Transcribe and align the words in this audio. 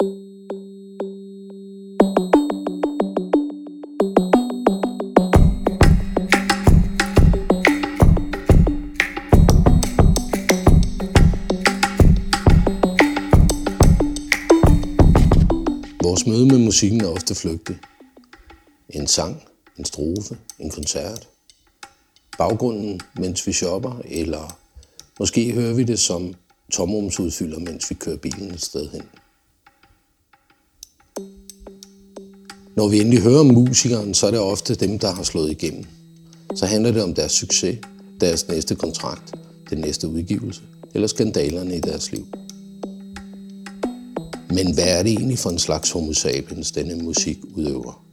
Vores 0.00 0.06
møde 16.26 16.46
med 16.46 16.58
musikken 16.58 17.00
er 17.00 17.08
ofte 17.08 17.34
flygtig. 17.34 17.78
En 18.88 19.06
sang, 19.06 19.42
en 19.78 19.84
strofe, 19.84 20.38
en 20.58 20.70
koncert. 20.70 21.28
Baggrunden, 22.38 23.00
mens 23.14 23.46
vi 23.46 23.52
shopper, 23.52 24.02
eller 24.04 24.58
måske 25.18 25.52
hører 25.52 25.74
vi 25.74 25.84
det 25.84 25.98
som 25.98 26.34
tomrumsudfylder, 26.72 27.58
mens 27.58 27.90
vi 27.90 27.94
kører 27.94 28.16
bilen 28.16 28.50
et 28.50 28.62
sted 28.62 28.90
hen. 28.90 29.02
Når 32.78 32.88
vi 32.88 33.00
endelig 33.00 33.20
hører 33.20 33.40
om 33.40 33.46
musikeren, 33.46 34.14
så 34.14 34.26
er 34.26 34.30
det 34.30 34.40
ofte 34.40 34.74
dem, 34.74 34.98
der 34.98 35.12
har 35.12 35.22
slået 35.22 35.50
igennem. 35.50 35.84
Så 36.54 36.66
handler 36.66 36.92
det 36.92 37.02
om 37.02 37.14
deres 37.14 37.32
succes, 37.32 37.78
deres 38.20 38.48
næste 38.48 38.74
kontrakt, 38.74 39.34
den 39.70 39.78
næste 39.78 40.08
udgivelse 40.08 40.60
eller 40.94 41.08
skandalerne 41.08 41.76
i 41.76 41.80
deres 41.80 42.12
liv. 42.12 42.26
Men 44.50 44.74
hvad 44.74 44.98
er 44.98 45.02
det 45.02 45.12
egentlig 45.12 45.38
for 45.38 45.50
en 45.50 45.58
slags 45.58 45.90
homo 45.90 46.12
sapiens, 46.12 46.70
denne 46.70 46.94
musik 46.94 47.38
udøver? 47.54 48.04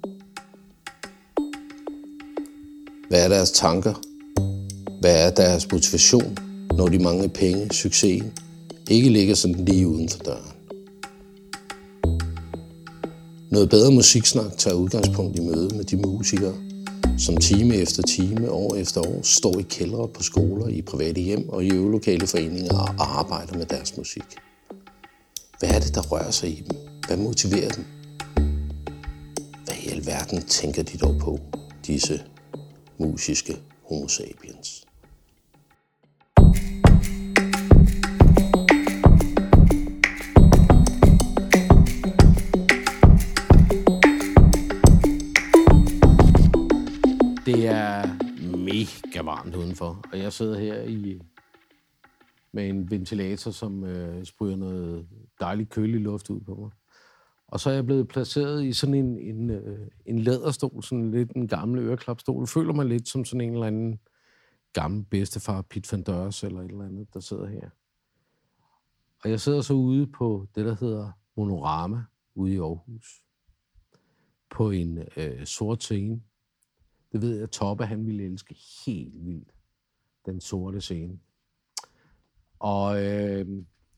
Hvad 3.09 3.23
er 3.23 3.27
deres 3.27 3.51
tanker? 3.51 3.93
Hvad 5.01 5.25
er 5.25 5.29
deres 5.29 5.71
motivation, 5.71 6.37
når 6.77 6.87
de 6.87 6.99
mange 6.99 7.29
penge, 7.29 7.69
succesen, 7.71 8.31
ikke 8.89 9.09
ligger 9.09 9.35
sådan 9.35 9.65
lige 9.65 9.87
uden 9.87 10.09
for 10.09 10.19
døren? 10.19 10.54
Noget 13.55 13.69
bedre 13.69 13.91
musiksnak 13.91 14.57
tager 14.57 14.75
udgangspunkt 14.75 15.37
i 15.37 15.41
møde 15.41 15.75
med 15.75 15.83
de 15.83 15.97
musikere, 15.97 16.53
som 17.17 17.37
time 17.37 17.75
efter 17.75 18.03
time, 18.03 18.51
år 18.51 18.75
efter 18.75 19.01
år, 19.01 19.19
står 19.23 19.59
i 19.59 19.61
kældre 19.61 20.07
på 20.07 20.23
skoler, 20.23 20.67
i 20.67 20.81
private 20.81 21.21
hjem 21.21 21.49
og 21.49 21.63
i 21.63 21.71
øvelokale 21.73 22.27
foreninger 22.27 22.77
og 22.77 23.19
arbejder 23.19 23.57
med 23.57 23.65
deres 23.65 23.97
musik. 23.97 24.23
Hvad 25.59 25.69
er 25.69 25.79
det, 25.79 25.95
der 25.95 26.01
rører 26.01 26.31
sig 26.31 26.49
i 26.49 26.63
dem? 26.69 26.77
Hvad 27.07 27.17
motiverer 27.17 27.69
dem? 27.69 27.85
Hvad 29.65 29.75
i 29.83 29.89
alverden 29.89 30.41
tænker 30.41 30.83
de 30.83 30.97
dog 30.97 31.15
på, 31.19 31.39
disse 31.87 32.21
musiske 32.97 33.57
homo 33.89 34.07
sapiens? 34.07 34.84
Det 47.55 47.67
er 47.67 48.03
mega 48.57 49.21
varmt 49.21 49.55
udenfor, 49.55 50.05
og 50.11 50.19
jeg 50.19 50.33
sidder 50.33 50.59
her 50.59 50.81
i 50.81 51.21
med 52.51 52.69
en 52.69 52.91
ventilator, 52.91 53.51
som 53.51 53.83
øh, 53.83 54.25
spryger 54.25 54.55
noget 54.55 55.07
dejligt 55.39 55.69
kølig 55.69 56.01
luft 56.01 56.29
ud 56.29 56.41
på 56.41 56.55
mig. 56.55 56.69
Og 57.47 57.59
så 57.59 57.69
er 57.69 57.73
jeg 57.73 57.85
blevet 57.85 58.07
placeret 58.07 58.63
i 58.63 58.73
sådan 58.73 58.95
en, 58.95 59.19
en, 59.19 59.49
øh, 59.49 59.87
en 60.05 60.19
læderstol, 60.19 60.83
sådan 60.83 61.11
lidt 61.11 61.31
en 61.31 61.47
gammel 61.47 61.79
øreklapstol. 61.79 62.41
Jeg 62.41 62.49
føler 62.49 62.73
mig 62.73 62.85
lidt 62.85 63.09
som 63.09 63.25
sådan 63.25 63.41
en 63.41 63.53
eller 63.53 63.67
anden 63.67 63.99
gammel 64.73 65.03
bedstefar, 65.03 65.61
Pit 65.61 65.91
Van 65.91 66.03
Dørs 66.03 66.43
eller 66.43 66.61
et 66.61 66.71
eller 66.71 66.85
andet, 66.85 67.13
der 67.13 67.19
sidder 67.19 67.47
her. 67.47 67.69
Og 69.23 69.29
jeg 69.29 69.39
sidder 69.41 69.61
så 69.61 69.73
ude 69.73 70.07
på 70.07 70.47
det, 70.55 70.65
der 70.65 70.75
hedder 70.79 71.11
Monorama, 71.37 72.03
ude 72.35 72.53
i 72.53 72.57
Aarhus. 72.57 73.21
På 74.49 74.71
en 74.71 74.99
øh, 75.17 75.45
sort 75.45 75.83
scene. 75.83 76.21
Det 77.11 77.21
ved 77.21 77.33
jeg, 77.33 77.43
at 77.43 77.49
Toppe, 77.49 77.85
han 77.85 78.05
ville 78.05 78.23
elske 78.23 78.55
helt 78.85 79.25
vildt. 79.25 79.49
Den 80.25 80.41
sorte 80.41 80.81
scene. 80.81 81.19
Og, 82.59 83.03
øh, 83.03 83.45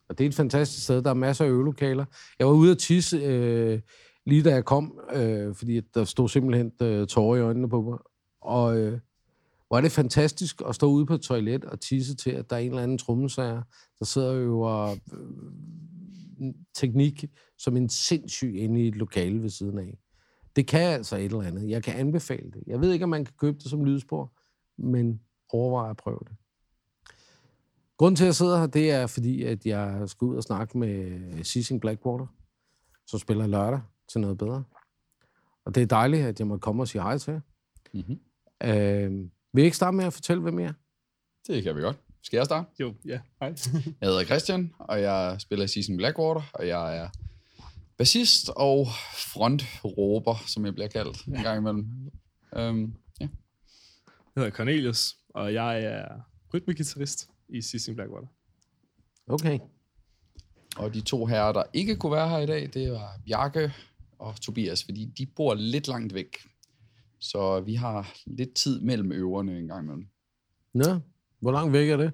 og 0.10 0.18
det 0.18 0.24
er 0.24 0.30
et 0.30 0.36
fantastisk 0.36 0.84
sted. 0.84 1.02
Der 1.02 1.10
er 1.10 1.14
masser 1.14 1.46
af 1.46 1.50
øvelokaler. 1.50 2.06
Jeg 2.40 2.48
var 2.48 2.54
ude 2.54 2.72
at 2.72 2.78
tisse 2.78 3.18
øh, 3.18 3.80
lige 4.26 4.44
da 4.44 4.50
jeg 4.50 4.66
kom, 4.66 5.00
øh, 5.14 5.56
fordi 5.56 5.80
der 5.80 6.04
stod 6.04 6.30
simpelthen 6.30 6.72
øh, 6.82 7.08
tårer 7.08 7.38
i 7.38 7.42
øjnene 7.42 7.70
på 7.70 7.82
mig. 7.82 7.98
Og 8.42 8.78
øh, 8.78 9.00
hvor 9.68 9.78
er 9.78 9.82
det 9.82 9.92
fantastisk 9.92 10.62
at 10.68 10.76
stå 10.76 10.88
ude 10.88 11.06
på 11.06 11.14
et 11.14 11.22
toilet 11.22 11.66
og 11.66 11.80
tisse 11.80 12.16
til, 12.16 12.32
at 12.32 12.50
der 12.50 12.56
er 12.56 12.60
en 12.60 12.70
eller 12.70 12.84
anden 12.84 12.98
trommesager, 12.98 13.62
der 14.00 14.06
sidder 14.06 14.30
og 14.30 14.38
øver 14.38 14.96
øh, 15.14 16.54
teknik 16.74 17.26
som 17.58 17.78
en 17.78 17.90
sindssyg 17.90 18.56
inde 18.58 18.82
i 18.82 18.88
et 18.88 18.96
lokale 18.96 19.42
ved 19.42 19.50
siden 19.50 19.80
af. 19.80 19.98
Det 20.58 20.68
kan 20.68 20.94
altså 20.94 21.16
et 21.16 21.26
eller 21.26 21.42
andet. 21.42 21.70
Jeg 21.70 21.84
kan 21.84 21.96
anbefale 21.96 22.52
det. 22.52 22.64
Jeg 22.68 22.82
ved 22.82 22.92
ikke, 22.92 23.04
om 23.04 23.10
man 23.10 23.26
kan 23.26 23.34
købe 23.38 23.58
det 23.58 23.70
som 23.70 23.86
lydspor, 23.86 24.34
men 24.78 25.22
overvej 25.50 25.90
at 25.90 25.98
prøve 25.98 26.20
det. 26.28 26.36
Grunden 27.98 28.16
til, 28.16 28.24
at 28.24 28.26
jeg 28.26 28.36
sidder 28.36 28.60
her, 28.60 28.68
det 28.68 28.92
er, 28.92 29.08
fordi 29.08 29.44
at 29.44 29.66
jeg 29.66 30.10
skal 30.10 30.26
ud 30.26 30.36
og 30.36 30.44
snakke 30.44 30.78
med 30.78 31.44
Sissing 31.44 31.82
Blackwater, 31.82 32.28
som 33.08 33.20
spiller 33.20 33.48
lørdag 33.48 33.82
til 34.12 34.22
noget 34.22 34.38
bedre. 34.38 34.64
Og 35.66 35.76
det 35.76 35.84
er 35.84 35.88
dejligt, 35.88 36.26
at 36.26 36.40
jeg 36.40 36.48
må 36.48 36.58
komme 36.58 36.84
og 36.84 36.88
sige 36.88 37.02
hej 37.02 37.18
til 37.18 37.32
jer. 37.32 37.42
Mm-hmm. 37.94 38.20
Øh, 38.64 39.30
vil 39.54 39.62
I 39.62 39.66
ikke 39.66 39.78
starte 39.78 39.98
med 39.98 40.06
at 40.06 40.14
fortælle, 40.14 40.42
hvem 40.42 40.60
I 40.60 40.64
er? 40.64 40.74
Det 41.48 41.64
kan 41.64 41.76
vi 41.76 41.82
godt. 41.82 42.00
Skal 42.22 42.38
jeg 42.38 42.46
starte? 42.46 42.70
Jo, 42.80 42.94
ja. 43.06 43.20
Hej. 43.40 43.56
Jeg 44.02 44.10
hedder 44.10 44.24
Christian, 44.24 44.74
og 44.80 45.02
jeg 45.02 45.36
spiller 45.40 45.66
i 45.66 45.68
Season 45.68 45.98
Blackwater, 45.98 46.42
og 46.54 46.68
jeg 46.68 46.98
er 46.98 47.10
bassist 47.98 48.50
og 48.56 48.88
frontråber, 49.34 50.44
som 50.48 50.66
jeg 50.66 50.74
bliver 50.74 50.88
kaldt 50.88 51.26
en 51.26 51.44
gang 51.44 51.58
imellem. 51.58 52.12
Um, 52.58 52.96
ja. 53.20 53.28
Jeg 54.36 54.44
hedder 54.44 54.52
Cornelius, 54.52 55.16
og 55.30 55.54
jeg 55.54 55.84
er 55.84 56.08
rytmegitarrist 56.54 57.30
i 57.50 57.62
Sissing 57.62 57.96
Blackwater. 57.98 58.28
Okay. 59.28 59.60
Og 60.78 60.94
de 60.94 61.02
to 61.02 61.26
herrer, 61.26 61.54
der 61.54 61.64
ikke 61.74 61.96
kunne 61.96 62.12
være 62.12 62.30
her 62.30 62.38
i 62.38 62.46
dag, 62.46 62.70
det 62.74 62.92
var 62.92 63.20
Bjarke 63.26 63.74
og 64.20 64.42
Tobias, 64.42 64.84
fordi 64.84 65.06
de 65.06 65.26
bor 65.26 65.54
lidt 65.54 65.88
langt 65.88 66.14
væk. 66.14 66.38
Så 67.20 67.62
vi 67.62 67.76
har 67.76 68.14
lidt 68.26 68.54
tid 68.54 68.82
mellem 68.82 69.12
øverne 69.12 69.60
en 69.60 69.68
gang 69.68 69.84
imellem. 69.84 70.08
Nå, 70.74 71.00
hvor 71.40 71.52
langt 71.52 71.74
væk 71.74 71.90
er 71.90 71.98
det? 71.98 72.12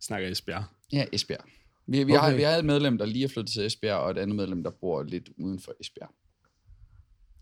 Snakker 0.00 0.28
Esbjerg. 0.28 0.64
Ja, 0.92 1.04
Esbjerg. 1.12 1.44
Vi, 1.88 2.04
vi, 2.04 2.12
okay. 2.12 2.20
har, 2.20 2.36
vi 2.36 2.42
har 2.42 2.50
et 2.50 2.64
medlem, 2.64 2.98
der 2.98 3.06
lige 3.06 3.24
er 3.24 3.28
flyttet 3.28 3.52
til 3.52 3.66
Esbjerg, 3.66 3.96
og 3.96 4.10
et 4.10 4.18
andet 4.18 4.36
medlem, 4.36 4.62
der 4.62 4.70
bor 4.70 5.02
lidt 5.02 5.30
uden 5.38 5.60
for 5.60 5.72
Esbjerg. 5.80 6.10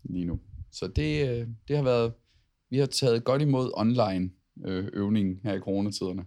Lige 0.03 0.25
nu. 0.25 0.39
Så 0.71 0.87
det, 0.87 1.29
øh, 1.29 1.47
det 1.67 1.75
har 1.75 1.83
været... 1.83 2.13
Vi 2.69 2.77
har 2.77 2.85
taget 2.85 3.23
godt 3.23 3.41
imod 3.41 3.71
online 3.73 4.29
øh, 4.65 4.87
øvningen 4.93 5.39
her 5.43 5.53
i 5.53 5.59
coronatiderne. 5.59 6.25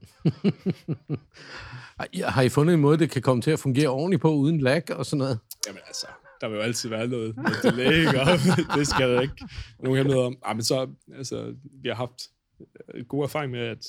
Har 2.31 2.43
I 2.43 2.49
fundet 2.49 2.75
en 2.75 2.81
måde, 2.81 2.99
det 2.99 3.11
kan 3.11 3.23
komme 3.23 3.43
til 3.43 3.51
at 3.51 3.59
fungere 3.59 3.89
ordentligt 3.89 4.23
på, 4.23 4.35
uden 4.35 4.61
lag 4.61 4.83
og 4.91 5.07
sådan 5.07 5.19
noget? 5.19 5.39
Jamen 5.67 5.81
altså, 5.87 6.07
der 6.41 6.49
vil 6.49 6.57
jo 6.57 6.63
altid 6.63 6.89
være 6.89 7.09
noget, 7.09 7.37
noget 7.37 7.57
delay, 7.63 7.99
ikke? 7.99 8.21
Og 8.21 8.27
det 8.79 8.87
skal 8.87 9.09
der 9.09 9.21
ikke 9.21 9.49
nogen 9.83 9.97
hemmelighed 9.97 10.25
om. 10.25 10.37
Ah, 10.45 10.57
men 10.57 10.65
så, 10.65 10.89
altså, 11.15 11.55
vi 11.83 11.89
har 11.89 11.95
haft 11.95 12.23
øh, 12.95 13.05
god 13.05 13.23
erfaring 13.23 13.53
med, 13.53 13.61
at 13.61 13.87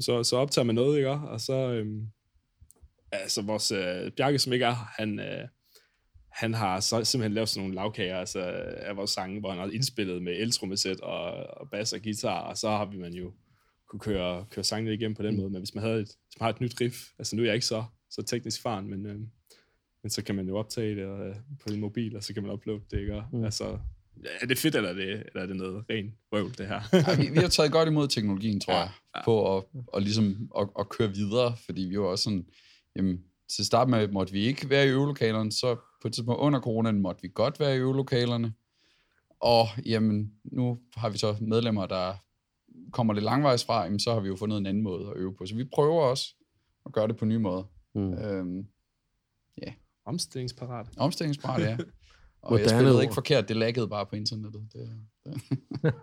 så, 0.00 0.24
så 0.24 0.36
optager 0.36 0.64
man 0.64 0.74
noget, 0.74 0.96
ikke? 0.96 1.10
Og 1.10 1.40
så, 1.40 1.52
øhm, 1.52 2.08
altså 3.12 3.42
vores 3.42 3.72
øh, 3.72 4.10
Bjarke, 4.16 4.38
som 4.38 4.52
ikke 4.52 4.64
er, 4.64 4.92
han, 4.98 5.20
øh, 5.20 5.48
han 6.32 6.54
har 6.54 6.80
så 6.80 7.04
simpelthen 7.04 7.34
lavet 7.34 7.48
sådan 7.48 7.60
nogle 7.62 7.74
lavkager 7.74 8.16
altså, 8.18 8.40
af 8.76 8.96
vores 8.96 9.10
sange, 9.10 9.40
hvor 9.40 9.50
han 9.50 9.58
har 9.58 9.70
indspillet 9.70 10.22
med 10.22 10.32
eltrommesæt 10.32 11.00
og, 11.00 11.22
og 11.60 11.70
bass 11.70 11.92
og 11.92 12.02
guitar, 12.02 12.40
og 12.40 12.58
så 12.58 12.68
har 12.68 12.84
vi 12.84 12.96
man 12.96 13.12
jo 13.12 13.32
kunne 13.88 14.00
køre, 14.00 14.46
køre 14.50 14.64
sangene 14.64 14.94
igennem 14.94 15.14
på 15.14 15.22
den 15.22 15.36
måde. 15.36 15.50
Men 15.50 15.58
hvis 15.60 15.74
man, 15.74 15.84
havde 15.84 16.00
et, 16.00 16.06
hvis 16.06 16.40
man 16.40 16.44
har 16.46 16.50
et 16.50 16.60
nyt 16.60 16.80
riff, 16.80 16.96
altså 17.18 17.36
nu 17.36 17.42
er 17.42 17.46
jeg 17.46 17.54
ikke 17.54 17.66
så, 17.66 17.84
så 18.10 18.22
teknisk 18.22 18.62
faren, 18.62 18.90
men, 18.90 19.06
øh, 19.06 19.18
men 20.02 20.10
så 20.10 20.24
kan 20.24 20.34
man 20.34 20.48
jo 20.48 20.56
optage 20.56 20.96
det 20.96 21.26
øh, 21.26 21.34
på 21.62 21.68
din 21.68 21.80
mobil, 21.80 22.16
og 22.16 22.24
så 22.24 22.34
kan 22.34 22.42
man 22.42 22.52
uploade 22.52 22.82
det, 22.90 23.00
ikke? 23.00 23.14
Og, 23.14 23.24
Mm. 23.32 23.44
Altså, 23.44 23.78
er 24.40 24.46
det 24.46 24.58
fedt, 24.58 24.74
eller 24.74 24.90
er 24.90 24.94
det, 24.94 25.08
eller 25.10 25.42
er 25.42 25.46
det 25.46 25.56
noget 25.56 25.84
ren 25.90 26.14
røvl, 26.32 26.54
det 26.58 26.66
her? 26.66 26.80
Ja, 26.92 27.16
vi, 27.16 27.28
vi 27.30 27.38
har 27.38 27.48
taget 27.48 27.72
godt 27.72 27.88
imod 27.88 28.08
teknologien, 28.08 28.60
tror 28.60 28.72
Ja, 28.72 28.78
jeg, 28.80 28.90
ja. 29.16 29.24
på 29.24 29.56
at, 29.56 29.64
og 29.88 30.02
ligesom 30.02 30.50
at, 30.58 30.68
at 30.78 30.88
køre 30.88 31.14
videre, 31.14 31.56
fordi 31.64 31.82
vi 31.82 31.98
var 31.98 32.06
også 32.06 32.22
sådan, 32.22 32.46
jamen, 32.96 33.24
til 33.56 33.62
at 33.62 33.66
starte 33.66 33.90
med 33.90 34.08
måtte 34.08 34.32
vi 34.32 34.40
ikke 34.40 34.70
være 34.70 34.86
i 34.86 34.88
øvelokalerne, 34.88 35.52
så 35.52 35.74
på 36.02 36.08
et 36.08 36.14
tidspunkt 36.14 36.40
under 36.40 36.60
coronaen 36.60 37.00
måtte 37.02 37.22
vi 37.22 37.30
godt 37.34 37.60
være 37.60 37.76
i 37.76 37.78
øvelokalerne, 37.78 38.54
og 39.40 39.66
jamen, 39.86 40.32
nu 40.44 40.78
har 40.96 41.08
vi 41.08 41.18
så 41.18 41.36
medlemmer, 41.40 41.86
der 41.86 42.14
kommer 42.92 43.12
lidt 43.14 43.24
langvejs 43.24 43.64
fra, 43.64 43.82
jamen, 43.84 44.00
så 44.00 44.12
har 44.12 44.20
vi 44.20 44.28
jo 44.28 44.36
fundet 44.36 44.58
en 44.58 44.66
anden 44.66 44.82
måde 44.82 45.06
at 45.06 45.12
øve 45.16 45.34
på, 45.36 45.46
så 45.46 45.54
vi 45.54 45.64
prøver 45.64 46.02
også 46.02 46.34
at 46.86 46.92
gøre 46.92 47.08
det 47.08 47.16
på 47.16 47.24
nye 47.24 47.38
måder. 47.38 47.62
Mm. 47.94 48.12
Øhm, 48.12 48.66
Omstillingsparat. 50.06 50.86
omstillingsparat, 50.96 51.60
ja. 51.62 51.76
Og 52.42 52.50
Moderne 52.52 52.62
jeg 52.62 52.70
spillede 52.70 52.96
ord. 52.96 53.02
ikke 53.02 53.14
forkert, 53.14 53.48
det 53.48 53.56
laggede 53.56 53.88
bare 53.88 54.06
på 54.06 54.16
internettet. 54.16 54.68
Det, 54.72 55.06
det. 55.24 55.42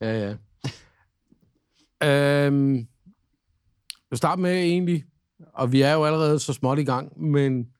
Ja, 0.00 0.36
ja. 2.02 2.46
øhm, 2.46 2.74
jeg 2.76 2.86
vil 4.10 4.16
starte 4.16 4.42
med 4.42 4.52
egentlig, 4.52 5.04
og 5.54 5.72
vi 5.72 5.82
er 5.82 5.92
jo 5.92 6.04
allerede 6.04 6.38
så 6.38 6.52
småt 6.52 6.78
i 6.78 6.84
gang, 6.84 7.20
men 7.20 7.72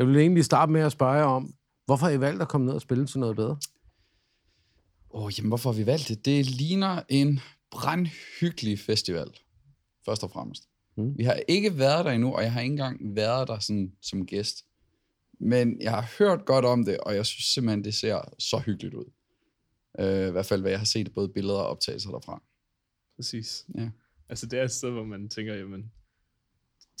Jeg 0.00 0.08
vil 0.08 0.16
egentlig 0.16 0.44
starte 0.44 0.72
med 0.72 0.80
at 0.80 0.92
spørge 0.92 1.12
jer 1.12 1.24
om, 1.24 1.54
hvorfor 1.86 2.06
har 2.06 2.12
I 2.12 2.20
valgt 2.20 2.42
at 2.42 2.48
komme 2.48 2.66
ned 2.66 2.74
og 2.74 2.80
spille 2.80 3.06
til 3.06 3.20
noget 3.20 3.36
bedre? 3.36 3.58
Åh, 5.10 5.24
oh, 5.24 5.32
jamen 5.38 5.48
hvorfor 5.48 5.72
har 5.72 5.78
vi 5.78 5.86
valgt 5.86 6.08
det? 6.08 6.24
Det 6.24 6.46
ligner 6.46 7.02
en 7.08 7.40
brandhyggelig 7.70 8.78
festival, 8.78 9.26
først 10.04 10.24
og 10.24 10.30
fremmest. 10.30 10.68
Mm. 10.96 11.18
Vi 11.18 11.24
har 11.24 11.40
ikke 11.48 11.78
været 11.78 12.04
der 12.04 12.10
endnu, 12.10 12.34
og 12.34 12.42
jeg 12.42 12.52
har 12.52 12.60
ikke 12.60 12.72
engang 12.72 13.16
været 13.16 13.48
der 13.48 13.58
sådan, 13.58 13.92
som 14.02 14.26
gæst. 14.26 14.64
Men 15.40 15.80
jeg 15.80 15.90
har 15.90 16.12
hørt 16.18 16.44
godt 16.44 16.64
om 16.64 16.84
det, 16.84 16.98
og 16.98 17.14
jeg 17.14 17.26
synes 17.26 17.44
simpelthen, 17.44 17.84
det 17.84 17.94
ser 17.94 18.20
så 18.38 18.58
hyggeligt 18.58 18.94
ud. 18.94 19.12
Uh, 19.98 20.28
I 20.28 20.30
hvert 20.30 20.46
fald, 20.46 20.60
hvad 20.60 20.70
jeg 20.70 20.80
har 20.80 20.86
set, 20.86 21.14
både 21.14 21.28
billeder 21.28 21.58
og 21.58 21.66
optagelser 21.66 22.10
derfra. 22.10 22.42
Præcis. 23.16 23.66
Ja. 23.74 23.90
Altså, 24.28 24.46
det 24.46 24.58
er 24.58 24.64
et 24.64 24.70
sted, 24.70 24.90
hvor 24.90 25.04
man 25.04 25.28
tænker, 25.28 25.54
jamen, 25.54 25.92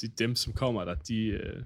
de, 0.00 0.08
dem, 0.08 0.36
som 0.36 0.52
kommer 0.52 0.84
der, 0.84 0.94
de, 0.94 1.24
øh, 1.26 1.62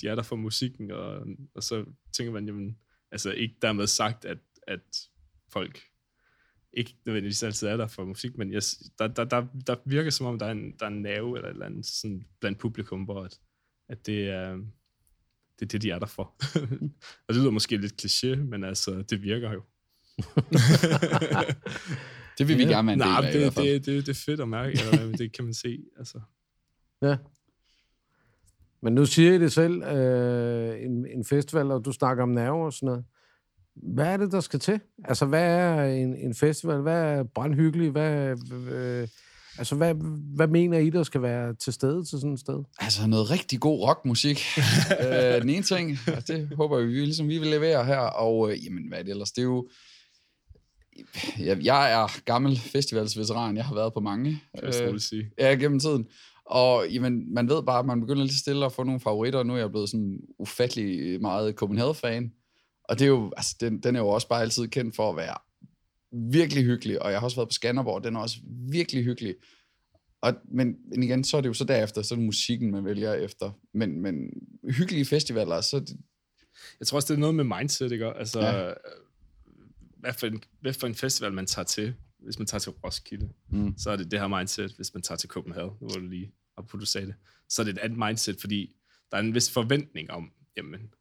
de 0.00 0.08
er 0.08 0.14
der 0.14 0.22
for 0.22 0.36
musikken, 0.36 0.90
og, 0.90 1.26
og 1.54 1.62
så 1.62 1.84
tænker 2.12 2.32
man, 2.32 2.46
jamen, 2.46 2.78
altså 3.10 3.30
ikke 3.32 3.54
dermed 3.62 3.86
sagt, 3.86 4.24
at, 4.24 4.38
at 4.66 4.80
folk 5.52 5.82
ikke 6.72 6.96
nødvendigvis 7.06 7.42
altid 7.42 7.68
er 7.68 7.76
der 7.76 7.86
for 7.86 8.04
musik, 8.04 8.38
men 8.38 8.52
jeg, 8.52 8.62
der, 8.98 9.08
der, 9.08 9.24
der, 9.24 9.46
der 9.66 9.76
virker 9.86 10.10
som 10.10 10.26
om, 10.26 10.38
der 10.38 10.46
er 10.46 10.50
en, 10.50 10.72
der 10.78 10.86
er 10.86 10.90
en 10.90 11.02
nerve 11.02 11.36
eller 11.36 11.48
et 11.48 11.52
eller 11.52 11.66
andet 11.66 11.86
sådan 11.86 12.26
blandt 12.40 12.58
publikum, 12.58 13.02
hvor 13.02 13.22
at, 13.24 13.40
at 13.88 14.06
det 14.06 14.28
er, 14.28 14.52
det 15.58 15.62
er 15.62 15.66
det, 15.66 15.82
de 15.82 15.90
er 15.90 15.98
der 15.98 16.06
for. 16.06 16.34
og 17.28 17.34
det 17.34 17.36
lyder 17.36 17.50
måske 17.50 17.76
lidt 17.76 18.04
kliché, 18.04 18.36
men 18.36 18.64
altså, 18.64 19.02
det 19.02 19.22
virker 19.22 19.52
jo. 19.52 19.62
Det 22.38 22.48
vil 22.48 22.58
vi 22.58 22.62
gerne 22.62 22.86
være 22.86 22.94
en 22.94 23.00
del 23.00 23.08
Nej, 23.08 23.26
af 23.26 23.34
i 23.34 23.38
hvert 23.38 23.44
det, 23.44 23.54
fald. 23.54 23.66
det, 23.66 23.86
det, 23.86 24.06
det 24.06 24.12
er 24.12 24.22
fedt 24.26 24.40
at 24.40 24.48
mærke, 24.48 24.72
eller 24.72 25.06
hvad, 25.06 25.18
det 25.18 25.32
kan 25.32 25.44
man 25.44 25.54
se. 25.54 25.78
Altså. 25.98 26.20
Ja. 27.02 27.16
Men 28.82 28.94
nu 28.94 29.06
siger 29.06 29.32
I 29.32 29.38
det 29.38 29.52
selv, 29.52 29.82
øh, 29.82 30.82
en, 30.84 31.06
en 31.06 31.24
festival, 31.24 31.70
og 31.70 31.84
du 31.84 31.92
snakker 31.92 32.22
om 32.22 32.28
nerve 32.28 32.64
og 32.64 32.72
sådan 32.72 32.86
noget. 32.86 33.04
Hvad 33.94 34.06
er 34.06 34.16
det, 34.16 34.32
der 34.32 34.40
skal 34.40 34.60
til? 34.60 34.80
Altså, 35.04 35.26
hvad 35.26 35.44
er 35.44 35.84
en, 35.84 36.16
en 36.16 36.34
festival? 36.34 36.80
Hvad 36.80 37.02
er 37.02 37.22
brandhyggelig? 37.34 37.90
Hvad, 37.90 38.36
øh, 38.72 39.08
altså, 39.58 39.74
hvad, 39.74 39.94
hvad 40.36 40.46
mener 40.46 40.78
I, 40.78 40.90
der 40.90 41.02
skal 41.02 41.22
være 41.22 41.54
til 41.54 41.72
stede 41.72 42.04
til 42.04 42.18
sådan 42.18 42.32
et 42.32 42.40
sted? 42.40 42.64
Altså 42.78 43.06
noget 43.06 43.30
rigtig 43.30 43.60
god 43.60 43.88
rockmusik. 43.88 44.40
øh, 45.00 45.40
den 45.40 45.48
ene 45.48 45.62
ting, 45.62 45.98
og 46.16 46.28
det 46.28 46.48
håber 46.56 46.80
vi, 46.80 46.92
ligesom 46.92 47.28
vi 47.28 47.38
vil 47.38 47.48
levere 47.48 47.84
her. 47.84 47.98
Og 47.98 48.52
øh, 48.52 48.64
jamen, 48.64 48.88
hvad 48.88 48.98
er 48.98 49.02
det 49.02 49.10
ellers? 49.10 49.32
Det 49.32 49.42
er 49.42 49.46
jo... 49.46 49.68
Jeg, 51.38 51.64
jeg 51.64 51.92
er 51.92 52.20
gammel 52.24 52.58
festivalsveteran. 52.58 53.56
Jeg 53.56 53.64
har 53.64 53.74
været 53.74 53.92
på 53.92 54.00
mange. 54.00 54.42
Jeg 54.62 54.86
roligt 54.86 55.04
sige. 55.04 55.30
Ja, 55.38 55.54
gennem 55.54 55.80
tiden. 55.80 56.06
Og 56.46 56.88
jamen, 56.88 57.34
man 57.34 57.48
ved 57.48 57.62
bare, 57.62 57.78
at 57.78 57.86
man 57.86 58.00
begynder 58.00 58.22
lidt 58.22 58.38
stille 58.38 58.66
at 58.66 58.72
få 58.72 58.82
nogle 58.82 59.00
favoritter. 59.00 59.42
Nu 59.42 59.54
er 59.54 59.58
jeg 59.58 59.70
blevet 59.70 59.90
sådan 59.90 60.20
ufattelig 60.38 61.20
meget 61.20 61.54
Copenhagen-fan. 61.54 62.32
Og 62.84 62.98
det 62.98 63.04
er 63.04 63.08
jo, 63.08 63.32
altså, 63.36 63.56
den, 63.60 63.80
den 63.80 63.96
er 63.96 64.00
jo 64.00 64.08
også 64.08 64.28
bare 64.28 64.42
altid 64.42 64.68
kendt 64.68 64.96
for 64.96 65.10
at 65.10 65.16
være 65.16 65.36
virkelig 66.32 66.64
hyggelig. 66.64 67.02
Og 67.02 67.10
jeg 67.10 67.20
har 67.20 67.24
også 67.24 67.36
været 67.36 67.48
på 67.48 67.52
Skanderborg, 67.52 68.04
den 68.04 68.16
er 68.16 68.20
også 68.20 68.36
virkelig 68.70 69.04
hyggelig. 69.04 69.34
Og, 70.22 70.34
men, 70.44 70.76
men 70.90 71.02
igen, 71.02 71.24
så 71.24 71.36
er 71.36 71.40
det 71.40 71.48
jo 71.48 71.54
så 71.54 71.64
derefter, 71.64 72.02
så 72.02 72.14
er 72.14 72.16
det 72.16 72.26
musikken, 72.26 72.70
man 72.70 72.84
vælger 72.84 73.14
efter. 73.14 73.50
Men, 73.74 74.02
men 74.02 74.14
hyggelige 74.70 75.04
festivaler, 75.04 75.60
så 75.60 75.80
det, 75.80 75.96
Jeg 76.80 76.86
tror 76.86 76.96
også, 76.96 77.12
det 77.12 77.16
er 77.16 77.20
noget 77.20 77.34
med 77.34 77.44
mindset, 77.44 77.92
ikke? 77.92 78.06
Altså, 78.06 78.40
ja. 78.40 78.72
hvad, 79.96 80.12
for 80.12 80.26
en, 80.26 80.42
hvad 80.60 80.72
for 80.72 80.86
en 80.86 80.94
festival 80.94 81.32
man 81.32 81.46
tager 81.46 81.64
til. 81.64 81.94
Hvis 82.24 82.38
man 82.38 82.46
tager 82.46 82.58
til 82.60 82.72
Roskilde, 82.72 83.32
Mm. 83.48 83.74
så 83.78 83.90
er 83.90 83.96
det 83.96 84.10
det 84.10 84.20
her 84.20 84.28
mindset. 84.28 84.72
Hvis 84.72 84.94
man 84.94 85.02
tager 85.02 85.16
til 85.16 85.28
Copenhagen, 85.28 85.70
var 85.80 85.88
du 85.88 86.00
lige 86.00 86.32
op 86.56 86.66
på, 86.66 86.76
du 86.76 86.86
sagde 86.86 87.06
det, 87.06 87.14
så 87.48 87.62
er 87.62 87.64
det 87.64 87.72
et 87.72 87.78
andet 87.78 87.98
mindset, 87.98 88.40
fordi 88.40 88.76
der 89.10 89.16
er 89.16 89.20
en 89.22 89.34
vis 89.34 89.50
forventning 89.50 90.10
om, 90.10 90.32
jamen, 90.56 90.94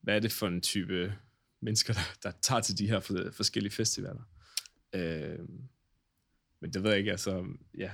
hvad 0.00 0.16
er 0.16 0.20
det 0.20 0.32
for 0.32 0.48
en 0.48 0.60
type 0.60 1.14
mennesker, 1.60 1.92
der, 1.92 2.00
der 2.22 2.30
tager 2.42 2.60
til 2.60 2.78
de 2.78 2.86
her 2.86 3.00
for, 3.00 3.30
forskellige 3.32 3.72
festivaler. 3.72 4.22
Øh, 4.94 5.38
men 6.60 6.72
det 6.72 6.82
ved 6.82 6.90
jeg 6.90 6.98
ikke, 6.98 7.10
altså, 7.10 7.46
ja, 7.78 7.92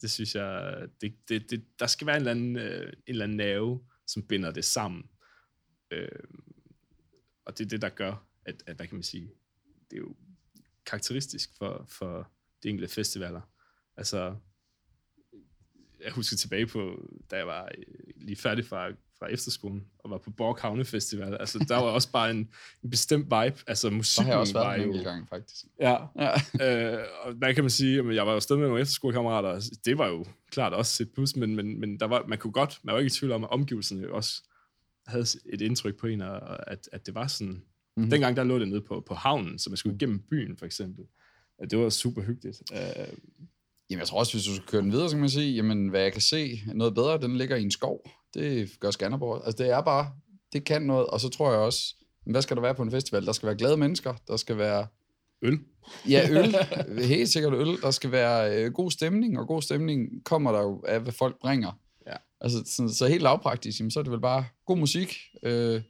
det 0.00 0.10
synes 0.10 0.34
jeg, 0.34 0.74
det, 1.00 1.14
det, 1.28 1.50
det, 1.50 1.64
der 1.78 1.86
skal 1.86 2.06
være 2.06 2.16
en 2.16 2.20
eller 2.20 2.30
anden, 2.30 2.56
øh, 2.56 2.86
en 2.88 2.94
eller 3.06 3.24
anden 3.24 3.36
nerve, 3.36 3.80
som 4.06 4.22
binder 4.22 4.50
det 4.50 4.64
sammen. 4.64 5.04
Øh, 5.90 6.08
og 7.44 7.58
det 7.58 7.64
er 7.64 7.68
det, 7.68 7.82
der 7.82 7.88
gør, 7.88 8.26
at, 8.44 8.62
at, 8.66 8.76
hvad 8.76 8.86
kan 8.86 8.96
man 8.96 9.02
sige, 9.02 9.30
det 9.90 9.96
er 9.96 10.00
jo 10.00 10.16
karakteristisk 10.90 11.50
for, 11.58 11.86
for 11.88 12.30
de 12.62 12.68
enkelte 12.68 12.94
festivaler. 12.94 13.40
Altså, 13.96 14.34
jeg 16.04 16.12
husker 16.12 16.36
tilbage 16.36 16.66
på, 16.66 17.08
da 17.30 17.36
jeg 17.36 17.46
var 17.46 17.64
øh, 17.78 17.94
lige 18.16 18.36
færdig 18.36 18.64
fra, 18.64 18.88
fra 19.18 19.26
efterskolen, 19.26 19.86
og 19.98 20.10
var 20.10 20.18
på 20.18 20.30
Borg 20.30 20.58
Havne 20.60 20.84
Festival. 20.84 21.36
Altså, 21.40 21.64
der 21.68 21.76
var 21.76 21.82
også 21.82 22.10
bare 22.12 22.30
en, 22.30 22.50
en 22.84 22.90
bestemt 22.90 23.24
vibe. 23.24 23.56
Altså, 23.66 23.76
så 23.76 23.90
musikken 23.90 24.26
har 24.26 24.32
jeg 24.32 24.40
også 24.40 24.52
var 24.52 24.76
været 24.76 24.86
en 24.86 24.96
jo... 24.96 25.02
gang, 25.02 25.28
faktisk. 25.28 25.64
Ja, 25.80 25.96
Ja. 26.16 26.32
øh, 26.94 27.04
og 27.22 27.32
hvad 27.32 27.54
kan 27.54 27.64
man 27.64 27.70
sige? 27.70 27.96
Jamen, 27.96 28.14
jeg 28.14 28.26
var 28.26 28.32
jo 28.32 28.36
afsted 28.36 28.56
med 28.56 28.66
nogle 28.66 28.80
efterskolekammerater. 28.80 29.70
Det 29.84 29.98
var 29.98 30.08
jo 30.08 30.24
klart 30.50 30.72
også 30.72 31.02
et 31.02 31.12
plus, 31.14 31.36
men, 31.36 31.56
men, 31.56 31.80
men 31.80 32.00
der 32.00 32.06
var, 32.06 32.24
man 32.28 32.38
kunne 32.38 32.52
godt, 32.52 32.78
man 32.82 32.92
var 32.92 32.98
ikke 32.98 33.06
i 33.06 33.18
tvivl 33.18 33.32
om, 33.32 33.44
at 33.44 33.50
omgivelserne 33.50 34.02
jo 34.02 34.16
også 34.16 34.42
havde 35.06 35.26
et 35.46 35.60
indtryk 35.60 35.96
på 35.96 36.06
en, 36.06 36.20
og 36.20 36.70
at, 36.70 36.88
at 36.92 37.06
det 37.06 37.14
var 37.14 37.26
sådan... 37.26 37.62
Mhm. 38.00 38.04
Mm-hmm. 38.04 38.10
Dengang 38.10 38.36
der 38.36 38.44
lå 38.44 38.58
det 38.58 38.68
nede 38.68 38.80
på, 38.80 39.04
på 39.06 39.14
havnen, 39.14 39.58
så 39.58 39.70
man 39.70 39.76
skulle 39.76 39.96
igennem 39.96 40.22
byen, 40.30 40.56
for 40.56 40.66
eksempel. 40.66 41.04
Det 41.70 41.78
var 41.78 41.88
super 41.88 42.22
hyggeligt. 42.22 42.62
Uh, 42.72 42.78
Jamen, 43.90 44.00
jeg 44.00 44.08
tror 44.08 44.18
også, 44.18 44.32
hvis 44.32 44.44
du 44.44 44.54
skal 44.54 44.66
køre 44.66 44.82
den 44.82 44.92
videre, 44.92 45.08
så 45.08 45.14
kan 45.14 45.20
man 45.20 45.30
sige, 45.30 45.54
jamen, 45.54 45.88
hvad 45.88 46.00
jeg 46.00 46.12
kan 46.12 46.20
se 46.20 46.62
noget 46.74 46.94
bedre, 46.94 47.20
den 47.20 47.36
ligger 47.36 47.56
i 47.56 47.62
en 47.62 47.70
skov. 47.70 48.10
Det 48.34 48.80
gør 48.80 48.90
Skanderborg. 48.90 49.42
Altså, 49.46 49.64
det 49.64 49.72
er 49.72 49.80
bare, 49.80 50.12
det 50.52 50.64
kan 50.64 50.82
noget, 50.82 51.06
og 51.06 51.20
så 51.20 51.28
tror 51.28 51.50
jeg 51.50 51.60
også, 51.60 51.94
hvad 52.26 52.42
skal 52.42 52.56
der 52.56 52.62
være 52.62 52.74
på 52.74 52.82
en 52.82 52.90
festival? 52.90 53.26
Der 53.26 53.32
skal 53.32 53.46
være 53.46 53.56
glade 53.56 53.76
mennesker, 53.76 54.14
der 54.28 54.36
skal 54.36 54.58
være 54.58 54.86
øl. 55.42 55.58
Ja, 56.08 56.28
øl. 56.38 56.56
Helt 57.04 57.28
sikkert 57.28 57.54
øl. 57.54 57.80
Der 57.82 57.90
skal 57.90 58.12
være 58.12 58.56
øh, 58.56 58.72
god 58.72 58.90
stemning, 58.90 59.38
og 59.38 59.46
god 59.46 59.62
stemning 59.62 60.24
kommer 60.24 60.52
der 60.52 60.60
jo 60.60 60.82
af, 60.88 61.00
hvad 61.00 61.12
folk 61.12 61.40
bringer. 61.40 61.72
Ja. 62.06 62.16
Altså, 62.40 62.62
sådan, 62.66 62.92
så 62.92 63.06
helt 63.06 63.22
lavpraktisk, 63.22 63.80
jamen, 63.80 63.90
så 63.90 63.98
er 63.98 64.02
det 64.02 64.12
vel 64.12 64.20
bare 64.20 64.44
god 64.66 64.76
musik, 64.76 65.16
øh, 65.42 65.82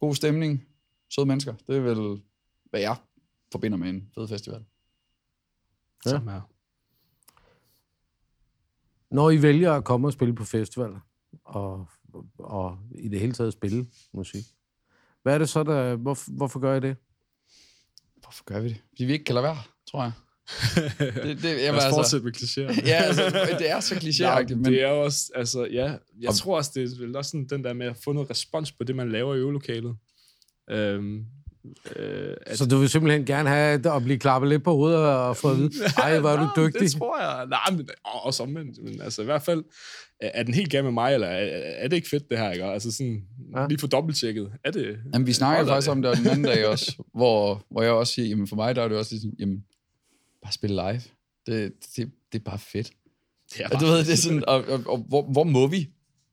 god 0.00 0.14
stemning, 0.14 0.64
søde 1.10 1.26
mennesker. 1.26 1.54
Det 1.66 1.76
er 1.76 1.80
vel, 1.80 2.22
hvad 2.70 2.80
jeg 2.80 2.96
forbinder 3.52 3.78
med 3.78 3.88
en 3.88 4.10
fed 4.14 4.28
festival. 4.28 4.64
Ja. 6.06 6.10
Som 6.10 6.28
her. 6.28 6.40
Når 9.10 9.30
I 9.30 9.42
vælger 9.42 9.72
at 9.72 9.84
komme 9.84 10.08
og 10.08 10.12
spille 10.12 10.34
på 10.34 10.44
festivaler, 10.44 11.00
og, 11.44 11.86
og 12.38 12.78
i 12.94 13.08
det 13.08 13.20
hele 13.20 13.32
taget 13.32 13.52
spille 13.52 13.86
musik, 14.12 14.44
hvad 15.22 15.34
er 15.34 15.38
det 15.38 15.48
så, 15.48 15.62
der... 15.62 15.96
Hvorfor, 15.96 16.30
hvorfor 16.30 16.60
gør 16.60 16.76
I 16.76 16.80
det? 16.80 16.96
Hvorfor 18.16 18.44
gør 18.44 18.60
vi 18.60 18.68
det? 18.68 18.82
Fordi 18.88 19.04
vi 19.04 19.12
ikke 19.12 19.24
kan 19.24 19.34
lade 19.34 19.42
være, 19.44 19.58
tror 19.90 20.02
jeg. 20.02 20.12
Det, 21.24 21.36
det, 21.36 21.42
Lad 21.42 21.58
jamen, 21.58 21.78
os 21.78 21.84
altså, 21.84 21.96
fortsætte 21.96 22.24
med 22.24 22.36
klichéerne. 22.36 22.86
ja, 22.92 22.94
altså, 22.94 23.22
det 23.58 23.70
er 23.70 23.80
så 23.80 23.94
klichéagtigt, 23.94 24.54
men 24.54 24.64
det 24.64 24.82
er 24.82 24.88
også, 24.88 25.32
altså, 25.34 25.64
ja, 25.64 25.96
jeg 26.20 26.28
Om- 26.28 26.34
tror 26.34 26.56
også, 26.56 26.70
det 26.74 26.92
er 26.92 26.98
vel 26.98 27.16
også 27.16 27.30
sådan 27.30 27.46
den 27.46 27.64
der 27.64 27.72
med 27.72 27.86
at 27.86 27.96
få 28.04 28.12
noget 28.12 28.30
respons 28.30 28.72
på 28.72 28.84
det, 28.84 28.96
man 28.96 29.12
laver 29.12 29.34
i 29.34 29.38
øvelokalet. 29.38 29.96
Øhm, 30.70 31.24
øh, 31.96 32.34
at, 32.46 32.58
Så 32.58 32.66
du 32.66 32.78
vil 32.78 32.88
simpelthen 32.88 33.24
gerne 33.24 33.48
have 33.48 33.94
at 33.96 34.02
blive 34.02 34.18
klappet 34.18 34.48
lidt 34.50 34.64
på 34.64 34.72
hovedet 34.72 34.98
og 34.98 35.36
få 35.36 35.50
at 35.50 35.56
vide, 35.58 35.70
ej, 36.02 36.18
hvor 36.18 36.30
er 36.30 36.36
du 36.54 36.62
dygtig. 36.66 36.80
Det 36.80 36.92
tror 36.92 37.20
jeg. 37.20 37.46
Nej, 37.46 37.76
men 37.76 37.88
og- 38.04 38.24
også 38.24 38.42
omvendt. 38.42 38.82
Men 38.84 39.00
altså 39.00 39.22
i 39.22 39.24
hvert 39.24 39.42
fald, 39.42 39.64
er 40.20 40.42
den 40.42 40.54
helt 40.54 40.70
gal 40.70 40.84
med 40.84 40.92
mig, 40.92 41.14
eller 41.14 41.26
er, 41.26 41.46
er 41.84 41.88
det 41.88 41.96
ikke 41.96 42.08
fedt, 42.08 42.30
det 42.30 42.38
her, 42.38 42.50
ikke? 42.50 42.64
Altså 42.64 42.92
sådan, 42.92 43.22
Ja. 43.56 43.66
lige 43.68 43.78
få 43.78 43.86
dobbelttjekket. 43.86 44.52
Er 44.64 44.70
det? 44.70 44.98
Jamen, 45.14 45.26
vi 45.26 45.32
snakker 45.32 45.56
holder 45.56 45.72
faktisk 45.72 45.90
om 45.90 46.02
det 46.02 46.16
den 46.18 46.26
anden 46.26 46.44
dag 46.44 46.66
også, 46.72 47.02
hvor, 47.14 47.64
hvor 47.70 47.82
jeg 47.82 47.92
også 47.92 48.12
siger, 48.12 48.28
jamen 48.28 48.46
for 48.46 48.56
mig 48.56 48.76
der 48.76 48.82
er 48.82 48.88
det 48.88 48.98
også 48.98 49.12
ligesom, 49.14 49.30
jamen, 49.38 49.64
bare 50.42 50.52
spille 50.52 50.76
live. 50.76 51.00
Det, 51.46 51.72
det, 51.96 52.10
det 52.32 52.38
er 52.38 52.44
bare 52.44 52.58
fedt. 52.58 52.90
Det 53.54 53.60
er 53.64 53.68
Og 53.68 53.80
du 53.80 53.84
ved, 53.86 53.98
det 53.98 54.12
er 54.12 54.16
sådan, 54.16 54.44
og, 54.48 54.64
og, 54.68 54.80
og 54.86 54.98
hvor, 55.08 55.22
hvor 55.32 55.44
må 55.44 55.66
vi? 55.66 55.88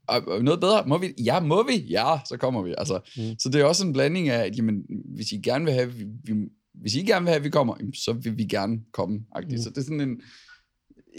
Og, 0.08 0.28
og 0.28 0.44
noget 0.44 0.60
bedre, 0.60 0.84
må 0.88 0.98
vi? 0.98 1.14
Ja, 1.26 1.40
må 1.40 1.64
vi? 1.64 1.76
Ja, 1.90 2.20
så 2.30 2.38
kommer 2.38 2.62
vi. 2.62 2.76
Altså, 2.78 3.00
mm. 3.18 3.40
Så 3.40 3.50
det 3.50 3.62
er 3.62 3.66
også 3.66 3.88
en 3.88 3.94
blanding 3.94 4.30
af, 4.30 4.46
at 4.46 4.58
jamen, 4.58 4.86
hvis 5.16 5.32
I 5.32 5.38
gerne 5.38 5.66
vil 5.66 5.74
have, 5.74 5.94
vi, 5.94 6.06
vi, 6.24 6.34
hvis 6.74 6.96
I 6.96 7.00
gerne 7.00 7.24
vil 7.24 7.30
have, 7.30 7.38
at 7.38 7.44
vi 7.44 7.50
kommer, 7.50 7.76
jamen, 7.80 7.94
så 7.94 8.14
vil 8.14 8.38
vi 8.38 8.46
gerne 8.46 8.82
komme. 8.92 9.16
Mm. 9.18 9.58
Så 9.58 9.70
det 9.70 9.78
er 9.78 9.82
sådan 9.82 10.02
en, 10.02 10.22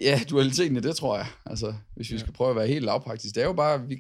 ja, 0.01 0.21
dualiteten 0.31 0.77
i 0.77 0.81
det, 0.81 0.97
tror 0.97 1.17
jeg. 1.17 1.27
Altså, 1.47 1.75
hvis 1.97 2.11
vi 2.11 2.15
Ja. 2.15 2.21
skal 2.21 2.33
prøve 2.33 2.51
at 2.51 2.57
være 2.57 2.67
helt 2.67 2.85
lavpraktisk. 2.85 3.35
Det 3.35 3.43
er 3.43 3.47
jo 3.47 3.53
bare, 3.53 3.89
vi, 3.89 3.97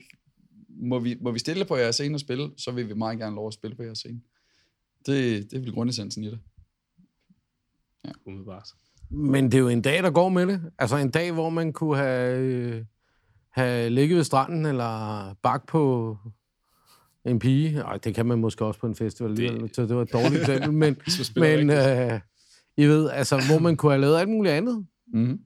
må, 0.68 0.98
vi, 0.98 1.16
må 1.20 1.30
vi 1.30 1.38
stille 1.38 1.64
på 1.64 1.76
jeres 1.76 1.94
scene 1.94 2.14
og 2.16 2.20
spille, 2.20 2.50
så 2.58 2.70
vil 2.70 2.88
vi 2.88 2.94
meget 2.94 3.18
gerne 3.18 3.36
lov 3.36 3.46
at 3.48 3.54
spille 3.54 3.76
på 3.76 3.82
jeres 3.82 3.98
scene. 3.98 4.20
Det, 5.06 5.50
det 5.50 5.56
er 5.56 5.60
vel 5.60 5.72
grundessensen 5.72 6.24
i 6.24 6.30
det. 6.30 6.38
Umiddelbart. 8.26 8.68
Men 9.10 9.44
det 9.44 9.54
er 9.54 9.58
jo 9.58 9.68
en 9.68 9.82
dag, 9.82 10.02
der 10.02 10.10
går 10.10 10.28
med 10.28 10.46
det. 10.46 10.60
Altså 10.78 10.96
en 10.96 11.10
dag, 11.10 11.32
hvor 11.32 11.50
man 11.50 11.72
kunne 11.72 11.96
have, 11.96 12.38
øh, 12.40 12.84
have 13.54 13.90
ligget 13.90 14.16
ved 14.16 14.24
stranden, 14.24 14.66
eller 14.66 15.34
bagt 15.42 15.68
på 15.68 16.16
en 17.24 17.38
pige. 17.38 17.80
Ej, 17.80 17.96
det 17.96 18.14
kan 18.14 18.26
man 18.26 18.38
måske 18.38 18.64
også 18.64 18.80
på 18.80 18.86
en 18.86 18.94
festival. 18.94 19.36
Det, 19.36 19.76
så 19.76 19.82
det 19.82 19.96
var 19.96 20.02
et 20.02 20.12
dårligt 20.12 20.40
eksempel. 20.40 20.72
Men, 20.72 20.96
men 21.36 21.70
øh, 21.70 22.20
I 22.76 22.86
ved, 22.86 23.10
altså, 23.10 23.42
hvor 23.50 23.58
man 23.58 23.76
kunne 23.76 23.92
have 23.92 24.00
lavet 24.00 24.18
alt 24.18 24.28
muligt 24.28 24.54
andet. 24.54 24.86
Mm-hmm. 25.06 25.38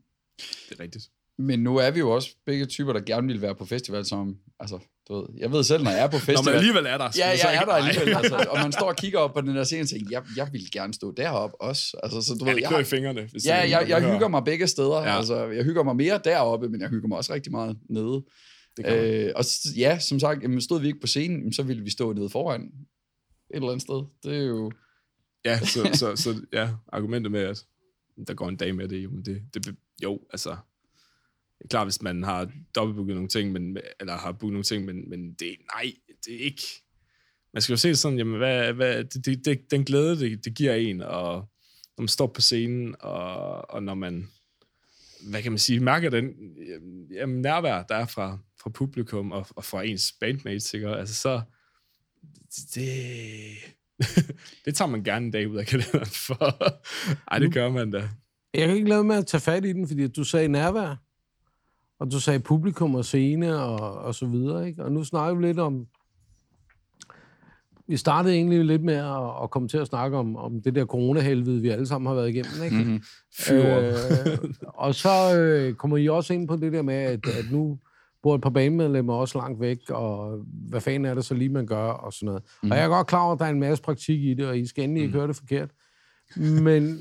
det 0.68 0.78
er 0.78 0.80
rigtigt. 0.80 1.04
Men 1.38 1.60
nu 1.60 1.76
er 1.76 1.90
vi 1.90 1.98
jo 1.98 2.10
også 2.10 2.36
begge 2.46 2.66
typer, 2.66 2.92
der 2.92 3.00
gerne 3.00 3.26
vil 3.26 3.42
være 3.42 3.54
på 3.54 3.64
festival, 3.64 4.04
som, 4.04 4.36
altså, 4.60 4.78
du 5.08 5.14
ved, 5.14 5.24
jeg 5.38 5.52
ved 5.52 5.64
selv, 5.64 5.82
når 5.84 5.90
jeg 5.90 6.02
er 6.02 6.06
på 6.06 6.12
Når 6.12 6.18
festival... 6.18 6.44
man 6.44 6.54
alligevel 6.54 6.86
er 6.86 6.98
der. 6.98 7.08
Ja, 7.18 7.26
jeg 7.26 7.38
er 7.42 7.52
ikke- 7.52 7.66
der 7.70 7.72
alligevel, 7.72 8.16
altså, 8.16 8.46
og 8.50 8.58
man 8.62 8.72
står 8.72 8.86
og 8.88 8.96
kigger 8.96 9.18
op 9.18 9.34
på 9.34 9.40
den 9.40 9.56
der 9.56 9.64
scene 9.64 9.82
og 9.82 9.88
tænker, 9.88 10.06
jeg, 10.10 10.22
jeg 10.36 10.48
vil 10.52 10.70
gerne 10.72 10.94
stå 10.94 11.12
deroppe 11.12 11.60
også. 11.60 11.96
Altså, 12.02 12.22
så 12.22 12.34
du 12.34 12.44
Ja, 12.46 12.52
ved, 12.52 12.62
jeg, 12.70 12.80
i 12.80 12.84
fingrene. 12.84 13.28
Hvis 13.32 13.46
ja, 13.46 13.56
jeg, 13.56 13.88
jeg 13.88 14.00
hører. 14.00 14.12
hygger 14.12 14.28
mig 14.28 14.44
begge 14.44 14.66
steder. 14.66 15.02
Ja. 15.02 15.16
Altså, 15.16 15.46
jeg 15.46 15.64
hygger 15.64 15.82
mig 15.82 15.96
mere 15.96 16.20
deroppe, 16.24 16.68
men 16.68 16.80
jeg 16.80 16.88
hygger 16.88 17.08
mig 17.08 17.16
også 17.18 17.32
rigtig 17.34 17.52
meget 17.52 17.78
nede. 17.90 18.24
Øh, 18.86 19.32
og 19.36 19.44
ja, 19.76 19.98
som 19.98 20.20
sagt, 20.20 20.42
jamen, 20.42 20.60
stod 20.60 20.80
vi 20.80 20.86
ikke 20.86 21.00
på 21.00 21.06
scenen, 21.06 21.52
så 21.52 21.62
ville 21.62 21.82
vi 21.84 21.90
stå 21.90 22.12
nede 22.12 22.28
foran 22.28 22.60
et 22.62 22.70
eller 23.50 23.68
andet 23.68 23.82
sted. 23.82 24.02
Det 24.24 24.38
er 24.38 24.42
jo... 24.46 24.72
Ja, 25.44 25.58
så, 25.60 25.90
så, 25.94 26.16
så 26.16 26.34
ja, 26.52 26.68
argumentet 26.92 27.32
med, 27.32 27.40
at 27.40 27.64
der 28.26 28.34
går 28.34 28.48
en 28.48 28.56
dag 28.56 28.74
med 28.74 28.88
det, 28.88 29.04
jo, 29.04 29.10
men 29.10 29.24
det, 29.24 29.42
det 29.54 29.74
jo, 30.02 30.20
altså, 30.32 30.50
er 30.50 30.56
klart, 31.70 31.86
hvis 31.86 32.02
man 32.02 32.22
har 32.22 32.50
dobbeltbooket 32.74 33.14
nogle 33.14 33.28
ting, 33.28 33.52
men, 33.52 33.76
eller 34.00 34.16
har 34.16 34.32
booket 34.32 34.52
nogle 34.52 34.64
ting, 34.64 34.84
men, 34.84 35.10
men 35.10 35.34
det, 35.34 35.56
nej, 35.74 35.92
det 36.26 36.34
er 36.34 36.44
ikke, 36.44 36.62
man 37.54 37.62
skal 37.62 37.72
jo 37.72 37.76
se 37.76 37.88
det 37.88 37.98
sådan, 37.98 38.18
jamen, 38.18 38.36
hvad, 38.36 38.72
hvad, 38.72 39.04
det, 39.04 39.26
det, 39.26 39.44
det, 39.44 39.70
den 39.70 39.84
glæde, 39.84 40.20
det, 40.20 40.44
det 40.44 40.54
giver 40.54 40.74
en, 40.74 41.00
og 41.00 41.34
når 41.96 42.02
man 42.02 42.08
står 42.08 42.26
på 42.26 42.40
scenen, 42.40 42.94
og, 43.00 43.70
og 43.70 43.82
når 43.82 43.94
man, 43.94 44.28
hvad 45.30 45.42
kan 45.42 45.52
man 45.52 45.58
sige, 45.58 45.80
mærker 45.80 46.10
den 46.10 46.34
jamen, 47.12 47.40
nærvær, 47.40 47.82
der 47.82 47.94
er 47.94 48.06
fra, 48.06 48.38
fra 48.62 48.70
publikum 48.70 49.32
og, 49.32 49.46
og 49.50 49.64
fra 49.64 49.82
ens 49.82 50.14
bandmates, 50.20 50.74
ikke? 50.74 50.88
Altså 50.88 51.14
så, 51.14 51.40
det, 52.74 52.88
det 54.64 54.74
tager 54.74 54.88
man 54.88 55.04
gerne 55.04 55.26
en 55.26 55.32
dag 55.32 55.48
ud 55.48 55.56
af 55.56 55.66
kalenderen 55.66 56.06
for. 56.06 56.74
Ej, 57.32 57.38
det 57.38 57.52
gør 57.52 57.68
man 57.68 57.90
da. 57.90 58.08
Jeg 58.54 58.66
kan 58.66 58.76
ikke 58.76 58.88
lade 58.88 59.04
med 59.04 59.16
at 59.16 59.26
tage 59.26 59.40
fat 59.40 59.64
i 59.64 59.72
den, 59.72 59.88
fordi 59.88 60.08
du 60.08 60.24
sagde 60.24 60.48
nærvær, 60.48 60.96
og 62.00 62.12
du 62.12 62.20
sagde 62.20 62.40
publikum 62.40 62.94
og 62.94 63.04
scene 63.04 63.62
og, 63.62 63.94
og 63.94 64.14
så 64.14 64.26
videre. 64.26 64.68
Ikke? 64.68 64.84
Og 64.84 64.92
nu 64.92 65.04
snakker 65.04 65.40
vi 65.40 65.46
lidt 65.46 65.58
om... 65.58 65.86
Vi 67.88 67.96
startede 67.96 68.34
egentlig 68.34 68.64
lidt 68.64 68.84
med 68.84 68.94
at, 68.94 69.42
at 69.42 69.50
komme 69.50 69.68
til 69.68 69.78
at 69.78 69.86
snakke 69.86 70.16
om, 70.16 70.36
om 70.36 70.62
det 70.62 70.74
der 70.74 70.86
coronahelvede, 70.86 71.60
vi 71.60 71.68
alle 71.68 71.86
sammen 71.86 72.06
har 72.06 72.14
været 72.14 72.28
igennem. 72.28 72.64
Ikke? 72.64 72.76
Mm-hmm. 72.76 73.56
Øh, 73.56 74.38
og 74.84 74.94
så 74.94 75.38
øh, 75.38 75.74
kommer 75.74 75.96
I 75.96 76.08
også 76.08 76.34
ind 76.34 76.48
på 76.48 76.56
det 76.56 76.72
der 76.72 76.82
med, 76.82 76.94
at, 76.94 77.26
at 77.26 77.44
nu 77.52 77.78
bor 78.22 78.34
et 78.34 78.40
par 78.40 78.50
banemedlemmer 78.50 79.14
også 79.14 79.38
langt 79.38 79.60
væk, 79.60 79.78
og 79.90 80.38
hvad 80.68 80.80
fanden 80.80 81.04
er 81.04 81.14
det 81.14 81.24
så 81.24 81.34
lige, 81.34 81.48
man 81.48 81.66
gør, 81.66 81.90
og 81.90 82.12
sådan 82.12 82.26
noget. 82.26 82.42
Mm. 82.62 82.70
Og 82.70 82.76
jeg 82.76 82.84
er 82.84 82.88
godt 82.88 83.06
klar 83.06 83.22
over, 83.22 83.32
at 83.32 83.38
der 83.38 83.44
er 83.44 83.50
en 83.50 83.60
masse 83.60 83.82
praktik 83.82 84.24
i 84.24 84.34
det, 84.34 84.46
og 84.46 84.58
I 84.58 84.66
skal 84.66 84.84
endelig 84.84 85.02
ikke 85.02 85.18
høre 85.18 85.28
det 85.28 85.36
forkert. 85.36 85.70
Men, 86.36 86.98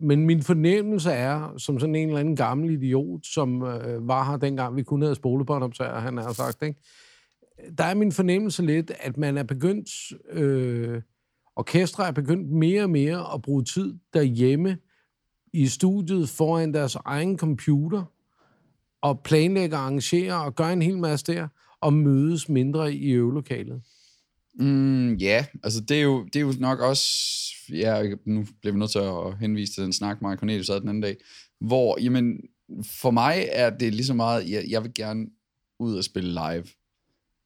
men 0.00 0.26
min 0.26 0.42
fornemmelse 0.42 1.10
er, 1.10 1.54
som 1.56 1.80
sådan 1.80 1.94
en 1.94 2.08
eller 2.08 2.20
anden 2.20 2.36
gammel 2.36 2.70
idiot, 2.70 3.26
som 3.26 3.62
øh, 3.62 4.08
var 4.08 4.30
her 4.30 4.36
dengang, 4.36 4.76
vi 4.76 4.82
kun 4.82 5.02
havde 5.02 5.14
spolebåndoptager, 5.14 5.98
han 5.98 6.16
har 6.16 6.32
sagt, 6.32 6.62
ikke? 6.62 6.80
der 7.78 7.84
er 7.84 7.94
min 7.94 8.12
fornemmelse 8.12 8.66
lidt, 8.66 8.92
at 9.00 9.16
man 9.16 9.38
er 9.38 9.42
begyndt, 9.42 9.90
øh, 10.30 11.02
orkestre 11.56 12.06
er 12.06 12.12
begyndt 12.12 12.50
mere 12.50 12.82
og 12.82 12.90
mere 12.90 13.34
at 13.34 13.42
bruge 13.42 13.64
tid 13.64 13.98
derhjemme 14.14 14.78
i 15.52 15.66
studiet 15.66 16.28
foran 16.28 16.74
deres 16.74 16.94
egen 16.94 17.38
computer, 17.38 18.04
og 19.02 19.20
planlægge 19.24 19.76
og 19.76 19.82
arrangere 19.82 20.44
og 20.44 20.54
gøre 20.54 20.72
en 20.72 20.82
hel 20.82 20.98
masse 20.98 21.32
der, 21.32 21.48
og 21.80 21.92
mødes 21.92 22.48
mindre 22.48 22.94
i 22.94 23.10
øvelokalet. 23.10 23.82
Mm, 24.58 25.14
ja, 25.14 25.46
altså 25.62 25.80
det 25.80 25.98
er, 25.98 26.02
jo, 26.02 26.24
det 26.24 26.36
er 26.36 26.40
jo 26.40 26.54
nok 26.58 26.80
også, 26.80 27.06
ja, 27.72 28.02
nu 28.24 28.46
bliver 28.60 28.72
vi 28.72 28.78
nødt 28.78 28.90
til 28.90 28.98
at 28.98 29.38
henvise 29.40 29.72
til 29.72 29.82
den 29.82 29.92
snak, 29.92 30.22
Maja 30.22 30.36
Cornelius 30.36 30.68
havde 30.68 30.80
den 30.80 30.88
anden 30.88 31.02
dag, 31.02 31.16
hvor, 31.60 32.00
jamen, 32.00 32.40
for 32.84 33.10
mig 33.10 33.48
er 33.52 33.70
det 33.70 33.94
lige 33.94 34.06
så 34.06 34.14
meget, 34.14 34.50
jeg, 34.50 34.64
jeg 34.68 34.82
vil 34.82 34.94
gerne 34.94 35.26
ud 35.78 35.96
og 35.96 36.04
spille 36.04 36.30
live. 36.30 36.64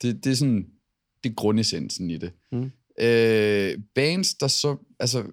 Det, 0.03 0.25
det 0.25 0.33
er 0.33 0.37
sådan, 0.37 0.67
det 1.25 1.31
er 1.31 1.35
grundessensen 1.35 2.11
i 2.11 2.19
det. 2.19 2.33
Mm. 2.53 2.71
Øh, 3.01 3.79
bands, 3.95 4.35
der 4.35 4.49
så, 4.49 4.77
altså, 5.01 5.25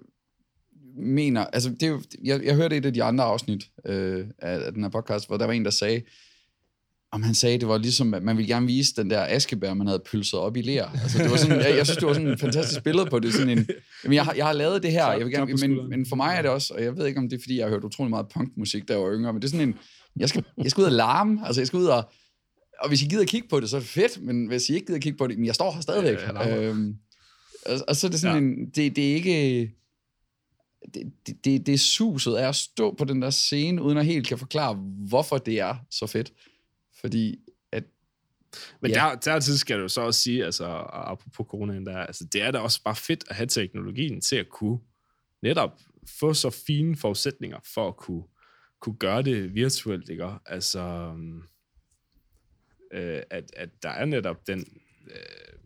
mener, 0.96 1.44
altså 1.44 1.70
det 1.70 1.82
er 1.82 1.86
jo, 1.86 2.02
jeg, 2.24 2.44
jeg 2.44 2.54
hørte 2.54 2.76
et 2.76 2.86
af 2.86 2.94
de 2.94 3.02
andre 3.02 3.24
afsnit 3.24 3.70
øh, 3.86 4.26
af, 4.38 4.66
af 4.66 4.72
den 4.72 4.82
her 4.82 4.90
podcast, 4.90 5.26
hvor 5.26 5.36
der 5.36 5.46
var 5.46 5.52
en, 5.52 5.64
der 5.64 5.70
sagde, 5.70 6.02
om 7.12 7.22
han 7.22 7.34
sagde, 7.34 7.58
det 7.58 7.68
var 7.68 7.78
ligesom, 7.78 8.14
at 8.14 8.22
man 8.22 8.36
ville 8.36 8.48
gerne 8.48 8.66
vise 8.66 8.94
den 8.96 9.10
der 9.10 9.26
askebær, 9.28 9.74
man 9.74 9.86
havde 9.86 10.02
pølset 10.10 10.40
op 10.40 10.56
i 10.56 10.62
ler. 10.62 10.84
Altså, 11.02 11.18
det 11.18 11.30
var 11.30 11.36
sådan, 11.36 11.60
jeg, 11.60 11.76
jeg 11.76 11.86
synes, 11.86 11.96
det 11.98 12.06
var 12.08 12.12
sådan 12.12 12.28
en 12.28 12.38
fantastisk 12.38 12.82
billede 12.84 13.06
på 13.06 13.18
det. 13.18 13.32
Sådan 13.34 13.58
en, 13.58 13.68
jamen, 14.04 14.14
jeg, 14.14 14.24
har, 14.24 14.34
jeg 14.34 14.46
har 14.46 14.52
lavet 14.52 14.82
det 14.82 14.92
her, 14.92 15.12
jeg 15.12 15.20
vil 15.26 15.32
gerne, 15.32 15.54
men, 15.68 15.88
men 15.88 16.06
for 16.06 16.16
mig 16.16 16.34
er 16.36 16.42
det 16.42 16.50
også, 16.50 16.74
og 16.74 16.82
jeg 16.82 16.96
ved 16.96 17.06
ikke, 17.06 17.18
om 17.18 17.28
det 17.28 17.36
er, 17.36 17.40
fordi 17.42 17.56
jeg 17.58 17.64
har 17.66 17.70
hørt 17.70 17.84
utrolig 17.84 18.10
meget 18.10 18.26
punkmusik, 18.34 18.88
da 18.88 18.92
jeg 18.92 19.02
var 19.02 19.12
yngre, 19.14 19.32
men 19.32 19.42
det 19.42 19.48
er 19.48 19.50
sådan 19.50 19.68
en, 19.68 19.74
jeg 20.16 20.28
skal, 20.28 20.44
jeg 20.62 20.70
skal 20.70 20.80
ud 20.80 20.86
og 20.86 20.92
larme, 20.92 21.46
altså 21.46 21.60
jeg 21.60 21.66
skal 21.66 21.76
ud 21.78 21.84
og, 21.86 22.10
og 22.80 22.88
hvis 22.88 23.02
I 23.02 23.06
gider 23.06 23.24
kigge 23.24 23.48
på 23.48 23.60
det, 23.60 23.70
så 23.70 23.76
er 23.76 23.80
det 23.80 23.88
fedt, 23.88 24.22
men 24.22 24.46
hvis 24.46 24.68
I 24.68 24.74
ikke 24.74 24.86
gider 24.86 24.98
kigge 25.00 25.18
på 25.18 25.26
det, 25.26 25.38
men 25.38 25.46
jeg 25.46 25.54
står 25.54 25.72
her 25.72 25.80
stadigvæk. 25.80 26.18
Ja, 26.18 26.66
øhm, 26.68 26.96
og, 27.66 27.78
og 27.88 27.96
så 27.96 28.06
er 28.06 28.10
det 28.10 28.20
sådan 28.20 28.36
Ja. 28.36 28.60
en, 28.62 28.66
det, 28.66 28.96
det 28.96 29.10
er 29.10 29.14
ikke, 29.14 29.60
det, 30.94 31.02
det, 31.26 31.44
det, 31.44 31.66
det 31.66 31.74
er 31.74 31.78
suset 31.78 32.34
af 32.34 32.48
at 32.48 32.54
stå 32.56 32.94
på 32.98 33.04
den 33.04 33.22
der 33.22 33.30
scene, 33.30 33.82
uden 33.82 33.98
at 33.98 34.06
helt 34.06 34.26
kan 34.28 34.38
forklare, 34.38 34.74
hvorfor 35.08 35.38
det 35.38 35.60
er 35.60 35.74
så 35.90 36.06
fedt. 36.06 36.32
Fordi, 37.00 37.38
at, 37.72 37.84
Men 38.80 38.90
Ja. 38.90 38.96
der, 38.96 39.14
dertil 39.14 39.58
skal 39.58 39.80
du 39.80 39.88
så 39.88 40.00
også 40.00 40.20
sige, 40.22 40.44
altså 40.44 40.64
apropos 40.92 41.46
coronaen 41.50 41.86
der, 41.86 41.98
altså 41.98 42.24
det 42.24 42.42
er 42.42 42.50
da 42.50 42.58
også 42.58 42.82
bare 42.82 42.96
fedt 42.96 43.24
at 43.30 43.36
have 43.36 43.46
teknologien 43.46 44.20
til 44.20 44.36
at 44.36 44.48
kunne 44.48 44.78
netop 45.42 45.80
få 46.06 46.34
så 46.34 46.50
fine 46.50 46.96
forudsætninger 46.96 47.58
for 47.74 47.88
at 47.88 47.96
kunne, 47.96 48.22
kunne 48.80 48.96
gøre 48.96 49.22
det 49.22 49.54
virtuelt, 49.54 50.08
ikke? 50.08 50.28
Altså, 50.46 50.80
øhm, 50.80 51.42
øh, 52.92 53.22
at, 53.30 53.52
at 53.56 53.82
der 53.82 53.88
er 53.90 54.04
netop 54.04 54.46
den, 54.46 54.58
øh, 55.06 55.58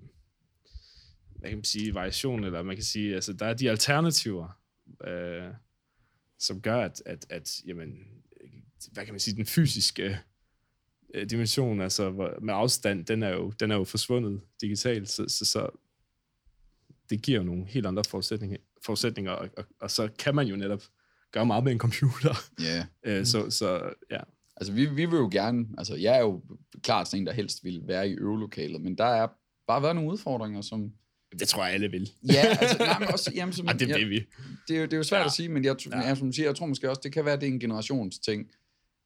hvad 1.36 1.50
kan 1.50 1.58
man 1.58 1.64
sige, 1.64 1.94
variation, 1.94 2.44
eller 2.44 2.62
man 2.62 2.76
kan 2.76 2.84
sige, 2.84 3.14
altså 3.14 3.32
der 3.32 3.46
er 3.46 3.54
de 3.54 3.70
alternativer, 3.70 4.60
øh, 5.06 5.54
som 6.38 6.60
gør, 6.60 6.80
at, 6.80 7.02
at, 7.06 7.26
at 7.30 7.60
jamen, 7.66 7.98
hvad 8.92 9.04
kan 9.04 9.14
man 9.14 9.20
sige, 9.20 9.36
den 9.36 9.46
fysiske 9.46 10.20
øh, 11.14 11.30
dimension, 11.30 11.80
altså 11.80 12.11
hvor- 12.11 12.38
med 12.42 12.54
afstand, 12.54 13.04
den 13.04 13.23
er 13.23 13.30
jo, 13.30 13.50
den 13.61 13.71
er 13.71 13.75
jo 13.76 13.85
forsvundet 13.85 14.40
digitalt, 14.61 15.09
så, 15.11 15.25
så, 15.28 15.44
så 15.44 15.68
det 17.11 17.23
giver 17.23 17.38
jo 17.38 17.44
nogle 17.44 17.66
helt 17.66 17.87
andre 17.87 18.02
forudsætninger, 18.09 18.56
forudsætninger 18.85 19.33
og, 19.33 19.49
og, 19.56 19.64
og 19.80 19.90
så 19.90 20.09
kan 20.18 20.35
man 20.35 20.47
jo 20.47 20.56
netop 20.56 20.83
gøre 21.33 21.47
meget 21.47 21.64
med 21.64 21.73
en 21.73 21.78
computer. 21.78 22.35
ja, 22.61 22.87
Øh, 23.11 23.26
så, 23.26 23.50
så 23.50 23.90
ja, 24.11 24.21
altså 24.56 24.73
vi, 24.73 24.87
vi 24.87 25.04
vil 25.06 25.16
jo 25.16 25.28
gerne, 25.33 25.66
altså 25.78 25.94
jeg 25.94 26.16
er 26.16 26.21
jo 26.21 26.42
klart 26.83 27.09
sådan 27.09 27.21
en, 27.23 27.26
der 27.26 27.33
helst 27.33 27.64
vil 27.64 27.83
være 27.87 28.09
i 28.09 28.12
øvelokalet, 28.12 28.80
men 28.80 28.99
der 28.99 29.04
er 29.04 29.28
bare 29.66 29.83
været 29.83 29.94
nogle 29.97 30.11
udfordringer, 30.11 30.61
som, 30.61 30.92
det 31.38 31.49
tror 31.49 31.64
jeg 31.64 31.75
alle 31.75 31.90
vil. 31.90 32.11
ja, 32.33 32.56
altså, 32.61 32.78
nej, 32.78 32.99
men 32.99 33.09
også, 33.09 33.33
jamen, 33.35 33.52
som, 33.52 33.66
Og 33.68 33.80
det 33.80 33.88
vil 33.88 34.11
vi. 34.11 34.26
det, 34.68 34.76
er 34.76 34.80
jo, 34.80 34.85
det 34.85 34.92
er 34.92 34.97
jo 34.97 35.02
svært 35.02 35.18
Ja. 35.18 35.23
ja. 35.23 35.26
at 35.26 35.33
sige, 35.33 35.49
men 35.49 35.64
jeg, 35.64 35.76
Ja. 35.90 35.99
ja. 35.99 36.06
jeg, 36.06 36.16
som 36.16 36.33
siger, 36.33 36.47
jeg 36.49 36.56
tror 36.56 36.66
måske 36.66 36.90
også, 36.90 37.00
det 37.04 37.12
kan 37.12 37.25
være, 37.25 37.37
det 37.37 37.42
er 37.49 37.52
en 37.52 37.61
generationsting, 37.61 38.50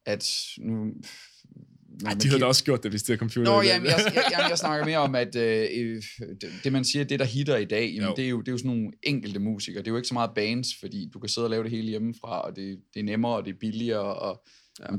at 0.07 0.45
nu... 0.59 0.93
Ej, 2.07 2.15
de 2.15 2.29
havde 2.29 2.41
da 2.41 2.47
også 2.47 2.65
gjort 2.65 2.83
det, 2.83 2.93
hvis 2.93 3.03
det 3.03 3.13
er 3.13 3.17
computer. 3.17 3.53
Nå, 3.53 3.63
jamen, 3.63 3.87
jeg, 3.87 3.99
jeg, 4.15 4.25
jeg, 4.31 4.47
jeg 4.51 4.59
snakker 4.59 4.87
mere 4.87 4.99
om, 4.99 5.15
at 5.15 5.37
øh, 5.37 5.69
øh, 5.77 6.03
det, 6.65 6.73
man 6.73 6.85
siger, 6.85 7.05
det 7.05 7.19
der 7.19 7.25
hitter 7.25 7.57
i 7.57 7.65
dag, 7.65 7.91
jamen, 7.95 8.09
Jo. 8.09 8.15
det, 8.17 8.25
er 8.25 8.29
jo, 8.29 8.41
det 8.41 8.49
er 8.49 8.53
jo 8.53 8.59
sådan 8.59 8.71
nogle 8.71 8.91
enkelte 9.03 9.41
musikere. 9.41 9.83
Det 9.83 9.89
er 9.89 9.93
jo 9.93 9.97
ikke 9.97 10.09
så 10.09 10.15
meget 10.15 10.31
bands, 10.35 10.69
fordi 10.81 11.11
du 11.15 11.19
kan 11.19 11.29
sidde 11.29 11.47
og 11.47 11.51
lave 11.51 11.63
det 11.63 11.71
hele 11.71 11.89
hjemmefra, 11.89 12.41
og 12.41 12.57
det, 12.57 12.79
det 12.95 13.01
er 13.01 13.05
nemmere, 13.05 13.37
og 13.37 13.45
det 13.45 13.55
er 13.55 13.59
billigere, 13.61 14.15
og 14.19 14.43
Ja. 14.81 14.85
ja. 14.93 14.99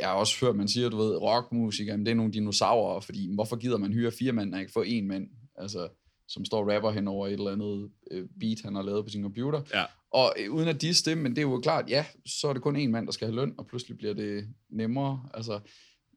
jeg 0.00 0.08
har 0.08 0.14
også 0.14 0.34
hørt, 0.46 0.56
man 0.56 0.68
siger, 0.68 0.88
du 0.88 0.96
ved, 0.96 1.16
rockmusikere, 1.16 1.92
jamen, 1.92 2.06
det 2.06 2.12
er 2.12 2.16
nogle 2.16 2.32
dinosaurer, 2.32 3.00
fordi 3.00 3.34
hvorfor 3.34 3.56
gider 3.56 3.78
man 3.78 3.92
hyre 3.92 4.10
fire 4.10 4.32
mand, 4.32 4.54
og 4.54 4.60
ikke 4.60 4.72
få 4.72 4.82
en 4.86 5.08
mand, 5.08 5.26
altså, 5.58 5.88
som 6.28 6.44
står 6.44 6.58
og 6.64 6.74
rapper 6.74 6.90
hen 6.90 7.08
over 7.08 7.26
et 7.26 7.32
eller 7.32 7.50
andet 7.52 7.90
øh, 8.10 8.24
beat, 8.40 8.58
han 8.64 8.74
har 8.74 8.82
lavet 8.82 9.04
på 9.04 9.10
sin 9.10 9.22
computer. 9.22 9.62
Ja. 9.74 9.84
Og 10.12 10.32
øh, 10.40 10.50
uden 10.52 10.68
at 10.68 10.82
disse 10.82 11.10
det, 11.10 11.18
men 11.18 11.30
det 11.32 11.38
er 11.38 11.42
jo 11.42 11.60
klart, 11.60 11.90
ja, 11.90 12.04
så 12.26 12.48
er 12.48 12.52
det 12.52 12.62
kun 12.62 12.76
en 12.76 12.90
mand, 12.92 13.06
der 13.06 13.12
skal 13.12 13.26
have 13.28 13.36
løn, 13.36 13.54
og 13.58 13.66
pludselig 13.66 13.98
bliver 13.98 14.14
det 14.14 14.48
nemmere. 14.70 15.22
Altså, 15.34 15.60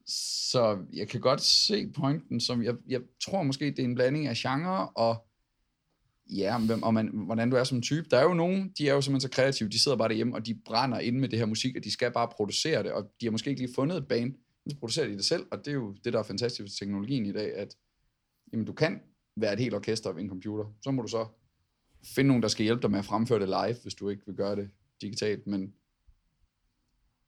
så 0.07 0.85
jeg 0.93 1.07
kan 1.07 1.21
godt 1.21 1.41
se 1.41 1.91
pointen, 1.91 2.39
som 2.39 2.63
jeg, 2.63 2.75
jeg 2.87 3.01
tror 3.23 3.43
måske, 3.43 3.65
det 3.65 3.79
er 3.79 3.83
en 3.83 3.95
blanding 3.95 4.27
af 4.27 4.35
genre 4.35 4.89
og 4.89 5.25
ja, 6.29 6.59
hvem, 6.59 6.83
og 6.83 6.93
man, 6.93 7.07
hvordan 7.13 7.49
du 7.49 7.55
er 7.55 7.63
som 7.63 7.81
type. 7.81 8.07
Der 8.11 8.17
er 8.17 8.23
jo 8.23 8.33
nogen, 8.33 8.73
de 8.77 8.89
er 8.89 8.93
jo 8.93 9.01
simpelthen 9.01 9.29
så 9.29 9.35
kreative, 9.35 9.69
de 9.69 9.79
sidder 9.79 9.97
bare 9.97 10.09
derhjemme, 10.09 10.35
og 10.35 10.45
de 10.45 10.59
brænder 10.65 10.99
ind 10.99 11.19
med 11.19 11.29
det 11.29 11.39
her 11.39 11.45
musik, 11.45 11.75
og 11.77 11.83
de 11.83 11.91
skal 11.91 12.11
bare 12.11 12.27
producere 12.27 12.83
det, 12.83 12.91
og 12.91 13.11
de 13.21 13.25
har 13.25 13.31
måske 13.31 13.49
ikke 13.49 13.61
lige 13.61 13.73
fundet 13.75 13.97
et 13.97 14.07
band, 14.07 14.33
men 14.65 14.71
så 14.71 14.77
producerer 14.79 15.07
de 15.07 15.13
det 15.13 15.25
selv, 15.25 15.45
og 15.51 15.57
det 15.57 15.67
er 15.67 15.75
jo 15.75 15.95
det, 16.03 16.13
der 16.13 16.19
er 16.19 16.23
fantastisk 16.23 16.61
ved 16.61 16.69
teknologien 16.79 17.25
i 17.25 17.31
dag, 17.31 17.55
at 17.55 17.75
jamen, 18.53 18.65
du 18.65 18.73
kan 18.73 18.99
være 19.37 19.53
et 19.53 19.59
helt 19.59 19.73
orkester 19.73 20.11
ved 20.11 20.21
en 20.21 20.29
computer. 20.29 20.65
Så 20.81 20.91
må 20.91 21.01
du 21.01 21.07
så 21.07 21.27
finde 22.15 22.27
nogen, 22.27 22.43
der 22.43 22.49
skal 22.49 22.63
hjælpe 22.63 22.81
dig 22.81 22.91
med 22.91 22.99
at 22.99 23.05
fremføre 23.05 23.39
det 23.39 23.47
live, 23.47 23.77
hvis 23.81 23.95
du 23.95 24.09
ikke 24.09 24.23
vil 24.25 24.35
gøre 24.35 24.55
det 24.55 24.69
digitalt, 25.01 25.47
men 25.47 25.73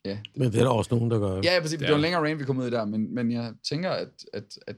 ja, 0.08 0.18
Men 0.36 0.52
det 0.52 0.60
er 0.60 0.64
der 0.64 0.72
også 0.72 0.96
nogen, 0.96 1.12
der 1.12 1.20
gør. 1.20 1.36
Ja, 1.44 1.54
ja, 1.54 1.62
præcis. 1.62 1.78
Det 1.80 1.86
Ja. 1.86 1.90
var 1.92 1.96
en 1.96 2.02
længere 2.02 2.22
range, 2.24 2.38
vi 2.38 2.44
kom 2.44 2.58
ud 2.58 2.68
i 2.68 2.70
der, 2.70 2.86
men, 2.86 3.16
men 3.16 3.32
jeg 3.32 3.54
tænker, 3.70 3.90
at, 3.92 4.08
at, 4.34 4.44
at 4.68 4.76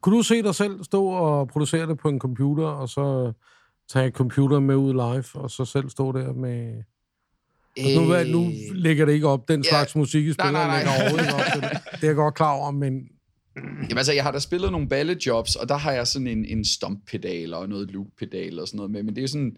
Kunne 0.00 0.16
du 0.16 0.22
se 0.22 0.42
dig 0.42 0.54
selv 0.54 0.84
stå 0.84 1.06
og 1.06 1.48
producere 1.48 1.86
det 1.86 1.98
på 1.98 2.08
en 2.08 2.18
computer, 2.18 2.64
og 2.66 2.88
så 2.88 3.32
tage 3.92 4.10
computeren 4.10 4.66
med 4.66 4.74
ud 4.74 4.92
live, 4.92 5.24
og 5.42 5.50
så 5.50 5.64
selv 5.64 5.88
stå 5.88 6.12
der 6.12 6.32
med... 6.32 6.82
Altså, 7.76 8.00
nu, 8.32 8.40
nu 8.40 8.50
lægger 8.74 9.04
det 9.04 9.12
ikke 9.12 9.28
op, 9.28 9.48
den 9.48 9.60
Ja. 9.64 9.68
slags 9.68 9.96
musik, 9.96 10.26
I 10.26 10.32
spiller, 10.32 10.52
nej, 10.52 10.84
nej. 10.84 10.94
overhovedet 10.96 11.24
ikke 11.26 11.34
op 11.34 11.40
til 11.52 11.60
det. 11.62 11.70
Det 12.00 12.02
er 12.02 12.06
jeg 12.08 12.16
godt 12.16 12.34
klar 12.34 12.52
over, 12.52 12.70
men 12.70 13.08
Jamen 13.56 13.96
altså, 13.98 14.12
jeg 14.12 14.22
har 14.24 14.30
da 14.32 14.38
spillet 14.38 14.72
nogle 14.72 14.88
ballejobs, 14.88 15.56
og 15.56 15.68
der 15.68 15.76
har 15.76 15.92
jeg 15.92 16.06
sådan 16.06 16.26
en, 16.26 16.44
en 16.44 16.64
stomp-pedal 16.64 17.54
og 17.54 17.68
noget 17.68 17.90
loop-pedal 17.90 18.58
og 18.60 18.68
sådan 18.68 18.76
noget 18.76 18.90
med, 18.90 19.02
men 19.02 19.16
det 19.16 19.24
er 19.24 19.28
sådan, 19.28 19.56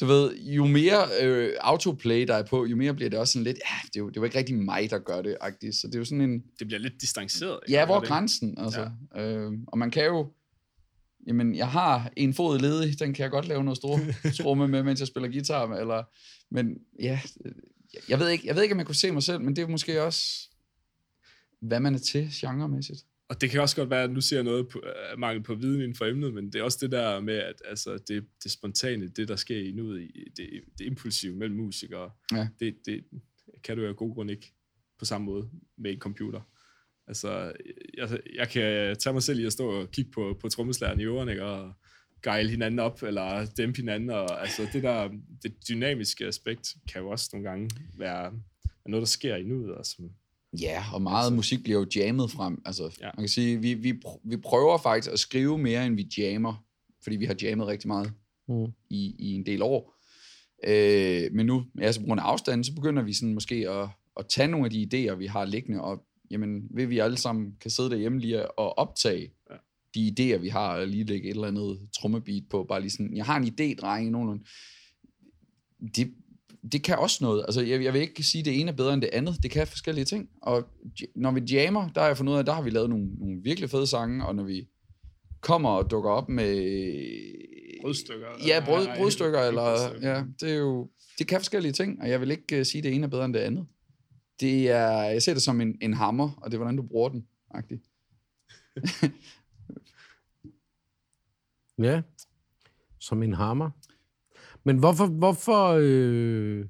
du 0.00 0.06
ved, 0.06 0.36
jo 0.36 0.66
mere 0.66 1.06
øh, 1.22 1.52
autoplay 1.60 2.26
der 2.26 2.34
er 2.34 2.42
på, 2.42 2.66
jo 2.66 2.76
mere 2.76 2.94
bliver 2.94 3.10
det 3.10 3.18
også 3.18 3.32
sådan 3.32 3.44
lidt, 3.44 3.56
ja, 3.70 3.74
det 3.86 3.96
er 3.96 4.00
jo, 4.00 4.08
det 4.08 4.16
er 4.16 4.20
jo 4.20 4.24
ikke 4.24 4.38
rigtig 4.38 4.54
mig, 4.54 4.90
der 4.90 4.98
gør 4.98 5.22
det, 5.22 5.36
agtigt. 5.40 5.76
så 5.76 5.86
det 5.86 5.94
er 5.94 5.98
jo 5.98 6.04
sådan 6.04 6.20
en, 6.20 6.44
Det 6.58 6.66
bliver 6.66 6.80
lidt 6.80 7.00
distanceret. 7.00 7.60
ikke? 7.66 7.78
ja, 7.78 7.86
hvor 7.86 7.96
Er 7.96 8.00
grænsen, 8.00 8.58
altså, 8.58 8.90
ja. 9.14 9.22
øh, 9.22 9.52
og 9.66 9.78
man 9.78 9.90
kan 9.90 10.04
jo, 10.04 10.32
jamen, 11.26 11.54
jeg 11.54 11.68
har 11.68 12.12
en 12.16 12.34
fod 12.34 12.58
ledig, 12.58 13.00
den 13.00 13.14
kan 13.14 13.22
jeg 13.22 13.30
godt 13.30 13.48
lave 13.48 13.64
noget 13.64 13.76
stor 13.76 14.00
tromme 14.42 14.68
med, 14.68 14.82
mens 14.82 15.00
jeg 15.00 15.08
spiller 15.08 15.28
guitar, 15.28 15.66
med, 15.66 15.80
eller, 15.80 16.02
men 16.50 16.78
ja, 17.00 17.20
øh, 17.44 17.52
jeg 18.08 18.18
ved 18.18 18.28
ikke, 18.28 18.46
jeg 18.46 18.54
ved 18.54 18.62
ikke, 18.62 18.72
om 18.72 18.78
jeg 18.78 18.86
kunne 18.86 18.94
se 18.94 19.10
mig 19.10 19.22
selv, 19.22 19.40
men 19.40 19.56
det 19.56 19.62
er 19.62 19.68
måske 19.68 20.02
også, 20.02 20.48
hvad 21.60 21.80
man 21.80 21.94
er 21.94 21.98
til 21.98 22.30
genremæssigt. 22.32 23.04
Og 23.28 23.40
det 23.40 23.50
kan 23.50 23.60
også 23.60 23.76
godt 23.76 23.90
være, 23.90 24.02
at 24.02 24.10
nu 24.10 24.20
siger 24.20 24.38
jeg 24.38 24.44
noget 24.44 24.68
på, 24.68 24.78
uh, 24.78 25.18
mangel 25.18 25.42
på 25.42 25.54
viden 25.54 25.80
inden 25.80 25.94
for 25.94 26.04
emnet, 26.04 26.34
men 26.34 26.46
det 26.52 26.58
er 26.58 26.62
også 26.62 26.78
det 26.80 26.92
der 26.92 27.20
med, 27.20 27.34
at 27.34 27.62
altså, 27.64 27.98
det, 28.08 28.26
det 28.44 28.50
spontane, 28.52 29.08
det 29.08 29.28
der 29.28 29.36
sker 29.36 29.58
i 29.58 29.72
nuet, 29.72 30.10
det, 30.36 30.50
det 30.78 30.84
impulsive 30.84 31.36
mellem 31.36 31.56
musikere, 31.56 32.10
Ja. 32.32 32.48
det, 32.60 32.76
det 32.86 33.04
kan 33.64 33.76
du 33.76 33.82
jo 33.82 33.88
af 33.88 33.96
god 33.96 34.14
grund 34.14 34.30
ikke 34.30 34.52
på 34.98 35.04
samme 35.04 35.24
måde 35.24 35.50
med 35.78 35.92
en 35.92 35.98
computer. 35.98 36.40
Altså, 37.06 37.52
jeg, 37.96 38.20
jeg 38.34 38.48
kan 38.48 38.96
tage 38.96 39.12
mig 39.12 39.22
selv 39.22 39.40
i 39.40 39.44
at 39.46 39.52
stå 39.52 39.70
og 39.70 39.90
kigge 39.90 40.10
på, 40.10 40.38
på 40.40 40.48
trommeslæren 40.48 41.00
i 41.00 41.04
ørerne, 41.04 41.30
ikke, 41.30 41.44
og 41.44 41.72
gejle 42.22 42.50
hinanden 42.50 42.78
op, 42.78 43.02
eller 43.02 43.46
dæmpe 43.56 43.76
hinanden, 43.76 44.10
og 44.10 44.40
altså 44.40 44.68
det 44.72 44.82
der, 44.82 45.08
det 45.42 45.68
dynamiske 45.68 46.26
aspekt 46.26 46.74
kan 46.92 47.02
jo 47.02 47.08
også 47.08 47.30
nogle 47.32 47.48
gange 47.48 47.70
være, 47.98 48.22
være 48.62 48.88
noget, 48.88 49.02
der 49.02 49.06
sker 49.06 49.36
i 49.36 49.42
nuet, 49.42 49.74
og 49.74 49.86
som, 49.86 50.10
Ja, 50.60 50.84
og 50.92 51.02
meget 51.02 51.24
altså, 51.24 51.34
musik 51.34 51.62
bliver 51.62 51.78
jo 51.78 51.86
jammet 51.96 52.30
frem. 52.30 52.62
Altså, 52.64 52.96
ja. 53.00 53.10
Man 53.14 53.22
kan 53.22 53.28
sige, 53.28 53.60
vi, 53.60 53.74
vi, 53.74 54.00
vi 54.24 54.36
prøver 54.36 54.78
faktisk 54.78 55.12
at 55.12 55.18
skrive 55.18 55.58
mere, 55.58 55.86
end 55.86 55.94
vi 55.94 56.08
jammer, 56.18 56.64
fordi 57.02 57.16
vi 57.16 57.24
har 57.24 57.36
jammet 57.42 57.66
rigtig 57.66 57.88
meget 57.88 58.12
Mm. 58.48 58.72
i, 58.90 59.14
i 59.18 59.32
en 59.34 59.46
del 59.46 59.62
år. 59.62 59.94
Øh, 60.66 61.32
men 61.32 61.46
nu, 61.46 61.64
altså 61.80 62.00
på 62.00 62.06
grund 62.06 62.20
af 62.20 62.24
afstanden, 62.24 62.64
så 62.64 62.74
begynder 62.74 63.02
vi 63.02 63.12
sådan 63.12 63.34
måske 63.34 63.70
at, 63.70 63.88
at 64.16 64.26
tage 64.28 64.48
nogle 64.48 64.66
af 64.66 64.70
de 64.70 64.82
idéer, 64.82 65.14
vi 65.14 65.26
har 65.26 65.44
liggende, 65.44 65.82
og 65.82 66.04
jamen, 66.30 66.68
ved 66.70 66.86
vi 66.86 66.98
alle 66.98 67.16
sammen 67.16 67.56
kan 67.60 67.70
sidde 67.70 67.90
derhjemme 67.90 68.20
lige 68.20 68.50
og 68.50 68.78
optage 68.78 69.32
ja. 69.50 69.56
De 69.94 70.14
idéer, 70.18 70.38
vi 70.38 70.48
har, 70.48 70.80
og 70.80 70.86
lige 70.86 71.04
lægge 71.04 71.28
et 71.28 71.34
eller 71.34 71.48
andet 71.48 71.88
trommebeat 72.00 72.42
på, 72.50 72.64
bare 72.64 72.80
lige 72.80 72.90
sådan, 72.90 73.16
jeg 73.16 73.24
har 73.24 73.36
en 73.36 73.44
idé, 73.44 73.74
drenge, 73.80 74.10
nogenlunde. 74.10 74.44
Det, 75.96 76.14
det 76.72 76.82
kan 76.82 76.98
også 76.98 77.24
noget. 77.24 77.44
Altså, 77.48 77.60
jeg, 77.60 77.84
jeg 77.84 77.92
vil 77.92 78.00
ikke 78.00 78.22
sige, 78.22 78.40
at 78.40 78.44
det 78.46 78.60
ene 78.60 78.70
er 78.70 78.76
bedre 78.76 78.94
end 78.94 79.02
det 79.02 79.10
andet. 79.12 79.42
Det 79.42 79.50
kan 79.50 79.66
forskellige 79.66 80.04
ting. 80.04 80.28
Og 80.42 80.68
når 81.14 81.30
vi 81.30 81.40
jammer, 81.40 81.88
der 81.88 82.00
har 82.00 82.06
jeg 82.06 82.16
fundet 82.16 82.32
ud 82.32 82.38
af, 82.38 82.44
der 82.44 82.52
har 82.52 82.62
vi 82.62 82.70
lavet 82.70 82.90
nogle, 82.90 83.06
nogle 83.18 83.40
virkelig 83.42 83.70
fede 83.70 83.86
sange, 83.86 84.26
og 84.26 84.34
når 84.34 84.44
vi 84.44 84.68
kommer 85.40 85.70
og 85.70 85.90
dukker 85.90 86.10
op 86.10 86.28
med... 86.28 86.54
Brødstykker. 87.82 88.26
Ja, 88.46 88.62
brød, 88.64 88.86
Nej, 88.86 88.96
brødstykker, 88.96 89.38
ikke 89.38 89.48
eller... 89.48 89.76
brødstykker. 89.76 90.10
Ja, 90.10 90.24
det 90.40 90.50
er 90.52 90.56
jo... 90.56 90.90
Det 91.18 91.26
kan 91.26 91.40
forskellige 91.40 91.72
ting, 91.72 92.02
og 92.02 92.10
jeg 92.10 92.20
vil 92.20 92.30
ikke 92.30 92.58
uh, 92.58 92.66
sige, 92.66 92.78
at 92.78 92.84
det 92.84 92.94
ene 92.94 93.04
er 93.04 93.10
bedre 93.10 93.24
end 93.24 93.34
det 93.34 93.40
andet. 93.40 93.66
Det 94.40 94.70
er... 94.70 95.02
Jeg 95.02 95.22
ser 95.22 95.34
det 95.34 95.42
som 95.42 95.60
en, 95.60 95.78
en 95.82 95.94
hammer, 95.94 96.30
og 96.42 96.50
det 96.50 96.54
er, 96.54 96.58
hvordan 96.58 96.76
du 96.76 96.82
bruger 96.82 97.08
den, 97.08 97.26
agtigt. 97.50 97.82
Ja, 101.78 102.02
som 103.00 103.22
en 103.22 103.32
hammer. 103.32 103.70
Men 104.68 104.78
hvorfor, 104.78 105.06
hvorfor 105.06 105.78
øh... 105.80 106.64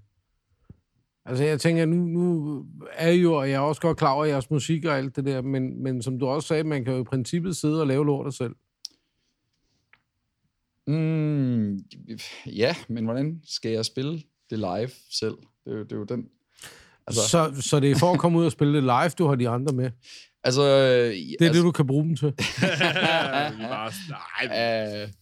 altså 1.24 1.44
jeg 1.44 1.60
tænker, 1.60 1.86
nu, 1.86 1.96
nu 1.96 2.64
er 2.92 3.08
I 3.08 3.20
jo, 3.20 3.34
og 3.34 3.50
jeg 3.50 3.54
er 3.54 3.60
også 3.60 3.80
godt 3.80 3.98
klar 3.98 4.12
over 4.12 4.24
jeres 4.24 4.50
musik 4.50 4.84
og 4.84 4.98
alt 4.98 5.16
det 5.16 5.24
der, 5.24 5.42
men, 5.42 5.82
men 5.82 6.02
som 6.02 6.18
du 6.18 6.26
også 6.26 6.48
sagde, 6.48 6.64
man 6.64 6.84
kan 6.84 6.94
jo 6.94 7.00
i 7.00 7.04
princippet 7.04 7.56
sidde 7.56 7.80
og 7.80 7.86
lave 7.86 8.06
lortet 8.06 8.34
selv. 8.34 8.54
Mm, 10.86 11.78
ja, 12.46 12.76
men 12.88 13.04
hvordan 13.04 13.40
skal 13.44 13.70
jeg 13.70 13.84
spille 13.84 14.22
det 14.50 14.58
live 14.58 14.90
selv? 15.10 15.34
Det 15.64 15.72
er 15.72 15.76
jo, 15.76 15.82
det 15.82 15.92
er 15.92 15.96
jo 15.96 16.04
den... 16.04 16.28
Altså, 17.06 17.28
så, 17.28 17.52
så 17.60 17.80
det 17.80 17.90
er 17.90 17.96
for 17.96 18.12
at 18.12 18.18
komme 18.18 18.38
ud 18.38 18.44
og 18.44 18.52
spille 18.52 18.74
det 18.74 18.82
live, 18.82 19.08
du 19.18 19.26
har 19.26 19.34
de 19.34 19.48
andre 19.48 19.72
med. 19.72 19.90
Altså, 20.44 20.62
Det 20.62 21.36
er 21.40 21.46
altså, 21.46 21.52
det, 21.52 21.62
du 21.62 21.70
kan 21.70 21.86
bruge 21.86 22.04
dem 22.04 22.16
til. 22.16 22.32
Bare, 23.60 23.92
nej, 24.08 25.10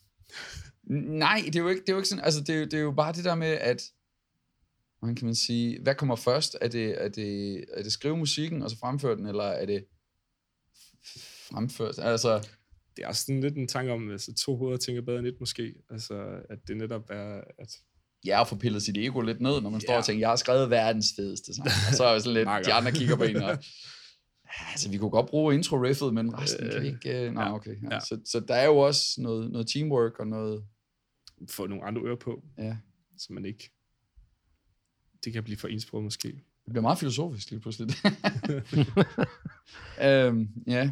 nej, 0.91 1.43
det 1.47 1.57
er 1.57 1.61
jo 1.61 1.69
ikke, 1.69 1.81
det 1.81 1.89
er 1.89 1.93
jo 1.93 1.99
ikke 1.99 2.09
sådan, 2.09 2.25
altså 2.25 2.41
det 2.41 2.55
er, 2.55 2.65
det 2.65 2.75
er 2.75 2.81
jo 2.83 2.93
bare 2.93 3.13
det 3.13 3.25
der 3.25 3.35
med, 3.35 3.49
at, 3.49 3.83
hvordan 4.99 5.17
kan 5.17 5.25
man 5.27 5.35
sige, 5.35 5.83
hvad 5.83 5.95
kommer 5.95 6.17
først? 6.17 6.57
Er 6.61 6.69
det, 6.69 7.05
er 7.05 7.09
det, 7.09 7.65
er 7.73 7.83
det 7.83 7.93
skrive 7.93 8.17
musikken, 8.17 8.63
og 8.63 8.71
så 8.71 8.79
fremføre 8.79 9.17
den, 9.17 9.27
eller 9.27 9.45
er 9.45 9.67
det 9.67 9.85
fremført? 11.51 11.99
Altså, 11.99 12.49
det 12.97 13.05
er 13.05 13.09
også 13.09 13.23
sådan 13.23 13.41
lidt 13.41 13.57
en 13.57 13.69
tanke 13.69 13.93
om, 13.93 14.07
at 14.09 14.13
altså, 14.13 14.35
to 14.35 14.57
hoveder 14.57 14.77
tænker 14.79 15.03
bedre 15.03 15.19
end 15.19 15.27
et 15.27 15.37
måske. 15.41 15.75
Altså, 15.91 16.15
at 16.51 16.59
det 16.69 16.77
netop 16.77 17.11
er, 17.11 17.41
at 17.59 17.69
jeg 18.25 18.37
har 18.37 18.45
fået 18.45 18.61
pillet 18.61 18.83
sit 18.83 18.97
ego 18.97 19.21
lidt 19.21 19.41
ned, 19.41 19.61
når 19.61 19.71
man 19.71 19.81
står 19.81 19.93
Ja. 19.93 19.99
og 19.99 20.05
tænker, 20.05 20.21
jeg 20.21 20.29
har 20.29 20.37
skrevet 20.37 20.71
verdens 20.71 21.07
fedeste 21.17 21.55
sang. 21.55 21.67
Og 21.67 21.95
så 21.95 22.05
er 22.05 22.13
jeg 22.13 22.23
sådan 22.23 22.35
lidt, 22.35 22.49
de 22.67 22.73
andre 22.73 22.93
kigger 22.93 23.17
på 23.17 23.23
en, 23.23 23.37
og, 23.37 23.59
altså 24.71 24.91
vi 24.91 24.99
kunne 24.99 25.11
godt 25.11 25.27
bruge 25.27 25.55
intro-riffet, 25.55 26.15
men 26.15 26.39
resten 26.39 26.71
kan 26.71 26.83
vi 26.83 26.87
ikke, 26.87 27.29
uh, 27.29 27.35
nej, 27.35 27.45
ja. 27.45 27.55
okay. 27.55 27.77
Ja. 27.83 27.95
Ja. 27.95 28.01
Så, 28.01 28.21
så 28.25 28.41
der 28.41 28.55
er 28.55 28.67
jo 28.67 28.79
også 28.79 29.05
noget, 29.19 29.51
noget 29.51 29.69
teamwork 29.69 30.19
og 30.19 30.27
noget, 30.27 30.65
få 31.51 31.67
nogle 31.67 31.85
andre 31.85 32.03
ører 32.03 32.17
på, 32.17 32.43
ja, 32.59 32.77
så 33.19 33.33
man 33.33 33.45
ikke... 33.45 33.71
Det 35.25 35.33
kan 35.33 35.45
blive 35.45 35.57
for 35.57 35.69
ensproget 35.69 36.05
måske. 36.05 36.29
Det 36.29 36.73
bliver 36.73 36.83
meget 36.83 36.99
filosofisk 36.99 37.51
lige 37.51 37.61
pludselig. 37.61 37.95
øhm, 40.07 40.49
ja. 40.67 40.91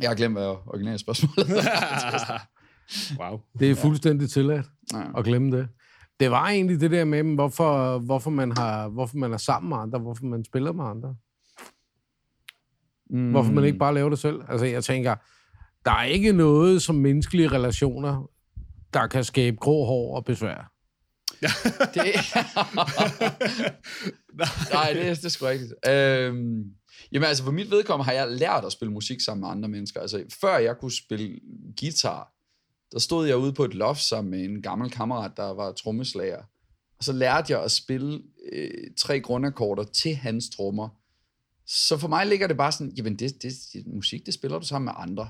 Jeg 0.00 0.10
har 0.10 0.14
glemt, 0.14 0.34
hvad 0.34 0.46
originale 0.66 0.98
spørgsmålet 0.98 1.48
wow. 3.20 3.40
Det 3.58 3.70
er 3.70 3.74
fuldstændig 3.74 4.30
tilladt 4.30 4.66
ja. 4.92 5.18
at 5.18 5.24
glemme 5.24 5.56
det. 5.56 5.68
Det 6.20 6.30
var 6.30 6.48
egentlig 6.48 6.80
det 6.80 6.90
der 6.90 7.04
med, 7.04 7.34
hvorfor, 7.34 7.98
hvorfor, 7.98 8.30
man 8.30 8.52
har, 8.52 8.88
hvorfor 8.88 9.16
man 9.16 9.32
er 9.32 9.36
sammen 9.36 9.68
med 9.68 9.76
andre, 9.76 9.98
hvorfor 9.98 10.24
man 10.24 10.44
spiller 10.44 10.72
med 10.72 10.84
andre. 10.84 11.16
mm. 13.10 13.30
Hvorfor 13.30 13.52
man 13.52 13.64
ikke 13.64 13.78
bare 13.78 13.94
laver 13.94 14.08
det 14.10 14.18
selv. 14.18 14.40
Altså, 14.48 14.66
jeg 14.66 14.84
tænker, 14.84 15.14
der 15.84 15.90
er 15.90 16.04
ikke 16.04 16.32
noget 16.32 16.82
som 16.82 16.94
menneskelige 16.94 17.48
relationer, 17.48 18.30
der 19.00 19.06
kan 19.06 19.24
skabe 19.24 19.56
grå 19.56 19.84
hår 19.84 20.16
og 20.16 20.24
besvær. 20.24 20.72
Det... 21.94 22.04
Nej, 24.72 24.92
det, 24.92 25.06
er- 25.06 25.14
det 25.14 25.24
er 25.24 25.28
sgu 25.28 25.46
rigtigt. 25.46 25.72
Øhm, 25.88 26.64
jamen 27.12 27.28
altså, 27.28 27.44
for 27.44 27.50
mit 27.52 27.70
vedkommende 27.70 28.04
har 28.04 28.12
jeg 28.12 28.28
lært 28.30 28.64
at 28.64 28.72
spille 28.72 28.92
musik 28.92 29.20
sammen 29.20 29.40
med 29.40 29.48
andre 29.48 29.68
mennesker. 29.68 30.00
Altså, 30.00 30.24
før 30.40 30.58
jeg 30.58 30.76
kunne 30.80 30.92
spille 30.92 31.40
guitar, 31.80 32.32
der 32.92 32.98
stod 32.98 33.26
jeg 33.26 33.36
ude 33.36 33.52
på 33.52 33.64
et 33.64 33.74
loft 33.74 34.02
sammen 34.02 34.30
med 34.30 34.44
en 34.44 34.62
gammel 34.62 34.90
kammerat, 34.90 35.32
der 35.36 35.54
var 35.54 35.72
trommeslager. 35.72 36.42
Og 36.98 37.04
så 37.04 37.12
lærte 37.12 37.52
jeg 37.52 37.62
at 37.62 37.70
spille 37.70 38.20
øh, 38.52 38.70
tre 38.98 39.20
grundakkorder 39.20 39.84
til 39.84 40.16
hans 40.16 40.44
trommer. 40.56 40.88
Så 41.66 41.98
for 41.98 42.08
mig 42.08 42.26
ligger 42.26 42.46
det 42.46 42.56
bare 42.56 42.72
sådan, 42.72 42.92
jamen 42.96 43.16
det, 43.16 43.42
det, 43.42 43.52
det 43.72 43.86
musik, 43.86 44.26
det 44.26 44.34
spiller 44.34 44.58
du 44.58 44.66
sammen 44.66 44.84
med 44.84 44.92
andre. 44.96 45.28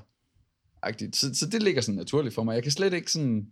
Så, 1.13 1.35
så 1.35 1.45
det 1.51 1.63
ligger 1.63 1.81
sådan 1.81 1.95
naturligt 1.97 2.35
for 2.35 2.43
mig. 2.43 2.53
Jeg 2.55 2.63
kan 2.63 2.71
slet 2.71 2.93
ikke 2.93 3.11
sådan 3.11 3.47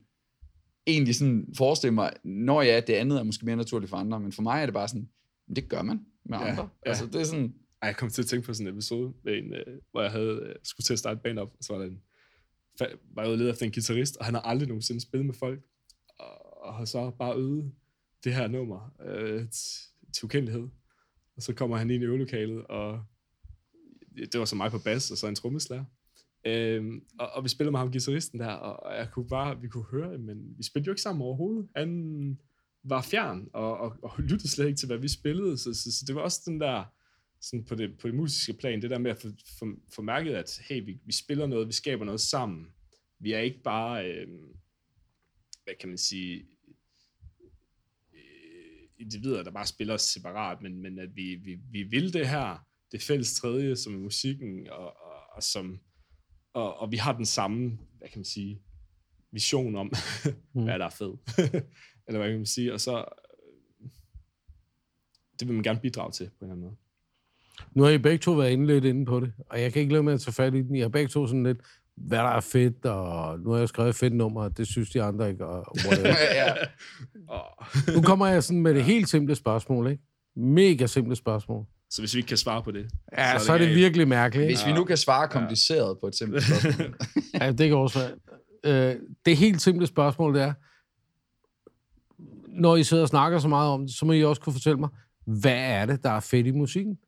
egentlig 0.87 1.15
sådan 1.15 1.53
forestille 1.57 1.93
mig, 1.93 2.13
når 2.23 2.61
ja, 2.61 2.79
det 2.87 2.93
andet 2.93 3.19
er 3.19 3.23
måske 3.23 3.45
mere 3.45 3.55
naturligt 3.55 3.89
for 3.89 3.97
andre, 3.97 4.19
men 4.19 4.31
for 4.31 4.41
mig 4.41 4.61
er 4.61 4.65
det 4.65 4.73
bare 4.73 4.87
sådan, 4.87 5.09
det 5.55 5.69
gør 5.69 5.81
man 5.81 6.05
med 6.25 6.37
Ja, 6.37 6.49
andre. 6.49 6.69
ja. 6.85 6.89
Altså 6.89 7.05
det 7.05 7.15
er 7.15 7.23
sådan, 7.23 7.53
Ej, 7.81 7.87
jeg 7.87 7.95
kom 7.97 8.09
til 8.09 8.21
at 8.21 8.27
tænke 8.27 8.45
på 8.45 8.53
sådan 8.53 8.67
en 8.67 8.73
episode, 8.73 9.13
med 9.23 9.37
en, 9.37 9.53
øh, 9.53 9.79
hvor 9.91 10.01
jeg 10.01 10.11
havde, 10.11 10.41
øh, 10.49 10.55
skulle 10.63 10.83
til 10.85 10.93
at 10.93 10.99
starte 10.99 11.15
et 11.17 11.21
band 11.21 11.39
op, 11.39 11.51
og 11.57 11.63
så 11.63 11.73
var 11.73 11.79
der 11.79 11.87
en, 11.89 12.01
fa- 12.81 12.97
var 13.15 13.21
jeg 13.21 13.29
ude 13.29 13.33
og 13.35 13.37
lede 13.37 13.49
efter 13.49 13.65
en 13.65 13.71
guitarist, 13.71 14.17
og 14.17 14.25
han 14.25 14.33
har 14.33 14.41
aldrig 14.41 14.67
nogensinde 14.67 15.01
spillet 15.01 15.25
med 15.25 15.33
folk, 15.33 15.63
og, 16.19 16.63
og 16.63 16.73
har 16.75 16.85
så 16.85 17.09
bare 17.19 17.35
øvet 17.37 17.71
det 18.23 18.33
her 18.33 18.47
nummer 18.47 18.93
øh, 19.05 19.45
til 20.13 20.25
ukendelighed. 20.25 20.67
Og 21.35 21.41
så 21.41 21.53
kommer 21.53 21.77
han 21.77 21.91
ind 21.91 22.03
i 22.03 22.05
øvelokalet, 22.05 22.65
og 22.65 23.03
det 24.31 24.39
var 24.39 24.45
så 24.45 24.55
mig 24.55 24.71
på 24.71 24.79
bas, 24.79 25.11
og 25.11 25.17
så 25.17 25.27
en 25.27 25.35
trommeslager. 25.35 25.85
Øhm, 26.45 27.03
og, 27.19 27.29
og, 27.29 27.43
vi 27.43 27.49
spillede 27.49 27.71
med 27.71 27.79
ham, 27.79 27.91
guitaristen 27.91 28.39
der, 28.39 28.51
og 28.51 28.97
jeg 28.97 29.11
kunne 29.11 29.27
bare, 29.27 29.61
vi 29.61 29.67
kunne 29.67 29.85
høre, 29.91 30.17
men 30.17 30.57
vi 30.57 30.63
spillede 30.63 30.87
jo 30.87 30.91
ikke 30.91 31.01
sammen 31.01 31.21
overhovedet. 31.21 31.69
Han 31.75 32.39
var 32.83 33.01
fjern, 33.01 33.47
og, 33.53 33.77
og, 33.77 33.95
og 34.01 34.11
lyttede 34.19 34.49
slet 34.49 34.67
ikke 34.67 34.77
til, 34.77 34.87
hvad 34.87 34.97
vi 34.97 35.07
spillede, 35.07 35.57
så, 35.57 35.73
så, 35.73 35.91
så 35.91 36.05
det 36.07 36.15
var 36.15 36.21
også 36.21 36.41
den 36.45 36.61
der, 36.61 36.83
sådan 37.41 37.65
på 37.65 37.75
det, 37.75 37.97
på 37.97 38.07
det 38.07 38.15
musiske 38.15 38.53
plan, 38.53 38.81
det 38.81 38.89
der 38.89 38.97
med 38.97 39.11
at 39.11 39.21
få, 39.21 39.27
få, 39.59 39.65
få 39.95 40.01
mærket, 40.01 40.33
at 40.33 40.61
hey, 40.69 40.85
vi, 40.85 40.99
vi 41.05 41.13
spiller 41.13 41.47
noget, 41.47 41.67
vi 41.67 41.73
skaber 41.73 42.05
noget 42.05 42.21
sammen. 42.21 42.67
Vi 43.19 43.31
er 43.31 43.39
ikke 43.39 43.61
bare, 43.63 44.11
øh, 44.11 44.27
hvad 45.63 45.73
kan 45.79 45.89
man 45.89 45.97
sige, 45.97 46.45
øh, 48.13 48.89
individer, 48.99 49.43
der 49.43 49.51
bare 49.51 49.65
spiller 49.65 49.97
separat, 49.97 50.61
men, 50.61 50.81
men 50.81 50.99
at 50.99 51.15
vi, 51.15 51.35
vi, 51.35 51.55
vi 51.71 51.83
vil 51.83 52.13
det 52.13 52.27
her, 52.27 52.67
det 52.91 53.01
fælles 53.01 53.33
tredje, 53.33 53.75
som 53.75 53.95
er 53.95 53.99
musikken, 53.99 54.69
og, 54.69 54.85
og, 54.85 55.35
og, 55.35 55.43
som, 55.43 55.79
og, 56.55 56.81
og 56.81 56.91
vi 56.91 56.97
har 56.97 57.13
den 57.13 57.25
samme, 57.25 57.77
hvad 57.97 58.09
kan 58.09 58.19
man 58.19 58.25
sige, 58.25 58.61
vision 59.31 59.75
om, 59.75 59.91
mm. 60.53 60.63
hvad 60.63 60.79
der 60.79 60.85
er 60.85 60.89
fedt. 60.89 61.19
Eller 62.07 62.19
hvad 62.19 62.29
kan 62.29 62.37
man 62.37 62.45
sige, 62.45 62.73
og 62.73 62.81
så, 62.81 62.97
øh, 62.97 63.89
det 65.39 65.47
vil 65.47 65.55
man 65.55 65.63
gerne 65.63 65.79
bidrage 65.79 66.11
til 66.11 66.25
på 66.25 66.45
en 66.45 66.51
eller 66.51 66.53
anden 66.53 66.65
måde. 66.65 66.75
Nu 67.71 67.83
har 67.83 67.89
I 67.89 67.97
begge 67.97 68.17
to 68.17 68.31
været 68.31 68.51
inde 68.51 68.67
lidt 68.67 68.85
inde 68.85 69.05
på 69.05 69.19
det, 69.19 69.33
og 69.49 69.61
jeg 69.61 69.73
kan 69.73 69.81
ikke 69.81 69.93
lade 69.93 70.03
med 70.03 70.13
at 70.13 70.21
tage 70.21 70.33
fat 70.33 70.55
i 70.55 70.61
den. 70.61 70.75
I 70.75 70.79
har 70.79 70.89
begge 70.89 71.07
to 71.07 71.27
sådan 71.27 71.43
lidt, 71.43 71.57
hvad 71.95 72.17
der 72.17 72.29
er 72.29 72.39
fedt, 72.39 72.85
og 72.85 73.39
nu 73.39 73.49
har 73.49 73.59
jeg 73.59 73.69
skrevet 73.69 73.89
et 73.89 73.95
fedt 73.95 74.13
nummer, 74.13 74.43
og 74.43 74.57
det 74.57 74.67
synes 74.67 74.89
de 74.89 75.03
andre 75.03 75.29
ikke, 75.29 75.45
og 75.45 75.75
ja. 76.41 76.53
Nu 77.95 78.01
kommer 78.01 78.27
jeg 78.27 78.43
sådan 78.43 78.61
med 78.61 78.73
det 78.73 78.83
helt 78.83 79.09
simple 79.09 79.35
spørgsmål, 79.35 79.91
ikke? 79.91 80.03
Mega 80.35 80.85
simple 80.85 81.15
spørgsmål. 81.15 81.65
Så 81.95 82.01
hvis 82.01 82.13
vi 82.13 82.19
ikke 82.19 82.27
kan 82.27 82.37
svare 82.37 82.63
på 82.63 82.71
det, 82.71 82.87
Ja, 83.17 83.39
så 83.39 83.53
er 83.53 83.57
det 83.57 83.67
galt. 83.67 83.77
virkelig 83.79 84.07
mærkeligt. 84.07 84.47
Hvis 84.47 84.65
vi 84.65 84.73
nu 84.73 84.83
kan 84.83 84.97
svare 84.97 85.27
kompliceret 85.27 85.97
på 86.01 86.07
et 86.07 86.15
simpelt 86.15 86.43
spørgsmål. 86.43 86.95
Ja, 87.41 87.51
det 87.51 87.67
kan 87.67 87.77
også 87.77 87.99
være. 87.99 88.91
Øh, 88.93 88.95
det 89.25 89.37
helt 89.37 89.61
simple 89.61 89.87
spørgsmål, 89.87 90.33
det 90.35 90.41
er, 90.41 90.53
når 92.61 92.75
I 92.75 92.83
sidder 92.83 93.03
og 93.03 93.09
snakker 93.09 93.39
så 93.39 93.47
meget 93.47 93.69
om 93.69 93.81
det, 93.87 93.95
så 93.95 94.05
må 94.05 94.13
I 94.13 94.23
også 94.23 94.41
kunne 94.41 94.53
fortælle 94.53 94.79
mig, 94.79 94.89
hvad 95.25 95.57
er 95.57 95.85
det, 95.85 96.03
der 96.03 96.09
er 96.09 96.19
fedt 96.19 96.47
i 96.47 96.51
musikken? 96.51 96.97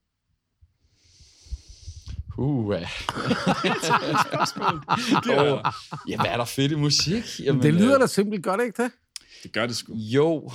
Uh, 2.39 2.75
ja. 2.75 2.79
Det, 5.23 5.39
oh, 5.39 5.59
ja, 6.09 6.17
hvad 6.17 6.25
er 6.31 6.37
der 6.37 6.45
fedt 6.45 6.71
i 6.71 6.75
musik? 6.75 7.23
Jamen, 7.43 7.61
det 7.63 7.73
lyder 7.73 7.95
øh, 7.95 8.01
da 8.01 8.07
simpelt 8.07 8.43
godt, 8.43 8.61
ikke 8.61 8.83
det? 8.83 8.91
det 9.43 9.53
gør 9.53 9.67
det 9.67 9.75
sgu. 9.75 9.93
Jo, 9.93 10.51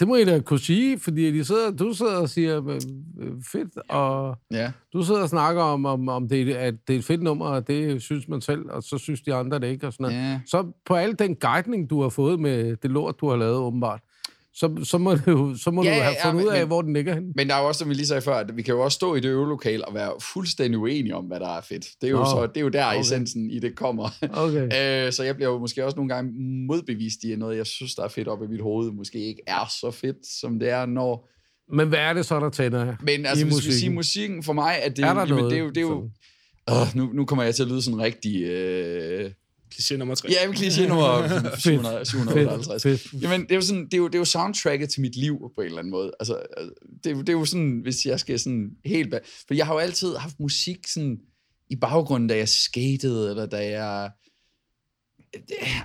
Det 0.00 0.08
må 0.08 0.16
I 0.16 0.24
da 0.24 0.40
kunne 0.40 0.58
sige, 0.58 0.98
fordi 0.98 1.32
de 1.32 1.44
sidder, 1.44 1.70
du 1.70 1.92
sidder 1.92 2.16
og 2.16 2.28
siger, 2.28 2.68
øh, 2.68 2.80
øh, 3.20 3.32
fedt, 3.52 3.78
og 3.88 4.36
ja. 4.50 4.72
du 4.92 5.02
sidder 5.02 5.22
og 5.22 5.28
snakker 5.28 5.62
om, 5.62 5.84
om, 5.84 6.08
om 6.08 6.28
det, 6.28 6.54
at 6.54 6.74
det 6.88 6.94
er 6.94 6.98
et 6.98 7.04
fedt 7.04 7.22
nummer, 7.22 7.46
og 7.46 7.66
det 7.66 8.02
synes 8.02 8.28
man 8.28 8.40
selv, 8.40 8.70
og 8.70 8.82
så 8.82 8.98
synes 8.98 9.20
de 9.20 9.34
andre 9.34 9.58
det 9.58 9.66
ikke, 9.66 9.86
og 9.86 9.92
sådan 9.92 10.04
noget. 10.04 10.16
ja. 10.16 10.40
Så 10.46 10.72
på 10.86 10.94
al 10.94 11.18
den 11.18 11.36
guidning, 11.36 11.90
du 11.90 12.02
har 12.02 12.08
fået 12.08 12.40
med 12.40 12.76
det 12.76 12.90
lort, 12.90 13.20
du 13.20 13.28
har 13.28 13.36
lavet, 13.36 13.56
åbenbart, 13.56 14.00
så, 14.60 14.80
så 14.84 14.98
må 14.98 15.14
du, 15.14 15.54
så 15.56 15.70
må 15.70 15.82
Ja, 15.82 15.90
du 15.90 15.94
ja, 15.94 16.02
have 16.02 16.14
ja, 16.24 16.28
fundet 16.30 16.44
ud 16.44 16.48
af, 16.48 16.58
men- 16.60 16.66
hvor 16.66 16.82
den 16.82 16.92
ligger 16.92 17.14
henne. 17.14 17.28
Men 17.36 17.48
der 17.48 17.54
er 17.54 17.60
jo 17.60 17.68
også, 17.68 17.78
som 17.78 17.88
vi 17.88 17.94
lige 17.94 18.06
sagde 18.06 18.22
før, 18.22 18.34
at 18.34 18.56
vi 18.56 18.62
kan 18.62 18.74
jo 18.74 18.80
også 18.80 18.94
stå 18.96 19.14
i 19.14 19.20
det 19.20 19.28
øvelokale 19.28 19.84
og 19.88 19.94
være 19.94 20.12
fuldstændig 20.32 20.78
uenige 20.80 21.14
om, 21.16 21.24
hvad 21.24 21.40
der 21.40 21.56
er 21.56 21.60
fedt. 21.60 21.86
Det 22.00 22.06
er 22.06 22.10
jo, 22.10 22.16
Nå, 22.18 22.24
så, 22.24 22.46
det 22.46 22.56
er 22.56 22.60
jo 22.60 22.68
der, 22.68 22.86
okay. 22.86 23.00
essensen 23.00 23.50
i 23.50 23.58
det 23.58 23.76
kommer. 23.76 24.08
Okay. 24.32 24.68
Øh, 25.06 25.12
så 25.12 25.22
jeg 25.24 25.34
bliver 25.36 25.50
jo 25.50 25.58
måske 25.58 25.84
også 25.84 25.96
nogle 25.96 26.14
gange 26.14 26.32
modbevist 26.66 27.18
i, 27.24 27.32
at 27.32 27.38
noget, 27.38 27.56
jeg 27.56 27.66
synes, 27.66 27.94
der 27.94 28.02
er 28.04 28.08
fedt 28.08 28.28
op 28.28 28.42
i 28.42 28.46
mit 28.46 28.60
hoved, 28.62 28.92
måske 28.92 29.18
ikke 29.18 29.42
er 29.46 29.70
så 29.80 29.90
fedt, 29.90 30.26
som 30.40 30.58
det 30.58 30.68
er, 30.70 30.86
når... 30.86 31.28
Men 31.76 31.88
hvad 31.88 31.98
er 31.98 32.12
det 32.12 32.26
så, 32.26 32.40
der 32.40 32.50
tænder 32.50 32.84
her? 32.84 32.96
Men 33.02 33.26
altså, 33.26 33.44
hvis 33.44 33.44
vi 33.44 33.56
musikken? 33.56 33.78
siger 33.78 33.90
musikken, 33.92 34.42
for 34.42 34.52
mig, 34.52 34.82
at 34.82 34.96
det, 34.96 35.04
Er 35.04 35.14
der 35.14 35.20
jamen, 35.20 35.34
noget? 35.34 35.50
det 35.50 35.58
er 35.58 35.62
jo... 35.62 35.68
Det 35.68 35.76
er 35.76 35.80
jo 35.80 36.10
øh, 36.70 36.96
nu, 36.96 37.10
nu 37.14 37.24
kommer 37.24 37.42
jeg 37.44 37.54
til 37.54 37.62
at 37.62 37.68
lyde 37.68 37.82
sådan 37.82 38.00
rigtig... 38.00 38.42
Øh, 38.42 39.30
Kliché 39.74 39.96
nummer 39.96 40.14
tre. 40.14 40.28
ja, 40.30 40.70
sige 40.70 40.88
nummer 40.88 41.28
700, 41.58 42.04
758. 42.04 42.82
Fedt, 42.82 43.00
fedt. 43.00 43.22
Jamen, 43.22 43.42
det 43.42 43.50
er 43.50 43.54
jo 43.54 43.60
sådan, 43.60 43.84
det 43.84 43.94
er 43.94 43.98
jo, 43.98 44.06
det 44.06 44.14
er 44.14 44.18
jo 44.18 44.24
soundtracket 44.24 44.90
til 44.90 45.00
mit 45.00 45.16
liv 45.16 45.38
på 45.54 45.60
en 45.60 45.66
eller 45.66 45.78
anden 45.78 45.90
måde. 45.90 46.12
Altså, 46.20 46.42
øh, 46.58 46.68
det, 47.04 47.12
er 47.12 47.16
det 47.16 47.28
er 47.28 47.32
jo 47.32 47.44
sådan, 47.44 47.80
hvis 47.82 48.06
jeg 48.06 48.20
skal 48.20 48.38
sådan 48.38 48.70
helt... 48.84 49.14
For 49.46 49.54
jeg 49.54 49.66
har 49.66 49.72
jo 49.74 49.78
altid 49.78 50.16
haft 50.16 50.40
musik 50.40 50.86
sådan 50.86 51.18
i 51.70 51.76
baggrunden, 51.76 52.28
da 52.28 52.36
jeg 52.36 52.48
skatede, 52.48 53.30
eller 53.30 53.46
da 53.46 53.80
jeg... 53.80 54.10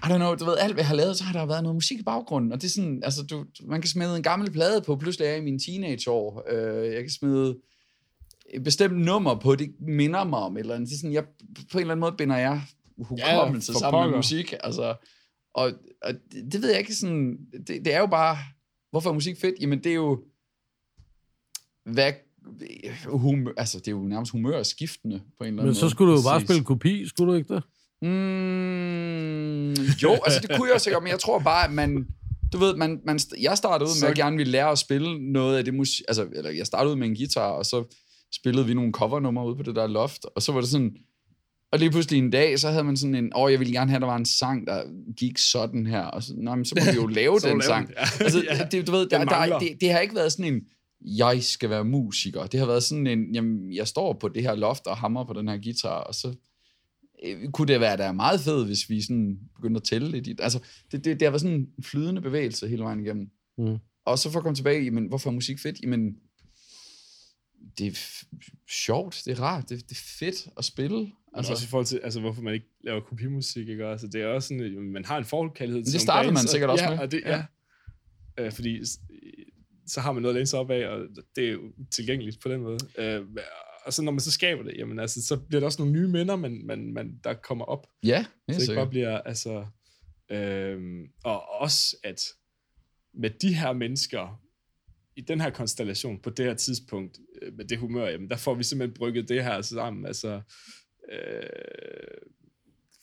I 0.03 0.07
don't 0.07 0.17
know, 0.17 0.35
du 0.35 0.45
ved, 0.45 0.57
alt 0.57 0.73
hvad 0.73 0.83
jeg 0.83 0.87
har 0.87 0.95
lavet, 0.95 1.17
så 1.17 1.23
har 1.23 1.39
der 1.39 1.45
været 1.45 1.63
noget 1.63 1.75
musik 1.75 1.99
i 1.99 2.03
baggrunden, 2.03 2.51
og 2.51 2.61
det 2.61 2.67
er 2.67 2.71
sådan, 2.71 3.01
altså, 3.03 3.23
du, 3.23 3.45
man 3.67 3.81
kan 3.81 3.89
smide 3.89 4.15
en 4.15 4.23
gammel 4.23 4.51
plade 4.51 4.81
på, 4.81 4.95
pludselig 4.95 5.25
er 5.25 5.29
jeg 5.29 5.39
i 5.39 5.43
mine 5.43 5.59
teenageår, 5.59 6.43
øh, 6.51 6.93
jeg 6.93 7.01
kan 7.01 7.11
smide 7.11 7.55
et 8.53 8.63
bestemt 8.63 8.97
nummer 8.97 9.39
på, 9.39 9.55
det 9.55 9.69
minder 9.79 10.23
mig 10.23 10.39
om 10.39 10.57
et 10.57 10.59
eller 10.59 10.75
andet, 10.75 10.89
det 10.89 10.95
er 10.95 10.99
sådan, 10.99 11.13
jeg, 11.13 11.23
på 11.71 11.77
en 11.77 11.81
eller 11.81 11.91
anden 11.93 11.99
måde 11.99 12.15
binder 12.17 12.37
jeg 12.37 12.61
hukommelse 12.97 13.71
for 13.71 13.79
sammen 13.79 13.99
med 13.99 14.05
pokker. 14.05 14.17
musik, 14.17 14.53
altså, 14.63 14.95
og, 15.53 15.71
og 16.01 16.13
det, 16.31 16.51
det 16.51 16.61
ved 16.61 16.69
jeg 16.69 16.79
ikke 16.79 16.95
sådan, 16.95 17.37
det, 17.67 17.85
det 17.85 17.93
er 17.93 17.99
jo 17.99 18.05
bare, 18.05 18.37
hvorfor 18.91 19.09
er 19.09 19.13
musik 19.13 19.39
fedt? 19.41 19.55
Jamen 19.61 19.83
det 19.83 19.89
er 19.91 19.95
jo, 19.95 20.23
hvad, 21.85 22.13
humør, 23.05 23.51
altså 23.57 23.79
det 23.79 23.87
er 23.87 23.91
jo 23.91 23.99
nærmest 24.03 24.31
humørskiftende 24.31 25.17
på 25.37 25.43
en 25.43 25.47
eller 25.47 25.47
anden 25.47 25.55
Men 25.57 25.65
måde. 25.65 25.75
så 25.75 25.89
skulle 25.89 26.11
du 26.11 26.17
jo 26.17 26.23
bare 26.23 26.35
Præcis. 26.39 26.47
spille 26.47 26.63
kopi, 26.63 27.07
skulle 27.07 27.31
du 27.31 27.37
ikke 27.37 27.53
det? 27.53 27.63
Mm, 28.01 29.73
jo, 30.03 30.11
altså 30.25 30.39
det 30.41 30.49
kunne 30.57 30.69
jeg 30.73 30.81
sikkert, 30.81 31.03
men 31.03 31.09
jeg 31.11 31.19
tror 31.19 31.39
bare, 31.39 31.65
at 31.67 31.71
man, 31.73 32.07
du 32.53 32.57
ved, 32.57 32.75
man, 32.75 33.01
man, 33.05 33.19
jeg 33.41 33.57
startede 33.57 33.83
ud 33.89 33.93
med 33.95 33.99
Så- 33.99 34.07
at 34.07 34.15
gerne 34.15 34.37
ville 34.37 34.51
lære 34.51 34.71
at 34.71 34.77
spille 34.77 35.31
noget 35.31 35.57
af 35.57 35.65
det 35.65 35.73
musik, 35.73 36.05
altså, 36.07 36.27
eller 36.35 36.51
jeg 36.51 36.65
startede 36.65 36.91
ud 36.93 36.99
med 36.99 37.07
en 37.07 37.15
guitar, 37.15 37.47
og 37.49 37.65
så 37.65 37.83
spillede 38.35 38.65
vi 38.67 38.73
nogle 38.73 38.91
covernumre 38.91 39.47
ude 39.47 39.55
på 39.55 39.63
det 39.63 39.75
der 39.75 39.87
loft, 39.87 40.25
og 40.35 40.41
så 40.41 40.51
var 40.51 40.59
det 40.61 40.69
sådan, 40.69 40.97
og 41.75 41.79
lige 41.79 41.91
pludselig 41.91 42.19
en 42.19 42.29
dag, 42.29 42.59
så 42.59 42.69
havde 42.69 42.83
man 42.83 42.97
sådan 42.97 43.15
en, 43.15 43.31
åh, 43.35 43.41
oh, 43.41 43.51
jeg 43.51 43.59
ville 43.59 43.73
gerne 43.73 43.89
have, 43.89 43.95
at 43.95 44.01
der 44.01 44.07
var 44.07 44.15
en 44.15 44.25
sang, 44.25 44.67
der 44.67 44.83
gik 45.17 45.37
sådan 45.37 45.87
her, 45.87 46.01
og 46.01 46.23
så, 46.23 46.33
Nå, 46.37 46.55
men 46.55 46.65
så 46.65 46.75
må 46.79 46.91
vi 46.91 46.95
jo 46.95 47.07
lave 47.21 47.39
den 47.39 47.49
lave 47.49 47.61
sang. 47.61 47.87
den, 47.87 47.95
ja. 47.97 48.23
Altså, 48.23 48.43
Ja, 48.49 48.67
det, 48.71 48.87
du 48.87 48.91
ved, 48.91 49.09
der, 49.09 49.19
den 49.19 49.27
der, 49.27 49.59
det, 49.59 49.69
det 49.81 49.91
har 49.91 49.99
ikke 49.99 50.15
været 50.15 50.31
sådan 50.31 50.53
en, 50.53 50.61
jeg 51.01 51.43
skal 51.43 51.69
være 51.69 51.85
musiker. 51.85 52.45
Det 52.45 52.59
har 52.59 52.67
været 52.67 52.83
sådan 52.83 53.07
en, 53.07 53.35
jamen, 53.35 53.73
jeg 53.73 53.87
står 53.87 54.13
på 54.13 54.27
det 54.27 54.43
her 54.43 54.55
loft 54.55 54.87
og 54.87 54.97
hammer 54.97 55.25
på 55.25 55.33
den 55.33 55.47
her 55.47 55.57
guitar, 55.63 55.99
og 55.99 56.15
så 56.15 56.33
øh, 57.25 57.51
kunne 57.51 57.67
det 57.67 57.79
være, 57.79 57.97
der 57.97 58.05
er 58.05 58.11
meget 58.11 58.39
fedt, 58.39 58.67
hvis 58.67 58.89
vi 58.89 59.01
sådan 59.01 59.37
begyndte 59.55 59.77
at 59.77 59.83
tælle 59.83 60.11
lidt. 60.11 60.41
Altså, 60.41 60.59
det, 60.91 61.05
det, 61.05 61.19
det 61.19 61.25
har 61.25 61.31
været 61.31 61.41
sådan 61.41 61.59
en 61.59 61.83
flydende 61.83 62.21
bevægelse 62.21 62.67
hele 62.67 62.83
vejen 62.83 62.99
igennem. 62.99 63.27
Mm. 63.57 63.77
Og 64.05 64.19
så 64.19 64.31
for 64.31 64.39
at 64.39 64.43
komme 64.43 64.55
tilbage, 64.55 64.83
jamen, 64.83 65.05
hvorfor 65.07 65.29
er 65.29 65.33
musik 65.33 65.59
fedt? 65.59 65.81
Jamen, 65.83 66.15
det 67.77 67.87
er 67.87 68.25
sjovt, 68.69 69.21
det 69.25 69.37
er 69.37 69.41
rart, 69.41 69.69
det, 69.69 69.89
det 69.89 69.91
er 69.97 70.01
fedt 70.19 70.47
at 70.57 70.65
spille. 70.65 71.11
Altså, 71.33 71.51
også 71.51 71.65
i 71.65 71.69
forhold 71.69 71.85
til, 71.85 71.99
altså, 72.03 72.19
hvorfor 72.19 72.41
man 72.41 72.53
ikke 72.53 72.65
laver 72.83 72.99
kopimusik, 73.01 73.69
ikke? 73.69 73.85
Altså, 73.85 74.07
det 74.07 74.21
er 74.21 74.27
også 74.27 74.47
sådan, 74.47 74.63
at 74.77 74.83
man 74.83 75.05
har 75.05 75.17
en 75.17 75.25
forkærlighed 75.25 75.83
til 75.83 75.93
det 75.93 76.01
startede 76.01 76.31
bands, 76.33 76.43
man 76.43 76.47
sikkert 76.49 76.69
også 76.69 76.83
ja, 76.83 76.89
med. 76.89 76.99
Og 76.99 77.11
det, 77.11 77.21
ja. 77.25 77.43
ja. 78.37 78.45
Øh, 78.45 78.51
fordi 78.51 78.85
s- 78.85 78.99
så 79.87 80.01
har 80.01 80.11
man 80.11 80.21
noget 80.21 80.33
at 80.33 80.37
læne 80.37 80.47
sig 80.47 80.59
op 80.59 80.71
af, 80.71 80.87
og 80.87 81.07
det 81.35 81.47
er 81.47 81.51
jo 81.51 81.61
tilgængeligt 81.91 82.41
på 82.41 82.49
den 82.49 82.61
måde. 82.61 82.77
Øh, 82.97 83.21
og 83.85 83.93
så 83.93 84.01
når 84.01 84.11
man 84.11 84.19
så 84.19 84.31
skaber 84.31 84.63
det, 84.63 84.73
jamen 84.77 84.99
altså, 84.99 85.25
så 85.25 85.37
bliver 85.37 85.59
der 85.59 85.65
også 85.65 85.81
nogle 85.81 85.93
nye 86.01 86.07
minder, 86.07 86.35
man, 86.35 86.61
man, 86.65 86.93
man, 86.93 87.19
der 87.23 87.33
kommer 87.33 87.65
op. 87.65 87.87
ja, 88.03 88.23
Så 88.23 88.31
det 88.47 88.55
det 88.55 88.61
ikke 88.61 88.75
bare 88.75 88.89
bliver, 88.89 89.17
altså... 89.21 89.65
Øhm, 90.31 91.03
og 91.23 91.49
også, 91.61 91.97
at 92.03 92.21
med 93.13 93.29
de 93.29 93.53
her 93.53 93.73
mennesker, 93.73 94.41
i 95.15 95.21
den 95.21 95.41
her 95.41 95.49
konstellation, 95.49 96.19
på 96.19 96.29
det 96.29 96.45
her 96.45 96.53
tidspunkt, 96.53 97.19
øh, 97.41 97.53
med 97.53 97.65
det 97.65 97.77
humør, 97.77 98.07
jamen, 98.07 98.29
der 98.29 98.37
får 98.37 98.55
vi 98.55 98.63
simpelthen 98.63 98.97
brygget 98.97 99.29
det 99.29 99.43
her 99.43 99.61
sammen. 99.61 100.05
Altså, 100.05 100.41
øh, 101.11 102.17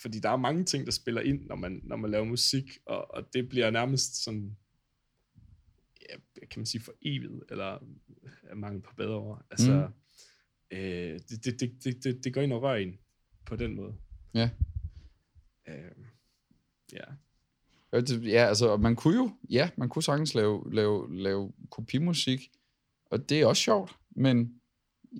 fordi 0.00 0.18
der 0.18 0.30
er 0.30 0.36
mange 0.36 0.64
ting, 0.64 0.86
der 0.86 0.92
spiller 0.92 1.20
ind, 1.20 1.46
når 1.46 1.56
man, 1.56 1.80
når 1.84 1.96
man 1.96 2.10
laver 2.10 2.24
musik, 2.24 2.78
og, 2.86 3.14
og 3.14 3.32
det 3.32 3.48
bliver 3.48 3.70
nærmest 3.70 4.24
sådan, 4.24 4.56
ja, 6.10 6.16
kan 6.50 6.60
man 6.60 6.66
sige, 6.66 6.82
for 6.82 6.94
evigt, 7.02 7.32
eller 7.50 7.78
er 8.42 8.54
mangel 8.54 8.82
på 8.82 8.94
bedre 8.96 9.16
ord. 9.16 9.46
Altså, 9.50 9.90
mm. 10.70 10.76
øh, 10.76 11.20
det, 11.28 11.44
det, 11.44 11.60
det, 11.60 11.84
det, 11.84 12.04
det, 12.04 12.24
det 12.24 12.34
går 12.34 12.40
ind 12.40 12.52
og 12.52 12.62
rører 12.62 12.76
en 12.76 12.98
på 13.46 13.56
den 13.56 13.74
måde. 13.74 13.94
Ja. 14.34 14.50
Øh, 15.68 16.06
ja. 16.92 17.04
Ja, 17.92 18.00
det- 18.00 18.24
Ja, 18.24 18.46
altså, 18.48 18.76
man 18.76 18.96
kunne 18.96 19.16
jo, 19.16 19.30
ja, 19.50 19.70
man 19.76 19.88
kunne 19.88 20.02
sagtens 20.02 20.34
lave, 20.34 20.74
lave, 20.74 21.22
lave 21.22 21.52
kopimusik, 21.70 22.40
og 23.10 23.28
det 23.28 23.40
er 23.40 23.46
også 23.46 23.62
sjovt, 23.62 23.92
men 24.16 24.52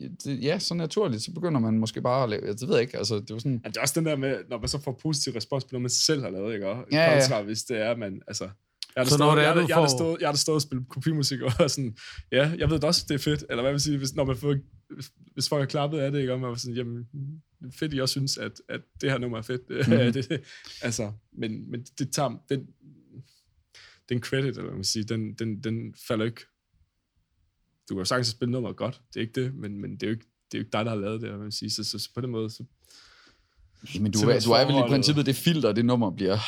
ja, 0.01 0.07
det, 0.25 0.43
ja, 0.43 0.59
så 0.59 0.75
naturligt, 0.75 1.23
så 1.23 1.33
begynder 1.33 1.61
man 1.61 1.79
måske 1.79 2.03
bare 2.03 2.23
at 2.25 2.31
lave, 2.31 2.47
det 2.53 2.69
ved 2.69 2.75
jeg 2.75 2.83
ikke, 2.83 2.99
altså, 2.99 3.15
det 3.15 3.31
var 3.31 3.39
sådan, 3.39 3.61
Ja, 3.65 3.69
det 3.69 3.77
er 3.77 3.81
også 3.81 4.01
den 4.01 4.07
der 4.07 4.17
med, 4.17 4.39
når 4.51 4.59
man 4.59 4.69
så 4.69 4.79
får 4.83 4.99
positiv 5.03 5.33
respons 5.33 5.65
på 5.65 5.69
noget, 5.73 5.83
man 5.83 5.91
selv 5.91 6.23
har 6.23 6.31
lavet, 6.31 6.55
ikke? 6.55 6.69
Og 6.69 6.87
Ja, 6.93 7.13
ja. 7.13 7.19
kontra, 7.21 7.43
hvis 7.43 7.63
det 7.65 7.79
er, 7.81 7.97
man, 7.97 8.23
altså... 8.27 8.49
Jeg 8.97 9.01
har 9.01 9.05
Så 9.11 9.19
når 9.19 9.35
det 9.35 9.45
er, 9.45 9.47
jeg, 9.47 9.55
du 9.57 9.61
jeg, 9.69 9.77
får- 9.77 9.97
stået, 9.99 10.21
jeg 10.21 10.29
har 10.29 10.33
da 10.33 10.37
stået 10.39 10.55
og 10.55 10.63
spillet 10.63 10.89
kopimusik, 10.89 11.41
og 11.41 11.71
sådan, 11.71 11.97
ja, 12.33 12.53
jeg 12.59 12.71
ved 12.71 12.79
da 12.81 12.87
også, 12.87 13.05
det 13.09 13.15
er 13.15 13.19
fedt. 13.19 13.45
Eller 13.51 13.63
hvad 13.63 13.73
vil 13.73 13.81
sige, 13.81 13.99
hvis, 13.99 14.15
når 14.15 14.25
man 14.25 14.37
får, 14.37 14.57
hvis, 14.95 15.11
hvis 15.33 15.49
folk 15.49 15.61
har 15.61 15.67
klappet 15.67 15.99
af 15.99 16.13
det, 16.13 16.21
ikke? 16.21 16.33
Og 16.33 16.41
man 16.41 16.49
var 16.49 16.55
sådan, 16.55 16.77
jamen, 16.77 16.97
er 16.99 17.05
fedt, 17.71 17.95
I 17.95 18.01
også 18.01 18.13
synes, 18.13 18.39
at, 18.39 18.61
at 18.69 18.81
det 19.01 19.11
her 19.11 19.19
nummer 19.19 19.39
er 19.39 19.43
fedt. 19.43 19.63
Mm-hmm. 19.71 20.13
det, 20.13 20.43
altså, 20.83 21.13
men, 21.33 21.71
men 21.71 21.87
det 21.99 22.13
tager, 22.13 22.43
den, 22.49 22.67
den 24.09 24.21
credit, 24.21 24.59
eller 24.59 24.75
man 24.75 24.85
siger, 24.85 25.05
den, 25.05 25.35
den, 25.35 25.61
den 25.65 25.95
falder 26.09 26.25
ikke. 26.25 26.41
Du 27.89 27.95
kan 27.95 27.99
jo 27.99 28.05
sagtens 28.05 28.29
spille 28.29 28.53
nummeret 28.53 28.77
godt, 28.77 29.01
det 29.15 29.17
er 29.17 29.21
ikke 29.21 29.45
det, 29.45 29.55
men, 29.55 29.81
men 29.81 29.93
det 29.93 30.03
er 30.03 30.07
jo 30.07 30.13
ikke, 30.13 30.27
det 30.53 30.59
er 30.59 30.59
jo 30.59 30.63
ikke 30.63 30.73
dig, 30.73 30.85
der 30.85 30.91
har 30.91 30.99
lavet 30.99 31.21
det, 31.21 31.39
man 31.39 31.53
siger. 31.53 31.71
Så, 31.71 31.85
så, 31.85 31.99
så 31.99 32.11
på 32.15 32.21
den 32.21 32.31
måde, 32.31 32.51
så 32.51 32.65
nej, 33.95 34.03
men 34.03 34.13
du, 34.13 34.19
er, 34.19 34.41
du 34.41 34.51
er 34.51 34.65
vel 34.65 34.87
i 34.87 34.89
princippet 34.89 35.27
det 35.27 35.37
filter, 35.37 35.73
det 35.73 35.85
nummer 35.85 36.11
bliver 36.11 36.39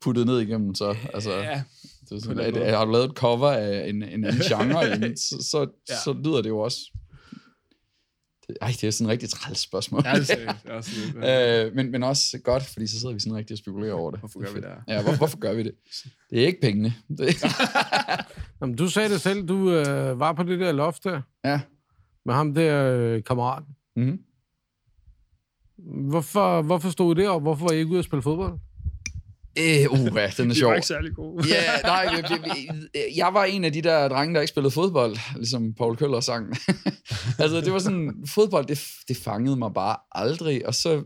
puttet 0.00 0.26
ned 0.26 0.40
igennem, 0.40 0.74
så, 0.74 0.96
altså, 1.14 1.32
ja, 1.32 1.62
det 2.08 2.16
er 2.16 2.20
sådan, 2.20 2.38
at, 2.56 2.76
har 2.76 2.84
du 2.84 2.92
lavet 2.92 3.10
et 3.10 3.16
cover 3.16 3.50
af 3.50 3.88
en, 3.88 4.02
en 4.02 4.24
anden 4.24 4.40
genre, 4.48 4.78
jamen, 4.78 5.16
så, 5.16 5.46
så, 5.50 5.66
Ja. 5.88 5.94
så 6.04 6.12
lyder 6.12 6.42
det 6.42 6.48
jo 6.48 6.58
også, 6.58 6.78
det, 8.48 8.56
ej, 8.60 8.68
det 8.80 8.84
er 8.84 8.90
sådan 8.90 9.06
et 9.06 9.10
rigtig 9.10 9.28
træls 9.28 9.58
spørgsmål. 9.58 10.02
Ja, 10.04 10.12
det 10.12 10.20
er 10.20 10.24
seriøst. 10.24 10.62
Det 10.62 10.70
også 10.70 10.90
lidt, 11.04 11.16
øh, 11.66 11.74
men, 11.74 11.90
men 11.90 12.02
også 12.02 12.38
godt, 12.44 12.62
fordi 12.62 12.86
så 12.86 13.00
sidder 13.00 13.14
vi 13.14 13.20
sådan 13.20 13.36
rigtig 13.36 13.54
og 13.54 13.58
spekulerer 13.58 13.92
over 13.92 14.10
det. 14.10 14.20
Hvorfor 14.20 14.40
gør 14.40 14.52
vi 14.52 14.60
det? 14.60 14.68
Ja, 14.88 15.02
hvor, 15.02 15.16
hvorfor 15.16 15.38
gør 15.38 15.54
vi 15.54 15.62
det? 15.62 15.74
Det 16.30 16.42
er 16.42 16.46
ikke 16.46 16.60
pengene. 16.60 16.94
Det, 17.18 17.44
Jamen, 18.60 18.76
du 18.76 18.88
sagde 18.88 19.08
det 19.08 19.20
selv, 19.20 19.48
du 19.48 19.70
øh, 19.70 20.20
var 20.20 20.32
på 20.32 20.42
det 20.42 20.60
der 20.60 20.72
loft 20.72 21.04
der, 21.04 21.20
ja. 21.44 21.60
med 22.24 22.34
ham 22.34 22.54
der 22.54 22.94
øh, 22.94 23.22
kammeraten. 23.22 23.68
Mm-hmm. 23.96 24.18
Hvorfor, 26.08 26.62
hvorfor 26.62 26.90
stod 26.90 27.18
I 27.18 27.22
der, 27.22 27.30
og 27.30 27.40
hvorfor 27.40 27.64
var 27.64 27.72
I 27.72 27.78
ikke 27.78 27.90
ude 27.90 27.98
at 27.98 28.04
spille 28.04 28.22
fodbold? 28.22 28.58
Øh, 29.58 29.92
uh, 29.92 29.98
den 29.98 30.16
er 30.18 30.28
De 30.38 30.48
var 30.48 30.54
sjov. 30.54 30.74
ikke 30.74 30.86
særlig 30.86 31.12
gode. 31.14 31.44
Ja, 31.48 31.62
nej, 31.92 32.06
vi- 32.16 32.22
vi- 32.34 32.50
vi- 32.94 33.00
jeg 33.16 33.30
var 33.34 33.44
en 33.44 33.64
af 33.64 33.72
de 33.72 33.82
der 33.82 34.08
drenge, 34.08 34.34
der 34.34 34.40
ikke 34.40 34.48
spillede 34.50 34.70
fodbold, 34.70 35.16
ligesom 35.36 35.72
Paul 35.74 35.96
Køller 35.96 36.20
sang. 36.20 36.46
altså, 37.42 37.60
det 37.60 37.72
var 37.72 37.78
sådan, 37.78 38.14
fodbold, 38.28 38.66
det, 38.66 38.82
det 39.08 39.16
fangede 39.16 39.56
mig 39.56 39.70
bare 39.74 39.96
aldrig, 40.12 40.66
og 40.66 40.74
så, 40.74 41.02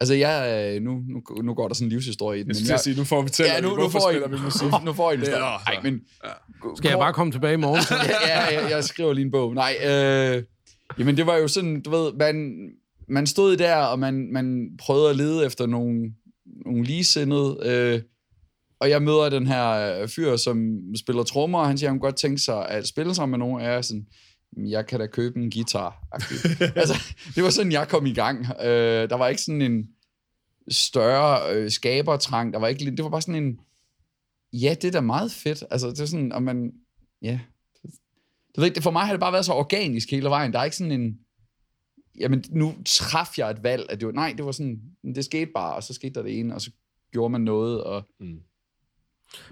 altså 0.00 0.14
jeg, 0.14 0.64
øh, 0.76 0.82
nu, 0.82 0.90
nu, 0.92 1.42
nu 1.42 1.54
går 1.54 1.68
der 1.68 1.74
sådan 1.74 1.86
en 1.86 1.92
livshistorie 1.92 2.40
i 2.40 2.42
den, 2.42 2.48
Jeg 2.48 2.54
men 2.54 2.54
skulle 2.54 2.72
jeg, 2.72 2.80
sige, 2.80 2.96
nu 2.96 3.04
får 3.04 3.22
vi 3.22 3.28
til, 3.30 3.44
ja, 3.44 3.60
nu, 3.60 3.68
nu 3.68 3.74
hvorfor 3.74 4.00
får 4.00 4.10
I, 4.10 4.12
spiller 4.14 4.28
vi 4.38 4.42
musik. 4.44 4.62
nu, 4.62 4.78
nu 4.84 4.92
får 4.92 5.12
I. 5.12 5.16
Det 5.16 5.28
er- 5.34 5.38
Nej, 5.72 5.80
men... 5.82 6.00
Skal 6.76 6.88
jeg 6.88 6.98
bare 6.98 7.12
komme 7.12 7.32
tilbage 7.32 7.54
i 7.54 7.56
morgen? 7.56 7.82
så? 7.82 7.94
ja, 8.26 8.52
ja, 8.54 8.68
jeg 8.68 8.84
skriver 8.84 9.12
lige 9.12 9.24
en 9.24 9.30
bog. 9.30 9.54
Nej, 9.54 9.76
øh, 9.84 10.42
jamen 10.98 11.16
det 11.16 11.26
var 11.26 11.36
jo 11.36 11.48
sådan, 11.48 11.82
du 11.82 11.90
ved, 11.90 12.12
man, 12.18 12.52
man 13.08 13.26
stod 13.26 13.56
der, 13.56 13.76
og 13.76 13.98
man, 13.98 14.28
man 14.32 14.68
prøvede 14.78 15.10
at 15.10 15.16
lede 15.16 15.46
efter 15.46 15.66
nogle, 15.66 16.12
nogle 16.70 16.86
ligesindede, 16.86 17.58
øh, 17.64 18.02
og 18.80 18.90
jeg 18.90 19.02
møder 19.02 19.28
den 19.28 19.46
her 19.46 19.70
øh, 20.00 20.08
fyr, 20.08 20.36
som 20.36 20.80
spiller 20.96 21.22
trommer, 21.22 21.58
og 21.58 21.66
han 21.66 21.78
siger, 21.78 21.88
at 21.88 21.92
han 21.92 22.00
godt 22.00 22.16
tænke 22.16 22.38
sig 22.38 22.68
at 22.68 22.86
spille 22.86 23.14
sammen 23.14 23.38
med 23.38 23.46
nogen 23.46 23.62
af 23.62 23.74
jer, 23.74 23.82
sådan, 23.82 24.06
"Men 24.52 24.70
jeg 24.70 24.86
kan 24.86 25.00
da 25.00 25.06
købe 25.06 25.40
en 25.40 25.50
guitar. 25.50 26.02
altså, 26.80 26.94
det 27.34 27.42
var 27.44 27.50
sådan, 27.50 27.72
jeg 27.72 27.88
kom 27.88 28.06
i 28.06 28.14
gang. 28.14 28.46
Øh, 28.62 29.10
der 29.10 29.16
var 29.16 29.28
ikke 29.28 29.42
sådan 29.42 29.62
en 29.62 29.88
større 30.70 31.54
øh, 31.54 31.70
skabertrang, 31.70 32.52
der 32.52 32.58
var 32.58 32.68
ikke, 32.68 32.90
det 32.90 33.04
var 33.04 33.10
bare 33.10 33.22
sådan 33.22 33.42
en, 33.44 33.58
ja, 34.52 34.74
det 34.82 34.84
er 34.88 34.92
da 34.92 35.00
meget 35.00 35.32
fedt. 35.32 35.64
Altså, 35.70 35.88
det 35.90 36.00
er 36.00 36.06
sådan, 36.06 36.32
og 36.32 36.42
man, 36.42 36.72
ja, 37.22 37.40
ved, 38.56 38.64
ikke, 38.64 38.82
for 38.82 38.90
mig 38.90 39.02
har 39.02 39.12
det 39.12 39.20
bare 39.20 39.32
været 39.32 39.44
så 39.44 39.52
organisk 39.52 40.10
hele 40.10 40.28
vejen. 40.28 40.52
Der 40.52 40.58
er 40.58 40.64
ikke 40.64 40.76
sådan 40.76 41.00
en, 41.00 41.18
jamen 42.18 42.44
nu 42.50 42.74
traf 42.86 43.38
jeg 43.38 43.50
et 43.50 43.62
valg, 43.62 43.86
at 43.88 44.00
det 44.00 44.06
var, 44.06 44.12
nej, 44.12 44.34
det 44.36 44.44
var 44.44 44.52
sådan, 44.52 44.80
det 45.14 45.24
skete 45.24 45.50
bare, 45.54 45.74
og 45.74 45.82
så 45.82 45.94
skete 45.94 46.14
der 46.14 46.22
det 46.22 46.38
ene, 46.38 46.54
og 46.54 46.60
så 46.60 46.70
gjorde 47.12 47.30
man 47.30 47.40
noget, 47.40 47.84
og 47.84 48.08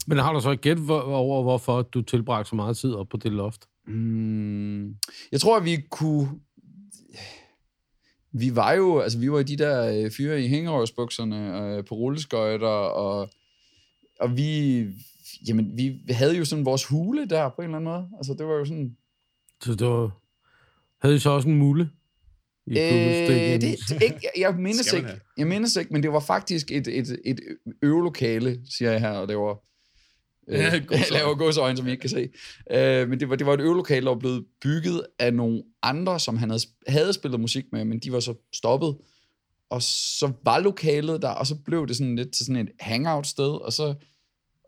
Men 0.07 0.19
har 0.19 0.33
du 0.33 0.41
så 0.41 0.51
et 0.51 0.61
gæt 0.61 0.79
over, 0.91 1.43
hvorfor 1.43 1.83
du 1.83 2.03
tilbragte 2.03 2.49
så 2.49 2.57
meget 2.57 2.77
tid 2.77 2.93
op 2.93 3.09
på 3.09 3.17
det 3.17 3.33
loft? 3.33 3.69
mm, 3.87 4.97
jeg 5.33 5.41
tror, 5.41 5.57
at 5.57 5.65
vi 5.65 5.77
kunne, 5.91 6.29
vi 8.33 8.57
var 8.57 8.73
jo, 8.73 8.99
altså 9.01 9.19
vi 9.19 9.33
var 9.33 9.43
de 9.43 9.57
der 9.57 10.05
øh, 10.05 10.11
fyre 10.11 10.43
i 10.43 10.49
hængerøvsbukserne, 10.49 11.61
øh, 11.61 11.85
på 11.85 11.95
rulleskøjter, 11.95 12.67
og, 12.69 13.31
og 14.21 14.37
vi, 14.37 14.79
jamen 15.49 15.77
vi 15.77 16.01
havde 16.11 16.37
jo 16.37 16.45
sådan 16.45 16.65
vores 16.65 16.85
hule 16.85 17.29
der, 17.29 17.49
på 17.49 17.63
en 17.63 17.65
eller 17.65 17.77
anden 17.77 17.93
måde. 17.93 18.09
Altså 18.17 18.35
det 18.39 18.47
var 18.47 18.55
jo 18.55 18.65
sådan, 18.65 18.97
Så 19.63 19.75
det 19.75 19.87
var... 19.87 20.11
Havde 20.99 21.15
I 21.15 21.19
så 21.19 21.31
også 21.31 21.49
en 21.49 21.59
mulle? 21.59 21.91
I 22.71 22.79
Øh, 22.79 23.61
det, 23.61 23.79
det, 23.89 24.03
ikke, 24.03 24.29
jeg, 24.39 24.55
mindes 24.67 24.93
ikke, 24.93 25.07
have? 25.07 25.21
jeg 25.39 25.47
mindes 25.47 25.77
ikke, 25.77 25.93
men 25.93 26.03
det 26.03 26.13
var 26.13 26.21
faktisk 26.21 26.73
et, 26.73 26.89
et, 26.89 27.19
et 27.25 27.41
øvelokale, 27.83 28.61
siger 28.71 28.91
jeg 28.91 29.01
her, 29.01 29.11
og 29.11 29.29
det 29.29 29.37
var 29.37 29.59
øh, 30.49 30.59
Ja, 30.59 30.81
laver 31.11 31.35
godsøjne, 31.35 31.77
som 31.77 31.87
I 31.87 31.91
ikke 31.91 32.01
kan 32.01 32.11
se. 32.11 32.29
Øh, 32.71 33.09
men 33.09 33.21
det 33.21 33.29
var, 33.29 33.37
det 33.37 33.47
var 33.47 33.55
et 33.55 33.61
øvelokale, 33.61 34.05
der 34.07 34.13
var 34.13 34.19
blevet 34.19 34.45
bygget 34.63 35.03
af 35.19 35.35
nogle 35.35 35.63
andre, 35.83 36.21
som 36.21 36.37
han 36.37 36.51
havde, 36.51 36.63
havde 36.87 37.13
spillet 37.13 37.41
musik 37.41 37.65
med, 37.73 37.85
men 37.85 37.99
de 37.99 38.13
var 38.13 38.21
så 38.21 38.35
stoppet. 38.55 38.97
Og 39.71 39.83
så 39.83 40.33
var 40.45 40.59
lokalet 40.61 41.23
der, 41.23 41.29
og 41.29 41.47
så 41.47 41.55
blev 41.65 41.87
det 41.87 41.97
sådan 41.97 42.17
lidt 42.17 42.33
til 42.33 42.47
sådan 42.47 42.63
et 42.63 42.71
hangout-sted, 42.81 43.65
og 43.65 43.73
så 43.73 43.95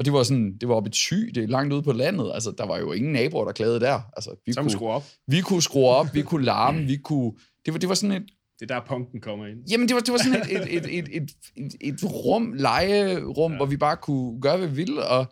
og 0.01 0.05
det 0.05 0.13
var 0.13 0.23
sådan, 0.23 0.57
det 0.61 0.69
var 0.69 0.75
oppe 0.75 0.89
i 0.89 0.93
Thy, 0.93 1.31
det 1.35 1.45
er 1.45 1.47
langt 1.49 1.73
ude 1.73 1.83
på 1.83 1.93
landet, 1.93 2.31
altså 2.35 2.51
der 2.59 2.67
var 2.67 2.79
jo 2.79 2.93
ingen 2.93 3.13
naboer, 3.13 3.45
der 3.45 3.53
klagede 3.53 3.81
der. 3.81 4.01
Altså, 4.17 4.35
vi, 4.47 4.53
Så 4.53 4.61
må 4.61 4.65
kunne, 4.65 4.71
skrue 4.71 4.91
op. 4.91 5.05
vi 5.27 5.41
kunne 5.41 5.63
skrue 5.63 5.89
op, 5.89 6.15
vi 6.15 6.23
kunne 6.23 6.45
larme, 6.45 6.83
vi 6.87 6.97
kunne, 6.97 7.33
det 7.65 7.75
var, 7.75 7.79
det 7.79 7.89
var 7.89 7.95
sådan 7.95 8.17
et, 8.23 8.27
Det 8.61 8.71
er 8.71 8.75
der 8.81 8.87
punken 8.87 9.21
kommer 9.21 9.47
ind. 9.47 9.59
Jamen, 9.71 9.89
det 9.89 9.95
var, 9.95 10.01
det 10.01 10.13
var 10.13 10.19
sådan 10.19 10.41
et, 10.43 10.57
et, 10.57 10.77
et, 10.77 10.99
et, 10.99 11.09
et, 11.13 11.31
et, 11.57 11.75
et 11.81 12.05
rum, 12.05 12.53
legerum, 12.53 13.53
ja. 13.53 13.57
hvor 13.57 13.67
vi 13.67 13.77
bare 13.77 13.97
kunne 13.97 14.41
gøre, 14.41 14.57
hvad 14.57 14.69
vi 14.69 14.75
ville, 14.75 15.07
og 15.07 15.27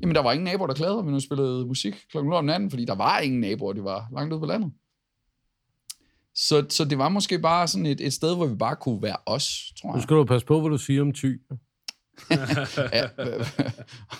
jamen, 0.00 0.14
der 0.14 0.20
var 0.22 0.32
ingen 0.32 0.44
naboer, 0.44 0.66
der 0.66 0.74
klagede, 0.74 0.96
når 0.96 1.02
vi 1.02 1.10
nu 1.10 1.20
spillede 1.20 1.66
musik 1.66 1.94
klokken 2.10 2.28
0 2.30 2.36
om 2.38 2.44
natten, 2.44 2.70
fordi 2.70 2.84
der 2.84 2.94
var 2.94 3.18
ingen 3.18 3.40
naboer, 3.40 3.72
det 3.72 3.84
var 3.84 4.08
langt 4.14 4.32
ude 4.32 4.40
på 4.40 4.46
landet. 4.46 4.72
Så, 6.34 6.66
så 6.68 6.84
det 6.84 6.98
var 6.98 7.08
måske 7.08 7.38
bare 7.38 7.68
sådan 7.68 7.86
et, 7.86 8.00
et 8.00 8.12
sted, 8.12 8.36
hvor 8.36 8.46
vi 8.46 8.54
bare 8.54 8.76
kunne 8.76 9.02
være 9.02 9.16
os, 9.26 9.72
tror 9.80 9.90
Nu 9.90 9.94
jeg. 9.96 10.02
skal 10.02 10.16
du 10.16 10.24
passe 10.24 10.46
på, 10.46 10.60
hvad 10.60 10.70
du 10.70 10.78
siger 10.78 11.02
om 11.02 11.12
ty. 11.12 11.32
Ja. 12.92 13.06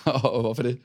og 0.05 0.41
hvorfor 0.41 0.63
det? 0.63 0.79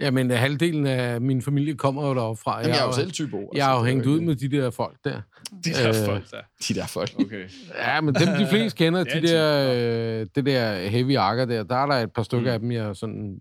Jamen, 0.00 0.30
halvdelen 0.30 0.86
af 0.86 1.20
min 1.20 1.42
familie 1.42 1.74
kommer 1.74 2.08
jo 2.08 2.14
deroppe 2.14 2.42
fra. 2.42 2.56
Jamen, 2.58 2.70
jeg 2.74 2.80
er 2.82 2.86
jo 2.86 2.92
selv 2.92 3.10
typo. 3.10 3.50
Jeg 3.54 3.64
har 3.64 3.78
jo 3.78 3.84
hængt 3.84 4.06
ud 4.06 4.20
med 4.20 4.36
de 4.36 4.48
der 4.48 4.70
folk 4.70 4.96
der. 5.04 5.20
De 5.64 5.70
der 5.70 5.88
Øh, 5.88 6.06
folk 6.06 6.30
der. 6.30 6.40
De 6.68 6.74
der 6.74 6.86
folk. 6.86 7.10
Okay. 7.20 7.48
Ja, 7.78 8.00
men 8.00 8.14
dem, 8.14 8.28
de 8.28 8.46
fleste 8.50 8.76
kender, 8.84 9.04
de 9.04 9.22
der, 9.22 9.72
øh, 10.20 10.26
det 10.34 10.46
der 10.46 10.88
heavy 10.88 11.16
akker 11.16 11.44
der, 11.44 11.62
der 11.62 11.76
er 11.76 11.86
der 11.86 11.94
et 11.94 12.12
par 12.12 12.22
stykker 12.22 12.50
Mm. 12.50 12.54
af 12.54 12.60
dem, 12.60 12.72
jeg 12.72 12.96
sådan 12.96 13.38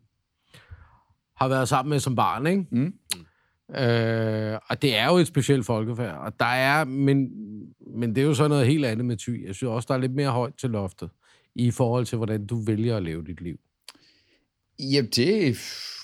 har 1.38 1.48
været 1.48 1.68
sammen 1.68 1.90
med 1.90 2.00
som 2.00 2.16
barn, 2.16 2.48
ikke? 2.48 2.66
Mm. 2.72 2.94
Øh, 3.76 4.58
og 4.70 4.82
det 4.82 4.98
er 4.98 5.06
jo 5.06 5.18
et 5.18 5.28
specielt 5.28 5.66
folkefærd, 5.66 6.16
og 6.18 6.34
der 6.40 6.46
er, 6.46 6.84
men, 6.84 7.30
men 7.98 8.16
det 8.16 8.22
er 8.22 8.26
jo 8.26 8.34
så 8.34 8.48
noget 8.48 8.68
helt 8.68 8.86
andet 8.86 9.06
med 9.06 9.18
ty. 9.18 9.30
Jeg 9.46 9.56
synes 9.56 9.70
også, 9.70 9.86
der 9.90 9.94
er 9.94 9.98
lidt 10.00 10.16
mere 10.16 10.30
højt 10.30 10.54
til 10.62 10.70
loftet, 10.70 11.10
i 11.56 11.72
forhold 11.72 12.06
til, 12.06 12.18
hvordan 12.18 12.46
du 12.46 12.62
vælger 12.66 12.98
at 12.98 13.04
leve 13.04 13.24
dit 13.24 13.42
liv. 13.42 13.58
Jamen, 14.80 15.12
det 15.12 15.48
er 15.48 15.54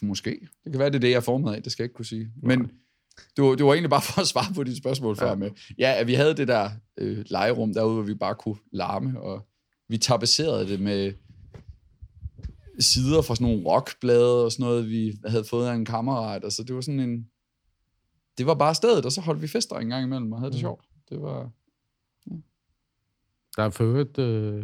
måske. 0.05 0.29
Det 0.63 0.71
kan 0.71 0.79
være, 0.79 0.89
det 0.89 0.95
er 0.95 0.99
det, 0.99 1.09
jeg 1.09 1.15
er 1.15 1.19
formet 1.21 1.53
af. 1.55 1.63
Det 1.63 1.71
skal 1.71 1.83
jeg 1.83 1.85
ikke 1.85 1.95
kunne 1.95 2.05
sige. 2.05 2.31
Men 2.43 2.71
du, 3.37 3.55
det 3.55 3.65
var 3.65 3.73
egentlig 3.73 3.89
bare 3.89 4.01
for 4.01 4.21
at 4.21 4.27
svare 4.27 4.53
på 4.55 4.63
dit 4.63 4.77
spørgsmål 4.77 5.15
før 5.17 5.35
med. 5.35 5.51
Ja, 5.77 5.93
at 5.99 6.07
vi 6.07 6.13
havde 6.13 6.33
det 6.37 6.47
der 6.47 6.69
øh, 6.97 7.25
legerum 7.29 7.73
derude, 7.73 7.93
hvor 7.93 8.03
vi 8.03 8.13
bare 8.13 8.35
kunne 8.35 8.55
larme, 8.71 9.21
og 9.21 9.47
vi 9.89 9.97
tapisserede 9.97 10.67
det 10.67 10.79
med 10.79 11.13
sider 12.79 13.21
fra 13.21 13.35
sådan 13.35 13.47
nogle 13.47 13.65
rockblade 13.69 14.45
og 14.45 14.51
sådan 14.51 14.63
noget, 14.63 14.89
vi 14.89 15.13
havde 15.25 15.43
fået 15.43 15.67
af 15.67 15.73
en 15.73 15.85
kammerat. 15.85 16.43
Altså, 16.43 16.63
det 16.63 16.75
var 16.75 16.81
sådan 16.81 16.99
en... 16.99 17.27
Det 18.37 18.45
var 18.45 18.53
bare 18.55 18.75
stedet, 18.75 19.05
og 19.05 19.11
så 19.11 19.21
holdt 19.21 19.41
vi 19.41 19.47
fester 19.47 19.75
en 19.75 19.89
gang 19.89 20.03
imellem 20.05 20.31
og 20.31 20.39
havde 20.39 20.51
det 20.51 20.57
Mm. 20.57 20.61
sjovt. 20.61 20.85
Det 21.09 21.21
var... 21.21 21.49
Der 23.57 23.63
er 23.63 23.69
for 23.69 23.83
øvrigt, 23.83 24.17
øh, 24.17 24.63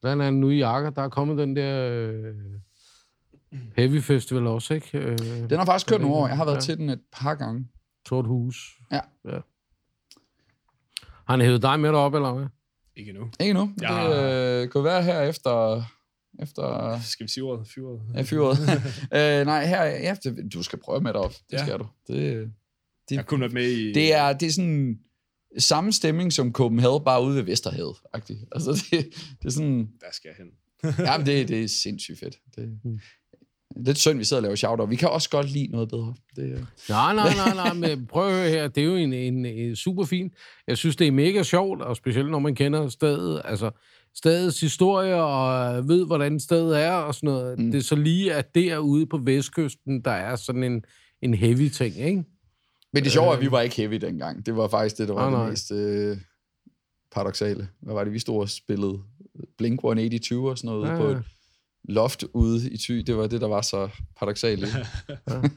hvordan 0.00 0.20
er 0.20 0.24
det 0.24 0.34
nu 0.34 0.50
i 0.50 0.60
Akker? 0.60 0.90
Der 0.90 1.02
er 1.02 1.08
kommet 1.08 1.38
den 1.38 1.56
der 1.56 1.90
øh, 1.90 2.34
Heavy 3.76 4.00
Festival 4.02 4.46
også, 4.46 4.74
ikke? 4.74 4.98
Øh, 4.98 5.18
Den 5.18 5.58
har 5.58 5.64
faktisk 5.64 5.86
kørt 5.88 6.00
nogle 6.00 6.16
år. 6.16 6.28
Jeg 6.28 6.36
har 6.36 6.44
været 6.44 6.56
Ja. 6.56 6.60
til 6.60 6.76
den 6.78 6.88
et 6.90 7.00
par 7.12 7.34
gange. 7.34 7.68
Sort 8.08 8.26
Hus. 8.26 8.56
Ja. 8.92 9.00
ja. 9.24 9.38
Har 11.02 11.30
han 11.36 11.40
hævet 11.40 11.62
dig 11.62 11.80
med 11.80 11.88
derop, 11.88 12.14
eller 12.14 12.32
hvad? 12.34 12.46
Ikke 12.96 13.12
nu. 13.12 13.30
Ikke 13.40 13.54
nu. 13.54 13.72
Ja. 13.82 14.10
Det 14.10 14.62
øh, 14.62 14.68
kunne 14.68 14.84
være 14.84 15.02
her 15.02 15.20
efter... 15.22 15.82
efter 16.42 16.98
Skal 17.00 17.24
vi 17.26 17.30
sige 17.30 17.44
ordet? 17.44 17.68
Fyret? 17.74 18.00
Ja, 18.14 18.22
fyret. 18.22 18.58
øh, 19.40 19.46
nej, 19.46 19.66
her, 19.66 19.82
ja, 19.84 20.16
det, 20.24 20.52
du 20.54 20.62
skal 20.62 20.78
prøve 20.78 21.00
med 21.00 21.12
dig 21.12 21.20
op. 21.20 21.30
Det 21.32 21.52
Ja. 21.52 21.64
skal 21.64 21.78
du. 21.78 21.86
Det, 22.06 22.50
Jeg 23.10 23.18
har 23.18 23.22
kun 23.24 23.40
været 23.40 23.52
med 23.52 23.68
i... 23.68 23.92
det, 23.92 24.14
er, 24.14 24.32
det 24.32 24.46
er 24.48 24.52
sådan 24.52 24.98
samme 25.58 25.92
stemning 25.92 26.32
som 26.32 26.52
Copenhagen, 26.52 27.04
bare 27.04 27.22
ude 27.24 27.36
ved 27.36 27.42
Vesterhavet. 27.42 27.96
-agtigt. 28.16 28.48
Altså, 28.52 28.70
det, 28.90 29.06
det 29.42 29.46
er 29.46 29.50
sådan... 29.50 29.90
Der 30.00 30.06
skal 30.12 30.28
jeg 30.28 30.36
hen. 30.46 30.52
Jamen, 31.06 31.26
det, 31.26 31.48
det 31.48 31.64
er 31.64 31.68
sindssygt 31.68 32.18
fedt. 32.18 32.36
Det, 32.56 32.78
Mm. 32.84 32.98
Lidt 33.76 33.98
synd, 33.98 34.18
vi 34.18 34.24
sidder 34.24 34.40
og 34.40 34.42
laver 34.42 34.56
shout 34.56 34.90
Vi 34.90 34.96
kan 34.96 35.08
også 35.08 35.30
godt 35.30 35.50
lide 35.50 35.66
noget 35.66 35.88
bedre. 35.88 36.14
Det, 36.36 36.66
Nej, 36.88 37.14
nej, 37.14 37.34
nej, 37.34 37.54
nej, 37.54 37.72
men 37.88 38.06
prøv 38.06 38.28
at 38.28 38.34
høre 38.34 38.48
her. 38.48 38.68
Det 38.68 38.80
er 38.80 38.84
jo 38.84 38.96
en, 38.96 39.12
en, 39.12 39.46
en 39.46 39.76
super 39.76 40.04
fin. 40.04 40.30
Jeg 40.66 40.78
synes, 40.78 40.96
det 40.96 41.06
er 41.06 41.12
mega 41.12 41.42
sjovt, 41.42 41.82
og 41.82 41.96
specielt 41.96 42.30
når 42.30 42.38
man 42.38 42.54
kender 42.54 42.88
stedet. 42.88 43.42
Altså, 43.44 43.70
stedets 44.14 44.60
historie, 44.60 45.14
og 45.14 45.88
ved, 45.88 46.06
hvordan 46.06 46.40
stedet 46.40 46.82
er, 46.82 46.92
og 46.92 47.14
sådan 47.14 47.26
noget. 47.26 47.58
Mm. 47.58 47.70
Det 47.70 47.78
er 47.78 47.82
så 47.82 47.96
lige, 47.96 48.34
at 48.34 48.54
derude 48.54 49.06
på 49.06 49.18
vestkysten, 49.18 50.00
der 50.00 50.10
er 50.10 50.36
sådan 50.36 50.62
en, 50.62 50.84
en 51.22 51.34
heavy 51.34 51.68
ting, 51.68 51.98
ikke? 51.98 52.24
men 52.92 53.04
det 53.04 53.12
sjove 53.12 53.28
er, 53.28 53.32
at 53.32 53.40
vi 53.40 53.50
var 53.50 53.60
ikke 53.60 53.76
heavy 53.76 53.94
dengang. 53.94 54.46
Det 54.46 54.56
var 54.56 54.68
faktisk 54.68 54.98
det, 54.98 55.08
der 55.08 55.14
var 55.14 55.30
Nej, 55.30 55.30
det 55.30 55.38
nej. 55.38 55.50
mest 55.50 55.72
øh, 55.72 56.16
paradoxale. 57.12 57.68
Hvad 57.82 57.94
var 57.94 58.04
det? 58.04 58.12
Vi 58.12 58.18
stod 58.18 58.40
og 58.40 58.48
spillede 58.48 58.98
Blink-182 59.62 60.36
og 60.36 60.58
sådan 60.58 60.68
noget 60.68 60.88
ja. 60.88 60.96
På 60.96 61.04
et 61.04 61.22
loft 61.88 62.24
ude 62.32 62.70
i 62.70 62.76
Thy. 62.76 62.94
Det 62.94 63.16
var 63.16 63.26
det, 63.26 63.40
der 63.40 63.48
var 63.48 63.62
så 63.62 63.88
paradoxalt. 64.16 64.60
det. 64.60 64.70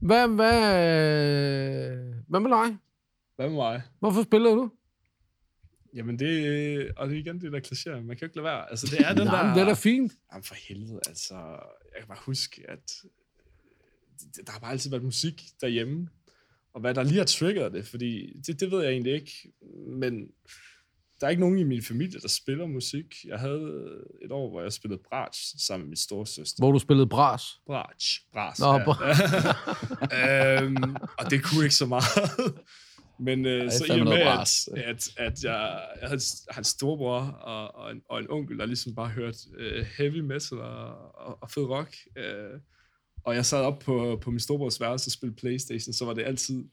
Hvad, 0.00 0.28
hvad, 0.28 0.60
hvad 2.28 2.40
med 2.40 2.50
dig? 2.50 2.78
Hvad 3.36 3.48
med 3.48 3.56
mig? 3.56 3.82
Hvorfor 3.98 4.22
spiller 4.22 4.54
du? 4.54 4.70
Jamen 5.94 6.18
det, 6.18 6.92
og 6.96 7.08
det 7.08 7.14
er 7.14 7.20
igen 7.20 7.40
det 7.40 7.52
der 7.52 7.60
kliché, 7.60 7.90
man 7.90 8.06
kan 8.06 8.18
jo 8.20 8.26
ikke 8.26 8.36
lade 8.36 8.44
være. 8.44 8.70
Altså 8.70 8.86
det 8.86 9.06
er 9.06 9.14
den 9.14 9.26
Nej, 9.34 9.42
der... 9.42 9.54
det 9.54 9.60
er 9.60 9.64
da 9.64 9.72
fint. 9.72 10.12
Jamen 10.32 10.42
for 10.44 10.54
helvede, 10.68 11.00
altså, 11.06 11.34
jeg 11.34 11.98
kan 11.98 12.08
bare 12.08 12.18
huske, 12.20 12.64
at 12.68 12.92
der 14.46 14.52
har 14.52 14.58
bare 14.58 14.70
altid 14.70 14.90
været 14.90 15.04
musik 15.04 15.42
derhjemme, 15.60 16.08
og 16.72 16.80
hvad 16.80 16.94
der 16.94 17.02
lige 17.02 17.18
har 17.18 17.24
triggeret 17.24 17.72
det, 17.72 17.86
fordi 17.86 18.40
det, 18.46 18.60
det 18.60 18.70
ved 18.70 18.82
jeg 18.82 18.92
egentlig 18.92 19.12
ikke, 19.14 19.52
men 19.86 20.28
der 21.20 21.26
er 21.26 21.30
ikke 21.30 21.40
nogen 21.40 21.58
i 21.58 21.64
min 21.64 21.82
familie, 21.82 22.20
der 22.20 22.28
spiller 22.28 22.66
musik. 22.66 23.14
Jeg 23.24 23.38
havde 23.38 24.00
et 24.24 24.32
år, 24.32 24.50
hvor 24.50 24.62
jeg 24.62 24.72
spillede 24.72 25.02
bratsch 25.08 25.54
sammen 25.66 25.84
med 25.84 25.88
min 25.88 25.96
storesøster. 25.96 26.62
Hvor 26.62 26.72
du 26.72 26.78
spillede 26.78 27.06
bras. 27.06 27.42
Bratsch. 27.66 28.22
Bras. 28.32 28.60
Nå, 28.60 28.72
ja. 28.72 30.62
øhm, 30.62 30.96
og 31.18 31.30
det 31.30 31.44
kunne 31.44 31.64
ikke 31.64 31.74
så 31.74 31.86
meget. 31.86 32.04
Men 33.20 33.46
øh, 33.46 33.64
er 33.64 33.70
så 33.70 33.84
i 33.84 34.00
og 34.00 34.06
med, 34.06 34.12
at, 34.12 34.68
at, 34.76 35.10
at 35.16 35.44
jeg, 35.44 35.80
jeg 36.00 36.08
havde 36.08 36.22
har 36.50 36.60
en 36.60 36.64
storebror 36.64 37.20
og, 37.20 37.74
og, 37.74 37.90
en, 37.90 38.02
og 38.08 38.20
en 38.20 38.26
onkel, 38.30 38.58
der 38.58 38.66
ligesom 38.66 38.94
bare 38.94 39.08
hørte 39.08 39.38
øh, 39.58 39.86
heavy 39.98 40.20
metal 40.20 40.58
og, 40.58 40.86
og, 41.14 41.38
og 41.40 41.50
fed 41.50 41.62
rock, 41.62 41.96
øh, 42.16 42.60
og 43.24 43.34
jeg 43.34 43.46
sad 43.46 43.60
op 43.60 43.78
på, 43.78 44.18
på 44.22 44.30
min 44.30 44.40
storebrors 44.40 44.80
værelse 44.80 45.08
og 45.08 45.12
spillede 45.12 45.36
Playstation, 45.36 45.92
så 45.92 46.04
var 46.04 46.14
det 46.14 46.24
altid 46.24 46.64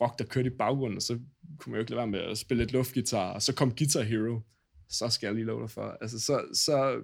rock, 0.00 0.18
der 0.18 0.24
kørte 0.24 0.46
i 0.46 0.56
baggrunden, 0.58 0.96
og 0.96 1.02
så 1.02 1.18
kunne 1.58 1.70
man 1.70 1.74
jo 1.74 1.80
ikke 1.80 1.90
lade 1.90 1.98
være 1.98 2.06
med 2.06 2.20
at 2.20 2.38
spille 2.38 2.62
lidt 2.62 2.72
luftgitar, 2.72 3.32
og 3.32 3.42
så 3.42 3.54
kom 3.54 3.74
Guitar 3.76 4.02
Hero, 4.02 4.40
så 4.88 5.08
skal 5.08 5.26
jeg 5.26 5.34
lige 5.34 5.44
love 5.44 5.62
dig 5.62 5.70
for. 5.70 5.98
Altså, 6.00 6.20
så, 6.20 6.44
så 6.52 6.96
øh, 6.96 7.02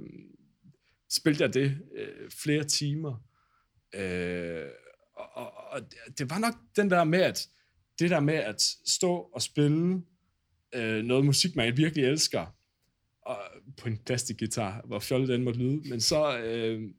spilte 1.10 1.44
jeg 1.44 1.54
det 1.54 1.78
øh, 1.96 2.30
flere 2.30 2.64
timer, 2.64 3.24
øh, 3.94 4.66
og, 5.16 5.28
og, 5.34 5.52
og 5.70 5.80
det 6.18 6.30
var 6.30 6.38
nok 6.38 6.54
den 6.76 6.90
der 6.90 7.04
med, 7.04 7.20
at 7.20 7.48
det 7.98 8.10
der 8.10 8.20
med 8.20 8.34
at 8.34 8.62
stå 8.86 9.16
og 9.16 9.42
spille 9.42 10.02
øh, 10.74 11.04
noget 11.04 11.24
musik, 11.24 11.56
man 11.56 11.76
virkelig 11.76 12.04
elsker, 12.04 12.46
og 13.26 13.38
på 13.76 13.88
en 13.88 13.98
plastikgitar, 13.98 14.82
hvor 14.86 14.98
fjollet 14.98 15.28
den 15.28 15.44
måtte 15.44 15.60
lyde, 15.60 15.88
men 15.88 16.00
så 16.00 16.38
øh, 16.38 16.90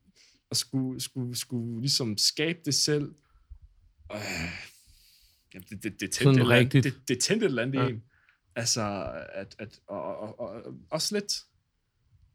at 0.52 0.58
skulle, 0.58 1.02
skulle, 1.02 1.36
skulle 1.36 1.82
ligesom 1.82 2.18
skabe 2.18 2.60
det 2.66 2.76
selv, 2.76 3.16
øh, 4.14 4.73
jamen, 5.54 5.66
det, 5.70 5.84
det, 5.84 6.00
det, 6.00 6.12
tændte 6.12 6.16
Sådan 6.16 6.36
et 6.36 6.42
eller 6.42 6.56
andet, 6.56 6.84
det, 6.84 6.94
det 7.08 7.20
tændte 7.20 7.46
et 7.46 7.50
eller 7.50 7.62
andet 7.62 7.80
Ja. 7.80 7.84
ja. 7.84 7.90
en. 7.90 8.04
Altså, 8.56 9.12
at, 9.34 9.56
at, 9.60 9.80
og, 9.88 10.18
og, 10.18 10.40
og, 10.40 10.50
og 10.66 10.74
også 10.90 11.16
lidt, 11.16 11.34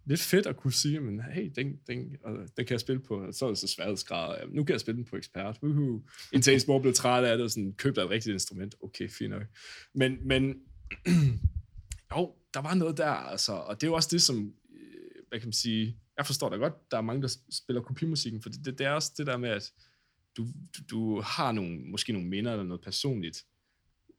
lidt 0.04 0.20
fedt 0.20 0.46
at 0.46 0.56
kunne 0.56 0.72
sige, 0.72 1.00
men 1.00 1.20
hey, 1.20 1.52
den, 1.56 1.76
den, 1.86 2.16
og 2.24 2.32
den 2.56 2.66
kan 2.66 2.70
jeg 2.70 2.80
spille 2.80 3.02
på, 3.02 3.32
så 3.32 3.44
er 3.44 3.48
det 3.48 3.58
så 3.58 3.68
sværhedsgrad, 3.68 4.48
nu 4.48 4.64
kan 4.64 4.72
jeg 4.72 4.80
spille 4.80 4.96
den 4.96 5.04
på 5.04 5.16
ekspert, 5.16 5.58
uhu. 5.62 6.02
indtil 6.32 6.54
ens 6.54 6.66
mor 6.66 6.80
blev 6.80 6.94
træt 6.94 7.24
af 7.24 7.36
det, 7.36 7.44
og 7.44 7.50
sådan, 7.50 7.72
købte 7.72 8.02
et 8.02 8.10
rigtigt 8.10 8.32
instrument, 8.32 8.74
okay, 8.82 9.08
fint 9.10 9.30
nok. 9.30 9.42
Men, 9.94 10.28
men 10.28 10.54
jo, 12.16 12.34
der 12.54 12.60
var 12.60 12.74
noget 12.74 12.96
der, 12.96 13.10
altså, 13.10 13.52
og 13.52 13.80
det 13.80 13.86
er 13.86 13.90
jo 13.90 13.94
også 13.94 14.08
det, 14.12 14.22
som, 14.22 14.52
øh, 14.74 15.22
hvad 15.28 15.40
kan 15.40 15.46
man 15.46 15.52
sige, 15.52 15.96
jeg 16.16 16.26
forstår 16.26 16.48
da 16.50 16.56
godt, 16.56 16.90
der 16.90 16.96
er 16.96 17.00
mange, 17.00 17.22
der 17.22 17.36
spiller 17.50 17.82
kopimusikken, 17.82 18.42
for 18.42 18.48
det, 18.48 18.64
det, 18.64 18.78
det 18.78 18.86
er 18.86 18.90
også 18.90 19.12
det 19.18 19.26
der 19.26 19.36
med, 19.36 19.48
at 19.48 19.72
du, 20.38 20.46
du, 20.76 20.82
du 20.90 21.20
har 21.20 21.52
nogle, 21.52 21.78
måske 21.78 22.12
nogle 22.12 22.28
minder 22.28 22.52
eller 22.52 22.64
noget 22.64 22.82
personligt 22.82 23.46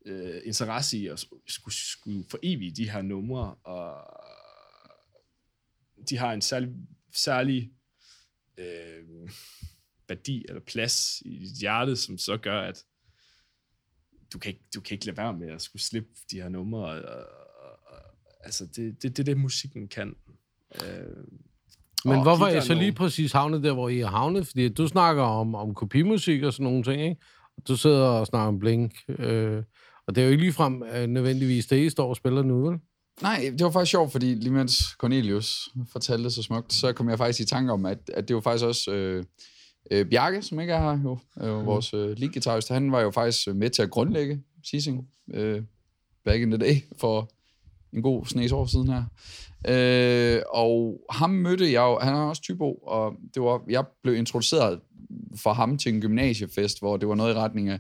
øh, 0.06 0.42
interesse 0.46 0.98
i 0.98 1.08
at 1.08 1.20
skulle, 1.48 1.76
skulle 1.76 2.26
forevige 2.30 2.72
de 2.72 2.90
her 2.90 3.02
numre, 3.02 3.56
og 3.56 4.08
de 6.10 6.18
har 6.18 6.34
en 6.34 6.42
særlig, 6.42 6.70
særlig 7.16 7.72
øh, 8.58 9.30
værdi 10.08 10.46
eller 10.50 10.62
plads 10.62 11.22
i 11.26 11.40
dit 11.40 11.60
hjerte, 11.60 11.96
som 11.96 12.18
så 12.18 12.38
gør, 12.38 12.62
at 12.62 12.86
du 14.34 14.40
kan 14.40 14.50
ikke, 14.50 14.64
du 14.76 14.82
kan 14.82 14.96
ikke 14.96 15.06
lade 15.06 15.18
være 15.18 15.34
med 15.34 15.52
at 15.52 15.62
skulle 15.62 15.82
slippe 15.82 16.10
de 16.32 16.42
her 16.42 16.50
numre. 16.50 16.86
Og, 16.86 17.02
og, 17.02 17.80
og, 17.86 18.02
altså, 18.40 18.66
det, 18.66 19.04
det, 19.04 19.18
det 19.18 19.26
det, 19.26 19.38
musikken 19.38 19.88
kan. 19.88 20.16
Øh, 20.76 21.24
men 22.06 22.16
og 22.16 22.24
hvorfor 22.24 22.46
er 22.46 22.58
I 22.58 22.62
så 22.62 22.74
lige 22.74 22.92
præcis 22.92 23.32
havnet 23.32 23.64
der, 23.64 23.74
hvor 23.74 23.90
I 23.90 24.00
er 24.00 24.08
havnet? 24.08 24.48
Fordi 24.48 24.70
du 24.70 24.88
snakker 24.88 25.24
om, 25.24 25.56
om 25.56 25.74
kopimusik 25.74 26.44
og 26.44 26.54
sådan 26.54 26.64
nogle 26.64 26.84
ting, 26.84 27.02
ikke? 27.02 27.22
Og 27.58 27.68
du 27.68 27.78
sidder 27.78 28.06
og 28.06 28.28
snakker 28.28 28.48
om 28.48 28.60
Blink. 28.60 28.92
Øh, 29.20 29.64
og 30.08 30.16
det 30.16 30.22
er 30.22 30.26
jo 30.26 30.32
ikke 30.32 30.44
ligefrem 30.44 30.84
øh, 30.94 31.08
nødvendigvis 31.08 31.66
det, 31.66 31.86
I 31.86 31.90
står 31.90 32.10
og 32.10 32.16
spiller 32.16 32.44
nu, 32.44 32.70
vel? 32.70 32.80
Nej, 33.22 33.50
det 33.58 33.64
var 33.64 33.72
faktisk 33.72 33.92
sjovt, 33.92 34.12
fordi 34.12 34.36
lige 34.36 34.54
mens 34.54 34.78
Cornelius 34.78 35.70
fortalte 35.92 36.24
det 36.24 36.34
så 36.34 36.44
smukt, 36.44 36.74
så 36.74 36.94
kom 36.94 37.10
jeg 37.10 37.18
faktisk 37.18 37.40
i 37.40 37.46
tanke 37.46 37.72
om, 37.72 37.86
at, 37.86 38.12
at 38.14 38.28
det 38.28 38.36
var 38.36 38.42
faktisk 38.42 38.66
også 38.66 38.92
øh, 38.92 39.24
øh, 39.92 40.06
Bjarke, 40.06 40.42
som 40.42 40.60
ikke 40.60 40.74
er 40.74 40.82
her 40.82 41.00
jo, 41.04 41.20
øh, 41.42 41.66
vores 41.66 41.94
øh, 41.94 42.18
lead 42.18 42.74
han 42.74 42.92
var 42.92 43.02
jo 43.02 43.12
faktisk 43.12 43.48
med 43.48 43.70
til 43.70 43.82
at 43.82 43.90
grundlægge 43.90 44.42
Sising 44.64 45.08
øh, 45.34 45.62
back 46.26 46.42
in 46.42 46.52
the 46.52 46.58
day 46.58 46.76
for 47.00 47.32
en 47.94 48.02
god 48.02 48.26
snes 48.26 48.52
år 48.52 48.66
siden 48.66 48.88
her. 48.88 49.04
Øh, 49.68 50.42
og 50.54 51.00
ham 51.12 51.30
mødte 51.30 51.66
jeg 51.66 51.82
jo, 51.82 52.00
han 52.00 52.14
er 52.14 52.20
også 52.20 52.42
typo, 52.42 52.74
og 52.74 53.14
det 53.34 53.42
var, 53.42 53.62
jeg 53.70 53.86
blev 54.04 54.16
introduceret 54.16 54.80
for 55.36 55.54
ham 55.54 55.78
til 55.78 55.94
en 55.94 56.02
gymnasiefest, 56.02 56.80
hvor 56.80 56.98
det 56.98 57.08
var 57.08 57.16
noget 57.16 57.36
i 57.36 57.38
retning 57.38 57.70
af, 57.70 57.80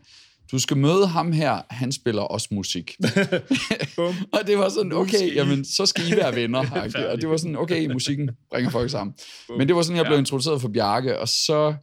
du 0.51 0.59
skal 0.59 0.77
møde 0.77 1.07
ham 1.07 1.31
her, 1.31 1.61
han 1.69 1.91
spiller 1.91 2.21
også 2.21 2.47
musik. 2.51 2.97
Og 4.33 4.47
det 4.47 4.57
var 4.57 4.69
sådan, 4.69 4.93
okay, 4.93 5.35
jamen, 5.35 5.65
så 5.65 5.85
skal 5.85 6.03
I 6.07 6.11
være 6.11 6.35
venner. 6.35 6.59
og 7.11 7.21
det 7.21 7.29
var 7.29 7.37
sådan, 7.37 7.55
okay, 7.55 7.91
musikken 7.91 8.29
bringer 8.51 8.71
folk 8.71 8.89
sammen. 8.89 9.15
Men 9.57 9.67
det 9.67 9.75
var 9.75 9.81
sådan, 9.81 9.97
jeg 9.97 10.05
blev 10.05 10.19
introduceret 10.19 10.61
for 10.61 10.69
Bjarke, 10.69 11.19
og 11.19 11.27
så 11.27 11.75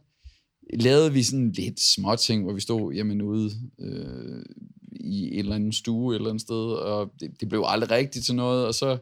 lavede 0.73 1.13
vi 1.13 1.23
sådan 1.23 1.51
lidt 1.51 1.79
små 1.95 2.15
ting, 2.15 2.43
hvor 2.43 2.53
vi 2.53 2.61
stod 2.61 2.93
jamen, 2.93 3.21
ude 3.21 3.51
øh, 3.79 4.43
i 4.99 5.33
et 5.33 5.39
eller 5.39 5.55
andet 5.55 5.75
stue 5.75 6.13
et 6.13 6.17
eller 6.17 6.29
andet 6.29 6.41
sted, 6.41 6.73
og 6.73 7.11
det, 7.19 7.31
det 7.39 7.49
blev 7.49 7.63
aldrig 7.65 7.91
rigtigt 7.91 8.25
til 8.25 8.35
noget, 8.35 8.65
og 8.65 8.75
så 8.75 8.97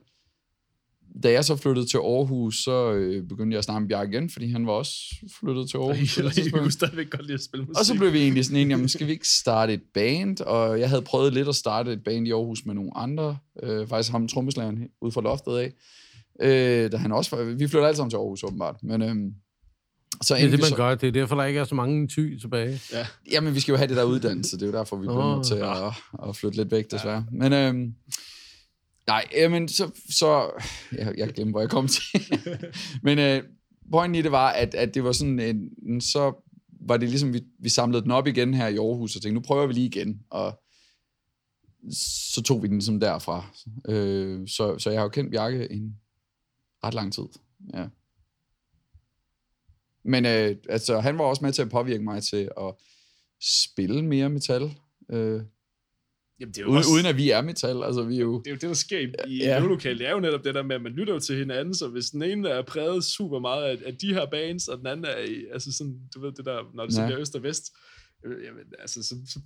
da 1.23 1.31
jeg 1.31 1.45
så 1.45 1.55
flyttede 1.55 1.86
til 1.86 1.97
Aarhus, 1.97 2.63
så 2.63 2.91
øh, 2.91 3.27
begyndte 3.27 3.53
jeg 3.53 3.58
at 3.58 3.63
snakke 3.63 3.81
med 3.81 3.89
Bjarke 3.89 4.12
igen, 4.12 4.29
fordi 4.29 4.51
han 4.51 4.67
var 4.67 4.73
også 4.73 4.95
flyttet 5.39 5.69
til 5.69 5.77
Aarhus. 5.77 6.15
det 6.15 6.38
Jeg 6.45 6.51
kunne 6.51 6.71
stadigvæk 6.71 7.10
godt 7.10 7.21
lide 7.21 7.34
at 7.34 7.43
spille 7.43 7.65
musik. 7.65 7.79
Og 7.79 7.86
så 7.86 7.95
blev 7.95 8.13
vi 8.13 8.19
egentlig 8.21 8.45
sådan 8.45 8.58
enige, 8.58 8.73
jamen 8.73 8.89
skal 8.89 9.08
vi 9.08 9.12
ikke 9.12 9.27
starte 9.27 9.73
et 9.73 9.81
band? 9.93 10.41
Og 10.41 10.79
jeg 10.79 10.89
havde 10.89 11.01
prøvet 11.01 11.34
lidt 11.34 11.47
at 11.47 11.55
starte 11.55 11.93
et 11.93 12.03
band 12.03 12.27
i 12.27 12.31
Aarhus 12.31 12.65
med 12.65 12.75
nogle 12.75 12.97
andre. 12.97 13.38
Øh, 13.63 13.88
faktisk 13.88 14.12
ham 14.12 14.27
trommeslageren 14.27 14.88
ud 15.01 15.12
fra 15.12 15.21
loftet 15.21 15.58
af. 15.58 15.73
Øh, 16.41 16.91
da 16.91 16.97
han 16.97 17.12
også 17.12 17.36
var, 17.36 17.43
vi 17.43 17.67
flyttede 17.67 17.88
alle 17.88 17.97
sammen 17.97 18.10
til 18.10 18.17
Aarhus 18.17 18.43
åbenbart. 18.43 18.84
Men 18.84 19.01
øhm, 19.01 19.34
så 20.21 20.36
Det 20.36 20.43
er 20.43 20.49
det, 20.49 20.60
man 20.60 20.69
så, 20.69 20.75
gør. 20.75 20.95
Det 20.95 21.08
er 21.08 21.12
derfor, 21.12 21.36
der 21.36 21.43
ikke 21.43 21.60
er 21.60 21.63
så 21.63 21.75
mange 21.75 22.08
ty 22.08 22.38
tilbage. 22.41 22.82
Ja. 22.93 23.08
Jamen 23.32 23.56
vi 23.56 23.60
skal 23.60 23.71
jo 23.71 23.78
have 23.78 23.88
det 23.88 23.97
der 23.97 24.04
uddannelse, 24.04 24.56
det 24.58 24.62
er 24.63 24.67
jo 24.67 24.73
derfor, 24.73 24.95
vi 24.95 25.01
bliver 25.08 25.36
nødt 25.36 25.47
til 25.47 25.56
at, 25.56 26.30
at 26.30 26.36
flytte 26.36 26.58
lidt 26.58 26.71
væk 26.71 26.91
desværre. 26.91 27.25
Men 27.32 27.54
øhm, 27.54 27.93
nej, 29.08 29.25
jamen 29.36 29.67
så, 29.67 29.91
så 30.10 30.51
jeg, 30.91 31.13
jeg 31.17 31.30
glemte, 31.34 31.51
hvor 31.51 31.60
jeg 31.60 31.69
kom 31.69 31.88
til. 31.88 32.04
Men 33.04 33.19
øh, 33.19 33.43
pointen 33.91 34.15
i 34.15 34.21
det 34.21 34.32
var, 34.32 34.49
at, 34.51 34.73
at 34.75 34.93
det 34.95 35.04
var 35.04 35.12
sådan 35.12 35.39
en, 35.39 35.69
en- 35.88 36.01
så 36.01 36.34
var 36.88 36.97
det 36.97 37.10
ligesom, 37.10 37.34
vi, 37.34 37.41
vi 37.60 37.69
samlede 37.69 38.04
den 38.04 38.12
op 38.12 38.28
igen 38.28 38.54
her 38.54 38.67
i 38.67 38.78
Aarhus, 38.78 39.15
og 39.15 39.21
tænkte, 39.21 39.34
nu 39.34 39.45
prøver 39.47 39.67
vi 39.67 39.73
lige 39.73 39.86
igen, 39.86 40.19
og 40.30 40.60
så 42.34 42.41
tog 42.41 42.63
vi 42.63 42.67
den 42.67 42.75
ligesom 42.75 42.99
derfra. 42.99 43.45
Øh, 43.89 44.47
så, 44.47 44.78
så 44.80 44.89
jeg 44.89 44.99
har 44.99 45.04
jo 45.04 45.10
kendt 45.10 45.32
Bjarke 45.32 45.71
en 45.71 45.95
ret 46.84 46.93
lang 46.93 47.13
tid, 47.13 47.23
ja. 47.73 47.86
Men 50.05 50.25
øh, 50.25 50.55
altså, 50.69 50.99
han 50.99 51.17
var 51.17 51.23
også 51.23 51.43
med 51.45 51.53
til 51.53 51.61
at 51.61 51.69
påvirke 51.69 52.03
mig 52.03 52.23
til 52.23 52.49
at 52.57 52.73
spille 53.41 54.05
mere 54.05 54.29
metal, 54.29 54.61
øh, 55.11 55.41
Jamen, 56.39 56.53
det 56.53 56.57
er 56.57 56.61
jo 56.61 56.67
uden, 56.67 56.77
også, 56.77 56.89
uden 56.93 57.05
at 57.05 57.17
vi 57.17 57.29
er 57.29 57.41
metal, 57.41 57.83
altså 57.83 58.03
vi 58.03 58.15
er 58.15 58.21
jo... 58.21 58.39
det 58.39 58.47
er 58.47 58.51
jo 58.51 58.55
det, 58.55 58.61
der 58.69 58.73
sker 58.73 58.99
i, 58.99 59.03
i 59.27 59.37
Ja. 59.37 59.45
ja. 59.45 59.59
øvelokale. 59.59 59.99
Det 59.99 60.07
er 60.07 60.11
jo 60.11 60.19
netop 60.19 60.43
det 60.43 60.55
der 60.55 60.63
med, 60.63 60.75
at 60.75 60.81
man 60.81 60.91
lytter 60.91 61.13
jo 61.13 61.19
til 61.19 61.37
hinanden, 61.37 61.73
så 61.75 61.87
hvis 61.87 62.05
den 62.09 62.23
ene 62.23 62.49
er 62.49 62.61
præget 62.61 63.03
super 63.03 63.39
meget 63.39 63.63
af, 63.63 63.77
af 63.85 63.97
de 63.97 64.13
her 64.13 64.25
bands, 64.31 64.67
og 64.67 64.77
den 64.77 64.87
anden 64.87 65.05
er 65.05 65.17
i, 65.17 65.45
altså 65.53 65.71
sådan, 65.73 65.99
du 66.15 66.21
ved 66.21 66.31
det 66.31 66.45
der, 66.45 66.71
når 66.75 66.85
det 66.85 66.93
så 66.93 67.01
Ja. 67.01 67.07
bliver 67.07 67.21
øst 67.21 67.35
og 67.35 67.43
vest, 67.43 67.63
øh, 68.25 68.45
jamen, 68.45 68.63
altså, 68.79 69.03
så, 69.03 69.15
så 69.27 69.39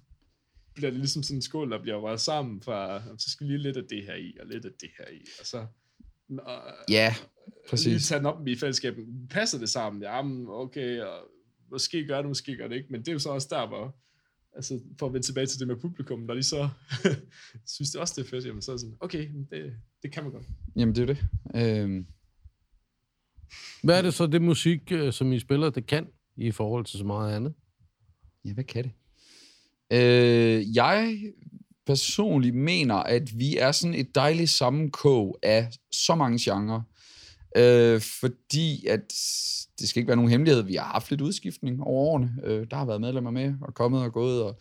bliver 0.75 0.91
det 0.91 0.99
ligesom 0.99 1.23
sådan 1.23 1.37
en 1.37 1.41
skål, 1.41 1.71
der 1.71 1.81
bliver 1.81 1.97
rørt 1.97 2.21
sammen 2.21 2.61
fra, 2.61 3.01
så 3.17 3.29
skal 3.29 3.47
vi 3.47 3.51
lige 3.51 3.63
lidt 3.63 3.77
af 3.77 3.83
det 3.89 4.03
her 4.05 4.15
i, 4.15 4.33
og 4.39 4.47
lidt 4.47 4.65
af 4.65 4.71
det 4.81 4.89
her 4.97 5.05
i, 5.15 5.21
og 5.39 5.45
så 5.45 5.65
og, 6.37 6.61
Ja, 6.89 7.15
lige 7.45 7.55
præcis. 7.69 8.07
tage 8.07 8.17
den 8.19 8.25
op 8.25 8.47
i 8.47 8.55
fællesskabet. 8.55 9.07
Passer 9.29 9.59
det 9.59 9.69
sammen? 9.69 10.01
Jamen, 10.03 10.45
okay, 10.49 11.01
og 11.01 11.17
måske 11.71 12.05
gør 12.07 12.17
det, 12.17 12.27
måske 12.27 12.57
gør 12.57 12.67
det 12.67 12.75
ikke, 12.75 12.87
men 12.91 12.99
det 12.99 13.07
er 13.07 13.13
jo 13.13 13.19
så 13.19 13.29
også 13.29 13.47
der, 13.51 13.67
hvor, 13.67 13.95
altså 14.55 14.79
for 14.99 15.07
at 15.07 15.13
vende 15.13 15.27
tilbage 15.27 15.45
til 15.47 15.59
det 15.59 15.67
med 15.67 15.75
publikum, 15.75 16.19
når 16.19 16.33
de 16.33 16.43
så 16.43 16.69
synes 17.75 17.91
det 17.91 18.01
også, 18.01 18.13
det 18.17 18.25
er 18.25 18.29
fedt, 18.29 18.45
jamen 18.45 18.61
så 18.61 18.71
er 18.71 18.73
det 18.73 18.81
sådan, 18.81 18.97
okay, 18.99 19.29
det, 19.51 19.73
det 20.03 20.11
kan 20.11 20.23
man 20.23 20.31
godt. 20.31 20.45
Jamen, 20.75 20.95
det 20.95 21.09
er 21.09 21.13
det. 21.13 21.17
Øh, 21.55 22.05
Hvad 23.83 23.97
er 23.97 24.01
det 24.01 24.13
så, 24.13 24.27
det 24.27 24.41
musik, 24.41 24.91
øh, 24.91 25.13
som 25.13 25.31
I 25.33 25.39
spiller, 25.39 25.69
det 25.69 25.85
kan 25.85 26.07
i 26.37 26.51
forhold 26.51 26.85
til 26.85 26.97
så 26.99 27.05
meget 27.05 27.35
andet? 27.35 27.53
Ja, 28.45 28.53
hvad 28.53 28.63
kan 28.63 28.83
det? 28.83 28.91
Øh, 29.91 30.75
jeg 30.75 31.17
personligt 31.89 32.55
mener, 32.55 32.95
at 32.95 33.39
vi 33.39 33.57
er 33.57 33.71
sådan 33.71 33.93
et 33.93 34.15
dejligt 34.15 34.49
sammenkog 34.49 35.37
af 35.43 35.67
så 35.91 36.15
mange 36.15 36.39
genrer. 36.41 36.81
Øh, 37.57 38.01
fordi 38.01 38.85
at 38.87 39.13
det 39.79 39.89
skal 39.89 39.99
ikke 39.99 40.07
være 40.07 40.15
nogen 40.15 40.31
hemmelighed. 40.31 40.63
Vi 40.63 40.75
har 40.75 40.83
haft 40.83 41.09
lidt 41.09 41.21
udskiftning 41.21 41.83
over 41.83 42.11
årene. 42.11 42.31
Øh, 42.43 42.67
der 42.71 42.77
har 42.77 42.85
været 42.85 43.01
medlemmer 43.01 43.31
med 43.31 43.53
og 43.61 43.73
kommet 43.73 44.01
og 44.01 44.13
gået, 44.13 44.43
og 44.43 44.59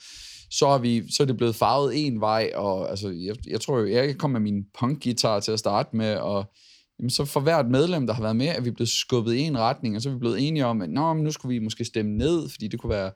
så 0.51 0.67
er, 0.67 0.79
vi, 0.79 1.13
så 1.13 1.23
er 1.23 1.27
det 1.27 1.37
blevet 1.37 1.57
farvet 1.57 2.07
en 2.07 2.21
vej, 2.21 2.51
og 2.55 2.91
altså, 2.91 3.09
jeg, 3.09 3.37
jeg 3.47 3.61
tror 3.61 3.79
jo, 3.79 3.87
jeg 3.87 4.19
kom 4.19 4.31
med 4.31 4.41
min 4.41 4.65
punkguitar 4.79 5.41
til 5.41 5.53
at 5.53 5.59
starte 5.59 5.97
med, 5.97 6.15
og 6.15 6.45
jamen, 6.99 7.11
så 7.11 7.25
for 7.25 7.41
hvert 7.41 7.71
medlem, 7.71 8.07
der 8.07 8.15
har 8.15 8.23
været 8.23 8.37
med, 8.37 8.47
er 8.47 8.61
vi 8.61 8.71
blevet 8.71 8.89
skubbet 8.89 9.35
i 9.35 9.41
en 9.41 9.59
retning, 9.59 9.97
og 9.97 10.03
så 10.03 10.09
er 10.09 10.13
vi 10.13 10.19
blevet 10.19 10.49
enige 10.49 10.67
om, 10.67 10.83
at 10.83 10.91
Nå, 10.91 11.15
men 11.15 11.25
nu 11.25 11.31
skulle 11.31 11.55
vi 11.55 11.65
måske 11.65 11.85
stemme 11.85 12.17
ned, 12.17 12.49
fordi 12.49 12.69
det 12.69 12.81
kunne 12.81 12.91
være 12.91 13.11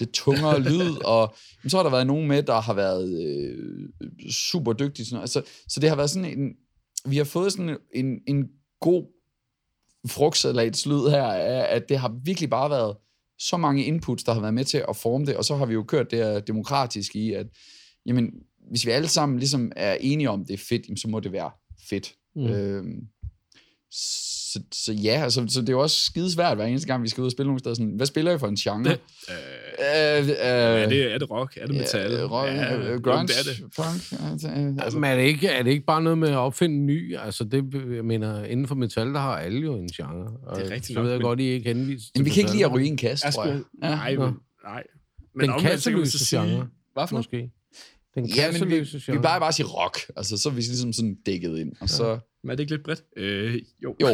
lidt 0.00 0.12
tungere 0.12 0.60
lyd, 0.60 0.96
og 1.14 1.34
jamen, 1.62 1.70
så 1.70 1.76
har 1.76 1.82
der 1.82 1.90
været 1.90 2.06
nogen 2.06 2.28
med, 2.28 2.42
der 2.42 2.60
har 2.60 2.74
været 2.74 3.24
øh, 3.24 4.30
super 4.30 4.72
dygtige. 4.72 5.06
Sådan 5.06 5.14
noget. 5.14 5.22
Altså, 5.22 5.42
så 5.68 5.80
det 5.80 5.88
har 5.88 5.96
været 5.96 6.10
sådan 6.10 6.38
en, 6.38 6.52
vi 7.06 7.16
har 7.16 7.24
fået 7.24 7.52
sådan 7.52 7.76
en, 7.94 8.20
en 8.26 8.48
god 8.80 9.04
frugtsalatslyd 10.06 11.08
her, 11.10 11.24
at 11.62 11.88
det 11.88 11.98
har 11.98 12.20
virkelig 12.24 12.50
bare 12.50 12.70
været 12.70 12.96
så 13.38 13.56
mange 13.56 13.84
inputs, 13.84 14.24
der 14.24 14.32
har 14.32 14.40
været 14.40 14.54
med 14.54 14.64
til 14.64 14.84
at 14.88 14.96
forme 14.96 15.26
det, 15.26 15.36
og 15.36 15.44
så 15.44 15.56
har 15.56 15.66
vi 15.66 15.74
jo 15.74 15.82
kørt 15.82 16.10
det 16.10 16.18
her 16.18 16.40
demokratisk 16.40 17.16
i, 17.16 17.32
at 17.32 17.46
jamen, 18.06 18.32
hvis 18.70 18.86
vi 18.86 18.90
alle 18.90 19.08
sammen 19.08 19.38
ligesom 19.38 19.72
er 19.76 19.96
enige 20.00 20.30
om, 20.30 20.44
det 20.44 20.54
er 20.54 20.64
fedt, 20.68 20.86
jamen, 20.86 20.96
så 20.96 21.08
må 21.08 21.20
det 21.20 21.32
være 21.32 21.50
fedt. 21.88 22.14
Mm. 22.36 22.46
Øhm, 22.46 23.08
så, 24.52 24.60
så 24.72 24.92
ja, 24.92 25.20
altså, 25.22 25.46
så 25.48 25.60
det 25.60 25.68
er 25.68 25.72
jo 25.72 25.80
også 25.80 26.00
skide 26.00 26.32
svært 26.32 26.56
hver 26.56 26.64
eneste 26.64 26.86
gang, 26.86 27.02
vi 27.02 27.08
skal 27.08 27.20
ud 27.20 27.26
og 27.26 27.32
spille 27.32 27.46
nogle 27.46 27.58
steder. 27.58 27.74
Sådan, 27.74 27.92
hvad 27.96 28.06
spiller 28.06 28.34
I 28.34 28.38
for 28.38 28.46
en 28.46 28.56
genre? 28.56 28.84
Det, 28.84 29.00
øh, 29.30 30.18
øh, 30.18 30.28
øh, 30.28 30.34
er, 30.36 30.88
det, 30.88 31.12
er 31.14 31.18
det 31.18 31.30
rock? 31.30 31.56
Er 31.56 31.66
det 31.66 31.76
metal? 31.76 32.12
Ja, 32.12 32.22
rock, 32.22 32.48
ja, 32.48 32.76
øh, 32.76 33.02
grunge, 33.02 33.26
det 33.26 33.38
er 33.38 33.42
det. 33.42 33.60
punk? 33.76 34.30
Altså, 34.30 34.48
altså. 34.84 34.98
Men 34.98 35.10
er 35.10 35.16
det, 35.16 35.22
ikke, 35.22 35.48
er 35.48 35.62
det 35.62 35.70
ikke 35.70 35.86
bare 35.86 36.02
noget 36.02 36.18
med 36.18 36.28
at 36.28 36.36
opfinde 36.36 36.76
en 36.76 36.86
ny? 36.86 37.16
Altså, 37.16 37.44
det, 37.44 37.74
jeg 37.94 38.04
mener, 38.04 38.44
inden 38.44 38.68
for 38.68 38.74
metal, 38.74 39.06
der 39.06 39.20
har 39.20 39.36
alle 39.36 39.60
jo 39.60 39.74
en 39.74 39.88
genre. 39.88 40.30
Og 40.46 40.56
det 40.56 40.66
er 40.66 40.70
rigtigt 40.70 40.96
Så 40.96 41.02
ved 41.02 41.10
jeg 41.12 41.20
godt, 41.20 41.40
I 41.40 41.44
ikke 41.44 41.68
henviser 41.68 42.10
Men 42.16 42.24
vi 42.24 42.30
kan 42.30 42.40
ikke 42.40 42.52
lide 42.52 42.64
at 42.64 42.72
ryge 42.72 42.86
en 42.86 42.96
kasse, 42.96 43.32
tror 43.32 43.46
jeg. 43.46 43.60
Ja. 43.82 43.88
Nej, 43.88 44.16
men, 44.16 44.34
nej. 44.64 44.82
Men 45.34 45.50
Den 45.50 45.60
kasseløse 45.60 46.36
genre. 46.36 46.68
Hvad 46.94 47.06
for 47.08 47.16
Måske. 47.16 47.50
Den 48.14 48.26
ja, 48.26 48.52
men 48.52 48.70
vi, 48.70 48.80
vi 49.12 49.18
bare 49.18 49.40
bare 49.40 49.52
sige 49.52 49.66
rock. 49.66 49.98
Altså, 50.16 50.36
så 50.36 50.48
er 50.48 50.52
vi 50.52 50.60
ligesom 50.60 50.92
sådan 50.92 51.16
dækket 51.26 51.58
ind. 51.58 51.72
Og 51.80 51.88
så... 51.88 52.18
Men 52.42 52.50
er 52.50 52.54
det 52.54 52.60
ikke 52.60 52.72
lidt 52.72 52.84
bredt? 52.84 53.04
Øh, 53.16 53.62
jo. 53.82 53.96
Jo. 54.00 54.08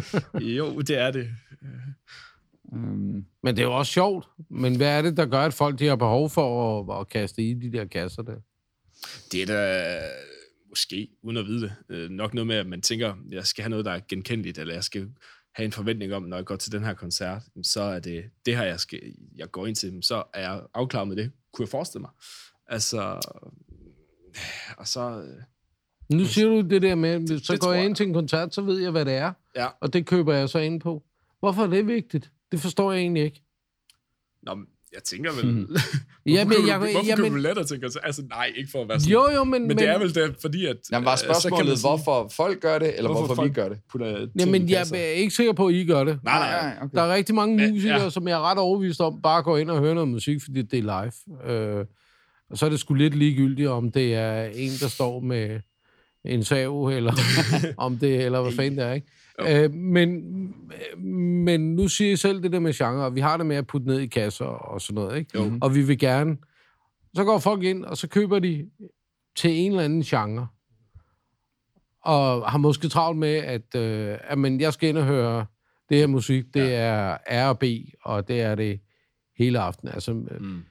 jo, 0.58 0.80
det 0.80 0.98
er 0.98 1.10
det. 1.10 1.28
Um, 2.64 3.26
men 3.42 3.56
det 3.56 3.58
er 3.58 3.66
jo 3.66 3.78
også 3.78 3.92
sjovt. 3.92 4.28
Men 4.50 4.76
hvad 4.76 4.98
er 4.98 5.02
det, 5.02 5.16
der 5.16 5.26
gør, 5.26 5.40
at 5.40 5.54
folk 5.54 5.78
de 5.78 5.86
har 5.86 5.96
behov 5.96 6.30
for 6.30 6.80
at, 6.80 7.00
at 7.00 7.08
kaste 7.08 7.42
i 7.42 7.54
de 7.54 7.72
der 7.72 7.84
kasser 7.84 8.22
der? 8.22 8.36
Det 9.32 9.42
er 9.42 9.46
da 9.46 10.00
måske, 10.68 11.08
uden 11.22 11.36
at 11.36 11.46
vide 11.46 11.62
det, 11.62 11.72
øh, 11.88 12.10
nok 12.10 12.34
noget 12.34 12.46
med, 12.46 12.56
at 12.56 12.66
man 12.66 12.82
tænker, 12.82 13.14
jeg 13.30 13.46
skal 13.46 13.62
have 13.62 13.70
noget, 13.70 13.84
der 13.84 13.92
er 13.92 14.00
genkendeligt, 14.08 14.58
eller 14.58 14.74
jeg 14.74 14.84
skal 14.84 15.08
have 15.54 15.64
en 15.64 15.72
forventning 15.72 16.14
om, 16.14 16.22
når 16.22 16.36
jeg 16.36 16.44
går 16.44 16.56
til 16.56 16.72
den 16.72 16.84
her 16.84 16.94
koncert, 16.94 17.42
så 17.62 17.82
er 17.82 17.98
det 17.98 18.24
det 18.46 18.56
her, 18.56 18.64
jeg, 18.64 18.80
skal, 18.80 19.00
jeg 19.36 19.50
går 19.50 19.66
ind 19.66 19.76
til, 19.76 19.98
så 20.02 20.22
er 20.34 20.40
jeg 20.40 20.62
afklaret 20.74 21.08
med 21.08 21.16
det, 21.16 21.32
kunne 21.52 21.62
jeg 21.62 21.68
forestille 21.70 22.00
mig. 22.00 22.10
Altså, 22.66 22.98
og 24.78 24.88
så... 24.88 25.24
Øh, 26.12 26.18
nu 26.18 26.24
siger 26.24 26.48
du 26.48 26.60
det 26.60 26.82
der 26.82 26.94
med, 26.94 27.38
så 27.38 27.52
det 27.52 27.60
går 27.60 27.72
jeg 27.72 27.84
ind 27.84 27.96
til 27.96 28.06
en 28.06 28.14
koncert, 28.14 28.54
så 28.54 28.62
ved 28.62 28.78
jeg, 28.78 28.90
hvad 28.90 29.04
det 29.04 29.14
er. 29.14 29.32
Ja. 29.56 29.66
Og 29.80 29.92
det 29.92 30.06
køber 30.06 30.34
jeg 30.34 30.48
så 30.48 30.58
ind 30.58 30.80
på. 30.80 31.02
Hvorfor 31.40 31.62
er 31.62 31.66
det 31.66 31.86
vigtigt? 31.86 32.30
Det 32.52 32.60
forstår 32.60 32.92
jeg 32.92 33.00
egentlig 33.00 33.22
ikke. 33.22 33.42
Nå, 34.42 34.56
jeg 34.94 35.02
tænker 35.04 35.32
vel... 35.32 35.52
Hmm. 35.52 35.76
ja, 36.26 36.44
men, 36.44 36.68
jeg, 36.68 36.78
hvorfor 36.78 37.06
ja, 37.06 37.16
men, 37.16 37.32
du 37.32 37.36
let 37.36 37.58
at 37.58 37.66
tænke, 37.66 37.90
altså 38.02 38.22
nej, 38.28 38.52
ikke 38.56 38.70
for 38.70 38.82
at 38.82 38.88
være 38.88 39.00
sådan... 39.00 39.12
Jo, 39.12 39.30
jo, 39.34 39.44
men... 39.44 39.52
Men, 39.52 39.68
men 39.68 39.78
det 39.78 39.88
er 39.88 39.98
vel 39.98 40.14
det, 40.14 40.36
fordi 40.40 40.66
at... 40.66 40.76
Jamen, 40.92 41.04
var 41.04 41.16
spørgsmålet, 41.16 41.78
sige, 41.78 41.88
hvorfor 41.88 42.28
folk 42.28 42.60
gør 42.60 42.78
det, 42.78 42.96
eller 42.96 43.10
hvorfor, 43.10 43.26
hvorfor 43.26 43.44
vi 43.44 43.50
gør 43.50 43.68
det? 43.68 43.78
Jamen, 44.40 44.70
jeg 44.70 44.86
er 44.94 44.96
ikke 44.96 45.34
sikker 45.34 45.52
på, 45.52 45.66
at 45.66 45.74
I 45.74 45.84
gør 45.84 46.04
det. 46.04 46.18
Nej, 46.24 46.38
nej, 46.38 46.62
nej. 46.62 46.76
Okay. 46.82 46.96
Der 46.96 47.02
er 47.02 47.14
rigtig 47.14 47.34
mange 47.34 47.70
musikere, 47.70 48.02
ja. 48.02 48.10
som 48.10 48.28
jeg 48.28 48.34
er 48.34 48.50
ret 48.50 48.58
overbevist 48.58 49.00
om, 49.00 49.22
bare 49.22 49.42
går 49.42 49.58
ind 49.58 49.70
og 49.70 49.78
hører 49.78 49.94
noget 49.94 50.08
musik, 50.08 50.42
fordi 50.42 50.62
det 50.62 50.78
er 50.78 50.82
live. 50.82 51.52
Øh, 51.52 51.84
og 52.50 52.58
så 52.58 52.66
er 52.66 52.70
det 52.70 52.80
sgu 52.80 52.94
lidt 52.94 53.14
ligegyldigt, 53.14 53.68
om 53.68 53.92
det 53.92 54.14
er 54.14 54.44
en, 54.44 54.70
der 54.80 54.88
står 54.88 55.20
med 55.20 55.60
en 56.26 56.44
sav, 56.44 56.86
eller 56.86 57.12
om 57.76 57.98
det, 57.98 58.24
eller 58.24 58.42
hvad 58.42 58.52
fanden 58.52 58.78
det 58.78 58.86
er, 58.86 58.92
ikke? 58.92 59.06
Øh, 59.64 59.74
men, 59.74 60.22
men 61.44 61.74
nu 61.74 61.88
siger 61.88 62.08
jeg 62.08 62.18
selv 62.18 62.42
det 62.42 62.52
der 62.52 62.58
med 62.58 62.72
genre, 62.72 63.14
vi 63.14 63.20
har 63.20 63.36
det 63.36 63.46
med 63.46 63.56
at 63.56 63.66
putte 63.66 63.86
ned 63.86 63.98
i 63.98 64.06
kasser 64.06 64.44
og 64.44 64.80
sådan 64.80 64.94
noget, 64.94 65.18
ikke? 65.18 65.30
Jo. 65.34 65.58
Og 65.60 65.74
vi 65.74 65.82
vil 65.82 65.98
gerne... 65.98 66.36
Så 67.14 67.24
går 67.24 67.38
folk 67.38 67.62
ind, 67.62 67.84
og 67.84 67.96
så 67.96 68.08
køber 68.08 68.38
de 68.38 68.70
til 69.36 69.50
en 69.50 69.70
eller 69.70 69.84
anden 69.84 70.02
genre, 70.02 70.46
og 72.04 72.50
har 72.50 72.58
måske 72.58 72.88
travlt 72.88 73.18
med, 73.18 73.34
at, 73.34 73.74
øh, 73.76 74.18
at 74.20 74.38
men 74.38 74.60
jeg 74.60 74.72
skal 74.72 74.88
ind 74.88 74.98
og 74.98 75.04
høre 75.04 75.46
det 75.88 75.96
her 75.98 76.06
musik, 76.06 76.44
det 76.54 76.68
ja. 76.68 77.16
er 77.26 77.46
R 77.46 77.48
og 77.48 77.58
B, 77.58 77.64
og 78.04 78.28
det 78.28 78.40
er 78.40 78.54
det 78.54 78.80
hele 79.38 79.58
aften. 79.58 79.88
Altså, 79.88 80.12
mm 80.12 80.62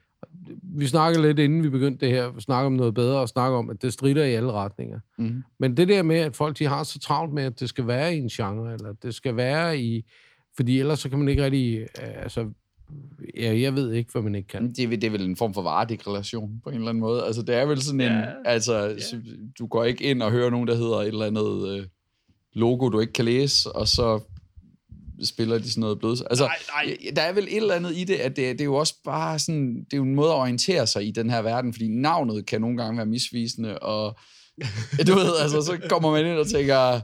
vi 0.63 0.87
snakkede 0.87 1.21
lidt, 1.21 1.39
inden 1.39 1.63
vi 1.63 1.69
begyndte 1.69 2.05
det 2.05 2.15
her, 2.15 2.39
snakke 2.39 2.65
om 2.65 2.73
noget 2.73 2.93
bedre, 2.93 3.19
og 3.19 3.29
snakke 3.29 3.57
om, 3.57 3.69
at 3.69 3.81
det 3.81 3.93
strider 3.93 4.25
i 4.25 4.33
alle 4.33 4.51
retninger. 4.51 4.99
Mm. 5.17 5.43
Men 5.59 5.77
det 5.77 5.87
der 5.87 6.03
med, 6.03 6.15
at 6.15 6.35
folk 6.35 6.59
de 6.59 6.65
har 6.65 6.83
så 6.83 6.99
travlt 6.99 7.33
med, 7.33 7.43
at 7.43 7.59
det 7.59 7.69
skal 7.69 7.87
være 7.87 8.15
i 8.15 8.19
en 8.19 8.27
genre, 8.29 8.73
eller 8.73 8.93
det 9.03 9.15
skal 9.15 9.35
være 9.35 9.79
i... 9.79 10.05
Fordi 10.55 10.79
ellers 10.79 10.99
så 10.99 11.09
kan 11.09 11.19
man 11.19 11.27
ikke 11.27 11.43
rigtig... 11.43 11.79
Øh, 11.79 12.23
altså, 12.23 12.49
ja, 13.37 13.59
jeg 13.59 13.75
ved 13.75 13.93
ikke, 13.93 14.11
hvad 14.11 14.21
man 14.21 14.35
ikke 14.35 14.47
kan. 14.47 14.73
Det 14.73 14.79
er, 14.79 14.89
det 14.89 15.03
er 15.03 15.09
vel 15.09 15.25
en 15.25 15.35
form 15.35 15.53
for 15.53 15.61
varedeklaration, 15.61 16.61
på 16.63 16.69
en 16.69 16.75
eller 16.75 16.89
anden 16.89 17.01
måde. 17.01 17.25
Altså, 17.25 17.41
det 17.41 17.55
er 17.55 17.65
vel 17.65 17.81
sådan 17.81 18.01
en... 18.01 18.11
Ja. 18.11 18.25
Altså, 18.45 18.73
ja. 18.77 19.17
du 19.59 19.67
går 19.67 19.83
ikke 19.83 20.03
ind 20.03 20.21
og 20.21 20.31
hører 20.31 20.49
nogen, 20.49 20.67
der 20.67 20.75
hedder 20.75 20.97
et 20.97 21.07
eller 21.07 21.25
andet... 21.25 21.79
Øh, 21.79 21.85
logo, 22.53 22.89
du 22.89 22.99
ikke 22.99 23.13
kan 23.13 23.25
læse, 23.25 23.71
og 23.71 23.87
så 23.87 24.19
spiller 25.23 25.57
de 25.57 25.69
sådan 25.69 25.81
noget 25.81 25.99
blød. 25.99 26.25
Altså, 26.29 26.43
nej, 26.43 26.85
nej. 26.85 26.97
der 27.15 27.21
er 27.21 27.33
vel 27.33 27.43
et 27.43 27.57
eller 27.57 27.75
andet 27.75 27.97
i 27.97 28.03
det, 28.03 28.15
at 28.15 28.35
det, 28.35 28.51
det 28.51 28.61
er 28.61 28.65
jo 28.65 28.75
også 28.75 28.93
bare 29.05 29.39
sådan, 29.39 29.75
det 29.75 29.93
er 29.93 29.97
jo 29.97 30.03
en 30.03 30.15
måde 30.15 30.29
at 30.29 30.35
orientere 30.35 30.87
sig 30.87 31.07
i 31.07 31.11
den 31.11 31.29
her 31.29 31.41
verden, 31.41 31.73
fordi 31.73 31.87
navnet 31.87 32.45
kan 32.45 32.61
nogle 32.61 32.77
gange 32.77 32.97
være 32.97 33.05
misvisende, 33.05 33.79
og 33.79 34.17
du 35.07 35.13
ved, 35.13 35.37
altså, 35.41 35.61
så 35.61 35.77
kommer 35.89 36.11
man 36.11 36.25
ind 36.25 36.37
og 36.37 36.47
tænker, 36.47 36.99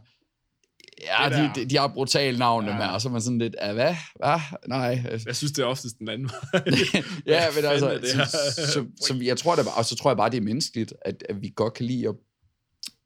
ja, 1.01 1.29
de, 1.29 1.51
de, 1.55 1.65
de 1.65 1.77
har 1.77 1.87
brutale 1.87 2.37
navne 2.39 2.71
ja. 2.71 2.77
med, 2.77 2.85
og 2.85 3.01
så 3.01 3.07
er 3.07 3.11
man 3.11 3.21
sådan 3.21 3.39
lidt, 3.39 3.55
ja, 3.61 3.73
hvad? 3.73 3.95
Hvad? 4.15 4.39
Nej. 4.67 5.03
Jeg 5.25 5.35
synes, 5.35 5.51
det 5.51 5.61
er 5.61 5.65
oftest 5.65 5.99
den 5.99 6.09
anden 6.09 6.29
ja, 7.25 7.45
men 7.55 7.65
altså, 7.65 7.99
så, 8.03 8.37
så, 8.55 8.85
så, 9.01 9.19
jeg 9.23 9.37
tror 9.37 9.55
det 9.55 9.65
bare, 9.65 9.75
og 9.75 9.85
så 9.85 9.95
tror 9.95 10.09
jeg 10.09 10.17
bare, 10.17 10.29
det 10.29 10.37
er 10.37 10.41
menneskeligt, 10.41 10.93
at, 11.01 11.23
at 11.29 11.41
vi 11.41 11.53
godt 11.55 11.73
kan 11.73 11.85
lide 11.85 12.07
at 12.07 12.15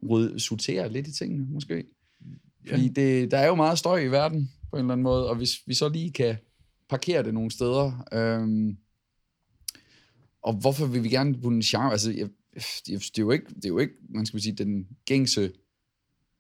rydde, 0.10 0.40
sortere 0.40 0.92
lidt 0.92 1.08
i 1.08 1.14
tingene, 1.14 1.46
måske. 1.50 1.84
Fordi 2.70 2.84
ja. 2.84 3.02
det, 3.02 3.32
der 3.32 3.38
er 3.38 3.48
jo 3.48 3.56
meget 3.56 3.80
støj 3.80 4.00
i 4.00 4.08
verden, 4.08 4.52
på 4.76 4.80
en 4.80 4.86
eller 4.86 4.94
anden 4.94 5.04
måde, 5.04 5.30
og 5.30 5.36
hvis 5.36 5.62
vi 5.66 5.74
så 5.74 5.90
lige 5.90 6.12
kan 6.12 6.38
parkere 6.90 7.24
det 7.24 7.34
nogle 7.34 7.52
steder, 7.52 8.06
øhm, 8.14 8.78
og 10.42 10.54
hvorfor 10.54 10.86
vil 10.86 11.04
vi 11.04 11.10
gerne 11.10 11.34
putte 11.34 11.56
en 11.56 11.62
genre, 11.62 11.92
altså, 11.92 12.12
jeg, 12.12 12.30
det, 12.86 12.94
er 13.18 13.22
jo 13.22 13.32
ikke, 13.32 13.46
det 13.46 13.66
er 13.66 13.70
jo 13.70 13.80
ikke, 13.80 13.94
man 14.10 14.26
skal 14.26 14.42
sige, 14.42 14.56
den 14.56 14.88
gængse 15.06 15.52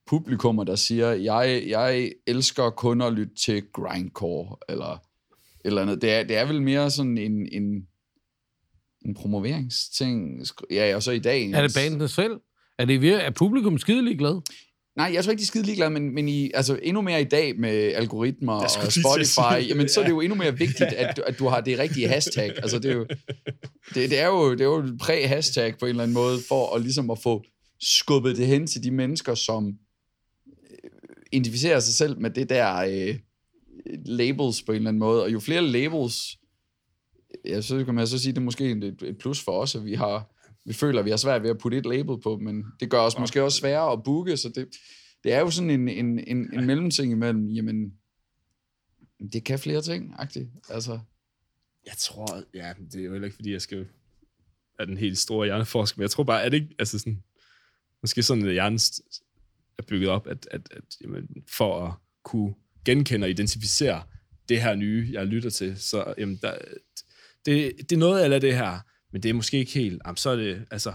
publikummer, 0.07 0.63
der 0.63 0.75
siger, 0.75 1.11
jeg, 1.11 1.63
jeg 1.67 2.11
elsker 2.27 2.69
kun 2.69 3.01
at 3.01 3.13
lytte 3.13 3.35
til 3.35 3.63
grindcore, 3.73 4.57
eller 4.69 5.05
eller 5.65 5.81
andet. 5.81 6.01
Det 6.01 6.11
er, 6.11 6.23
det 6.23 6.37
er 6.37 6.45
vel 6.45 6.61
mere 6.61 6.91
sådan 6.91 7.17
en, 7.17 7.47
en, 7.51 7.87
en 9.05 9.13
promoveringsting. 9.13 10.45
Ja, 10.71 10.95
og 10.95 11.03
så 11.03 11.11
i 11.11 11.19
dag... 11.19 11.51
Er 11.51 11.61
det 11.61 11.71
bandene 11.75 12.07
selv? 12.07 12.39
Er, 12.77 12.85
det, 12.85 13.25
er 13.25 13.29
publikum 13.29 13.77
skidelig 13.77 14.17
glad? 14.17 14.41
Nej, 14.95 15.11
jeg 15.13 15.23
tror 15.23 15.31
ikke, 15.31 15.39
de 15.39 15.43
er 15.43 15.47
skide 15.47 15.63
ligeglade, 15.63 15.89
men, 15.89 16.13
men 16.13 16.29
i, 16.29 16.51
altså, 16.53 16.79
endnu 16.83 17.01
mere 17.01 17.21
i 17.21 17.23
dag 17.23 17.59
med 17.59 17.93
algoritmer 17.93 18.53
og 18.53 18.69
Spotify, 18.69 19.69
jamen, 19.69 19.89
så 19.89 19.99
er 19.99 20.03
det 20.03 20.11
jo 20.11 20.21
endnu 20.21 20.35
mere 20.35 20.57
vigtigt, 20.65 20.93
at, 20.93 21.19
at 21.27 21.39
du 21.39 21.47
har 21.47 21.61
det 21.61 21.79
rigtige 21.79 22.07
hashtag. 22.07 22.51
Altså, 22.57 22.79
det, 22.79 22.91
er 22.91 22.95
jo, 22.95 23.05
det, 23.93 24.09
det, 24.09 24.19
er 24.19 24.27
jo, 24.27 24.51
det 24.51 24.61
er 24.61 24.65
jo 24.65 24.97
præ-hashtag 24.99 25.77
på 25.79 25.85
en 25.85 25.89
eller 25.89 26.03
anden 26.03 26.13
måde, 26.13 26.39
for 26.47 26.75
at, 26.75 26.81
ligesom 26.81 27.09
at 27.09 27.19
få 27.19 27.43
skubbet 27.79 28.37
det 28.37 28.47
hen 28.47 28.67
til 28.67 28.83
de 28.83 28.91
mennesker, 28.91 29.35
som 29.35 29.67
øh, 30.47 30.89
identificerer 31.31 31.79
sig 31.79 31.93
selv 31.93 32.19
med 32.19 32.29
det 32.29 32.49
der 32.49 32.75
øh, 32.75 33.15
labels 34.05 34.61
på 34.61 34.71
en 34.71 34.75
eller 34.75 34.89
anden 34.89 34.99
måde. 34.99 35.23
Og 35.23 35.33
jo 35.33 35.39
flere 35.39 35.61
labels, 35.61 36.37
ja, 37.45 37.61
så 37.61 37.85
kan 37.85 37.95
man 37.95 38.07
så 38.07 38.19
sige, 38.19 38.31
det 38.31 38.37
er 38.37 38.41
måske 38.41 38.71
et, 38.71 38.83
et 39.03 39.17
plus 39.17 39.41
for 39.41 39.51
os, 39.51 39.75
at 39.75 39.85
vi 39.85 39.93
har 39.93 40.34
vi 40.65 40.73
føler, 40.73 40.99
at 40.99 41.05
vi 41.05 41.09
har 41.09 41.17
svært 41.17 41.43
ved 41.43 41.49
at 41.49 41.57
putte 41.57 41.77
et 41.77 41.85
label 41.85 42.21
på, 42.21 42.37
men 42.37 42.65
det 42.79 42.89
gør 42.89 42.99
os 42.99 43.19
måske 43.19 43.43
også 43.43 43.57
sværere 43.57 43.91
at 43.91 44.03
booke, 44.03 44.37
så 44.37 44.49
det, 44.49 44.67
det 45.23 45.33
er 45.33 45.39
jo 45.39 45.51
sådan 45.51 45.69
en, 45.69 45.89
en, 45.89 46.19
en, 46.19 46.53
en 46.53 46.65
mellemting 46.65 47.11
imellem, 47.11 47.47
jamen, 47.47 47.93
det 49.33 49.43
kan 49.43 49.59
flere 49.59 49.81
ting, 49.81 50.13
agtigt. 50.17 50.49
Altså. 50.69 50.99
Jeg 51.85 51.93
tror, 51.97 52.43
ja, 52.53 52.73
det 52.91 52.99
er 52.99 53.05
jo 53.05 53.11
heller 53.11 53.25
ikke, 53.25 53.35
fordi 53.35 53.51
jeg 53.51 53.61
skal 53.61 53.87
er 54.79 54.85
den 54.85 54.97
helt 54.97 55.17
store 55.17 55.45
hjerneforsker, 55.45 55.99
men 55.99 56.01
jeg 56.01 56.11
tror 56.11 56.23
bare, 56.23 56.43
at 56.43 56.51
det 56.51 56.61
ikke, 56.61 56.75
altså 56.79 56.99
sådan, 56.99 57.23
måske 58.01 58.23
sådan, 58.23 58.45
at 58.45 58.53
hjernen 58.53 58.79
er 59.77 59.83
bygget 59.83 60.09
op, 60.09 60.27
at, 60.27 60.47
at, 60.51 60.61
at 60.71 60.83
jamen, 61.01 61.27
for 61.47 61.87
at 61.87 61.93
kunne 62.23 62.53
genkende 62.85 63.25
og 63.25 63.29
identificere 63.29 64.03
det 64.49 64.61
her 64.61 64.75
nye, 64.75 65.09
jeg 65.11 65.25
lytter 65.25 65.49
til, 65.49 65.77
så 65.77 66.13
jamen, 66.17 66.39
der, 66.41 66.57
det, 67.45 67.73
det 67.77 67.91
er 67.91 67.97
noget 67.97 68.33
af 68.33 68.41
det 68.41 68.57
her, 68.57 68.79
men 69.15 69.23
det 69.23 69.29
er 69.29 69.33
måske 69.33 69.57
ikke 69.57 69.71
helt, 69.71 70.01
jamen, 70.05 70.17
så 70.17 70.29
er 70.29 70.35
det, 70.35 70.65
altså, 70.71 70.93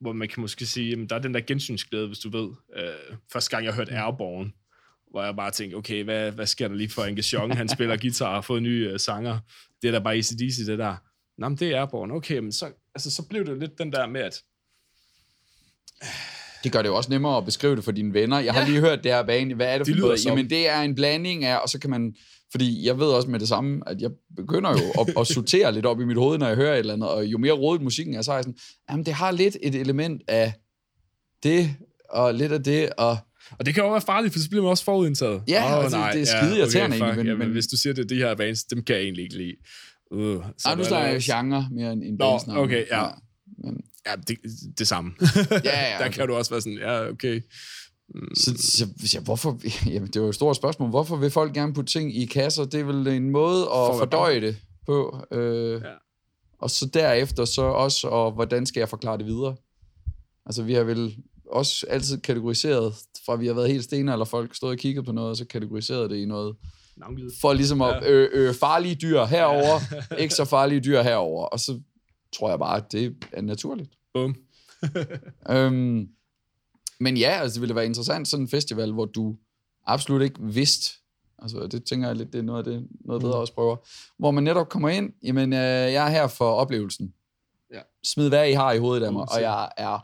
hvor 0.00 0.12
man 0.12 0.28
kan 0.28 0.40
måske 0.40 0.66
sige, 0.66 0.90
jamen, 0.90 1.08
der 1.08 1.16
er 1.16 1.18
den 1.18 1.34
der 1.34 1.40
gensynsglæde, 1.40 2.06
hvis 2.06 2.18
du 2.18 2.30
ved. 2.30 2.50
Øh, 2.76 3.16
første 3.32 3.50
gang, 3.50 3.64
jeg 3.64 3.74
hørte 3.74 3.90
mm. 3.90 3.96
Airborne, 3.96 4.50
hvor 5.10 5.24
jeg 5.24 5.36
bare 5.36 5.50
tænkte, 5.50 5.74
okay, 5.74 6.04
hvad, 6.04 6.32
hvad 6.32 6.46
sker 6.46 6.68
der 6.68 6.74
lige 6.74 6.88
for 6.88 7.04
Engagement? 7.04 7.54
Han 7.54 7.68
spiller 7.68 7.96
guitar 8.02 8.26
og 8.26 8.34
har 8.34 8.40
fået 8.40 8.62
nye 8.62 8.90
uh, 8.92 9.00
sanger. 9.00 9.38
Det 9.82 9.88
er 9.88 9.92
da 9.92 9.98
bare 9.98 10.14
ACDC, 10.14 10.66
det 10.66 10.78
der. 10.78 10.96
Nå, 11.38 11.48
men 11.48 11.58
det 11.58 11.68
er 11.68 11.78
Airborne. 11.78 12.14
Okay, 12.14 12.38
men 12.38 12.52
så, 12.52 12.72
altså, 12.94 13.10
så 13.10 13.28
blev 13.28 13.46
det 13.46 13.58
lidt 13.58 13.78
den 13.78 13.92
der 13.92 14.06
med, 14.06 14.20
at 14.20 14.42
det 16.64 16.72
gør 16.72 16.82
det 16.82 16.88
jo 16.88 16.96
også 16.96 17.10
nemmere 17.10 17.36
at 17.36 17.44
beskrive 17.44 17.76
det 17.76 17.84
for 17.84 17.92
dine 17.92 18.14
venner. 18.14 18.38
Jeg 18.38 18.54
har 18.54 18.60
ja. 18.60 18.66
lige 18.68 18.80
hørt 18.80 19.04
det 19.04 19.12
her 19.12 19.22
bane. 19.22 19.54
Hvad 19.54 19.74
er 19.74 19.78
det 19.78 19.86
for 19.86 20.00
noget? 20.00 20.26
Jamen, 20.26 20.50
det 20.50 20.68
er 20.68 20.80
en 20.80 20.94
blanding 20.94 21.44
af, 21.44 21.58
og 21.58 21.68
så 21.68 21.78
kan 21.78 21.90
man 21.90 22.14
fordi 22.50 22.86
jeg 22.86 22.98
ved 22.98 23.06
også 23.06 23.30
med 23.30 23.40
det 23.40 23.48
samme, 23.48 23.82
at 23.86 24.00
jeg 24.00 24.10
begynder 24.36 24.70
jo 24.70 25.00
at, 25.00 25.20
at 25.20 25.26
sortere 25.26 25.72
lidt 25.74 25.86
op 25.86 26.00
i 26.00 26.04
mit 26.04 26.16
hoved, 26.16 26.38
når 26.38 26.46
jeg 26.46 26.56
hører 26.56 26.72
et 26.72 26.78
eller 26.78 26.92
andet, 26.92 27.08
og 27.08 27.26
jo 27.26 27.38
mere 27.38 27.52
rodet 27.52 27.82
musikken 27.82 28.14
er, 28.14 28.22
så 28.22 28.32
er 28.32 28.36
jeg 28.36 28.44
sådan, 28.44 28.58
jamen 28.90 29.06
det 29.06 29.14
har 29.14 29.30
lidt 29.30 29.56
et 29.62 29.74
element 29.74 30.22
af 30.28 30.52
det, 31.42 31.76
og 32.10 32.34
lidt 32.34 32.52
af 32.52 32.62
det, 32.62 32.90
og... 32.98 33.18
Og 33.58 33.66
det 33.66 33.74
kan 33.74 33.82
jo 33.82 33.90
være 33.90 34.00
farligt, 34.00 34.32
for 34.32 34.40
så 34.40 34.48
bliver 34.48 34.62
man 34.62 34.70
også 34.70 34.84
forudindtaget. 34.84 35.42
Ja, 35.48 35.76
oh, 35.76 35.84
altså, 35.84 35.98
nej, 35.98 36.12
det 36.12 36.20
er 36.20 36.24
skide 36.24 36.54
ja, 36.54 36.58
irriterende 36.58 36.96
okay, 36.96 37.06
egentlig. 37.06 37.26
Men, 37.26 37.40
ja, 37.40 37.44
men, 37.44 37.52
hvis 37.52 37.66
du 37.66 37.76
siger, 37.76 37.94
det 37.94 38.02
er 38.02 38.08
de 38.08 38.16
her 38.16 38.34
bands, 38.34 38.64
dem 38.64 38.82
kan 38.82 38.96
jeg 38.96 39.02
egentlig 39.02 39.24
ikke 39.24 39.36
lide. 39.36 39.54
Uh, 40.10 40.44
så 40.58 40.68
Nej, 40.68 40.74
nu 40.74 40.84
snakker 40.84 41.10
jeg 41.10 41.22
genre 41.22 41.68
mere 41.72 41.92
end, 41.92 42.02
end 42.02 42.18
Nå, 42.18 42.40
okay, 42.48 42.86
ja. 42.90 43.04
ja. 43.04 43.10
Men, 43.64 43.80
Ja, 44.08 44.16
det, 44.28 44.38
det 44.78 44.88
samme. 44.88 45.12
Ja, 45.20 45.60
ja, 45.64 45.96
Der 45.98 46.04
okay. 46.04 46.10
kan 46.10 46.28
du 46.28 46.34
også 46.34 46.50
være 46.50 46.60
sådan, 46.60 46.78
ja, 46.78 47.08
okay. 47.08 47.40
Så, 48.34 48.54
så, 48.58 48.86
ja, 49.14 49.20
hvorfor, 49.20 49.58
jamen, 49.92 50.06
det 50.06 50.16
er 50.16 50.20
jo 50.20 50.28
et 50.28 50.34
stort 50.34 50.56
spørgsmål. 50.56 50.90
Hvorfor 50.90 51.16
vil 51.16 51.30
folk 51.30 51.54
gerne 51.54 51.74
putte 51.74 51.92
ting 51.92 52.16
i 52.16 52.24
kasser? 52.24 52.64
Det 52.64 52.80
er 52.80 52.84
vel 52.84 53.06
en 53.06 53.30
måde 53.30 53.62
at 53.62 53.66
For 53.68 53.98
fordøje 53.98 54.40
det 54.40 54.56
på. 54.86 55.20
Øh, 55.32 55.72
Ja. 55.82 55.88
Og 56.60 56.70
så 56.70 56.86
derefter 56.86 57.44
så 57.44 57.62
også, 57.62 58.08
og 58.08 58.32
hvordan 58.32 58.66
skal 58.66 58.80
jeg 58.80 58.88
forklare 58.88 59.18
det 59.18 59.26
videre? 59.26 59.56
Altså, 60.46 60.62
vi 60.62 60.74
har 60.74 60.82
vel 60.84 61.16
også 61.50 61.86
altid 61.90 62.20
kategoriseret, 62.20 62.94
fra 63.26 63.36
vi 63.36 63.46
har 63.46 63.54
været 63.54 63.68
helt 63.70 63.84
stener, 63.84 64.12
eller 64.12 64.24
folk 64.24 64.54
stået 64.54 64.72
og 64.72 64.78
kigget 64.78 65.04
på 65.04 65.12
noget, 65.12 65.30
og 65.30 65.36
så 65.36 65.44
kategoriseret 65.44 66.10
det 66.10 66.16
i 66.16 66.24
noget, 66.24 66.56
Navngivet. 66.96 67.32
for 67.40 67.52
ligesom 67.52 67.82
at 67.82 68.02
Ja. 68.02 68.10
øh, 68.10 68.28
øh, 68.32 68.54
farlige 68.54 68.94
dyr 68.94 69.24
herover, 69.24 69.80
ikke 70.22 70.34
så 70.34 70.44
farlige 70.44 70.80
dyr 70.80 71.02
herover. 71.02 71.44
Og 71.44 71.60
så 71.60 71.80
tror 72.36 72.48
jeg 72.50 72.58
bare, 72.58 72.76
at 72.76 72.92
det 72.92 73.16
er 73.32 73.42
naturligt. 73.42 73.90
Bum. 74.14 74.34
Øhm, 75.50 76.08
men 77.00 77.16
ja, 77.16 77.30
altså, 77.30 77.54
det 77.54 77.60
ville 77.60 77.74
være 77.74 77.86
interessant 77.86 78.28
sådan 78.28 78.44
en 78.44 78.48
festival, 78.48 78.92
hvor 78.92 79.04
du 79.04 79.36
absolut 79.86 80.22
ikke 80.22 80.40
vidste, 80.42 80.92
altså 81.38 81.66
det 81.66 81.84
tænker 81.84 82.06
jeg 82.06 82.16
lidt, 82.16 82.32
det 82.32 82.38
er 82.38 82.42
noget 82.42 82.66
af 82.66 82.72
det, 82.72 82.88
noget 83.04 83.22
bedre 83.22 83.34
også 83.34 83.54
prøver, 83.54 83.76
hvor 84.18 84.30
man 84.30 84.44
netop 84.44 84.68
kommer 84.68 84.88
ind, 84.88 85.12
jamen 85.22 85.52
øh, 85.52 85.58
jeg 85.58 86.06
er 86.06 86.10
her 86.10 86.26
for 86.26 86.50
oplevelsen. 86.50 87.14
Ja. 87.74 87.80
Smid 88.04 88.28
hvad 88.28 88.48
I 88.48 88.52
har 88.52 88.72
i 88.72 88.78
hovedet 88.78 89.06
af 89.06 89.12
mig, 89.12 89.22
og 89.22 89.28
Uanset. 89.28 89.42
jeg 89.42 89.68
er... 89.76 89.98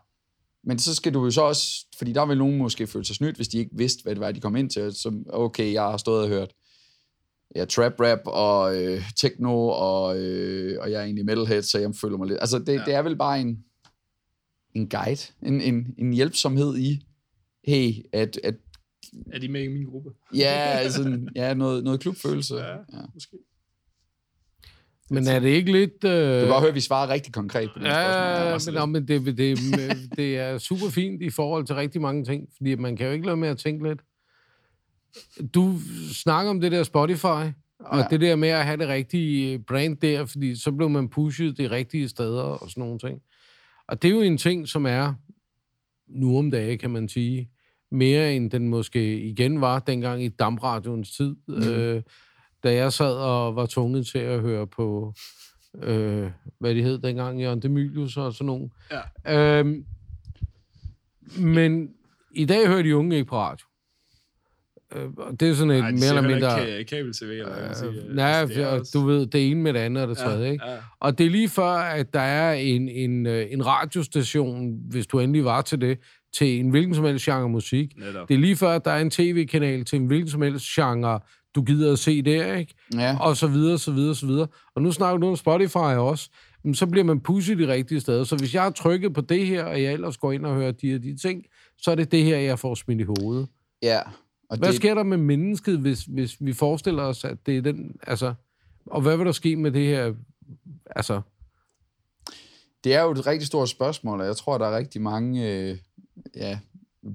Men 0.66 0.78
så 0.78 0.94
skal 0.94 1.14
du 1.14 1.24
jo 1.24 1.30
så 1.30 1.42
også, 1.42 1.86
fordi 1.98 2.12
der 2.12 2.26
vil 2.26 2.38
nogen 2.38 2.58
måske 2.58 2.86
føle 2.86 3.04
sig 3.04 3.16
snydt, 3.16 3.36
hvis 3.36 3.48
de 3.48 3.58
ikke 3.58 3.70
vidste, 3.76 4.02
hvad 4.02 4.14
det 4.14 4.20
var, 4.20 4.32
de 4.32 4.40
kom 4.40 4.56
ind 4.56 4.70
til. 4.70 4.92
Så 4.92 5.24
okay, 5.28 5.72
jeg 5.72 5.82
har 5.82 5.96
stået 5.96 6.22
og 6.22 6.28
hørt 6.28 6.52
ja, 7.56 7.64
trap 7.64 8.00
rap 8.00 8.18
og 8.26 8.82
øh, 8.82 9.02
techno, 9.16 9.68
og, 9.68 10.18
øh, 10.18 10.78
og 10.80 10.90
jeg 10.90 11.00
er 11.00 11.04
egentlig 11.04 11.24
metalhead, 11.24 11.62
så 11.62 11.78
jeg 11.78 11.90
føler 12.00 12.16
mig 12.16 12.28
lidt... 12.28 12.40
Altså 12.40 12.58
det, 12.58 12.74
ja. 12.74 12.82
det 12.86 12.94
er 12.94 13.02
vel 13.02 13.16
bare 13.16 13.40
en, 13.40 13.64
en 14.74 14.88
guide, 14.88 15.32
en, 15.42 15.60
en, 15.60 15.94
en 15.98 16.12
hjælpsomhed 16.12 16.76
i, 16.78 17.06
hey, 17.66 17.92
at, 18.12 18.40
at 18.44 18.54
Er 19.32 19.38
de 19.38 19.48
med 19.48 19.62
i 19.62 19.68
min 19.68 19.84
gruppe? 19.84 20.10
ja, 20.34 20.46
altså, 20.78 21.20
ja 21.36 21.54
noget, 21.54 21.84
noget 21.84 22.00
klubfølelse. 22.00 22.56
Ja. 22.56 22.70
Ja. 22.72 23.02
Måske. 23.14 23.36
Men 25.10 25.26
er 25.26 25.38
det 25.40 25.48
ikke 25.48 25.72
lidt... 25.72 26.04
Øh... 26.04 26.34
Du 26.34 26.40
kan 26.40 26.48
godt 26.48 26.60
høre, 26.60 26.68
at 26.68 26.74
vi 26.74 26.80
svarer 26.80 27.08
rigtig 27.10 27.32
konkret 27.32 27.70
på 27.74 27.78
det 27.78 27.86
spørgsmål. 27.86 28.74
Ja, 28.74 28.86
men, 28.86 28.94
nå, 28.94 29.00
men 29.00 29.08
det, 29.08 29.38
det, 29.38 29.58
det 30.16 30.38
er 30.38 30.58
super 30.58 30.90
fint 30.90 31.22
i 31.22 31.30
forhold 31.30 31.66
til 31.66 31.74
rigtig 31.74 32.00
mange 32.00 32.24
ting, 32.24 32.48
fordi 32.56 32.74
man 32.74 32.96
kan 32.96 33.06
jo 33.06 33.12
ikke 33.12 33.26
lade 33.26 33.36
med 33.36 33.48
at 33.48 33.58
tænke 33.58 33.88
lidt. 33.88 34.00
Du 35.54 35.78
snakker 36.12 36.50
om 36.50 36.60
det 36.60 36.72
der 36.72 36.82
Spotify, 36.82 37.24
og 37.26 37.52
Ja. 37.92 37.96
ja. 37.96 38.06
det 38.10 38.20
der 38.20 38.36
med 38.36 38.48
at 38.48 38.64
have 38.64 38.76
det 38.76 38.88
rigtige 38.88 39.58
brand 39.58 39.96
der, 39.96 40.24
fordi 40.26 40.56
så 40.56 40.72
blev 40.72 40.90
man 40.90 41.08
pushet 41.08 41.58
de 41.58 41.70
rigtige 41.70 42.08
steder 42.08 42.42
og 42.42 42.70
sådan 42.70 42.80
nogle 42.80 42.98
ting. 42.98 43.20
Og 43.88 44.02
det 44.02 44.08
er 44.08 44.12
jo 44.12 44.20
en 44.20 44.38
ting, 44.38 44.68
som 44.68 44.86
er 44.86 45.14
nu 46.06 46.38
om 46.38 46.50
dagen, 46.50 46.78
kan 46.78 46.90
man 46.90 47.08
sige, 47.08 47.50
mere 47.90 48.34
end 48.34 48.50
den 48.50 48.68
måske 48.68 49.20
igen 49.20 49.60
var 49.60 49.78
dengang 49.78 50.24
i 50.24 50.28
damradioens 50.28 51.16
tid, 51.16 51.36
mm. 51.48 51.68
øh, 51.68 52.02
da 52.62 52.74
jeg 52.74 52.92
sad 52.92 53.16
og 53.16 53.56
var 53.56 53.66
tvunget 53.66 54.06
til 54.06 54.18
at 54.18 54.40
høre 54.40 54.66
på, 54.66 55.14
øh, 55.82 56.30
hvad 56.58 56.74
de 56.74 56.82
hed 56.82 56.98
dengang, 56.98 57.40
Jørgen 57.40 57.62
Demilius 57.62 58.16
og 58.16 58.32
sådan 58.32 58.46
nogen. 58.46 58.72
Ja. 59.24 59.58
Øhm, 59.58 59.84
men 61.38 61.90
i 62.30 62.44
dag 62.44 62.66
hører 62.66 62.82
de 62.82 62.96
unge 62.96 63.16
ikke 63.16 63.28
på 63.28 63.36
radio. 63.36 63.66
Øh, 64.96 65.06
og 65.16 65.40
det 65.40 65.48
er 65.50 65.54
sådan 65.54 65.70
et 65.70 65.78
Nej, 65.80 65.90
de 65.90 65.94
mere 65.96 66.08
eller 66.08 66.22
mindre... 66.22 66.78
ikke 66.78 66.90
ka- 66.92 66.96
kabel-tv, 66.96 67.24
eller. 67.24 67.52
Øh, 67.52 68.14
nej, 68.16 68.26
Altså, 68.30 68.54
det 68.54 68.62
er 68.62 68.66
og 68.66 68.78
også- 68.78 68.98
du 68.98 69.06
ved, 69.06 69.26
det 69.26 69.50
ene 69.50 69.60
med 69.62 69.72
det 69.72 69.78
andet 69.80 70.02
og 70.02 70.08
det 70.08 70.18
tredje, 70.18 70.52
ikke? 70.52 70.64
Ja, 70.70 70.76
Og 71.00 71.18
det 71.18 71.26
er 71.26 71.30
lige 71.30 71.48
før, 71.48 71.70
at 71.72 72.14
der 72.14 72.20
er 72.20 72.52
en, 72.52 72.88
en, 72.88 73.26
øh, 73.26 73.46
en 73.50 73.66
radiostation, 73.66 74.78
hvis 74.90 75.06
du 75.06 75.18
endelig 75.20 75.44
var 75.44 75.60
til 75.62 75.80
det, 75.80 75.98
til 76.36 76.60
en 76.60 76.70
hvilken 76.70 76.94
som 76.94 77.04
helst 77.04 77.24
genre 77.24 77.48
musik. 77.48 77.98
netop. 77.98 78.28
Det 78.28 78.34
er 78.34 78.38
lige 78.38 78.56
før, 78.56 78.68
at 78.70 78.84
der 78.84 78.90
er 78.90 79.00
en 79.00 79.10
tv-kanal 79.10 79.84
til 79.84 79.96
en 80.00 80.06
hvilken 80.06 80.28
som 80.30 80.42
helst 80.42 80.66
genre, 80.74 81.20
du 81.54 81.62
gider 81.62 81.92
at 81.92 81.98
se 81.98 82.22
der, 82.22 82.54
ikke? 82.54 82.74
Ja. 82.94 83.16
Og 83.20 83.36
så 83.36 83.46
videre, 83.46 83.78
så 83.78 83.92
videre, 83.92 84.14
så 84.14 84.26
videre. 84.26 84.46
Og 84.76 84.82
nu 84.82 84.92
snakker 84.92 85.18
du 85.18 85.28
om 85.28 85.36
Spotify 85.36 85.76
også. 85.76 86.30
Men 86.64 86.74
så 86.74 86.86
bliver 86.86 87.04
man 87.04 87.20
pushet 87.20 87.58
de 87.58 87.68
rigtige 87.72 88.00
steder. 88.00 88.24
Så 88.24 88.36
hvis 88.36 88.54
jeg 88.54 88.62
har 88.62 88.70
trykket 88.70 89.14
på 89.14 89.20
det 89.20 89.46
her, 89.46 89.64
og 89.64 89.82
jeg 89.82 89.92
ellers 89.92 90.16
går 90.16 90.32
ind 90.32 90.46
og 90.46 90.54
hører 90.54 90.72
de 90.72 90.90
her 90.90 90.98
de 90.98 91.16
ting, 91.16 91.42
så 91.78 91.90
er 91.90 91.94
det 91.94 92.12
det 92.12 92.24
her, 92.24 92.36
jeg 92.38 92.58
får 92.58 92.74
smidt 92.74 93.00
i 93.00 93.04
hovedet. 93.20 93.48
ja. 93.82 94.00
Og 94.50 94.58
Hvad 94.58 94.68
det, 94.68 94.76
sker 94.76 94.94
der 94.94 95.02
med 95.02 95.16
mennesket, 95.16 95.78
hvis, 95.78 96.04
hvis 96.04 96.36
vi 96.40 96.52
forestiller 96.52 97.02
os, 97.02 97.24
at 97.24 97.46
det 97.46 97.56
er 97.56 97.62
den... 97.62 97.96
Altså, 98.06 98.34
og 98.86 99.00
hvad 99.02 99.16
vil 99.16 99.26
der 99.26 99.32
ske 99.32 99.56
med 99.56 99.70
det 99.70 99.86
her... 99.86 100.14
Altså, 100.86 101.20
det 102.84 102.94
er 102.94 103.02
jo 103.02 103.10
et 103.10 103.26
rigtig 103.26 103.46
stort 103.46 103.68
spørgsmål, 103.68 104.20
og 104.20 104.26
jeg 104.26 104.36
tror, 104.36 104.58
der 104.58 104.66
er 104.66 104.76
rigtig 104.76 105.02
mange 105.02 105.52
øh, 105.52 105.78
ja, 106.36 106.58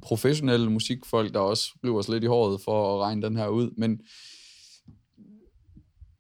professionelle 0.02 0.72
musikfolk, 0.72 1.34
der 1.34 1.40
også 1.40 1.72
river 1.84 2.02
sig 2.02 2.14
lidt 2.14 2.24
i 2.24 2.28
håret 2.28 2.62
for 2.62 2.96
at 2.96 3.02
regne 3.02 3.22
den 3.22 3.36
her 3.36 3.48
ud. 3.48 3.72
Men 3.78 4.02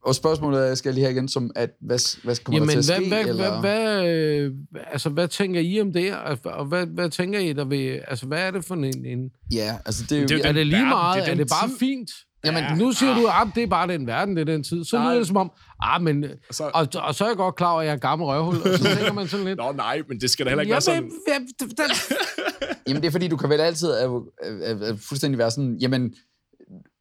og 0.10 0.16
spørgsmålet 0.16 0.70
er, 0.70 0.76
skal 0.76 0.89
jeg 0.89 0.93
lige 0.93 1.03
have 1.05 1.14
igen, 1.14 1.28
som 1.28 1.51
at, 1.55 1.70
hvad, 1.82 2.24
hvad 2.24 2.36
kommer 2.43 2.60
Jamen, 2.60 2.76
der 2.76 2.82
til 2.82 2.91
at 2.93 2.99
hvad, 2.99 3.05
ske? 3.05 3.07
hvad, 3.10 3.26
eller? 3.28 3.60
hvad, 3.62 4.03
hvad, 4.03 4.07
øh, 4.10 4.51
altså, 4.91 5.10
hvad 5.10 5.28
tænker 5.28 5.60
I 5.62 5.82
om 5.82 5.93
det? 5.93 6.14
Altså, 6.26 6.49
Og 6.49 6.66
hvad, 6.66 6.86
hvad 6.86 7.10
tænker 7.10 7.39
I, 7.39 7.53
der 7.53 7.66
vil... 7.66 8.01
Altså, 8.07 8.26
hvad 8.26 8.39
er 8.47 8.51
det 8.51 8.66
for 8.66 8.76
en... 8.76 8.84
en 9.05 9.30
Ja, 9.53 9.78
altså 9.86 10.03
det 10.10 10.18
er 10.18 10.22
jo... 10.22 10.28
Det 10.28 10.45
er 10.45 10.49
er 10.49 10.51
det 10.51 10.68
lige 10.68 10.76
verden, 10.78 10.89
meget? 10.89 11.22
det 11.22 11.28
er 11.28 11.32
er 11.32 11.36
det 11.38 11.47
bare 11.49 11.70
tid. 11.70 11.78
fint? 11.80 12.10
Jamen, 12.45 12.64
Jamen, 12.64 12.78
nu 12.78 12.91
siger 12.91 13.14
du, 13.16 13.26
at 13.28 13.47
det 13.55 13.64
er 13.64 13.68
bare 13.68 13.88
den 13.88 14.07
verden, 14.07 14.36
det 14.36 14.41
er 14.49 14.53
den 14.53 14.64
tid. 14.64 14.84
Så 14.86 14.97
Nej. 14.97 15.05
lyder 15.05 15.18
det 15.18 15.28
som 15.28 15.38
om, 15.38 15.51
ah, 15.84 16.01
men... 16.01 16.24
Og 16.24 16.55
så- 16.55 16.72
Og, 16.74 16.88
og 16.95 17.16
så 17.16 17.24
er 17.24 17.28
jeg 17.30 17.38
godt 17.38 17.55
klar 17.55 17.72
over, 17.72 17.82
at 17.82 17.88
jeg 17.88 17.93
er 17.93 17.97
gammel 17.97 18.26
røvhul, 18.26 18.55
og 18.55 18.78
så 18.78 18.84
tænker 18.97 19.14
man 19.14 19.28
sådan 19.28 19.45
lidt... 19.45 19.57
Nå, 19.57 19.72
nej, 19.72 20.01
men 20.10 20.20
det 20.22 20.30
skal 20.30 20.45
da 20.45 20.49
heller 20.49 20.62
ikke 20.62 20.72
være 20.72 20.82
sådan... 20.82 21.03
Jamen, 21.28 21.51
hvad- 21.78 22.07
Jamen 22.88 23.01
det 23.01 23.07
er 23.07 23.12
fordi, 23.12 23.28
du 23.28 23.38
kan 23.38 23.49
vel 23.49 23.60
altid 23.60 23.89
øh, 24.03 24.12
øh, 24.45 24.82
øh, 24.89 24.97
fuldstændig 25.10 25.38
være 25.38 25.51
sådan, 25.51 25.78
jamen, 25.82 26.14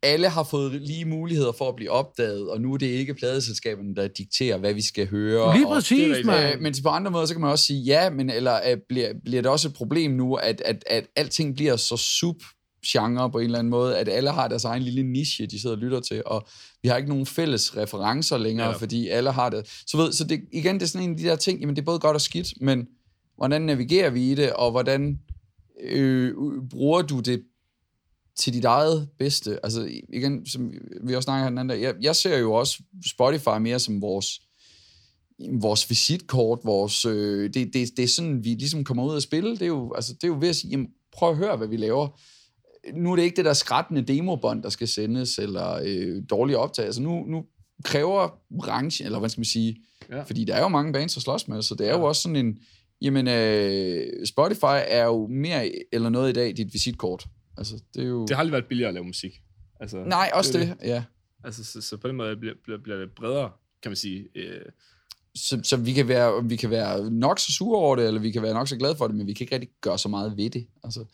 alle 0.02 0.28
har 0.28 0.42
fået 0.42 0.72
lige 0.72 1.04
muligheder 1.04 1.52
for 1.52 1.68
at 1.68 1.76
blive 1.76 1.90
opdaget, 1.90 2.50
og 2.50 2.60
nu 2.60 2.74
er 2.74 2.78
det 2.78 2.86
ikke 2.86 3.14
pladeselskaberne, 3.14 3.94
der 3.94 4.08
dikterer, 4.08 4.58
hvad 4.58 4.74
vi 4.74 4.82
skal 4.82 5.08
høre. 5.08 5.56
Lige 5.56 5.66
præcis. 5.66 6.16
Øh, 6.16 6.60
men 6.60 6.74
på 6.82 6.88
andre 6.88 7.10
måder, 7.10 7.26
så 7.26 7.34
kan 7.34 7.40
man 7.40 7.50
også 7.50 7.64
sige, 7.64 7.80
ja, 7.80 8.10
men 8.10 8.30
eller 8.30 8.60
øh, 8.70 8.76
bliver, 8.88 9.12
bliver 9.24 9.42
det 9.42 9.50
også 9.50 9.68
et 9.68 9.74
problem 9.74 10.10
nu, 10.10 10.34
at, 10.34 10.60
at, 10.64 10.84
at 10.86 11.06
alting 11.16 11.54
bliver 11.54 11.76
så 11.76 11.96
sub 11.96 12.36
genre 12.86 13.30
på 13.30 13.38
en 13.38 13.44
eller 13.44 13.58
anden 13.58 13.70
måde, 13.70 13.98
at 13.98 14.08
alle 14.08 14.30
har 14.30 14.48
deres 14.48 14.64
egen 14.64 14.82
lille 14.82 15.02
niche, 15.02 15.46
de 15.46 15.60
sidder 15.60 15.76
og 15.76 15.82
lytter 15.82 16.00
til, 16.00 16.22
og 16.26 16.46
vi 16.82 16.88
har 16.88 16.96
ikke 16.96 17.08
nogen 17.08 17.26
fælles 17.26 17.76
referencer 17.76 18.38
længere, 18.38 18.68
ja. 18.68 18.76
fordi 18.76 19.08
alle 19.08 19.32
har 19.32 19.50
det. 19.50 19.82
Så, 19.86 19.96
ved, 19.96 20.12
så 20.12 20.24
det, 20.24 20.40
igen, 20.52 20.74
det 20.74 20.82
er 20.82 20.86
sådan 20.86 21.08
en 21.08 21.10
af 21.10 21.16
de 21.16 21.24
der 21.24 21.36
ting, 21.36 21.60
jamen 21.60 21.76
det 21.76 21.82
er 21.82 21.86
både 21.86 21.98
godt 21.98 22.14
og 22.14 22.20
skidt, 22.20 22.48
men 22.60 22.86
hvordan 23.36 23.62
navigerer 23.62 24.10
vi 24.10 24.30
i 24.30 24.34
det, 24.34 24.52
og 24.52 24.70
hvordan 24.70 25.18
øh, 25.82 26.34
bruger 26.70 27.02
du 27.02 27.20
det 27.20 27.42
til 28.38 28.52
dit 28.52 28.64
eget 28.64 29.08
bedste? 29.18 29.58
Altså 29.62 29.88
igen, 30.08 30.46
som 30.46 30.72
vi 31.02 31.14
også 31.14 31.24
snakker 31.24 31.48
den 31.48 31.58
anden 31.58 31.76
dag, 31.76 31.82
jeg, 31.82 31.94
jeg 32.00 32.16
ser 32.16 32.38
jo 32.38 32.52
også 32.52 32.82
Spotify 33.06 33.58
mere 33.60 33.78
som 33.78 34.02
vores 34.02 34.40
vores 35.52 35.90
visitkort, 35.90 36.58
vores, 36.64 37.04
øh, 37.04 37.54
det, 37.54 37.74
det, 37.74 37.96
det 37.96 38.02
er 38.02 38.08
sådan, 38.08 38.44
vi 38.44 38.48
ligesom 38.48 38.84
kommer 38.84 39.04
ud 39.04 39.14
og 39.14 39.22
spille. 39.22 39.50
Det 39.50 39.62
er 39.62 39.66
jo, 39.66 39.92
altså, 39.94 40.12
det 40.12 40.24
er 40.24 40.28
jo 40.28 40.36
ved 40.40 40.48
at 40.48 40.56
sige, 40.56 40.70
jamen, 40.70 40.88
prøv 41.12 41.30
at 41.30 41.36
høre, 41.36 41.56
hvad 41.56 41.68
vi 41.68 41.76
laver. 41.76 42.20
Nu 42.94 43.12
er 43.12 43.16
det 43.16 43.22
ikke 43.22 43.36
det 43.36 43.44
der 43.44 43.52
skrættende 43.52 44.02
demobånd, 44.02 44.62
der 44.62 44.68
skal 44.68 44.88
sendes, 44.88 45.38
eller 45.38 45.80
øh, 45.84 46.22
dårlige 46.30 46.58
optagelser. 46.58 47.02
Nu, 47.02 47.24
nu 47.26 47.44
kræver 47.84 48.38
branchen, 48.60 49.06
eller 49.06 49.18
hvad 49.18 49.28
skal 49.28 49.40
man 49.40 49.44
sige, 49.44 49.76
Ja. 50.10 50.16
ja. 50.16 50.22
fordi 50.22 50.44
der 50.44 50.54
er 50.54 50.62
jo 50.62 50.68
mange 50.68 50.92
bands 50.92 51.16
at 51.16 51.22
slås 51.22 51.48
med, 51.48 51.62
så 51.62 51.74
det 51.74 51.88
er 51.88 51.98
jo 51.98 52.04
også 52.04 52.22
sådan 52.22 52.36
en, 52.36 52.58
jamen, 53.02 53.28
øh, 53.28 54.26
Spotify 54.26 54.78
er 54.88 55.04
jo 55.04 55.26
mere 55.26 55.72
eller 55.92 56.08
noget 56.08 56.30
i 56.30 56.32
dag 56.32 56.56
dit 56.56 56.74
visitkort. 56.74 57.26
Altså, 57.58 57.82
det 57.94 58.02
er 58.02 58.06
jo... 58.08 58.20
Det 58.26 58.30
har 58.30 58.38
aldrig 58.40 58.52
været 58.52 58.66
billigere 58.66 58.88
at 58.88 58.94
lave 58.94 59.04
musik. 59.04 59.32
Altså, 59.80 59.96
Nej, 59.96 60.30
også 60.34 60.58
er 60.58 60.64
det, 60.64 60.76
ja. 60.82 61.04
Altså, 61.44 61.64
så, 61.64 61.80
så 61.80 61.96
på 61.96 62.08
den 62.08 62.16
måde 62.16 62.36
bliver, 62.36 62.54
bliver, 62.64 62.78
bliver 62.82 62.98
det 62.98 63.08
bredere, 63.16 63.50
kan 63.82 63.90
man 63.90 63.96
sige. 63.96 64.28
Øh, 64.34 64.60
Så, 65.34 65.60
så 65.64 65.76
vi, 65.76 65.92
kan 65.92 66.08
være, 66.08 66.44
vi 66.44 66.56
kan 66.56 66.70
være 66.70 67.10
nok 67.10 67.38
så 67.38 67.52
sure 67.52 67.78
over 67.78 67.96
det, 67.96 68.06
eller 68.06 68.20
vi 68.20 68.30
kan 68.30 68.42
være 68.42 68.54
nok 68.54 68.68
så 68.68 68.76
glade 68.76 68.96
for 68.96 69.06
det, 69.06 69.16
men 69.16 69.26
vi 69.26 69.32
kan 69.32 69.44
ikke 69.44 69.54
rigtig 69.54 69.70
gøre 69.80 69.98
så 69.98 70.08
meget 70.08 70.36
ved 70.36 70.50
det. 70.50 70.66
Altså, 70.84 71.04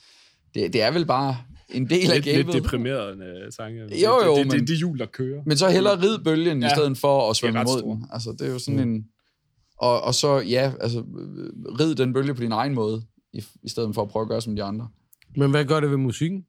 det, 0.55 0.73
det 0.73 0.83
er 0.83 0.91
vel 0.91 1.07
bare 1.07 1.37
en 1.69 1.91
del 1.91 2.11
af 2.11 2.15
lidt, 2.17 2.37
lidt 2.37 2.47
gamet. 2.47 2.63
deprimerende 2.63 3.47
sange. 3.51 3.81
Jo, 3.83 3.89
det, 3.89 4.03
jo, 4.03 4.31
det, 4.31 4.39
det, 4.39 4.47
men- 4.47 4.61
det, 4.61 4.69
det 4.69 4.79
hjul, 4.79 4.99
der 4.99 5.07
kører. 5.07 5.43
Men 5.47 5.57
så 5.57 5.69
hellere 5.69 6.03
rid 6.03 6.19
bølgen, 6.19 6.63
ja, 6.63 6.67
i 6.67 6.71
stedet 6.71 6.99
for 6.99 7.31
at 7.31 7.37
svømme 7.37 7.61
imod 7.61 7.83
den. 7.83 8.07
Altså, 8.13 8.33
det 8.33 8.41
er 8.41 8.51
jo 8.53 8.59
sådan 8.59 8.85
mm. 8.85 8.95
en... 8.95 9.07
Og, 9.79 10.01
og 10.03 10.15
så, 10.15 10.39
ja, 10.39 10.73
altså, 10.81 11.01
rid 11.81 11.95
den 11.95 12.13
bølge 12.13 12.35
på 12.35 12.41
din 12.43 12.53
egen 12.53 12.75
måde, 12.75 13.03
i, 13.33 13.45
i 13.63 13.69
stedet 13.69 13.95
for 13.95 14.03
at 14.03 14.09
prøve 14.09 14.23
at 14.23 14.29
gøre 14.29 14.41
som 14.41 14.57
de 14.57 14.63
andre. 14.63 14.89
Men 15.37 15.51
hvad 15.51 15.65
gør 15.65 15.81
det 15.81 15.91
ved 15.91 15.97
musikken? 15.97 16.45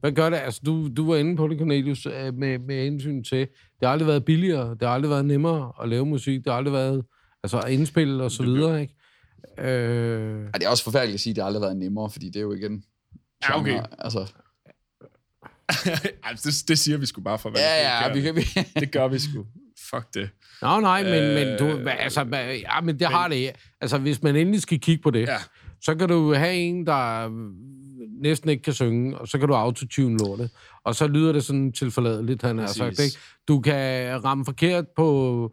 Hvad 0.00 0.12
gør 0.12 0.30
det? 0.30 0.36
Altså, 0.36 0.60
du, 0.66 0.88
du 0.96 1.06
var 1.10 1.16
inde 1.16 1.36
på 1.36 1.48
det, 1.48 1.58
Cornelius, 1.58 2.06
øh, 2.06 2.34
med, 2.34 2.58
med 2.58 2.84
hensyn 2.84 3.24
til, 3.24 3.38
det 3.38 3.48
har 3.82 3.88
aldrig 3.88 4.06
været 4.08 4.24
billigere, 4.24 4.70
det 4.70 4.82
har 4.82 4.88
aldrig 4.94 5.10
været 5.10 5.24
nemmere 5.24 5.72
at 5.82 5.88
lave 5.88 6.06
musik, 6.06 6.44
det 6.44 6.52
har 6.52 6.56
aldrig 6.58 6.72
været, 6.72 7.04
altså 7.42 7.58
at 7.60 7.70
indspille 7.72 8.24
og 8.24 8.30
så 8.30 8.42
videre, 8.42 8.80
ikke? 8.82 8.94
Øh, 9.58 10.40
Ja, 10.42 10.48
det 10.58 10.62
er 10.64 10.68
også 10.68 10.84
forfærdeligt 10.84 11.14
at 11.14 11.20
sige, 11.20 11.30
at 11.32 11.36
det 11.36 11.42
aldrig 11.42 11.60
har 11.62 11.66
været 11.66 11.76
nemmere, 11.76 12.10
fordi 12.10 12.26
det 12.26 12.36
er 12.36 12.40
jo 12.40 12.52
igen... 12.52 12.84
Ja, 13.48 13.58
okay. 13.60 13.70
genre, 13.72 13.86
Altså, 13.98 14.32
det, 16.44 16.68
det 16.68 16.78
siger 16.78 16.98
vi 16.98 17.06
sgu 17.06 17.20
bare 17.20 17.38
for, 17.38 17.50
hvad 17.50 17.60
ja, 17.60 17.78
det 17.78 17.82
ja, 17.84 18.06
gør. 18.08 18.14
vi 18.14 18.20
kan... 18.20 18.36
Vi, 18.36 18.42
Det 18.80 18.90
gør 18.92 19.08
vi 19.08 19.18
sgu. 19.18 19.46
fuck 19.90 20.14
det. 20.14 20.30
Nå, 20.62 20.80
nej, 20.80 21.02
men, 21.02 21.12
øh, 21.22 21.34
men, 21.34 21.58
du, 21.58 21.88
altså, 21.88 22.20
ja, 22.62 22.80
men 22.80 22.98
det 22.98 23.06
har 23.06 23.28
det. 23.28 23.50
Altså, 23.80 23.98
hvis 23.98 24.22
man 24.22 24.36
endelig 24.36 24.62
skal 24.62 24.80
kigge 24.80 25.02
på 25.02 25.10
det, 25.10 25.28
Ja. 25.28 25.36
så 25.80 25.94
kan 25.94 26.08
du 26.08 26.34
have 26.34 26.54
en, 26.54 26.86
der 26.86 27.28
næsten 28.24 28.50
ikke 28.50 28.62
kan 28.62 28.72
synge, 28.72 29.18
og 29.18 29.28
så 29.28 29.38
kan 29.38 29.48
du 29.48 29.54
autotune 29.54 30.18
lortet. 30.18 30.50
Og 30.84 30.94
så 30.94 31.06
lyder 31.06 31.32
det 31.32 31.44
sådan 31.44 31.72
tilforladeligt, 31.72 32.42
han 32.42 32.58
har 32.58 32.66
sagt. 32.66 33.00
Ikke? 33.00 33.16
Du 33.48 33.60
kan 33.60 34.24
ramme 34.24 34.44
forkert 34.44 34.84
på 34.96 35.50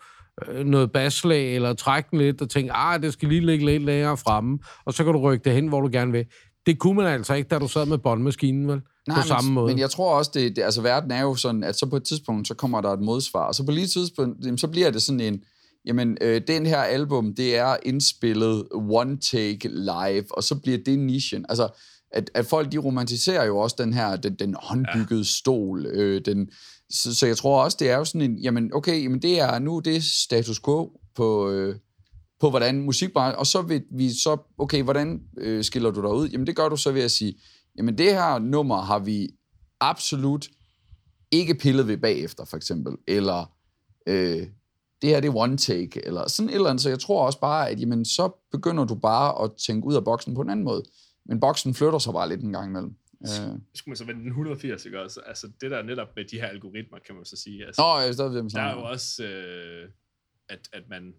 øh, 0.48 0.66
noget 0.66 0.92
basslag, 0.92 1.56
eller 1.56 1.74
trække 1.74 2.08
den 2.12 2.20
lidt, 2.20 2.42
og 2.42 2.50
tænke, 2.50 2.74
ah, 2.74 3.02
det 3.02 3.14
skal 3.14 3.30
lige 3.30 3.46
ligge 3.46 3.66
lidt 3.66 3.84
længere 3.84 4.18
fremme, 4.18 4.60
og 4.86 4.94
så 4.94 5.04
kan 5.04 5.14
du 5.14 5.20
rykke 5.20 5.44
det 5.44 5.54
hen, 5.54 5.68
hvor 5.68 5.82
du 5.82 5.90
gerne 5.92 6.12
vil. 6.12 6.26
Det 6.66 6.80
kunne 6.80 6.96
man 6.96 7.06
altså 7.06 7.34
ikke, 7.34 7.48
da 7.48 7.60
du 7.60 7.68
sad 7.68 7.86
med 7.86 7.98
båndmaskinen, 7.98 8.68
vel? 8.68 8.82
på 9.10 9.16
men, 9.16 9.24
samme 9.24 9.52
måde. 9.52 9.68
Men 9.68 9.80
jeg 9.80 9.90
tror 9.90 10.18
også, 10.18 10.32
det, 10.34 10.56
det, 10.56 10.62
altså 10.62 10.82
verden 10.82 11.12
er 11.12 11.22
jo 11.22 11.36
sådan, 11.36 11.64
at 11.64 11.78
så 11.78 11.86
på 11.86 11.96
et 11.96 12.04
tidspunkt, 12.04 12.48
så 12.48 12.54
kommer 12.54 12.82
der 12.82 12.90
et 12.90 13.02
modsvar, 13.02 13.48
og 13.48 13.56
så 13.56 13.66
på 13.66 13.72
lige 13.72 13.84
et 13.84 13.90
tidspunkt, 13.90 14.46
jamen, 14.46 14.58
så 14.58 14.68
bliver 14.68 14.92
det 14.92 15.02
sådan 15.02 15.20
en, 15.20 15.44
jamen, 15.86 16.18
øh, 16.22 16.42
den 16.48 16.66
her 16.66 16.78
album, 16.78 17.36
det 17.36 17.58
er 17.58 17.76
indspillet 17.84 18.68
one 18.74 19.18
take 19.18 19.68
live, 19.68 20.26
og 20.38 20.44
så 20.44 20.56
bliver 20.56 20.78
det 20.86 21.00
nichen. 21.00 21.46
Altså, 21.50 21.70
at, 22.14 22.32
at 22.34 22.46
folk, 22.46 22.72
de 22.72 22.78
romantiserer 22.78 23.46
jo 23.46 23.58
også 23.58 23.76
den 23.80 23.94
her, 23.94 24.16
den, 24.16 24.36
den 24.36 24.56
håndbyggede 24.60 25.20
ja. 25.20 25.26
stol, 25.26 25.86
øh, 25.86 26.22
den, 26.26 26.50
så, 26.90 27.16
så 27.16 27.28
jeg 27.28 27.38
tror 27.38 27.64
også, 27.64 27.78
det 27.80 27.90
er 27.90 27.98
jo 27.98 28.06
sådan 28.06 28.32
en, 28.32 28.38
jamen, 28.38 28.74
okay, 28.74 29.04
jamen, 29.04 29.22
det 29.22 29.40
er 29.40 29.60
nu, 29.60 29.80
det 29.80 30.04
status 30.04 30.60
quo 30.60 31.00
på, 31.16 31.50
øh, 31.50 31.76
på 32.40 32.50
hvordan 32.50 32.82
musikbranchen, 32.82 33.40
og 33.40 33.48
så 33.48 33.62
vil 33.62 33.84
vi 33.92 34.10
så, 34.10 34.38
okay, 34.58 34.84
hvordan 34.84 35.22
øh, 35.38 35.64
skiller 35.64 35.92
du 35.92 36.02
dig 36.02 36.14
ud? 36.14 36.30
Jamen, 36.30 36.48
det 36.48 36.56
gør 36.56 36.70
du 36.70 36.78
så 36.78 36.92
ved 36.92 37.02
at 37.02 37.12
sige, 37.12 37.36
jamen, 37.78 37.98
det 37.98 38.14
her 38.14 38.40
nummer 38.40 38.82
har 38.82 39.00
vi 39.00 39.30
absolut 39.80 40.48
ikke 41.32 41.56
pillet 41.56 41.88
ved 41.88 41.98
bagefter, 41.98 42.46
for 42.46 42.58
eksempel, 42.58 42.94
eller 43.08 43.52
øh, 44.08 44.48
det 45.02 45.10
her 45.10 45.20
det 45.20 45.28
er 45.28 45.36
one 45.36 45.58
take, 45.58 46.06
eller 46.06 46.30
sådan 46.30 46.50
et 46.50 46.56
eller 46.56 46.70
andet. 46.70 46.84
Så 46.84 46.90
jeg 46.90 47.00
tror 47.00 47.26
også 47.26 47.40
bare, 47.40 47.70
at 47.70 47.82
jamen, 47.82 48.06
så 48.06 48.48
begynder 48.52 48.86
du 48.86 48.96
bare 48.96 49.44
at 49.44 49.52
tænke 49.68 49.88
ud 49.88 49.96
af 49.96 50.04
boksen 50.04 50.36
på 50.36 50.42
en 50.42 50.50
anden 50.50 50.66
måde. 50.66 50.84
Men 51.26 51.40
boksen 51.40 51.74
flytter 51.74 52.00
sig 52.00 52.14
bare 52.14 52.30
lidt 52.30 52.42
en 52.42 52.52
gang 52.52 52.70
imellem. 52.70 52.96
Øh. 53.22 53.28
Så 53.28 53.60
skulle 53.74 53.92
man 53.92 53.98
så 53.98 54.06
vende 54.06 54.22
den 54.22 54.28
180, 54.28 54.86
ikke 54.86 55.02
også? 55.02 55.22
Altså, 55.22 55.52
det 55.62 55.72
der 55.72 55.84
netop 55.84 56.16
med 56.16 56.26
de 56.26 56.40
her 56.40 56.48
algoritmer, 56.48 57.00
kan 57.00 57.16
man 57.16 57.26
så 57.26 57.38
sige. 57.38 57.66
Altså, 57.66 57.82
Nå, 57.82 58.00
jeg 58.00 58.08
er 58.08 58.12
stadig 58.12 58.34
ved 58.34 58.44
med 58.44 58.50
der 58.50 58.62
er 58.62 58.74
jo 58.74 58.84
også, 58.84 59.24
øh, 59.24 59.90
at, 60.50 60.70
at 60.74 60.84
man 60.90 61.14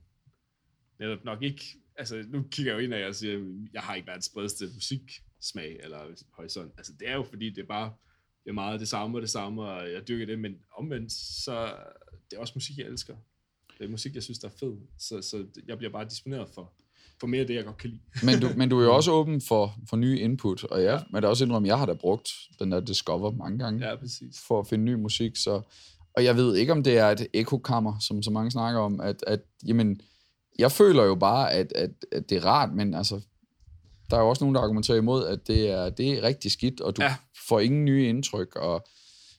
netop 0.99 1.25
nok 1.25 1.43
ikke... 1.43 1.65
Altså, 1.97 2.25
nu 2.29 2.43
kigger 2.51 2.73
jeg 2.73 2.79
jo 2.79 2.85
ind 2.85 2.95
af 2.95 3.09
og 3.09 3.15
siger, 3.15 3.55
jeg 3.73 3.83
har 3.83 3.95
ikke 3.95 4.07
verdens 4.07 4.29
bredeste 4.35 4.65
musiksmag 4.75 5.81
eller 5.83 5.99
horisont. 6.33 6.73
Altså, 6.79 6.93
det 7.01 7.09
er 7.09 7.15
jo 7.15 7.23
fordi, 7.23 7.51
det 7.51 7.59
er 7.63 7.67
bare 7.67 7.93
det 8.45 8.51
er 8.51 8.55
meget 8.55 8.81
det 8.81 8.89
samme 8.89 9.19
og 9.19 9.23
det 9.23 9.31
samme, 9.31 9.63
og 9.63 9.93
jeg 9.93 10.09
dyrker 10.09 10.27
det, 10.27 10.39
men 10.39 10.57
omvendt, 10.77 11.13
så 11.13 11.75
det 12.31 12.37
er 12.37 12.41
også 12.41 12.53
musik, 12.57 12.79
jeg 12.79 12.87
elsker. 12.87 13.17
Det 13.79 13.85
er 13.85 13.89
musik, 13.89 14.15
jeg 14.15 14.23
synes, 14.23 14.39
der 14.39 14.49
er 14.49 14.53
fed. 14.61 14.77
Så, 14.99 15.23
så 15.23 15.47
jeg 15.67 15.79
bliver 15.79 15.93
bare 15.93 16.05
disponeret 16.05 16.49
for, 16.55 16.73
for 17.23 17.27
mere 17.27 17.41
af 17.41 17.47
det, 17.47 17.55
jeg 17.55 17.65
godt 17.65 17.77
kan 17.77 17.91
lide. 17.91 18.03
Men 18.27 18.41
du, 18.41 18.49
men 18.57 18.69
du 18.69 18.81
er 18.81 18.85
jo 18.85 18.95
også 18.95 19.13
åben 19.13 19.41
for, 19.41 19.75
for 19.89 19.97
nye 19.97 20.21
input, 20.21 20.65
og 20.65 20.83
ja, 20.83 20.99
men 21.11 21.23
der 21.23 21.29
er 21.29 21.31
også 21.31 21.45
indrømme, 21.45 21.69
jeg 21.69 21.79
har 21.79 21.87
da 21.87 21.93
brugt 21.93 22.29
den 22.59 22.73
der 22.73 22.81
Discover 22.81 23.31
mange 23.31 23.59
gange 23.59 23.89
Ja, 23.89 23.97
præcis. 23.97 24.37
for 24.49 24.61
at 24.61 24.67
finde 24.67 24.85
ny 24.85 24.95
musik, 24.95 25.37
så, 25.37 25.61
og 26.17 26.25
jeg 26.25 26.37
ved 26.37 26.57
ikke, 26.57 26.73
om 26.73 26.83
det 26.83 26.99
er 26.99 27.07
et 27.07 27.27
ekokammer, 27.35 27.99
som 27.99 28.23
så 28.23 28.31
mange 28.31 28.51
snakker 28.51 28.81
om, 28.81 29.01
at, 29.01 29.25
at 29.27 29.41
jamen, 29.67 30.01
jeg 30.59 30.73
føler 30.73 31.05
jo 31.05 31.15
bare, 31.15 31.53
at, 31.53 31.73
at, 31.75 31.91
at 32.13 32.31
det 32.31 32.37
er 32.37 32.45
rart, 32.45 32.75
men 32.75 32.95
altså, 32.95 33.21
der 34.11 34.17
er 34.17 34.21
jo 34.21 34.29
også 34.29 34.45
nogen, 34.45 34.55
der 34.55 34.61
argumenterer 34.61 34.99
imod, 34.99 35.27
at 35.27 35.47
det 35.47 35.71
er, 35.71 35.91
det 35.91 36.09
er 36.09 36.23
rigtig 36.23 36.53
skidt, 36.53 36.81
og 36.81 36.97
du 36.97 37.03
ja. 37.03 37.15
Får 37.49 37.61
ingen 37.61 37.85
nye 37.85 38.09
indtryk, 38.09 38.57
og, 38.57 38.85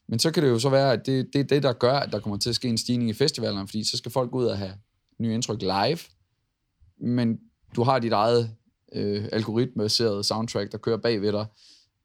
men 0.08 0.20
så 0.20 0.32
kan 0.32 0.44
det 0.44 0.50
jo 0.50 0.60
så 0.60 0.70
være, 0.70 0.94
at 0.94 1.06
det, 1.06 1.30
det 1.34 1.40
er 1.40 1.44
det, 1.44 1.64
der 1.64 1.74
gør, 1.74 1.94
at 1.94 2.12
der 2.12 2.20
kommer 2.20 2.38
til 2.38 2.50
at 2.50 2.56
ske 2.56 2.68
en 2.68 2.78
stigning 2.78 3.10
i 3.10 3.14
festivalerne, 3.14 3.68
fordi 3.68 3.84
så 3.84 3.98
skal 3.98 4.12
folk 4.12 4.36
ud 4.36 4.46
og 4.46 4.58
have 4.58 4.74
nye 5.20 5.34
indtryk 5.34 5.62
live, 5.62 6.00
men 7.02 7.40
du 7.76 7.84
har 7.84 8.00
dit 8.00 8.12
eget 8.12 8.52
øh, 8.96 9.26
algoritmebaseret 9.32 10.26
soundtrack, 10.26 10.72
der 10.72 10.78
kører 10.78 10.98
bag 10.98 11.22
ved 11.22 11.32
dig, 11.32 11.46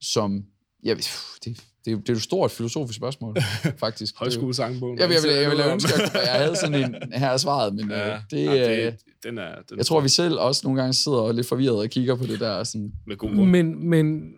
som, 0.00 0.44
ja, 0.84 0.94
det, 0.94 1.10
det, 1.44 1.64
det, 1.84 1.90
er 1.90 1.96
jo- 2.08 2.14
et 2.14 2.22
stort 2.22 2.50
filosofisk 2.50 2.96
spørgsmål, 2.96 3.36
faktisk. 3.84 4.14
Er 4.14 4.18
Højskolesangbogen. 4.18 4.98
jeg, 4.98 5.10
jeg, 5.10 5.22
ville, 5.22 5.36
jeg 5.40 5.50
ville 5.50 5.72
ønske, 5.72 5.94
at 5.94 6.14
jeg 6.14 6.32
havde 6.44 6.56
sådan 6.56 6.84
en 6.84 6.94
her 7.12 7.28
er 7.28 7.36
svaret, 7.36 7.74
men 7.74 7.90
ja, 7.90 8.06
Ja, 8.08 8.14
øh, 8.14 8.20
det, 8.30 8.44
nej, 8.46 8.60
øh, 8.60 8.66
det, 8.92 8.96
den 9.22 9.38
er, 9.38 9.54
den 9.68 9.78
jeg 9.78 9.86
tror, 9.86 10.00
vi 10.00 10.08
selv 10.08 10.38
også 10.38 10.60
nogle 10.64 10.80
gange 10.80 10.92
sidder 10.94 11.18
og 11.18 11.28
er 11.28 11.32
lidt 11.32 11.46
forvirret 11.46 11.76
og 11.78 11.88
kigger 11.88 12.16
på 12.16 12.26
det 12.26 12.40
der. 12.40 12.64
Sådan, 12.64 12.92
med 13.06 13.16
god 13.16 13.34
grund. 13.36 13.50
Men, 13.50 13.88
men... 13.88 14.32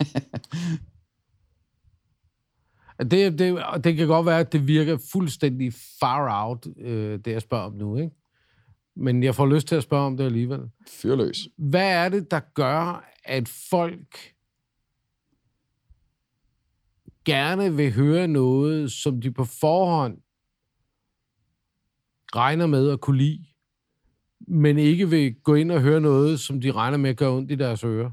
det, 3.10 3.38
det, 3.38 3.64
og 3.64 3.84
det 3.84 3.96
kan 3.96 4.06
godt 4.06 4.26
være, 4.26 4.40
at 4.40 4.52
det 4.52 4.66
virker 4.66 4.98
fuldstændig 5.12 5.72
far 6.00 6.46
out, 6.46 6.66
øh, 6.80 7.18
det 7.24 7.32
jeg 7.32 7.42
spørger 7.42 7.64
om 7.64 7.72
nu, 7.72 7.96
ikke? 7.96 8.14
Men 8.96 9.22
jeg 9.22 9.34
får 9.34 9.46
lyst 9.46 9.68
til 9.68 9.76
at 9.76 9.82
spørge 9.82 10.06
om 10.06 10.16
det 10.16 10.24
alligevel. 10.24 10.60
fyrløs. 10.88 11.48
Hvad 11.56 11.90
er 11.90 12.08
det, 12.08 12.30
der 12.30 12.40
gør, 12.54 13.10
at 13.24 13.48
folk 13.48 14.34
gerne 17.24 17.76
vil 17.76 17.92
høre 17.92 18.28
noget, 18.28 18.92
som 18.92 19.20
de 19.20 19.32
på 19.32 19.44
forhånd 19.44 20.18
regner 22.36 22.66
med 22.66 22.90
at 22.90 23.00
kunne 23.00 23.18
lide, 23.18 23.44
men 24.40 24.78
ikke 24.78 25.10
vil 25.10 25.34
gå 25.34 25.54
ind 25.54 25.72
og 25.72 25.80
høre 25.80 26.00
noget, 26.00 26.40
som 26.40 26.60
de 26.60 26.72
regner 26.72 26.98
med 26.98 27.10
at 27.10 27.16
gøre 27.16 27.30
ondt 27.30 27.50
i 27.50 27.54
deres 27.54 27.84
ører? 27.84 28.10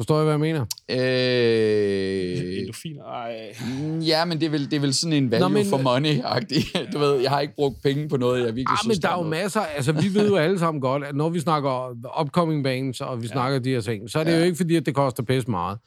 Forstår 0.00 0.16
jeg, 0.16 0.24
hvad 0.24 0.32
jeg 0.32 0.40
mener? 0.40 0.60
Øh, 0.90 2.58
Endorfiner, 2.58 3.04
ej. 3.04 3.54
mm, 3.80 3.98
ja, 3.98 4.24
men 4.24 4.40
det 4.40 4.46
er 4.46 4.50
vel, 4.50 4.64
det 4.70 4.72
er 4.76 4.80
vel 4.80 4.94
sådan 4.94 5.12
en 5.12 5.30
value 5.30 5.48
Nå, 5.48 5.54
men, 5.54 5.66
for 5.66 5.76
money-agtig. 5.78 6.78
Du 6.92 6.98
ved, 6.98 7.20
jeg 7.20 7.30
har 7.30 7.40
ikke 7.40 7.54
brugt 7.54 7.82
penge 7.82 8.08
på 8.08 8.16
noget, 8.16 8.38
jeg 8.38 8.46
virkelig 8.46 8.68
Ah, 8.68 8.78
synes, 8.82 8.96
men 8.98 9.02
der 9.02 9.08
er 9.08 9.12
jo 9.12 9.16
noget. 9.16 9.30
masser, 9.42 9.60
altså 9.60 9.92
vi 9.92 10.14
ved 10.14 10.28
jo 10.28 10.36
alle 10.36 10.58
sammen 10.58 10.80
godt, 10.80 11.04
at 11.04 11.14
når 11.16 11.28
vi 11.28 11.40
snakker 11.40 11.96
upcoming 12.20 12.64
bands, 12.64 13.00
og 13.00 13.22
vi 13.22 13.26
ja. 13.26 13.32
snakker 13.32 13.58
de 13.58 13.70
her 13.70 13.80
ting, 13.80 14.10
så 14.10 14.18
er 14.20 14.24
det 14.24 14.32
ja. 14.32 14.38
Jo 14.38 14.44
ikke 14.44 14.56
fordi, 14.56 14.76
at 14.76 14.86
det 14.86 14.94
koster 14.94 15.22
pæst 15.22 15.48
meget. 15.48 15.78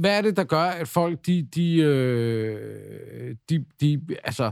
Hvad 0.00 0.18
er 0.18 0.22
det, 0.22 0.36
der 0.36 0.44
gør, 0.44 0.62
at 0.62 0.88
folk, 0.88 1.26
de, 1.26 1.46
de, 1.54 1.76
øh, 1.76 3.36
de, 3.50 3.64
de, 3.80 4.00
altså, 4.24 4.50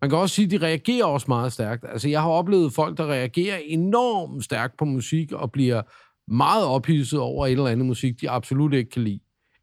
man 0.00 0.10
kan 0.10 0.18
også 0.18 0.34
sige, 0.34 0.44
at 0.44 0.50
de 0.50 0.66
reagerer 0.66 1.04
også 1.04 1.26
meget 1.28 1.52
stærkt. 1.52 1.84
Altså, 1.92 2.08
jeg 2.08 2.22
har 2.22 2.28
oplevet 2.28 2.72
folk, 2.72 2.98
der 2.98 3.06
reagerer 3.06 3.58
enormt 3.66 4.44
stærkt 4.44 4.76
på 4.78 4.84
musik, 4.84 5.32
og 5.32 5.52
bliver 5.52 5.82
meget 6.30 6.64
ophidset 6.66 7.20
over 7.20 7.46
et 7.46 7.52
eller 7.52 7.66
andet 7.66 7.86
musik, 7.86 8.20
de 8.20 8.30
absolut 8.30 8.74
ikke 8.74 8.90
kan 8.90 9.02
lide. 9.04 9.20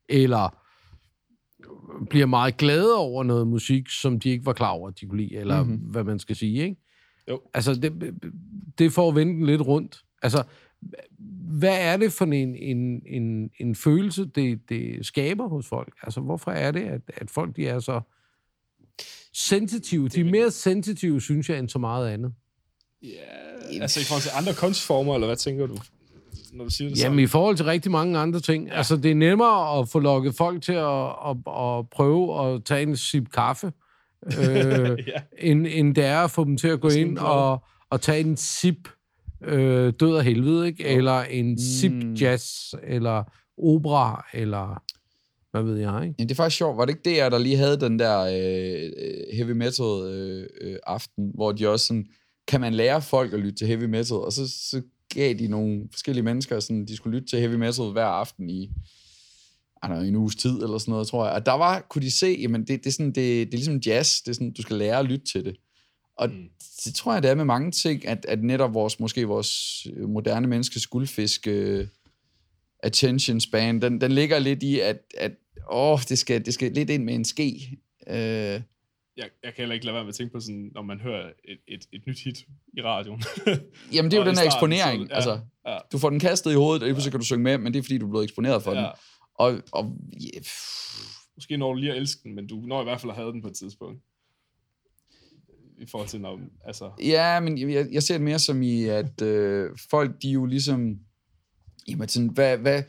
Eller 0.10 0.58
bliver 2.10 2.26
meget 2.26 2.58
glade 2.58 2.96
over 2.98 3.24
noget 3.24 3.48
musik, 3.48 3.90
som 3.90 4.20
de 4.20 4.30
ikke 4.30 4.46
var 4.46 4.54
klar 4.54 4.70
over, 4.70 4.90
at 4.90 5.00
de 5.00 5.06
kunne 5.06 5.22
lide, 5.22 5.36
eller 5.36 5.64
Mhm. 5.64 5.72
mm-hmm. 5.72 5.90
hvad 5.92 6.04
man 6.04 6.20
skal 6.20 6.36
sige, 6.36 6.64
ikke? 6.64 6.76
Jo. 7.30 7.42
Altså, 7.54 7.76
det, 7.76 8.14
det 8.78 8.94
får 8.94 9.12
den 9.12 9.46
lidt 9.46 9.62
rundt. 9.62 10.04
Altså, 10.22 10.44
hvad 11.60 11.78
er 11.82 11.98
det 11.98 12.14
for 12.14 12.26
en, 12.26 12.56
en, 12.56 13.02
en, 13.08 13.50
en 13.60 13.76
følelse, 13.76 14.26
det, 14.26 14.70
det 14.70 15.06
skaber 15.06 15.48
hos 15.48 15.68
folk? 15.68 15.94
Altså, 16.04 16.22
hvorfor 16.22 16.52
er 16.52 16.72
det, 16.72 16.82
at, 16.82 17.02
at 17.08 17.30
folk 17.32 17.56
de 17.56 17.68
er 17.68 17.80
så 17.80 18.02
sensitive? 19.34 20.08
De 20.08 20.20
er 20.20 20.26
mere 20.32 20.52
sensitive, 20.52 21.22
synes 21.22 21.50
jeg, 21.50 21.60
end 21.60 21.70
så 21.70 21.80
meget 21.80 22.10
andet. 22.10 22.34
Ja, 23.04 23.82
altså 23.82 24.00
i 24.00 24.04
forhold 24.04 24.22
til 24.22 24.32
andre 24.36 24.54
kunstformer, 24.54 25.14
eller 25.14 25.28
hvad 25.28 25.36
tænker 25.38 25.68
du, 25.68 25.78
når 26.56 26.64
du 26.64 26.70
siger 26.70 26.90
det 26.90 27.00
Jamen, 27.04 27.20
i 27.20 27.28
forhold 27.28 27.56
til 27.58 27.66
rigtig 27.66 27.92
mange 27.92 28.20
andre 28.20 28.40
ting. 28.40 28.68
Ja. 28.68 28.74
Altså, 28.74 28.98
det 28.98 29.12
er 29.12 29.16
nemmere 29.16 29.80
at 29.80 29.90
få 29.90 30.00
lukket 30.00 30.36
folk 30.36 30.62
til 30.62 30.74
at, 30.74 31.06
at, 31.06 31.38
at 31.48 31.90
prøve 31.90 32.54
at 32.56 32.64
tage 32.66 32.82
en 32.82 32.98
sip 32.98 33.30
kaffe, 33.34 33.68
øh, 34.40 35.00
ja. 35.08 35.22
end, 35.38 35.68
end 35.70 35.96
det 35.96 36.06
er 36.06 36.20
at 36.20 36.32
få 36.32 36.44
dem 36.44 36.58
til 36.58 36.68
at 36.68 36.82
gå 36.82 36.90
Sådan 36.90 37.08
ind 37.08 37.18
og, 37.18 37.64
og 37.90 38.02
tage 38.02 38.20
en 38.20 38.38
sip 38.38 38.90
øh, 39.44 39.94
død 40.00 40.16
af 40.18 40.24
helvede, 40.24 40.68
ikke? 40.68 40.86
Eller 40.86 41.22
en 41.22 41.60
sip 41.60 41.92
Mm. 41.92 42.14
jazz, 42.14 42.74
eller 42.84 43.24
opera, 43.58 44.26
eller 44.34 44.84
hvad 45.52 45.64
ved 45.64 45.78
jeg, 45.78 46.02
ikke? 46.04 46.16
Ja, 46.20 46.24
det 46.24 46.32
er 46.32 46.36
faktisk 46.36 46.58
sjovt. 46.58 46.78
Var 46.78 46.86
det 46.86 46.96
ikke 46.96 47.22
DR, 47.22 47.30
der 47.30 47.38
lige 47.38 47.58
havde 47.58 47.80
den 47.80 48.00
der 48.00 48.20
øh, 48.22 48.92
øh, 48.98 49.36
heavy 49.38 49.52
metal 49.52 49.86
øh, 49.86 50.48
øh, 50.62 50.76
aften, 50.88 51.32
hvor 51.36 51.52
de 51.52 51.70
også 51.70 51.86
sådan, 51.86 52.06
kan 52.48 52.62
man 52.62 52.74
lære 52.74 53.02
folk 53.02 53.34
at 53.34 53.40
lytte 53.40 53.56
til 53.56 53.68
heavy 53.68 53.84
metal? 53.84 54.16
Og 54.18 54.34
så, 54.34 54.48
så 54.48 54.82
gav 55.16 55.34
de 55.34 55.48
nogle 55.48 55.88
forskellige 55.92 56.24
mennesker, 56.24 56.60
sådan, 56.60 56.86
de 56.86 56.96
skulle 56.96 57.18
lytte 57.20 57.30
til 57.30 57.40
heavy 57.40 57.56
metal 57.56 57.92
hver 57.92 58.06
aften 58.06 58.50
i 58.50 58.72
know, 59.86 60.02
en 60.02 60.16
uges 60.16 60.36
tid, 60.36 60.64
eller 60.64 60.78
sådan 60.78 60.92
noget, 60.92 61.08
tror 61.08 61.26
jeg. 61.26 61.34
Og 61.34 61.46
der 61.46 61.52
var, 61.52 61.86
kunne 61.90 62.02
de 62.02 62.12
se, 62.12 62.38
jamen 62.42 62.62
det, 62.62 62.84
det, 62.84 62.86
er 62.86 62.92
sådan, 62.92 63.08
det, 63.08 63.16
det 63.16 63.54
er 63.54 63.58
ligesom 63.58 63.82
jazz, 63.86 64.22
det 64.22 64.30
er 64.30 64.34
sådan, 64.34 64.52
du 64.52 64.62
skal 64.62 64.76
lære 64.76 65.00
at 65.00 65.06
lytte 65.06 65.26
til 65.26 65.46
det. 65.46 65.56
Og 66.18 66.30
Mm. 66.30 66.50
det 66.86 66.96
tror 66.96 67.14
jeg, 67.14 67.24
det 67.24 67.32
er 67.32 67.36
med 67.36 67.46
mange 67.46 67.72
ting, 67.72 68.08
at, 68.08 68.26
at 68.28 68.44
netop 68.44 68.74
vores, 68.74 69.00
måske 69.00 69.26
vores 69.28 69.88
øh, 69.94 70.10
moderne 70.10 70.48
menneskes 70.48 70.88
guldfisk 70.88 71.48
øh, 71.48 71.88
attention 72.84 73.40
span, 73.40 73.82
den, 73.82 74.02
den 74.02 74.12
ligger 74.12 74.40
lidt 74.40 74.64
i, 74.64 74.80
at, 74.80 74.98
at 75.18 75.32
åh, 75.72 76.00
det, 76.10 76.20
skal, 76.20 76.46
det 76.46 76.54
skal 76.54 76.72
lidt 76.72 76.90
ind 76.90 77.04
med 77.04 77.16
en 77.16 77.26
ske. 77.26 77.78
Øh, 78.08 78.62
Jeg, 79.18 79.30
jeg 79.44 79.54
kan 79.54 79.62
heller 79.62 79.74
ikke 79.74 79.86
lade 79.86 79.96
være 79.96 80.04
med 80.04 80.10
at 80.10 80.16
tænke 80.16 80.34
på 80.34 80.40
sådan, 80.40 80.72
når 80.74 80.82
man 80.82 81.00
hører 81.00 81.32
et, 81.46 81.58
et, 81.68 81.86
et 81.94 82.08
nyt 82.08 82.20
hit 82.24 82.38
i 82.78 82.82
radioen. 82.82 83.24
jamen, 83.94 84.12
det 84.12 84.18
er 84.18 84.22
jo 84.24 84.28
den 84.32 84.38
her 84.38 84.46
eksponering. 84.46 85.02
så- 85.02 85.08
ja, 85.10 85.16
altså, 85.16 85.40
ja. 85.68 85.78
du 85.92 85.98
får 85.98 86.10
den 86.10 86.20
kastet 86.20 86.52
i 86.52 86.56
hovedet, 86.56 86.82
og 86.82 86.88
lige 86.88 86.94
pludselig 86.96 87.12
kan 87.12 87.20
du 87.20 87.26
synge 87.26 87.44
med, 87.44 87.58
men 87.58 87.74
det 87.74 87.80
er 87.80 87.84
fordi, 87.84 87.98
du 87.98 88.06
er 88.06 88.10
blevet 88.10 88.24
eksponeret 88.24 88.64
for 88.64 88.72
Ja. 88.74 88.78
den. 88.80 88.88
Og, 89.36 89.62
og 89.72 89.98
pff, 90.44 91.16
Måske 91.36 91.58
når 91.58 91.74
du 91.74 91.80
lige 91.80 91.92
at 91.92 91.98
elske 91.98 92.20
den, 92.24 92.36
men 92.36 92.48
du 92.48 92.56
når 92.56 92.82
i 92.82 92.84
hvert 92.84 93.02
fald 93.02 93.10
at 93.12 93.16
have 93.16 93.32
den 93.32 93.42
på 93.42 93.48
et 93.48 93.54
tidspunkt. 93.56 94.02
I 95.78 95.86
forhold 95.92 96.10
til, 96.10 96.22
når, 96.22 96.40
altså... 96.66 96.92
Ja, 97.04 97.40
men 97.40 97.72
jeg, 97.72 97.88
jeg 97.92 98.04
ser 98.04 98.14
det 98.14 98.22
mere 98.22 98.40
som 98.40 98.62
i, 98.62 98.84
at 98.84 99.22
øh, 99.22 99.72
folk, 99.90 100.22
de 100.22 100.30
jo 100.30 100.46
ligesom... 100.46 101.00
Jamen, 101.88 102.08
sådan, 102.08 102.30
hvad, 102.30 102.58
hvad, 102.58 102.84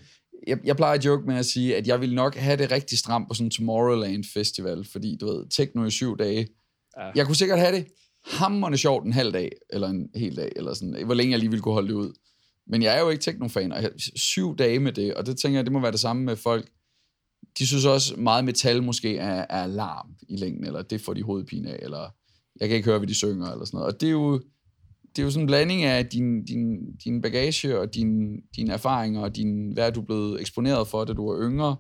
jeg, 0.47 0.59
jeg 0.65 0.77
plejer 0.77 0.99
at 0.99 1.05
joke 1.05 1.27
med 1.27 1.37
at 1.37 1.47
sige, 1.47 1.77
at 1.77 1.87
jeg 1.87 2.01
vil 2.01 2.15
nok 2.15 2.35
have 2.35 2.57
det 2.57 2.71
rigtig 2.71 2.99
stramt 2.99 3.29
på 3.29 3.35
sådan 3.35 3.47
en 3.47 3.51
Tomorrowland 3.51 4.25
Festival, 4.25 4.85
fordi 4.85 5.17
du 5.21 5.27
ved, 5.27 5.47
techno 5.51 5.85
i 5.85 5.91
syv 5.91 6.19
dage. 6.19 6.49
Ja. 6.97 7.11
Jeg 7.15 7.27
kunne 7.27 7.37
sikkert 7.37 7.59
have 7.59 7.77
det 7.77 7.87
hammerende 8.25 8.79
sjovt 8.79 9.07
en 9.07 9.13
halv 9.13 9.33
dag, 9.33 9.53
eller 9.71 9.89
en 9.89 10.09
hel 10.15 10.37
dag, 10.37 10.53
eller 10.57 10.75
sådan, 10.75 11.05
hvor 11.05 11.15
længe 11.15 11.33
jeg 11.33 11.39
lige 11.39 11.51
ville 11.51 11.63
kunne 11.63 11.75
holde 11.75 11.89
det 11.89 11.95
ud. 11.95 12.13
Men 12.67 12.83
jeg 12.83 12.97
er 12.97 13.01
jo 13.01 13.11
ikke 13.11 13.23
teknofan, 13.23 13.73
og 13.73 13.83
jeg, 13.83 13.91
syv 14.17 14.57
dage 14.57 14.79
med 14.79 14.93
det, 14.93 15.15
og 15.15 15.27
det 15.27 15.39
tænker 15.39 15.59
jeg, 15.59 15.65
det 15.65 15.73
må 15.73 15.81
være 15.81 15.93
det 15.93 16.01
samme 16.01 16.25
med 16.25 16.37
folk. 16.37 16.71
De 17.59 17.67
synes 17.67 17.85
også, 17.85 18.17
meget 18.17 18.45
metal 18.45 18.83
måske 18.83 19.17
er, 19.17 19.47
er 19.51 19.67
larm 19.67 20.15
i 20.29 20.37
længden, 20.37 20.67
eller 20.67 20.83
det 20.83 21.01
får 21.01 21.15
de 21.15 21.23
hovedpine 21.23 21.71
af, 21.71 21.79
eller 21.83 22.15
jeg 22.61 22.69
kan 22.69 22.77
ikke 22.77 22.89
høre, 22.89 22.99
hvad 22.99 23.09
de 23.09 23.15
synger, 23.15 23.51
eller 23.51 23.65
sådan 23.65 23.79
noget. 23.79 23.95
Og 23.95 24.01
det 24.01 24.07
er 24.07 24.11
jo, 24.11 24.41
det 25.17 25.23
er 25.23 25.25
jo 25.25 25.31
sådan 25.31 25.43
en 25.43 25.47
blanding 25.47 25.83
af 25.83 26.07
din, 26.07 26.45
din, 26.45 26.93
din 27.05 27.23
bagage, 27.23 27.79
og 27.79 27.95
din, 27.95 28.41
dine 28.57 28.73
erfaringer, 28.73 29.21
og 29.21 29.37
din, 29.37 29.73
hvad 29.73 29.87
er 29.87 29.91
du 29.91 30.03
blevet 30.03 30.41
eksponeret 30.41 30.89
for, 30.89 31.05
da 31.05 31.13
du 31.13 31.33
var 31.33 31.49
yngre. 31.51 31.77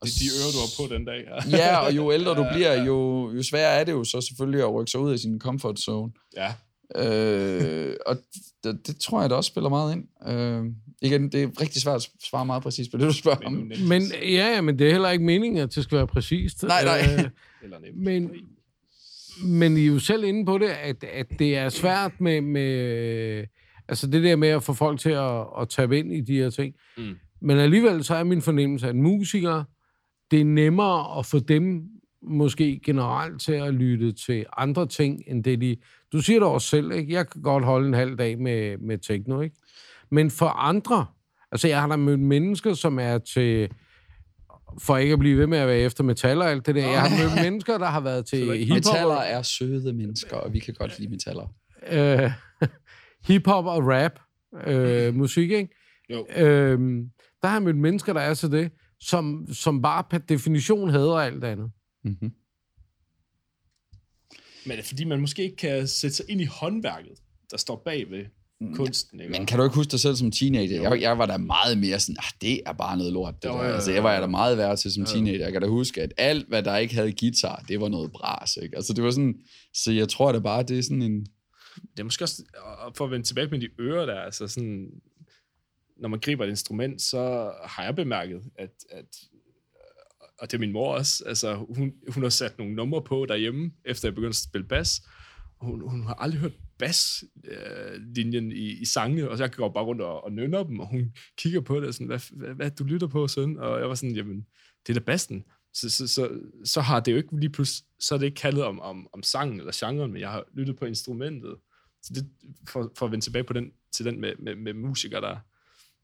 Og 0.00 0.06
Det 0.06 0.12
er 0.12 0.18
de 0.18 0.26
ører, 0.38 0.52
du 0.52 0.58
har 0.58 0.88
på 0.88 0.94
den 0.94 1.04
dag. 1.04 1.24
Ja, 1.50 1.56
Ja, 1.64 1.76
og 1.76 1.96
jo 1.96 2.12
ældre 2.12 2.34
du 2.34 2.46
bliver, 2.54 2.84
jo, 2.84 3.30
jo 3.36 3.42
sværere 3.42 3.80
er 3.80 3.84
det 3.84 3.92
jo 3.92 4.04
så 4.04 4.20
selvfølgelig 4.20 4.60
at 4.60 4.74
rykke 4.74 4.90
sig 4.90 5.00
ud 5.00 5.12
af 5.12 5.18
sin 5.18 5.38
comfort 5.40 5.78
zone. 5.78 6.12
ja. 6.36 6.52
Øh, 6.96 7.94
og 8.06 8.16
det, 8.64 8.86
det 8.86 8.96
tror 9.00 9.20
jeg 9.20 9.30
da 9.30 9.34
også 9.34 9.48
spiller 9.48 9.68
meget 9.70 9.96
ind. 9.96 10.28
Øh, 10.28 10.64
igen, 11.02 11.32
det 11.32 11.42
er 11.42 11.60
rigtig 11.60 11.82
svært 11.82 11.96
at 11.96 12.08
svare 12.28 12.46
meget 12.46 12.62
præcis 12.62 12.88
på 12.88 12.96
det, 12.96 13.06
du 13.06 13.12
spørger 13.12 13.46
om. 13.46 13.70
Men 13.80 14.02
ja, 14.22 14.54
ja, 14.54 14.60
men 14.60 14.78
det 14.78 14.86
er 14.86 14.92
heller 14.92 15.10
ikke 15.10 15.24
meningen, 15.24 15.62
at 15.62 15.74
det 15.74 15.82
skal 15.84 15.96
være 15.98 16.06
præcist. 16.06 16.62
Nej, 16.62 16.84
nej. 16.84 16.98
Øh, 16.98 17.24
eller 17.62 17.78
Netflix. 17.78 18.04
men, 18.04 18.30
men 19.44 19.76
I 19.76 19.82
er 19.82 19.86
jo 19.86 19.98
selv 19.98 20.24
inde 20.24 20.46
på 20.46 20.58
det, 20.58 20.68
at, 20.68 21.04
at 21.04 21.26
det 21.38 21.56
er 21.56 21.68
svært 21.68 22.20
med, 22.20 22.40
med 22.40 23.44
altså 23.88 24.06
det 24.06 24.22
der 24.22 24.36
med 24.36 24.48
at 24.48 24.62
få 24.62 24.72
folk 24.72 25.00
til 25.00 25.10
at, 25.10 25.46
at 25.60 25.68
tabe 25.68 25.98
ind 25.98 26.12
i 26.12 26.20
de 26.20 26.36
her 26.36 26.50
ting. 26.50 26.74
Mm. 26.98 27.14
Men 27.40 27.58
alligevel 27.58 28.04
så 28.04 28.14
er 28.14 28.24
min 28.24 28.42
fornemmelse, 28.42 28.88
at 28.88 28.96
musikere, 28.96 29.64
det 30.30 30.40
er 30.40 30.44
nemmere 30.44 31.18
at 31.18 31.26
få 31.26 31.38
dem 31.38 31.82
måske 32.22 32.80
generelt 32.84 33.40
til 33.40 33.52
at 33.52 33.74
lytte 33.74 34.12
til 34.12 34.46
andre 34.56 34.86
ting, 34.86 35.22
end 35.26 35.44
det 35.44 35.60
de... 35.60 35.76
Du 36.12 36.20
siger 36.20 36.40
det 36.40 36.48
også 36.48 36.68
selv, 36.68 36.92
ikke? 36.92 37.12
Jeg 37.12 37.30
kan 37.30 37.42
godt 37.42 37.64
holde 37.64 37.88
en 37.88 37.94
halv 37.94 38.18
dag 38.18 38.38
med, 38.38 38.78
med 38.78 38.98
techno, 38.98 39.40
ikke? 39.40 39.56
Men 40.10 40.30
for 40.30 40.46
andre, 40.46 41.06
altså 41.52 41.68
jeg 41.68 41.80
har 41.80 41.88
da 41.88 41.96
mødt 41.96 42.20
mennesker, 42.20 42.74
som 42.74 42.98
er 42.98 43.18
til 43.18 43.70
for 44.78 44.96
ikke 44.96 45.12
at 45.12 45.18
blive 45.18 45.38
ved 45.38 45.46
med 45.46 45.58
at 45.58 45.68
være 45.68 45.78
efter 45.78 46.04
metal 46.04 46.38
og 46.42 46.50
alt 46.50 46.66
det 46.66 46.74
der. 46.74 46.88
Jeg 46.88 47.02
har 47.02 47.22
mødt 47.24 47.42
mennesker, 47.42 47.78
der 47.78 47.86
har 47.86 48.00
været 48.00 48.26
til 48.26 48.58
hiphop, 48.58 48.76
Metaller 48.76 49.14
er 49.14 49.42
søde 49.42 49.92
mennesker, 49.92 50.36
og 50.36 50.52
vi 50.52 50.58
kan 50.58 50.74
godt 50.74 50.98
lide 50.98 51.10
metaller. 51.10 51.54
øh, 51.88 52.30
hiphop 53.28 53.64
og 53.66 53.82
rap 53.86 54.20
øh, 54.66 55.14
musik, 55.14 55.50
ikke? 55.50 55.74
Jo. 56.10 56.26
Øhm, 56.36 57.10
der 57.42 57.48
har 57.48 57.56
jeg 57.56 57.62
mødt 57.62 57.76
mennesker, 57.76 58.12
der 58.12 58.20
er 58.20 58.34
til 58.34 58.52
det, 58.52 58.70
som, 59.00 59.46
som 59.52 59.82
bare 59.82 60.04
per 60.10 60.18
definition 60.18 60.90
hader 60.90 61.16
alt 61.16 61.44
andet. 61.44 61.70
Mm-hmm. 62.04 62.32
Men 64.66 64.72
er 64.72 64.76
det 64.76 64.84
fordi, 64.84 65.04
man 65.04 65.20
måske 65.20 65.42
ikke 65.42 65.56
kan 65.56 65.86
sætte 65.86 66.16
sig 66.16 66.26
ind 66.28 66.40
i 66.40 66.44
håndværket, 66.44 67.18
der 67.50 67.56
står 67.56 67.82
bag 67.84 68.10
ved 68.10 68.24
kunsten, 68.74 69.20
ikke? 69.20 69.32
Men 69.32 69.46
kan 69.46 69.58
du 69.58 69.64
ikke 69.64 69.76
huske 69.76 69.90
dig 69.90 70.00
selv 70.00 70.16
som 70.16 70.30
teenager? 70.30 70.82
Jeg, 70.82 71.00
jeg 71.00 71.18
var 71.18 71.26
da 71.26 71.36
meget 71.36 71.78
mere 71.78 72.00
sådan, 72.00 72.16
ah, 72.18 72.30
det 72.40 72.60
er 72.66 72.72
bare 72.72 72.96
noget 72.96 73.12
lort. 73.12 73.42
Det 73.42 73.48
Jo, 73.48 73.52
der. 73.52 73.62
ja, 73.62 73.68
ja, 73.68 73.74
Altså, 73.74 73.92
jeg 73.92 74.04
var 74.04 74.12
jeg 74.12 74.22
da 74.22 74.26
meget 74.26 74.58
værre 74.58 74.76
til 74.76 74.92
som 74.92 75.04
teenager. 75.04 75.38
Jeg 75.44 75.52
kan 75.52 75.62
da 75.62 75.68
huske, 75.68 76.02
at 76.02 76.12
alt, 76.16 76.48
hvad 76.48 76.62
der 76.62 76.76
ikke 76.76 76.94
havde 76.94 77.12
guitar, 77.20 77.64
det 77.68 77.80
var 77.80 77.88
noget 77.88 78.12
bras. 78.12 78.58
Ikke? 78.62 78.76
Altså, 78.76 78.92
det 78.92 79.04
var 79.04 79.10
sådan, 79.10 79.34
så 79.74 79.92
jeg 79.92 80.08
tror 80.08 80.32
da 80.32 80.38
bare, 80.38 80.62
det 80.62 80.78
er 80.78 80.82
sådan 80.82 81.02
en... 81.02 81.20
det 81.76 81.98
er 82.00 82.04
måske 82.04 82.24
også, 82.24 82.42
og 82.78 82.96
for 82.96 83.04
at 83.04 83.10
vende 83.10 83.26
tilbage 83.26 83.48
med 83.48 83.60
de 83.60 83.68
ører 83.80 84.06
der, 84.06 84.20
altså 84.20 84.48
sådan, 84.48 84.90
når 85.96 86.08
man 86.08 86.20
griber 86.20 86.44
et 86.44 86.48
instrument, 86.48 87.02
så 87.02 87.52
har 87.64 87.84
jeg 87.84 87.96
bemærket, 87.96 88.42
at, 88.58 88.70
at 88.90 89.04
og 90.38 90.50
det 90.50 90.56
er 90.56 90.60
min 90.60 90.72
mor 90.72 90.94
også, 90.94 91.24
altså 91.26 91.54
hun, 91.54 91.92
hun 92.08 92.22
har 92.22 92.30
sat 92.30 92.58
nogle 92.58 92.74
numre 92.74 93.02
på 93.02 93.26
derhjemme, 93.28 93.70
efter 93.84 94.08
jeg 94.08 94.14
begyndte 94.14 94.28
at 94.28 94.36
spille 94.36 94.66
bas, 94.68 95.02
hun, 95.60 95.90
hun 95.90 96.06
har 96.06 96.14
aldrig 96.14 96.40
hørt 96.40 96.52
baslinjen 96.78 98.52
i, 98.52 98.70
i 98.80 98.84
sangene, 98.84 99.28
og 99.30 99.36
så 99.36 99.44
jeg 99.44 99.52
går 99.52 99.68
bare 99.68 99.84
rundt 99.84 100.02
og, 100.02 100.24
og 100.24 100.32
nynner 100.32 100.62
dem, 100.62 100.80
og 100.80 100.86
hun 100.86 101.12
kigger 101.38 101.60
på 101.60 101.80
det, 101.80 101.88
og 101.88 101.94
sådan, 101.94 102.06
hvad, 102.06 102.20
hvad, 102.32 102.54
hvad 102.54 102.70
du 102.70 102.84
lytter 102.84 103.06
på, 103.06 103.28
søn? 103.28 103.58
Og 103.58 103.80
jeg 103.80 103.88
var 103.88 103.94
sådan, 103.94 104.16
jamen, 104.16 104.46
det 104.86 104.96
er 104.96 105.00
da 105.00 105.04
bassen. 105.04 105.44
Så, 105.74 105.90
så, 105.90 106.08
så, 106.08 106.30
så 106.64 106.80
har 106.80 107.00
det 107.00 107.12
jo 107.12 107.16
ikke 107.16 107.40
lige 107.40 107.50
pludselig, 107.50 107.86
så 108.00 108.14
er 108.14 108.18
det 108.18 108.26
ikke 108.26 108.40
kaldet 108.40 108.64
om, 108.64 108.80
om, 108.80 109.08
om 109.12 109.22
sangen 109.22 109.58
eller 109.60 109.72
genren, 109.76 110.12
men 110.12 110.20
jeg 110.20 110.30
har 110.30 110.44
lyttet 110.54 110.76
på 110.76 110.84
instrumentet. 110.84 111.54
Så 112.02 112.12
det, 112.14 112.26
for, 112.68 112.92
for 112.96 113.06
at 113.06 113.12
vende 113.12 113.24
tilbage 113.24 113.44
på 113.44 113.52
den, 113.52 113.72
til 113.92 114.04
den 114.04 114.20
med, 114.20 114.32
med, 114.38 114.54
med 114.56 114.72
musikere, 114.72 115.20
der, 115.20 115.36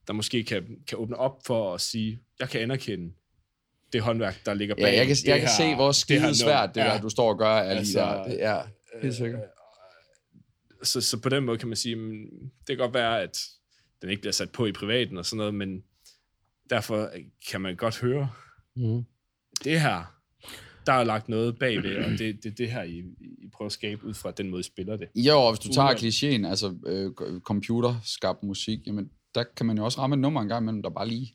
der 0.06 0.12
måske 0.12 0.44
kan, 0.44 0.64
kan 0.88 0.98
åbne 0.98 1.16
op 1.16 1.38
for 1.46 1.74
at 1.74 1.80
sige, 1.80 2.18
jeg 2.40 2.48
kan 2.48 2.60
anerkende 2.60 3.12
det 3.92 4.00
håndværk, 4.02 4.46
der 4.46 4.54
ligger 4.54 4.74
bag. 4.74 4.82
Ja, 4.82 4.96
jeg 4.96 5.06
kan, 5.06 5.16
det 5.16 5.24
jeg 5.24 5.38
kan 5.40 5.48
her- 5.48 5.56
se, 5.56 5.74
hvor 5.74 5.86
det 5.86 5.96
skide 5.96 6.34
svært 6.34 6.68
det 6.68 6.76
der, 6.76 7.00
du 7.00 7.08
står 7.08 7.28
og 7.28 7.38
gør, 7.38 7.46
er 7.56 7.68
lige 7.68 7.78
Altså, 7.78 7.98
der. 7.98 8.24
Det 8.24 8.42
er 8.44 8.62
helt 9.02 9.14
sikkert. 9.14 9.40
Så, 10.82 11.00
så 11.00 11.20
på 11.20 11.28
den 11.28 11.44
måde 11.44 11.58
kan 11.58 11.68
man 11.68 11.76
sige, 11.76 11.96
mm, 11.96 12.24
det 12.58 12.66
kan 12.68 12.76
godt 12.76 12.94
være, 12.94 13.22
at 13.22 13.38
den 14.02 14.10
ikke 14.10 14.20
bliver 14.20 14.32
sat 14.32 14.50
på 14.50 14.66
i 14.66 14.72
privaten 14.72 15.18
og 15.18 15.26
sådan 15.26 15.36
noget, 15.38 15.54
men 15.54 15.82
derfor 16.70 17.10
kan 17.50 17.60
man 17.60 17.76
godt 17.76 17.98
høre, 18.00 18.28
Mm. 18.76 19.02
det 19.64 19.80
her, 19.80 20.14
der 20.86 20.92
er 20.92 21.04
lagt 21.04 21.28
noget 21.28 21.58
bagved, 21.58 21.96
og 22.04 22.10
det, 22.10 22.44
det, 22.44 22.58
det 22.58 22.70
her, 22.70 22.82
I, 22.82 22.98
I 23.20 23.48
prøver 23.52 23.66
at 23.66 23.72
skabe 23.72 24.04
ud 24.06 24.14
fra 24.14 24.30
den 24.30 24.50
måde, 24.50 24.60
I 24.60 24.62
spiller 24.62 24.96
det. 24.96 25.08
Jo, 25.14 25.34
og 25.40 25.52
hvis 25.52 25.58
du 25.58 25.72
tager 25.72 25.88
klichéen, 25.94 26.48
altså 26.48 26.74
øh, 26.86 27.40
computerskabt 27.40 28.42
musik, 28.42 28.78
jamen, 28.86 29.10
der 29.34 29.44
kan 29.56 29.66
man 29.66 29.78
jo 29.78 29.84
også 29.84 30.00
ramme 30.00 30.14
et 30.16 30.20
nummer 30.20 30.40
en 30.42 30.48
gang 30.48 30.62
imellem, 30.64 30.82
der 30.82 30.90
bare 30.90 31.08
lige... 31.08 31.34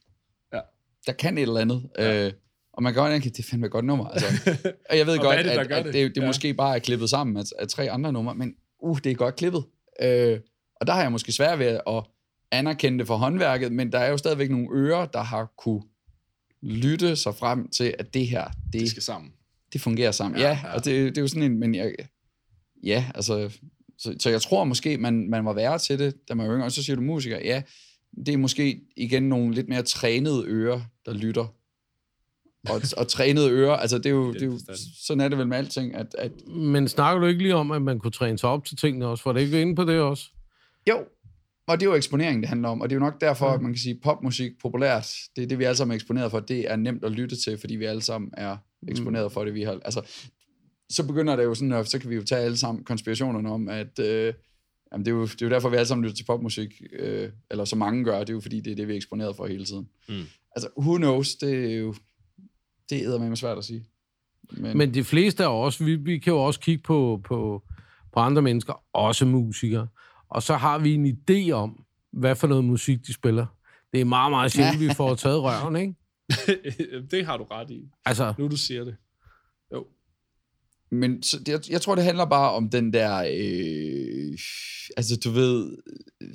Ja. 0.53 0.59
Der 1.05 1.11
kan 1.11 1.37
et 1.37 1.41
eller 1.41 1.59
andet. 1.59 1.89
Ja. 1.97 2.27
Øh, 2.27 2.33
og 2.73 2.83
man 2.83 2.93
kan 2.93 3.01
godt 3.03 3.11
tænke, 3.11 3.29
det 3.29 3.39
er 3.39 3.43
fandme 3.49 3.65
et 3.65 3.71
godt 3.71 3.85
nummer. 3.85 4.07
Altså, 4.07 4.27
og 4.89 4.97
jeg 4.97 5.05
ved 5.07 5.17
Og 5.17 5.23
godt, 5.23 5.39
er 5.39 5.43
det, 5.43 5.49
at, 5.49 5.67
gør 5.67 5.75
at 5.75 5.85
det? 5.85 5.93
det, 5.93 6.15
det 6.15 6.21
Ja. 6.21 6.27
måske 6.27 6.53
bare 6.53 6.75
er 6.75 6.79
klippet 6.79 7.09
sammen 7.09 7.37
af, 7.37 7.43
af 7.59 7.67
tre 7.67 7.91
andre 7.91 8.13
numre, 8.13 8.35
men 8.35 8.55
uh, 8.79 8.97
det 9.03 9.11
er 9.11 9.15
godt 9.15 9.35
klippet. 9.35 9.63
Øh, 10.01 10.39
og 10.75 10.87
der 10.87 10.93
har 10.93 11.01
jeg 11.01 11.11
måske 11.11 11.31
svært 11.31 11.59
ved 11.59 11.79
at 11.87 12.03
anerkende 12.51 12.99
det 12.99 13.07
for 13.07 13.17
håndværket, 13.17 13.71
men 13.71 13.91
der 13.91 13.99
er 13.99 14.09
jo 14.09 14.17
stadigvæk 14.17 14.49
nogle 14.49 14.67
ører, 14.71 15.05
der 15.05 15.21
har 15.21 15.53
kunne 15.57 15.81
lytte 16.61 17.15
sig 17.15 17.35
frem 17.35 17.69
til, 17.69 17.95
at 17.99 18.13
det 18.13 18.27
her, 18.27 18.45
det, 18.73 18.81
Det 18.81 18.89
skal 18.89 19.03
sammen. 19.03 19.31
det 19.73 19.81
fungerer 19.81 20.11
sammen. 20.11 20.39
Ja, 20.39 20.47
Ja, 20.47 20.59
ja. 20.63 20.73
og 20.73 20.85
det, 20.85 21.09
det 21.09 21.17
er 21.17 21.21
jo 21.21 21.27
sådan 21.27 21.51
en, 21.51 21.59
men 21.59 21.75
jeg, 21.75 21.93
ja, 22.83 23.05
altså, 23.15 23.57
så, 23.97 24.15
så 24.19 24.29
jeg 24.29 24.41
tror 24.41 24.63
måske, 24.63 24.97
man, 24.97 25.29
man 25.29 25.45
var 25.45 25.53
værre 25.53 25.79
til 25.79 25.99
det, 25.99 26.15
da 26.29 26.33
man 26.33 26.47
var 26.47 26.55
yngre, 26.55 26.65
og 26.65 26.71
så 26.71 26.83
siger 26.83 26.95
du 26.95 27.01
musiker, 27.01 27.37
ja, 27.37 27.61
det 28.25 28.33
er 28.33 28.37
måske 28.37 28.81
igen 28.97 29.23
nogle 29.23 29.55
lidt 29.55 29.69
mere 29.69 29.81
trænede 29.81 30.43
ører, 30.47 30.81
der 31.05 31.13
lytter. 31.13 31.53
Og, 32.69 32.81
og 32.97 33.07
trænede 33.07 33.51
ører, 33.51 33.75
altså 33.75 33.97
det 33.97 34.05
er 34.05 34.09
jo, 34.09 34.33
det 34.33 34.41
er 34.41 34.45
jo 34.45 34.59
sådan 35.05 35.21
er 35.21 35.27
det 35.27 35.37
vel 35.37 35.47
med 35.47 35.57
alting, 35.57 35.95
at, 35.95 36.15
at 36.17 36.31
Men 36.47 36.87
snakker 36.87 37.21
du 37.21 37.27
ikke 37.27 37.41
lige 37.41 37.55
om, 37.55 37.71
at 37.71 37.81
man 37.81 37.99
kunne 37.99 38.11
træne 38.11 38.37
sig 38.37 38.49
op 38.49 38.65
til 38.65 38.77
tingene 38.77 39.07
også? 39.07 39.23
For 39.23 39.33
det 39.33 39.41
ikke 39.41 39.61
inde 39.61 39.75
på 39.75 39.83
det 39.83 39.99
også? 39.99 40.23
jo, 40.89 41.05
og 41.67 41.79
det 41.79 41.85
er 41.85 41.89
jo 41.89 41.95
eksponering, 41.95 42.41
det 42.41 42.49
handler 42.49 42.69
om, 42.69 42.81
og 42.81 42.89
det 42.89 42.95
er 42.95 42.99
jo 42.99 43.05
nok 43.05 43.21
derfor, 43.21 43.45
at 43.45 43.61
man 43.61 43.71
kan 43.71 43.79
sige, 43.79 43.99
popmusik 44.03 44.51
populært, 44.61 45.13
det 45.35 45.43
er 45.43 45.47
det, 45.47 45.59
vi 45.59 45.63
alle 45.63 45.77
sammen 45.77 45.91
er 45.91 45.95
eksponeret 45.95 46.31
for, 46.31 46.39
det 46.39 46.71
er 46.71 46.75
nemt 46.75 47.03
at 47.03 47.11
lytte 47.11 47.35
til, 47.35 47.57
fordi 47.57 47.75
vi 47.75 47.85
alle 47.85 48.01
sammen 48.01 48.31
er 48.37 48.57
eksponeret 48.87 49.31
for 49.31 49.43
det, 49.43 49.53
vi 49.53 49.61
har, 49.61 49.79
altså, 49.85 50.01
så 50.89 51.07
begynder 51.07 51.35
det 51.35 51.43
jo 51.43 51.53
sådan, 51.53 51.71
og 51.71 51.85
så 51.85 51.99
kan 51.99 52.09
vi 52.09 52.15
jo 52.15 52.23
tage 52.23 52.41
alle 52.41 52.57
sammen 52.57 52.83
konspirationerne 52.83 53.49
om, 53.49 53.69
at 53.69 53.99
øh, 53.99 54.33
jamen 54.91 55.05
det, 55.05 55.11
er 55.11 55.15
jo, 55.15 55.25
det 55.25 55.41
er 55.41 55.45
jo 55.45 55.49
derfor, 55.49 55.69
vi 55.69 55.75
alle 55.75 55.87
sammen 55.87 56.03
lytter 56.03 56.15
til 56.15 56.25
popmusik, 56.25 56.81
øh, 56.99 57.29
eller 57.51 57.65
så 57.65 57.75
mange 57.75 58.03
gør, 58.03 58.19
det 58.19 58.29
er 58.29 58.33
jo 58.33 58.39
fordi, 58.39 58.59
det 58.59 58.71
er 58.71 58.75
det, 58.75 58.87
vi 58.87 58.93
er 58.93 58.97
eksponeret 58.97 59.35
for 59.35 59.47
hele 59.47 59.65
tiden. 59.65 59.89
Mm. 60.09 60.23
Altså, 60.55 60.69
who 60.77 60.97
knows, 60.97 61.35
det 61.35 61.73
er 61.73 61.77
jo, 61.77 61.95
det 62.89 63.05
er 63.05 63.19
med 63.19 63.35
svært 63.35 63.57
at 63.57 63.63
sige. 63.65 63.85
Men, 64.51 64.77
Men 64.77 64.93
de 64.93 65.03
fleste 65.03 65.43
af 65.43 65.61
os, 65.61 65.85
vi, 65.85 65.95
vi 65.95 66.17
kan 66.17 66.33
jo 66.33 66.39
også 66.39 66.59
kigge 66.59 66.83
på, 66.83 67.21
på, 67.23 67.63
på 68.13 68.19
andre 68.19 68.41
mennesker, 68.41 68.83
også 68.93 69.25
musikere, 69.25 69.87
og 70.29 70.43
så 70.43 70.55
har 70.55 70.77
vi 70.79 70.93
en 70.93 71.17
idé 71.17 71.51
om, 71.51 71.83
hvad 72.11 72.35
for 72.35 72.47
noget 72.47 72.65
musik 72.65 73.07
de 73.07 73.13
spiller. 73.13 73.45
Det 73.93 74.01
er 74.01 74.05
meget, 74.05 74.31
meget 74.31 74.51
sjældent, 74.51 74.79
vi 74.79 74.93
får 74.93 75.15
taget 75.15 75.41
røven, 75.43 75.75
ikke? 75.75 75.95
det 77.11 77.25
har 77.25 77.37
du 77.37 77.43
ret 77.43 77.69
i. 77.71 77.89
Altså, 78.05 78.33
Nu 78.37 78.47
du 78.47 78.57
siger 78.57 78.83
det. 78.83 78.95
Jo. 79.73 79.85
Men 80.91 81.23
så, 81.23 81.37
jeg, 81.47 81.59
jeg 81.69 81.81
tror, 81.81 81.95
det 81.95 82.03
handler 82.03 82.25
bare 82.25 82.51
om 82.51 82.69
den 82.69 82.93
der, 82.93 83.17
øh, 83.17 84.16
altså 84.97 85.15
du 85.15 85.29
ved, 85.31 85.77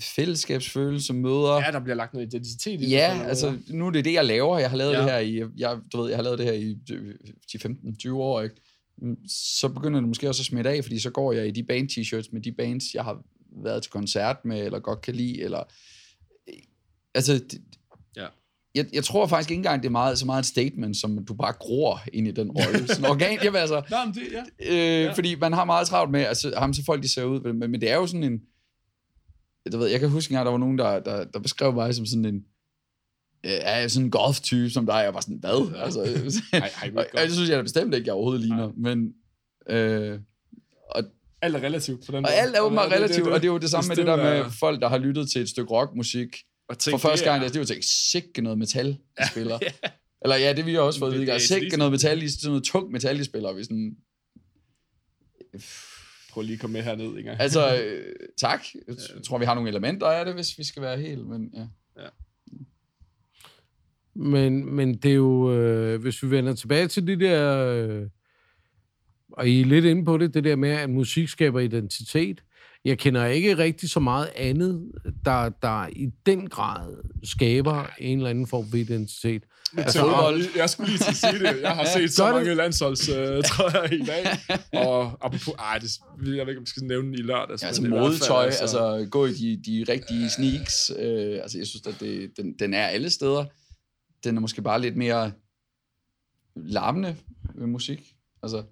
fællesskabsfølelse, 0.01 1.13
møder. 1.13 1.61
Ja, 1.65 1.71
der 1.73 1.81
bliver 1.81 1.97
lagt 1.97 2.15
noget 2.15 2.35
identitet 2.35 2.81
i 2.81 2.89
Ja, 2.89 3.23
altså 3.27 3.59
nu 3.69 3.87
er 3.87 3.91
det 3.91 4.05
det, 4.05 4.13
jeg 4.13 4.25
laver. 4.25 4.59
Jeg 4.59 4.71
har 4.71 4.77
lavet 4.77 4.93
Ja. 4.93 4.99
det 5.03 5.11
her 5.11 5.19
i, 5.19 5.43
jeg, 5.57 5.79
du 5.93 6.01
ved, 6.01 6.09
jeg 6.09 6.19
har 6.19 6.23
lavet 6.23 6.39
det 6.39 6.47
her 6.47 6.53
i 6.53 6.77
10-15-20 8.09 8.13
år, 8.13 8.43
ikke? 8.43 8.57
Mm, 8.99 9.17
Så 9.29 9.69
begynder 9.69 10.01
det 10.01 10.09
måske 10.09 10.29
også 10.29 10.43
at 10.43 10.47
smitte 10.47 10.71
af, 10.71 10.85
fordi 10.85 10.99
så 10.99 11.11
går 11.11 11.33
jeg 11.33 11.47
i 11.49 11.51
de 11.51 11.63
band-t-shirts 11.63 12.29
med 12.33 12.41
de 12.41 12.53
bands, 12.53 12.95
jeg 12.95 13.05
har 13.05 13.23
været 13.65 13.83
til 13.83 13.93
koncert 13.93 14.37
med, 14.45 14.65
eller 14.67 14.79
godt 14.79 15.01
kan 15.01 15.15
lide, 15.15 15.43
eller... 15.43 15.63
Altså, 17.15 17.33
det, 17.33 17.53
Ja. 17.53 17.82
Jeg, 18.75 18.87
jeg 18.93 19.05
tror 19.05 19.27
faktisk 19.27 19.51
ikke 19.51 19.59
engang, 19.59 19.83
det 19.83 19.89
er 19.89 19.93
meget, 19.93 20.19
så 20.19 20.27
meget 20.27 20.41
et 20.41 20.47
statement, 20.47 20.97
som 20.97 21.25
du 21.25 21.35
bare 21.35 21.53
gror 21.53 22.03
ind 22.13 22.29
i 22.29 22.31
den 22.31 22.51
rolle. 22.51 22.89
Sådan 22.95 23.11
organ, 23.11 23.39
jeg 23.45 23.55
altså, 23.55 23.83
Nå, 23.91 23.97
men 24.05 24.15
det, 24.15 24.23
ja. 24.33 24.73
øh, 24.73 25.03
Ja. 25.05 25.13
fordi 25.13 25.35
man 25.35 25.53
har 25.53 25.65
meget 25.65 25.89
travlt 25.89 26.11
med, 26.13 26.21
altså 26.21 26.55
ham 26.57 26.75
så 26.75 26.83
folk, 26.87 27.03
de 27.03 27.09
ser 27.09 27.25
ud, 27.25 27.41
men, 27.41 27.71
men 27.71 27.81
det 27.81 27.91
er 27.91 27.97
jo 27.97 28.07
sådan 28.07 28.25
en, 28.25 28.41
jeg 29.73 29.81
ved, 29.81 29.89
jeg 29.89 30.01
kan 30.01 30.09
huske 30.09 30.33
engang, 30.33 30.45
der 30.45 30.51
var 30.51 30.59
nogen, 30.59 30.79
der, 30.79 31.01
der, 31.01 31.25
der 31.25 31.39
beskrev 31.41 31.73
mig 31.73 31.95
som 31.95 32.07
sådan 32.07 32.25
en, 32.25 32.45
øh, 33.45 33.51
er 33.63 33.89
sådan 33.89 34.05
en 34.05 34.11
golf-type 34.11 34.71
som 34.71 34.87
dig, 34.87 34.95
jeg 35.05 35.15
var 35.15 35.21
sådan, 35.21 35.39
hvad? 35.41 35.75
Altså, 35.85 36.01
Ej, 36.53 36.71
ej, 37.17 37.25
det 37.27 37.33
synes 37.33 37.51
jeg 37.51 37.57
da 37.57 37.63
bestemt 37.63 37.95
ikke, 37.95 38.07
jeg 38.07 38.15
overhovedet 38.15 38.41
ligner, 38.41 38.71
men, 38.77 39.13
øh, 39.69 40.19
og, 40.91 41.03
Alt 41.43 41.57
er 41.57 41.63
relativt 41.63 42.07
på 42.07 42.13
den 42.13 42.25
og 42.25 42.33
alt 42.33 42.57
er 42.57 42.61
åbenbart 42.61 42.93
relativt, 42.93 43.29
og 43.29 43.43
det 43.43 43.49
er 43.49 43.53
jo 43.53 43.59
det 43.59 43.71
samme 43.71 43.89
med 43.89 43.97
det 43.97 44.07
der 44.07 44.17
med 44.17 44.51
folk, 44.51 44.81
der 44.81 44.89
har 44.89 44.99
lyttet 44.99 45.31
til 45.31 45.43
et 45.43 45.49
stykke 45.49 45.71
rockmusik, 45.71 46.37
og 46.73 46.77
for 46.77 46.91
tænk, 46.91 47.01
første 47.01 47.25
det 47.25 47.31
gang, 47.31 47.45
er- 47.45 47.49
det 47.49 47.57
er 47.57 47.61
jo 47.61 47.67
tænkt, 47.67 47.85
sikke 47.85 48.43
noget 48.43 48.59
metal, 48.59 48.87
de 49.19 49.29
spiller. 49.31 49.59
Eller 50.25 50.37
ja, 50.37 50.53
det 50.53 50.67
vi 50.67 50.75
har 50.75 50.81
også 50.81 50.99
fået 50.99 51.09
at 51.09 51.13
Det- 51.13 51.21
vide, 51.21 51.31
det 51.31 51.35
er 51.35 51.47
sikke 51.47 51.77
noget 51.77 51.93
metal, 51.93 52.31
sådan 52.31 52.49
noget 52.49 52.65
tungt 52.65 52.93
metal, 52.93 53.19
de 53.19 53.25
spiller. 53.25 53.53
Vi 53.53 53.65
sådan, 53.65 53.97
Prøv 56.31 56.43
lige 56.43 56.55
at 56.55 56.61
komme 56.61 56.73
med 56.73 56.83
herned, 56.83 57.19
Inger. 57.19 57.37
altså, 57.39 57.83
øh, 57.83 58.15
tak. 58.39 58.61
Jeg 58.89 59.23
tror, 59.25 59.39
vi 59.39 59.45
har 59.45 59.55
nogle 59.55 59.71
elementer 59.71 60.07
af 60.07 60.25
det, 60.25 60.35
hvis 60.35 60.59
vi 60.59 60.65
skal 60.65 60.83
være 60.83 60.99
helt, 61.01 61.27
men 61.27 61.51
ja. 61.57 61.67
Men, 64.15 64.75
men 64.75 64.95
det 64.95 65.11
er 65.11 65.15
jo, 65.15 65.53
øh, 65.55 66.01
hvis 66.01 66.23
vi 66.23 66.31
vender 66.31 66.55
tilbage 66.55 66.89
til 66.89 67.07
det 67.07 67.21
der, 67.21 67.67
øh, 67.67 68.07
og 69.33 69.49
I 69.49 69.61
er 69.61 69.65
lidt 69.65 69.85
inde 69.85 70.05
på 70.05 70.19
det, 70.19 70.35
det 70.35 70.45
der 70.45 70.57
med, 70.57 70.71
at 70.71 70.91
musik 70.91 71.29
skaber 71.29 71.61
identitet. 71.61 72.43
Jeg 72.85 72.99
kender 72.99 73.27
ikke 73.27 73.57
rigtig 73.57 73.91
så 73.91 74.01
meget 74.01 74.29
andet, 74.37 74.93
der, 75.25 75.49
der 75.49 75.89
i 75.93 76.11
den 76.27 76.49
grad 76.49 76.95
skaber 77.25 77.87
en 77.99 78.19
eller 78.19 78.31
anden 78.31 78.47
form 78.47 78.71
for 78.71 78.77
identitet. 78.77 79.43
Altså, 79.77 80.01
fodbold. 80.01 80.43
Jeg 80.57 80.71
skulle 80.71 80.91
lige 80.91 80.99
til 80.99 81.11
at 81.11 81.17
sige 81.17 81.39
det. 81.39 81.61
Jeg 81.63 81.71
har 81.71 81.85
set 81.85 82.13
så 82.17 82.33
mange 82.33 82.55
landsholdstrøjer 82.55 83.93
i 83.93 84.05
dag. 84.05 84.27
Og 84.87 85.19
apropos, 85.21 85.55
ej, 85.59 85.79
det, 85.79 85.99
jeg 86.19 86.27
ved 86.27 86.49
ikke, 86.49 86.59
om 86.59 86.65
vi 86.65 86.71
skal 86.71 86.85
nævne 86.85 87.07
den 87.07 87.15
i 87.15 87.23
lørdag. 87.23 87.59
Ja, 87.63 87.67
altså 87.67 87.83
modetøj, 87.83 88.45
altså, 88.45 88.61
altså 88.61 89.09
gå 89.11 89.27
i 89.27 89.33
de, 89.33 89.63
de 89.67 89.93
rigtige 89.93 90.31
sneaks. 90.31 90.91
Øh, 90.99 91.39
altså, 91.43 91.59
jeg 91.59 91.67
synes, 91.67 91.87
at 91.87 91.95
det, 92.01 92.31
den, 92.37 92.55
den 92.59 92.75
er 92.75 92.87
alle 92.87 93.11
steder. 93.11 93.45
Den 94.25 94.37
er 94.37 94.41
måske 94.41 94.63
bare 94.63 94.81
lidt 94.81 94.97
mere 94.97 95.33
larmende 96.57 97.17
med 97.55 97.67
musik. 97.67 98.15
Altså, 98.43 98.63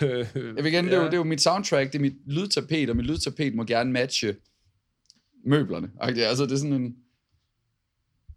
jeg 0.00 0.64
vil 0.64 0.66
igen, 0.66 0.84
ja. 0.84 0.90
det, 0.90 0.98
er 0.98 0.98
jo, 0.98 1.04
det 1.04 1.12
er 1.12 1.16
jo 1.16 1.24
mit 1.24 1.40
soundtrack, 1.40 1.92
det 1.92 1.98
er 1.98 2.02
mit 2.02 2.16
lydtapet, 2.26 2.90
og 2.90 2.96
mit 2.96 3.06
lydtapet 3.06 3.54
må 3.54 3.64
gerne 3.64 3.92
matche 3.92 4.36
møblerne. 5.44 5.90
Altså, 6.00 6.44
det 6.44 6.52
er 6.52 6.56
sådan 6.56 6.72
en... 6.72 6.96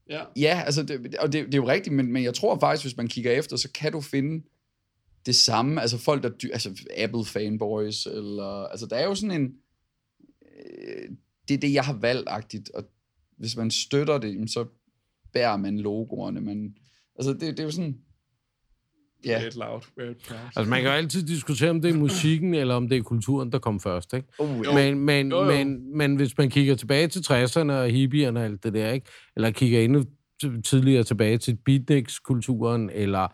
Ja. 0.10 0.24
Ja, 0.36 0.64
altså, 0.66 0.84
det, 0.84 1.16
og 1.16 1.34
det, 1.34 1.45
det 1.45 1.54
er 1.54 1.58
jo 1.58 1.68
rigtigt, 1.68 1.95
men, 1.95 2.12
men 2.12 2.24
jeg 2.24 2.34
tror 2.34 2.60
faktisk, 2.60 2.86
hvis 2.86 2.97
man 2.97 3.08
kigger 3.08 3.32
efter, 3.32 3.58
så 3.58 3.72
kan 3.72 3.91
du 3.91 4.02
finde 4.02 4.43
det 5.26 5.36
samme, 5.36 5.82
altså 5.82 5.97
folk, 5.97 6.24
der, 6.24 6.49
altså 6.54 6.70
Apple-fanboys, 6.97 8.06
eller, 8.06 8.68
altså 8.68 8.86
der 8.86 8.95
er 8.95 9.06
jo 9.06 9.16
sådan 9.16 9.41
en, 9.41 9.56
øh, 10.41 11.10
det 11.47 11.54
er 11.54 11.58
det, 11.58 11.74
jeg 11.74 11.84
har 11.84 11.93
valgt-agtigt, 11.93 12.72
og 12.74 12.84
hvis 13.38 13.56
man 13.56 13.72
støtter 13.72 14.18
det, 14.18 14.52
så 14.52 14.66
bærer 15.34 15.58
man 15.58 15.80
logoerne, 15.80 16.41
man, 16.41 16.76
altså 17.16 17.34
det, 17.34 17.41
det 17.41 17.60
er 17.60 17.64
jo 17.64 17.72
sådan, 17.72 17.97
ja, 19.26 19.47
it 19.47 19.55
loud. 19.55 19.82
Proud. 19.97 20.39
Altså, 20.55 20.69
man 20.69 20.82
kan 20.82 20.91
jo 20.91 20.97
altid 20.97 21.24
diskutere, 21.24 21.69
om 21.69 21.82
det 21.82 21.89
er 21.91 21.97
musikken, 21.97 22.53
eller 22.53 22.76
om 22.76 22.89
det 22.89 22.97
er 22.97 23.01
kulturen, 23.01 23.51
der 23.51 23.59
kom 23.59 23.80
først, 23.80 24.13
ikke? 24.13 24.28
oh, 24.39 24.65
Jo. 24.65 24.74
Men, 24.74 24.99
men, 24.99 25.32
Jo, 25.32 25.39
jo. 25.39 25.45
men, 25.45 25.97
men 25.97 26.15
hvis 26.15 26.38
man 26.38 26.49
kigger 26.49 26.76
tilbage 26.76 27.07
til 27.07 27.19
60'erne 27.19 27.72
og 27.72 27.89
hippierne 27.89 28.39
og 28.39 28.45
alt 28.45 28.63
det 28.63 28.74
der, 28.74 28.91
ikke? 28.91 29.05
eller 29.36 29.51
kigger 29.51 29.82
endnu 29.82 30.03
tidligere 30.65 31.03
tilbage 31.03 31.38
til 31.38 31.57
beatniks-kulturen, 31.65 32.89
eller 32.93 33.28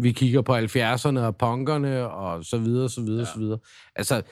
vi 0.00 0.12
kigger 0.12 0.42
på 0.42 0.56
70'erne 0.56 1.18
og 1.18 1.36
punkerne, 1.36 2.08
og 2.08 2.44
så 2.44 2.58
videre, 2.58 2.88
så 2.88 3.00
videre, 3.00 3.26
ja. 3.26 3.32
så 3.34 3.38
videre. 3.38 3.58
Altså, 3.96 4.22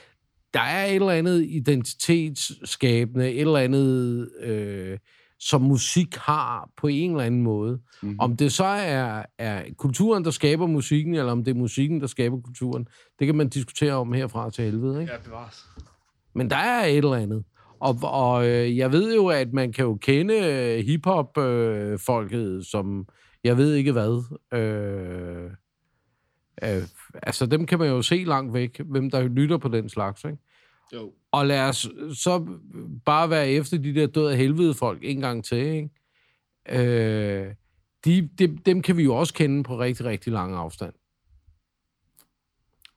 der 0.54 0.60
er 0.60 0.86
et 0.86 0.94
eller 0.94 1.10
andet 1.10 1.46
identitetsskabende, 1.48 3.32
et 3.32 3.40
eller 3.40 3.58
andet, 3.58 4.28
øh, 4.42 4.98
som 5.42 5.62
musik 5.62 6.16
har 6.16 6.70
på 6.76 6.86
en 6.86 7.10
eller 7.10 7.24
anden 7.24 7.42
måde. 7.42 7.72
Mhm. 7.72 7.82
Mm-hmm. 8.02 8.20
Om 8.20 8.36
det 8.36 8.52
så 8.52 8.64
er, 8.64 9.22
er 9.38 9.64
kulturen, 9.78 10.24
der 10.24 10.30
skaber 10.30 10.66
musikken, 10.66 11.14
eller 11.14 11.32
om 11.32 11.44
det 11.44 11.50
er 11.50 11.58
musikken, 11.58 12.00
der 12.00 12.06
skaber 12.06 12.40
kulturen, 12.40 12.88
det 13.18 13.26
kan 13.26 13.36
man 13.36 13.48
diskutere 13.48 13.92
om 13.92 14.12
herfra 14.12 14.50
til 14.50 14.64
helvede, 14.64 15.00
ikke? 15.00 15.12
Ja, 15.12 15.18
bevares. 15.18 15.66
Men 16.34 16.50
der 16.50 16.56
er 16.56 16.84
et 16.84 16.96
eller 16.96 17.14
andet. 17.14 17.44
Og, 17.80 17.98
og 18.02 18.48
øh, 18.48 18.76
jeg 18.76 18.92
ved 18.92 19.14
jo, 19.14 19.26
at 19.26 19.52
man 19.52 19.72
kan 19.72 19.84
jo 19.84 19.94
kende 19.94 20.34
øh, 20.34 20.84
hiphop-folket 20.86 22.66
som, 22.66 23.08
jeg 23.44 23.56
ved 23.56 23.74
ikke 23.74 23.92
hvad. 23.92 24.38
Øh, 24.58 25.50
øh, 26.64 26.82
altså, 27.22 27.46
dem 27.46 27.66
kan 27.66 27.78
man 27.78 27.88
jo 27.88 28.02
se 28.02 28.24
langt 28.26 28.54
væk, 28.54 28.80
hvem 28.80 29.10
der 29.10 29.28
lytter 29.28 29.56
på 29.56 29.68
den 29.68 29.88
slags, 29.88 30.24
ikke? 30.24 30.38
Jo. 30.94 31.12
Og 31.32 31.46
lad 31.46 31.60
os 31.60 31.88
så 32.14 32.46
bare 33.04 33.30
være 33.30 33.48
efter 33.48 33.78
de 33.78 33.94
der 33.94 34.06
døde 34.06 34.36
helvede 34.36 34.74
folk 34.74 34.98
en 35.02 35.20
gang 35.20 35.44
til, 35.44 35.58
ikke? 35.58 35.90
Øh, 36.68 37.54
de, 38.04 38.28
de, 38.38 38.56
dem 38.66 38.82
kan 38.82 38.96
vi 38.96 39.02
jo 39.02 39.14
også 39.14 39.34
kende 39.34 39.62
på 39.62 39.78
rigtig, 39.78 40.06
rigtig 40.06 40.32
lang 40.32 40.54
afstand. 40.54 40.92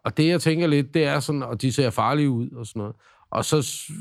Og 0.04 0.18
det, 0.18 0.28
jeg 0.28 0.42
tænker 0.42 0.68
lidt, 0.68 0.94
det 0.94 1.04
er 1.04 1.20
sådan, 1.20 1.44
og 1.44 1.62
de 1.62 1.72
ser 1.74 1.90
farlige 1.90 2.30
ud 2.30 2.50
og 2.50 2.66
sådan 2.66 2.80
noget. 2.80 2.96
Og 3.30 3.46
så 3.46 3.92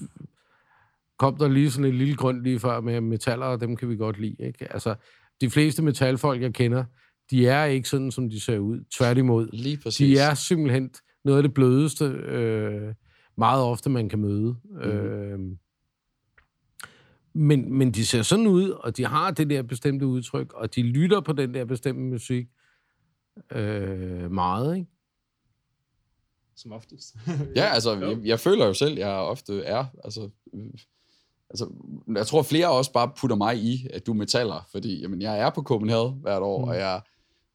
kom 1.18 1.36
der 1.36 1.48
lige 1.48 1.70
sådan 1.70 1.84
et 1.84 1.94
lille 1.94 2.16
grund 2.16 2.42
lige 2.42 2.60
før 2.60 2.80
med 2.80 3.00
metaller, 3.00 3.46
og 3.46 3.60
dem 3.60 3.76
kan 3.76 3.88
vi 3.88 3.96
godt 3.96 4.20
lide, 4.20 4.36
ikke? 4.38 4.72
Altså, 4.72 4.94
de 5.40 5.50
fleste 5.50 5.82
metalfolk, 5.82 6.42
jeg 6.42 6.54
kender, 6.54 6.84
de 7.30 7.46
er 7.46 7.64
ikke 7.64 7.88
sådan, 7.88 8.10
som 8.10 8.30
de 8.30 8.40
ser 8.40 8.58
ud. 8.58 8.84
Tværtimod. 8.90 9.48
lige 9.52 9.76
præcis. 9.76 10.18
De 10.18 10.18
er 10.18 10.34
simpelthen 10.34 10.90
noget 11.24 11.38
af 11.38 11.42
det 11.42 11.54
blødeste, 11.54 12.04
øh, 12.04 12.94
meget 13.36 13.64
ofte 13.64 13.90
man 13.90 14.08
kan 14.08 14.18
møde. 14.18 14.56
Mm. 14.64 14.78
Øh, 14.78 15.38
men, 17.32 17.72
men 17.72 17.92
de 17.92 18.06
ser 18.06 18.22
sådan 18.22 18.46
ud, 18.46 18.70
og 18.70 18.96
de 18.96 19.04
har 19.04 19.30
det 19.30 19.50
der 19.50 19.62
bestemte 19.62 20.06
udtryk, 20.06 20.52
og 20.52 20.74
de 20.74 20.82
lytter 20.82 21.20
på 21.20 21.32
den 21.32 21.54
der 21.54 21.64
bestemte 21.64 22.02
musik 22.02 22.46
øh, 23.52 24.30
meget, 24.30 24.76
ikke? 24.76 24.90
Som 26.56 26.72
oftest. 26.72 27.16
Ja, 27.56 27.64
altså, 27.64 27.98
jeg, 27.98 28.18
jeg 28.24 28.40
føler 28.40 28.66
jo 28.66 28.74
selv, 28.74 28.98
jeg 28.98 29.10
ofte 29.10 29.62
er, 29.62 29.84
altså, 30.04 30.30
øh, 30.54 30.70
altså, 31.50 31.70
jeg 32.14 32.26
tror 32.26 32.42
flere 32.42 32.70
også 32.70 32.92
bare 32.92 33.12
putter 33.16 33.36
mig 33.36 33.58
i, 33.58 33.86
at 33.90 34.06
du 34.06 34.12
er 34.12 34.16
metaller, 34.16 34.68
fordi 34.70 35.00
jamen, 35.00 35.22
jeg 35.22 35.38
er 35.38 35.50
på 35.50 35.62
Copenhagen 35.62 36.18
hvert 36.20 36.42
år, 36.42 36.64
mm. 36.64 36.68
og 36.68 36.76
jeg 36.76 37.02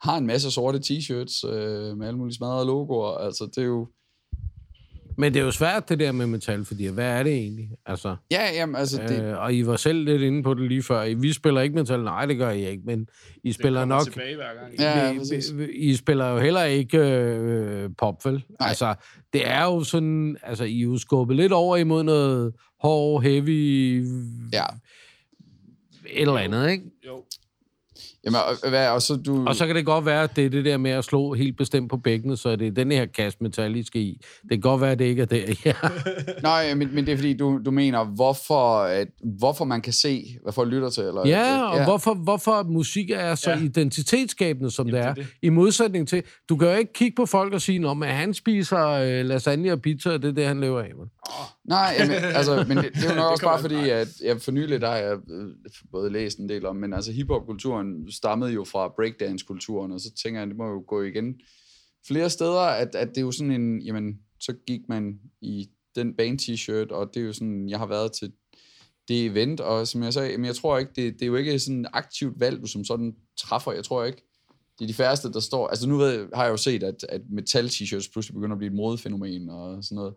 har 0.01 0.17
en 0.17 0.27
masse 0.27 0.51
sorte 0.51 0.79
t-shirts 0.79 1.47
øh, 1.47 1.97
med 1.97 2.07
alle 2.07 2.17
mulige 2.17 2.35
smadrede 2.35 2.65
logoer, 2.65 3.17
altså 3.17 3.45
det 3.45 3.57
er 3.57 3.67
jo, 3.67 3.87
Men 5.19 5.33
det 5.33 5.39
er 5.39 5.43
jo 5.43 5.51
svært, 5.51 5.89
det 5.89 5.99
der 5.99 6.11
med 6.11 6.27
metal, 6.27 6.65
fordi 6.65 6.87
hvad 6.87 7.05
er 7.05 7.23
det 7.23 7.33
egentlig? 7.33 7.69
Altså, 7.85 8.15
ja, 8.31 8.49
jamen, 8.53 8.75
altså, 8.75 9.01
det, 9.07 9.23
øh, 9.23 9.37
og 9.37 9.53
I 9.53 9.65
var 9.65 9.75
selv 9.75 10.03
lidt 10.05 10.21
inde 10.21 10.43
på 10.43 10.53
det 10.53 10.67
lige 10.67 10.83
før. 10.83 11.15
Vi 11.15 11.33
spiller 11.33 11.61
ikke 11.61 11.75
metal. 11.75 12.03
Nej, 12.03 12.25
det 12.25 12.37
gør 12.37 12.49
I 12.49 12.69
ikke, 12.69 12.83
men 12.85 13.07
I 13.43 13.51
spiller 13.51 13.85
nok... 13.85 14.03
tilbage 14.03 14.35
hver 14.35 14.53
gang. 14.61 14.73
Ja, 14.79 15.07
Ja, 15.07 15.17
præcis. 15.17 15.53
I 15.73 15.95
spiller 15.95 16.29
jo 16.29 16.39
heller 16.39 16.63
ikke 16.63 16.97
øh, 16.97 17.89
pop, 17.97 18.25
vel? 18.25 18.43
Altså, 18.59 18.95
det 19.33 19.47
er 19.47 19.63
jo 19.63 19.83
sådan... 19.83 20.37
Altså, 20.43 20.63
I 20.63 20.79
er 20.79 20.83
jo 20.83 20.97
skubbet 20.97 21.37
lidt 21.37 21.51
over 21.51 21.77
imod 21.77 22.03
noget 22.03 22.53
hård, 22.81 23.23
heavy... 23.23 24.05
ja, 24.53 24.63
Et 26.09 26.21
eller 26.21 26.37
andet, 26.37 26.71
ikke? 26.71 26.83
Jo. 27.07 27.23
Jamen, 28.25 28.39
og, 28.63 28.69
hvad, 28.69 28.89
og 28.89 29.01
så 29.01 29.15
du, 29.15 29.45
Og 29.47 29.55
så 29.55 29.67
kan 29.67 29.75
det 29.75 29.85
godt 29.85 30.05
være, 30.05 30.23
at 30.23 30.35
det 30.35 30.45
er 30.45 30.49
det 30.49 30.65
der 30.65 30.77
med 30.77 30.91
at 30.91 31.05
slå 31.05 31.33
helt 31.33 31.57
bestemt 31.57 31.89
på 31.89 31.97
bækkenet, 31.97 32.39
så 32.39 32.55
det 32.55 32.67
er 32.67 32.71
den 32.71 32.91
her 32.91 33.05
kasse 33.05 33.37
metal, 33.41 33.75
I 33.75 33.83
skal 33.83 34.01
i. 34.01 34.21
Det 34.41 34.49
kan 34.49 34.59
godt 34.59 34.81
være, 34.81 34.91
at 34.91 34.99
det 34.99 35.05
ikke 35.05 35.21
er 35.21 35.25
det. 35.25 35.65
Ja. 35.65 35.73
nej, 36.43 36.73
men, 36.73 36.95
men 36.95 37.05
det 37.05 37.11
er 37.11 37.17
fordi, 37.17 37.33
du, 37.33 37.59
du 37.65 37.71
mener, 37.71 38.03
hvorfor, 38.03 38.79
at, 38.79 39.07
hvorfor 39.39 39.65
man 39.65 39.81
kan 39.81 39.93
se, 39.93 40.25
hvad 40.43 40.53
folk 40.53 40.71
lytter 40.71 40.89
til, 40.89 41.03
eller? 41.03 41.27
Ja, 41.27 41.61
og 41.61 41.83
Hvorfor, 41.83 42.13
hvorfor 42.13 42.63
musik 42.63 43.09
er 43.09 43.35
så 43.35 43.51
ja. 43.51 43.59
Identitetsskabende, 43.59 44.71
som 44.71 44.87
Jamen, 44.87 45.01
det 45.01 45.07
er. 45.09 45.13
det 45.13 45.23
det. 45.23 45.33
I 45.41 45.49
modsætning 45.49 46.07
til, 46.07 46.23
du 46.49 46.57
kan 46.57 46.67
jo 46.67 46.73
ikke 46.73 46.93
kigge 46.93 47.15
på 47.15 47.25
folk 47.25 47.53
og 47.53 47.61
sige, 47.61 47.89
at 47.89 48.07
han 48.07 48.33
spiser 48.33 48.87
øh, 48.87 49.25
lasagne 49.25 49.71
og 49.71 49.81
pizza, 49.81 50.09
og 50.09 50.21
det 50.21 50.29
er 50.29 50.33
det, 50.33 50.45
han 50.45 50.61
lever 50.61 50.79
af. 50.79 50.91
Man. 50.97 51.07
Nej, 51.69 51.95
jamen, 51.99 52.15
altså, 52.15 52.65
men 52.67 52.77
det, 52.77 52.93
det 52.95 53.03
er 53.03 53.09
jo 53.09 53.15
nok 53.15 53.31
også 53.31 53.43
bare 53.43 53.61
fordi, 53.61 53.89
at 53.89 54.07
jeg 54.23 54.41
for 54.41 54.51
nylig, 54.51 54.81
der 54.81 54.87
har 54.87 54.97
jeg 54.97 55.17
øh, 55.29 55.47
både 55.91 56.09
læst 56.09 56.39
en 56.39 56.49
del 56.49 56.65
om, 56.65 56.75
men 56.75 56.93
altså 56.93 57.11
hiphop-kulturen 57.11 58.11
stammede 58.11 58.51
jo 58.51 58.63
fra 58.63 58.93
breakdance-kulturen, 58.95 59.91
og 59.91 59.99
så 59.99 60.11
tænker 60.23 60.39
jeg, 60.39 60.47
det 60.47 60.57
må 60.57 60.67
jo 60.67 60.83
gå 60.87 61.01
igen 61.01 61.39
flere 62.07 62.29
steder, 62.29 62.59
at, 62.59 62.95
at 62.95 63.07
det 63.07 63.17
er 63.17 63.21
jo 63.21 63.31
sådan 63.31 63.51
en, 63.51 63.81
jamen, 63.81 64.19
så 64.39 64.53
gik 64.67 64.81
man 64.89 65.19
i 65.41 65.69
den 65.95 66.15
band-t-shirt, 66.15 66.91
og 66.91 67.13
det 67.13 67.21
er 67.21 67.25
jo 67.25 67.33
sådan, 67.33 67.69
jeg 67.69 67.79
har 67.79 67.87
været 67.87 68.11
til 68.11 68.31
det 69.07 69.25
event, 69.25 69.59
og 69.59 69.87
som 69.87 70.03
jeg 70.03 70.13
sagde, 70.13 70.31
jamen, 70.31 70.45
jeg 70.45 70.55
tror 70.55 70.77
ikke, 70.77 70.91
det, 70.95 71.13
det 71.13 71.21
er 71.21 71.27
jo 71.27 71.35
ikke 71.35 71.59
sådan 71.59 71.81
et 71.81 71.89
aktivt 71.93 72.39
valg, 72.39 72.61
du 72.61 72.67
som 72.67 72.85
sådan 72.85 73.15
træffer, 73.37 73.71
jeg 73.71 73.83
tror 73.83 74.03
ikke, 74.03 74.28
det 74.79 74.85
er 74.85 74.87
de 74.87 74.93
færreste, 74.93 75.31
der 75.31 75.39
står... 75.39 75.67
Altså 75.67 75.87
nu 75.87 75.97
ved, 75.97 76.27
har 76.33 76.43
jeg 76.43 76.51
jo 76.51 76.57
set, 76.57 76.83
at, 76.83 77.05
at 77.09 77.21
metal-t-shirts 77.29 78.11
pludselig 78.11 78.33
begynder 78.33 78.51
at 78.51 78.57
blive 78.57 78.69
et 78.71 78.75
modefænomen 78.75 79.49
og 79.49 79.83
sådan 79.83 79.95
noget. 79.95 80.13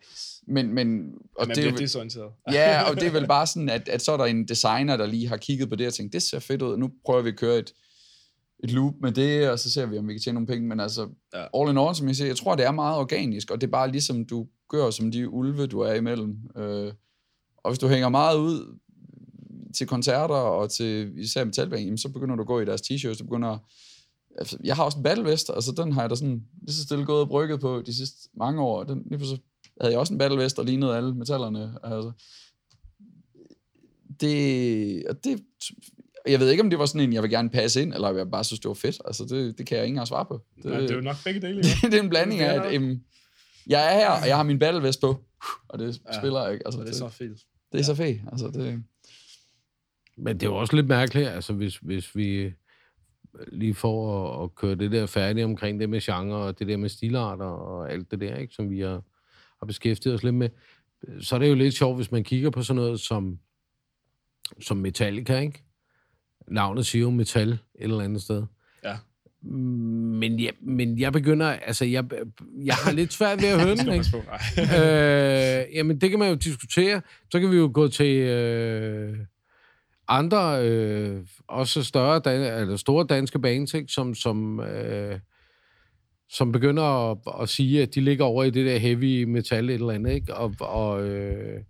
Men, 0.46 0.74
men, 0.74 1.12
og 1.38 1.46
man 1.48 1.56
det, 1.56 1.62
bliver 1.62 1.72
er 1.72 1.76
desorienteret. 1.76 2.30
Ja, 2.52 2.82
og 2.90 2.96
det 2.96 3.06
er 3.06 3.10
vel 3.10 3.26
bare 3.26 3.46
sådan, 3.46 3.68
at, 3.68 3.88
at 3.88 4.02
så 4.02 4.12
er 4.12 4.16
der 4.16 4.24
en 4.24 4.48
designer, 4.48 4.96
der 4.96 5.06
lige 5.06 5.28
har 5.28 5.36
kigget 5.36 5.68
på 5.68 5.76
det 5.76 5.86
og 5.86 5.94
tænkt, 5.94 6.12
det 6.12 6.22
ser 6.22 6.38
fedt 6.38 6.62
ud, 6.62 6.76
nu 6.76 6.90
prøver 7.04 7.22
vi 7.22 7.28
at 7.28 7.36
køre 7.36 7.58
et, 7.58 7.72
et 8.64 8.70
loop 8.70 8.94
med 9.00 9.12
det, 9.12 9.50
og 9.50 9.58
så 9.58 9.70
ser 9.70 9.86
vi, 9.86 9.98
om 9.98 10.08
vi 10.08 10.12
kan 10.12 10.22
tjene 10.22 10.34
nogle 10.34 10.46
penge. 10.46 10.68
Men 10.68 10.80
altså, 10.80 11.08
Ja. 11.34 11.60
all 11.60 11.70
in 11.70 11.78
all, 11.78 11.94
som 11.94 12.08
jeg 12.08 12.16
siger, 12.16 12.28
jeg 12.28 12.36
tror, 12.36 12.54
det 12.56 12.66
er 12.66 12.72
meget 12.72 12.96
organisk, 12.96 13.50
og 13.50 13.60
det 13.60 13.66
er 13.66 13.70
bare 13.70 13.90
ligesom, 13.90 14.24
du 14.24 14.46
gør 14.68 14.90
som 14.90 15.10
de 15.10 15.28
ulve, 15.28 15.66
du 15.66 15.80
er 15.80 15.94
imellem. 15.94 16.36
Øh, 16.56 16.92
og 17.56 17.70
hvis 17.70 17.78
du 17.78 17.88
hænger 17.88 18.08
meget 18.08 18.38
ud 18.38 18.78
til 19.76 19.86
koncerter 19.86 20.34
og 20.34 20.70
til 20.70 21.12
især 21.16 21.44
metalband, 21.44 21.98
så 21.98 22.08
begynder 22.08 22.36
du 22.36 22.42
at 22.42 22.46
gå 22.46 22.60
i 22.60 22.64
deres 22.64 22.80
t-shirts, 22.80 23.18
du 23.18 23.24
begynder 23.24 23.58
altså, 24.39 24.59
jeg 24.64 24.76
har 24.76 24.85
også 24.85 24.99
en 24.99 25.03
battlevest, 25.05 25.51
altså 25.55 25.72
den 25.76 25.93
har 25.93 26.01
jeg 26.01 26.11
da 26.11 26.14
sådan 26.14 26.43
lige 26.62 26.74
så 26.74 26.83
stille 26.83 27.05
gået 27.05 27.20
og 27.20 27.28
brygget 27.28 27.61
på 27.61 27.83
de 27.87 27.95
sidste 27.97 28.28
mange 28.35 28.62
år. 28.62 28.85
Den, 28.85 29.03
lige 29.11 29.26
så 29.26 29.39
havde 29.80 29.93
jeg 29.93 30.01
også 30.01 30.14
en 30.14 30.18
battlevest 30.18 30.59
og 30.59 30.64
lignede 30.64 30.97
alle 30.97 31.14
metallerne. 31.14 31.74
Altså, 31.83 32.12
det, 34.20 35.07
og 35.09 35.24
det, 35.24 35.41
jeg 36.26 36.41
ved 36.41 36.51
ikke, 36.51 36.62
om 36.62 36.70
det 36.70 36.78
var 36.78 36.87
sådan 36.87 37.01
en, 37.01 37.12
jeg 37.12 37.22
vil 37.22 37.30
gerne 37.30 37.51
passe 37.51 37.83
ind, 37.83 37.95
eller 37.95 38.16
jeg 38.16 38.30
bare 38.30 38.45
synes, 38.45 38.61
det 38.61 38.68
var 38.68 38.74
fedt. 38.74 39.03
Altså, 39.05 39.24
det, 39.24 39.59
det 39.59 39.66
kan 39.66 39.76
jeg 39.76 39.85
ikke 39.85 39.93
engang 39.93 40.09
svare 40.09 40.24
på. 40.26 40.41
Det, 40.57 40.64
Nej, 40.64 40.80
det 40.80 40.91
er 40.91 40.95
jo 40.95 41.01
nok 41.01 41.16
begge 41.24 41.41
dele. 41.41 41.62
Ja. 41.83 41.89
det 41.91 41.99
er 41.99 42.03
en 42.03 42.09
blanding 42.09 42.41
af, 42.41 42.61
at 42.62 42.74
øhm, 42.74 43.01
jeg 43.66 43.95
er 43.95 43.99
her, 43.99 44.11
og 44.22 44.28
jeg 44.28 44.37
har 44.37 44.43
min 44.43 44.59
battlevest 44.59 45.01
på, 45.01 45.24
og 45.68 45.78
det 45.78 46.01
Ja. 46.12 46.18
spiller 46.18 46.43
jeg 46.45 46.53
ikke. 46.53 46.66
Altså, 46.66 46.78
Så 46.78 46.85
det 46.85 46.91
er 46.91 46.95
så 46.95 47.09
fedt. 47.09 47.39
det 47.72 47.80
er 47.80 47.85
så 47.85 47.95
fedt. 47.95 48.20
Altså, 48.33 48.47
det, 48.47 48.83
Men 50.18 50.35
det 50.41 50.43
er 50.43 50.51
jo 50.51 50.57
også 50.57 50.76
lidt 50.76 50.87
mærkeligt, 50.87 51.28
altså 51.28 51.53
hvis, 51.53 51.76
hvis 51.76 52.16
vi 52.16 52.53
lige 53.53 53.74
får 53.74 54.35
at, 54.39 54.45
at 54.45 54.55
køre 54.55 54.74
det 54.74 54.93
der 54.93 55.07
færdigt 55.07 55.45
omkring 55.45 55.80
det 55.80 55.91
med 55.91 56.01
genre 56.01 56.37
og 56.37 56.59
det 56.59 56.68
der 56.68 56.76
med 56.76 56.89
stilarter 56.89 57.45
og 57.45 57.93
alt 57.93 58.11
det 58.11 58.20
der, 58.20 58.37
ikke, 58.37 58.55
som 58.55 58.70
vi 58.70 58.80
har, 58.80 59.03
har 59.59 59.66
beskæftiget 59.66 60.14
os 60.14 60.22
lidt 60.22 60.35
med, 60.35 60.49
så 61.20 61.35
er 61.35 61.39
det 61.39 61.49
jo 61.49 61.55
lidt 61.55 61.74
sjovt, 61.74 61.97
hvis 61.97 62.12
man 62.12 62.24
kigger 62.24 62.51
på 62.51 62.62
sådan 62.62 62.76
noget 62.76 63.01
som, 63.01 63.39
som 64.61 64.76
Metallica, 64.76 65.39
ikke? 65.39 65.62
Navnet 66.49 66.87
siger 66.87 67.03
jo 67.03 67.11
metal 67.11 67.49
et 67.49 67.59
eller 67.78 68.01
andet 68.01 68.22
sted. 68.22 68.45
Ja. 68.85 68.97
Men 69.51 70.41
jeg, 70.41 70.53
men 70.61 70.99
jeg 70.99 71.12
begynder, 71.12 71.47
altså 71.47 71.85
jeg, 71.85 72.05
jeg 72.64 72.74
har 72.74 72.93
lidt 72.93 73.12
svært 73.12 73.43
ved 73.43 73.49
at 73.49 73.61
høre 73.64 73.76
den, 73.76 73.93
ikke? 73.93 74.07
øh, 74.59 75.76
jamen, 75.76 76.01
det 76.01 76.11
kan 76.11 76.18
man 76.18 76.28
jo 76.28 76.35
diskutere. 76.35 77.03
Så 77.30 77.41
kan 77.41 77.51
vi 77.51 77.57
jo 77.57 77.70
gå 77.74 77.89
til 77.89 78.16
øh, 78.16 79.18
andre, 80.09 80.68
øh, 80.68 81.20
også 81.48 81.84
større, 81.84 82.20
dan- 82.24 82.61
eller 82.61 82.76
store 82.76 83.07
danske 83.09 83.38
bands, 83.38 83.74
ikke? 83.74 83.92
Som, 83.92 84.14
som, 84.14 84.61
øh, 84.61 85.18
som 86.30 86.53
begynder 86.53 87.11
at, 87.11 87.18
at 87.40 87.48
sige, 87.48 87.82
at 87.82 87.94
de 87.94 88.00
ligger 88.00 88.24
over 88.24 88.44
i 88.44 88.50
det 88.50 88.66
der 88.66 88.78
heavy 88.78 89.24
metal 89.24 89.70
et 89.70 89.74
eller 89.74 89.90
andet, 89.90 90.12
ikke? 90.12 90.34
Og, 90.34 90.55
og, 90.61 91.05
øh, 91.09 91.61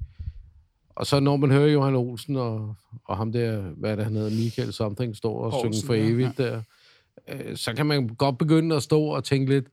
og 0.97 1.07
så 1.07 1.21
når 1.21 1.37
man 1.37 1.51
hører 1.51 1.73
Johan 1.73 1.95
Olsen 1.95 2.37
og, 2.37 2.75
og 3.05 3.17
ham 3.17 3.33
der, 3.33 3.61
hvad 3.61 3.91
er 3.91 3.97
det, 3.97 4.05
han 4.05 4.15
hedder, 4.15 4.31
Michael 4.31 4.73
Something, 4.73 5.17
står 5.17 5.45
og 5.45 5.51
Poulsen, 5.51 5.73
synge 5.73 5.87
for 5.87 5.95
ja. 5.95 6.05
evigt 6.05 6.39
der, 6.39 6.63
øh, 7.29 7.57
så 7.57 7.75
kan 7.75 7.87
man 7.87 8.09
godt 8.09 8.39
begynde 8.39 8.77
at 8.77 8.83
stå 8.83 9.03
og 9.03 9.25
tænke 9.25 9.53
lidt, 9.53 9.67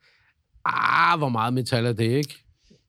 ah, 0.66 1.18
hvor 1.18 1.30
meget 1.30 1.54
metal 1.54 1.86
er 1.86 1.94
det, 1.94 2.12
ikke? 2.12 2.46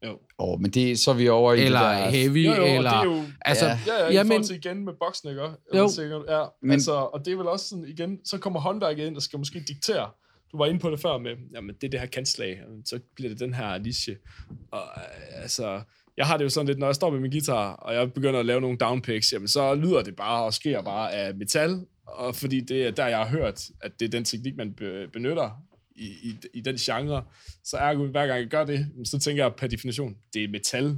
Jo. 0.07 0.19
åh, 0.39 0.61
men 0.61 0.71
det, 0.71 0.99
så 0.99 1.11
er 1.11 1.15
vi 1.15 1.29
over 1.29 1.53
i 1.53 1.61
Eller 1.61 1.79
det 1.89 1.89
der... 2.05 2.11
heavy, 2.11 2.47
Jo, 2.47 2.53
jo, 2.55 2.65
eller... 2.65 2.91
det 2.91 2.99
er 2.99 3.05
jo... 3.05 3.23
Altså, 3.41 3.67
Ja. 3.67 3.79
Ja, 3.87 4.03
ja, 4.05 4.09
i 4.09 4.13
Jamen- 4.15 4.29
forhold 4.31 4.45
til 4.45 4.57
igen 4.57 4.85
med 4.85 4.93
boksen, 5.01 5.29
ikke? 5.29 5.43
Jo. 5.75 5.89
Sikkert, 5.89 6.23
ja, 6.29 6.39
Men- 6.39 6.49
men, 6.63 6.71
altså, 6.71 6.93
og 6.93 7.25
det 7.25 7.33
er 7.33 7.37
vel 7.37 7.47
også 7.49 7.69
sådan, 7.69 7.85
igen, 7.89 8.19
så 8.25 8.39
kommer 8.39 8.61
håndværket 8.61 9.07
ind 9.07 9.17
og 9.17 9.23
skal 9.23 9.39
måske 9.39 9.61
diktere. 9.69 10.11
Du 10.53 10.59
var 10.59 10.67
inde 10.67 10.81
på 10.81 10.91
det 10.91 11.01
før 11.01 11.19
med, 11.19 11.31
jamen 11.55 11.75
det 11.75 11.85
er 11.85 11.91
det 11.91 12.01
her 12.01 12.07
kantslag, 12.07 12.61
så 12.85 13.01
bliver 13.17 13.29
det 13.29 13.41
den 13.41 13.55
her 13.55 13.79
niche. 13.79 14.17
Og 14.73 14.83
øh, 14.97 15.43
altså, 15.43 15.81
jeg 16.17 16.27
har 16.27 16.37
det 16.37 16.45
jo 16.45 16.49
sådan 16.49 16.67
lidt, 16.67 16.79
når 16.79 16.87
jeg 16.87 16.95
står 16.95 17.11
med 17.11 17.21
min 17.21 17.31
guitar, 17.31 17.73
og 17.73 17.95
jeg 17.95 18.13
begynder 18.13 18.41
at 18.41 18.47
lave 18.47 18.61
nogle 18.61 18.77
downpicks, 18.79 19.33
jamen 19.33 19.49
så 19.49 19.75
lyder 19.75 20.03
det 20.03 20.17
bare 20.17 20.45
og 20.45 20.55
sker 20.55 20.83
bare 20.83 21.13
af 21.13 21.35
metal, 21.35 21.81
og 22.07 22.35
fordi 22.35 22.61
det 22.61 22.87
er 22.87 22.91
der, 22.91 23.07
jeg 23.07 23.19
har 23.19 23.27
hørt, 23.29 23.63
at 23.81 23.93
det 24.01 24.07
er 24.07 24.11
den 24.11 24.25
teknik, 24.25 24.57
man 24.57 24.73
be- 24.75 25.09
benytter 25.13 25.51
i, 25.97 26.07
i, 26.07 26.35
i 26.55 26.61
den 26.61 26.77
genre, 26.77 27.25
så 27.65 27.77
er 27.77 27.95
hver 27.95 28.27
gang 28.27 28.41
jeg 28.41 28.49
gør 28.49 28.65
det, 28.65 28.87
så 29.05 29.19
tænker 29.19 29.45
jeg 29.45 29.55
per 29.55 29.67
definition, 29.67 30.17
det 30.35 30.45
er 30.45 30.49
metal, 30.49 30.97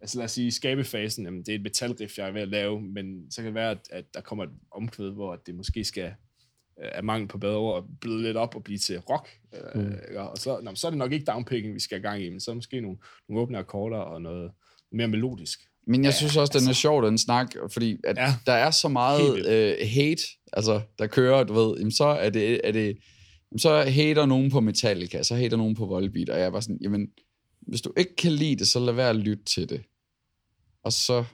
altså 0.00 0.18
lad 0.18 0.24
os 0.24 0.32
sige, 0.32 0.50
skabefasen, 0.52 1.24
jamen, 1.24 1.40
det 1.40 1.48
er 1.48 1.54
et 1.54 1.62
metalriff, 1.62 2.18
jeg 2.18 2.28
er 2.28 2.32
ved 2.32 2.42
at 2.42 2.48
lave, 2.48 2.80
men 2.80 3.30
så 3.30 3.36
kan 3.36 3.46
det 3.46 3.54
være, 3.54 3.70
at, 3.70 3.78
at 3.90 4.04
der 4.14 4.20
kommer 4.20 4.44
et 4.44 4.50
omkvæd, 4.70 5.10
hvor 5.10 5.36
det 5.36 5.54
måske 5.54 5.84
skal 5.84 6.12
øh, 6.82 6.88
af 6.92 7.04
mangel 7.04 7.28
på 7.28 7.38
bedre 7.38 7.56
ord, 7.56 7.86
bløde 8.00 8.22
lidt 8.22 8.36
op 8.36 8.54
og 8.54 8.64
blive 8.64 8.78
til 8.78 8.98
rock. 8.98 9.28
Øh, 9.54 9.82
Mm. 9.82 9.92
ikke? 10.08 10.20
og 10.20 10.38
så, 10.38 10.60
nå, 10.62 10.74
så 10.74 10.86
er 10.86 10.90
det 10.90 10.98
nok 10.98 11.12
ikke 11.12 11.24
downpicking, 11.24 11.74
vi 11.74 11.80
skal 11.80 11.98
i 11.98 12.02
gang 12.02 12.22
i, 12.22 12.30
men 12.30 12.40
så 12.40 12.50
er 12.50 12.54
måske 12.54 12.80
nogle, 12.80 12.98
nogle 13.28 13.42
åbne 13.42 13.58
akkorder 13.58 13.96
og 13.98 14.22
noget 14.22 14.50
mere 14.92 15.08
melodisk. 15.08 15.60
Men 15.86 16.04
jeg 16.04 16.14
synes 16.14 16.36
også, 16.36 16.58
den 16.58 16.68
er 16.68 16.72
sjov, 16.72 17.04
den 17.06 17.18
snak, 17.18 17.54
fordi 17.72 17.96
at 18.04 18.16
Ja. 18.16 18.22
ja. 18.24 18.34
der 18.46 18.52
er 18.52 18.70
så 18.70 18.88
meget 18.88 19.46
øh, 19.48 19.74
hate, 19.94 20.22
altså, 20.52 20.80
der 20.98 21.06
kører, 21.06 21.44
du 21.44 21.52
ved, 21.54 21.76
jamen, 21.78 21.92
så 21.92 22.04
er 22.04 22.30
det, 22.30 22.60
er 22.64 22.72
det 22.72 22.96
så 23.56 23.82
hater 23.82 24.26
nogen 24.26 24.50
på 24.50 24.60
Metallica, 24.60 25.22
så 25.22 25.34
hater 25.36 25.56
nogen 25.56 25.74
på 25.74 25.86
Volbeat, 25.86 26.28
og 26.28 26.40
jeg 26.40 26.52
bare 26.52 26.62
sådan, 26.62 26.78
jamen, 26.82 27.08
hvis 27.60 27.80
du 27.80 27.92
ikke 27.96 28.16
kan 28.16 28.32
lide 28.32 28.56
det, 28.56 28.68
så 28.68 28.80
lad 28.80 28.92
være 28.94 29.10
at 29.10 29.16
lytte 29.16 29.44
til 29.44 29.68
det. 29.68 29.82
Og 30.84 30.92
så 30.92 31.24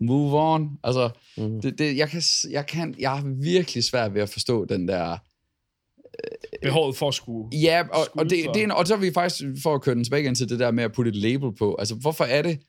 move 0.00 0.54
on. 0.54 0.78
Altså, 0.84 1.10
Mhm. 1.36 1.60
det, 1.62 1.78
det, 1.78 1.96
jeg, 1.96 2.08
kan, 2.08 2.22
jeg, 2.50 2.66
kan, 2.66 2.94
jeg 2.98 3.10
har 3.10 3.28
virkelig 3.42 3.84
svært 3.84 4.14
ved 4.14 4.22
at 4.22 4.28
forstå 4.28 4.64
den 4.64 4.88
der... 4.88 5.16
Behovet 6.62 6.96
for 6.96 7.08
at 7.08 7.14
skulle... 7.14 7.58
Ja, 7.58 7.82
og, 7.92 8.06
og, 8.14 8.30
det, 8.30 8.44
for- 8.44 8.52
det 8.52 8.60
er, 8.60 8.64
en- 8.64 8.70
og 8.70 8.86
så 8.86 8.94
er 8.94 8.98
vi 8.98 9.12
faktisk, 9.12 9.62
for 9.62 9.74
at 9.74 9.82
køre 9.82 9.94
den 9.94 10.04
tilbage 10.04 10.22
igen 10.22 10.34
til 10.34 10.48
det 10.48 10.58
der 10.58 10.70
med 10.70 10.84
at 10.84 10.92
putte 10.92 11.08
et 11.08 11.16
label 11.16 11.52
på, 11.58 11.74
altså 11.78 11.94
hvorfor 11.94 12.24
er 12.24 12.42
det, 12.42 12.60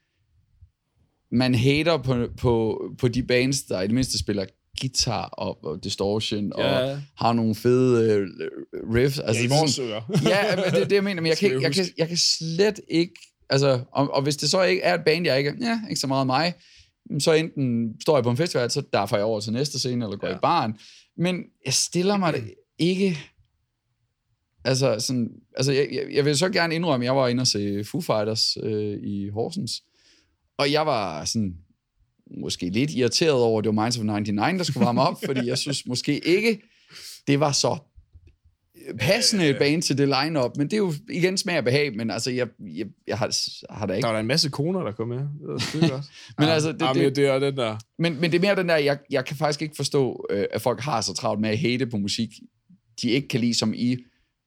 man 1.32 1.56
hater 1.56 1.98
på, 1.98 2.28
på, 2.38 2.84
på 2.98 3.08
de 3.08 3.24
bands, 3.24 3.64
der 3.64 3.82
i 3.82 3.88
det 3.88 3.94
mindste 3.94 4.20
spiller 4.20 4.46
guitar 4.82 5.26
og, 5.26 5.64
og 5.66 5.84
distortion, 5.84 6.54
og 6.54 6.62
Ja, 6.62 7.00
har 7.18 7.34
nogle 7.34 7.56
fede 7.56 8.14
øh, 8.14 8.28
riffs. 8.94 9.20
altså, 9.20 9.22
Altså, 9.24 9.42
ja, 9.42 9.46
i 9.46 9.48
det 9.48 9.54
er 9.56 9.60
vores 9.60 9.80
ører. 9.80 10.02
ja, 10.30 10.56
men 10.56 10.66
det 10.74 10.82
er 10.82 10.88
det, 10.88 10.96
jeg 10.96 11.04
mener, 11.04 11.22
men 11.22 11.30
jeg 11.30 11.38
kan, 11.38 11.62
jeg, 11.62 11.74
kan, 11.74 11.86
jeg 11.98 12.08
kan 12.08 12.18
slet 12.18 12.80
ikke, 12.88 13.14
altså, 13.50 13.80
og, 13.92 14.14
og 14.14 14.22
hvis 14.22 14.38
det 14.38 14.50
så 14.50 14.64
ikke 14.64 14.82
er 14.82 14.94
et 14.94 15.02
band, 15.06 15.26
jeg 15.26 15.38
ikke, 15.38 15.54
ja, 15.62 15.80
ikke 15.90 16.00
så 16.02 16.08
meget 16.08 16.28
mig, 16.28 16.54
så 17.20 17.34
enten 17.34 17.96
står 18.02 18.18
jeg 18.18 18.24
på 18.24 18.30
en 18.32 18.38
festival, 18.38 18.72
så 18.72 18.82
derfor 18.94 19.16
jeg 19.18 19.26
over 19.26 19.40
til 19.40 19.54
næste 19.54 19.80
scene, 19.80 20.06
eller 20.06 20.18
går 20.18 20.28
Ja. 20.28 20.36
i 20.36 20.40
baren, 20.42 20.74
men 21.18 21.44
jeg 21.66 21.74
stiller 21.74 22.18
mig 22.18 22.34
det 22.34 22.54
ikke, 22.80 23.18
altså, 24.64 25.00
sådan, 25.00 25.30
altså 25.58 25.72
jeg, 25.72 25.88
jeg, 25.92 26.08
jeg 26.14 26.26
vil 26.26 26.38
så 26.38 26.50
gerne 26.50 26.76
indrømme, 26.76 27.04
at 27.04 27.08
jeg 27.08 27.16
var 27.16 27.28
inde 27.28 27.42
og 27.42 27.48
se 27.48 27.84
Foo 27.84 28.02
Fighters 28.02 28.58
øh, 28.64 28.98
i 29.04 29.30
Horsens, 29.30 29.84
og 30.58 30.72
jeg 30.72 30.86
var 30.86 31.26
sådan, 31.26 31.56
måske 32.40 32.70
lidt 32.70 32.92
irriteret 32.92 33.34
over, 33.42 33.60
at 33.60 33.64
det 33.66 33.76
var 33.76 33.84
Minds 33.84 33.98
of 33.98 34.04
99, 34.04 34.58
der 34.58 34.64
skulle 34.64 34.86
varme 34.86 35.02
op, 35.02 35.18
fordi 35.28 35.48
jeg 35.48 35.58
synes 35.58 35.86
måske 35.88 36.28
ikke, 36.28 36.62
det 37.28 37.40
var 37.40 37.52
så 37.52 37.78
passende 39.00 39.50
et 39.50 39.58
band 39.60 39.82
til 39.82 39.98
det 39.98 40.08
line-up, 40.08 40.58
men 40.58 40.68
det 40.68 40.74
er 40.74 40.78
jo 40.78 40.94
igen 41.10 41.38
smag 41.38 41.58
og 41.58 41.64
behag, 41.64 41.96
men 41.98 42.12
altså, 42.12 42.32
jeg, 42.32 42.48
jeg, 42.60 42.86
jeg 43.08 43.18
har, 43.18 43.32
har 43.74 43.86
da 43.86 43.94
ikke... 43.94 44.02
Der 44.02 44.08
var 44.08 44.14
da 44.16 44.20
en 44.20 44.28
masse 44.28 44.50
koner, 44.50 44.84
der 44.84 44.92
kom 44.92 45.08
med. 45.08 45.18
Det. 45.18 45.28
Men 46.38 46.48
Ja, 46.48 46.54
altså, 46.54 46.72
det- 46.72 46.82
ja, 46.82 46.94
det- 46.94 47.04
men 47.04 47.16
det 47.16 47.26
er 47.28 47.40
den 47.40 47.58
der... 47.58 47.78
Men, 48.00 48.22
men 48.22 48.32
det 48.32 48.38
er 48.38 48.42
mere 48.42 48.56
den 48.56 48.70
der, 48.70 48.76
jeg, 48.78 48.98
jeg 49.10 49.26
kan 49.26 49.36
faktisk 49.36 49.62
ikke 49.62 49.76
forstå, 49.76 50.26
øh, 50.30 50.46
at 50.52 50.62
folk 50.62 50.80
har 50.80 51.02
så 51.02 51.14
travlt 51.14 51.42
med 51.42 51.50
at 51.50 51.58
hate 51.58 51.86
på 51.88 51.98
musik, 51.98 52.30
de 53.02 53.10
ikke 53.10 53.28
kan 53.28 53.40
lide, 53.40 53.54
som 53.54 53.74
i 53.76 53.98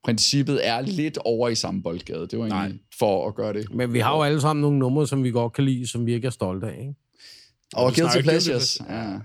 princippet 0.05 0.66
er 0.68 0.80
lidt 0.80 1.18
over 1.24 1.49
i 1.49 1.55
samme 1.55 1.82
boldgade. 1.82 2.20
Det 2.26 2.39
var 2.39 2.47
egentlig 2.47 2.68
Nej. 2.72 2.78
for 2.99 3.28
at 3.28 3.35
gøre 3.35 3.53
det. 3.53 3.74
Men 3.74 3.93
vi 3.93 3.99
har 3.99 4.16
jo 4.16 4.22
alle 4.22 4.41
sammen 4.41 4.61
nogle 4.61 4.78
numre, 4.78 5.07
som 5.07 5.24
vi 5.24 5.30
godt 5.30 5.53
kan 5.53 5.64
lide, 5.64 5.87
som 5.87 6.07
vi 6.07 6.14
ikke 6.14 6.26
er 6.26 6.30
stolte 6.30 6.66
af, 6.66 6.80
ikke? 6.80 6.95
Og 7.75 7.95
Guilty 7.95 8.22
Pleasures. 8.22 8.81
Ja. 8.89 9.18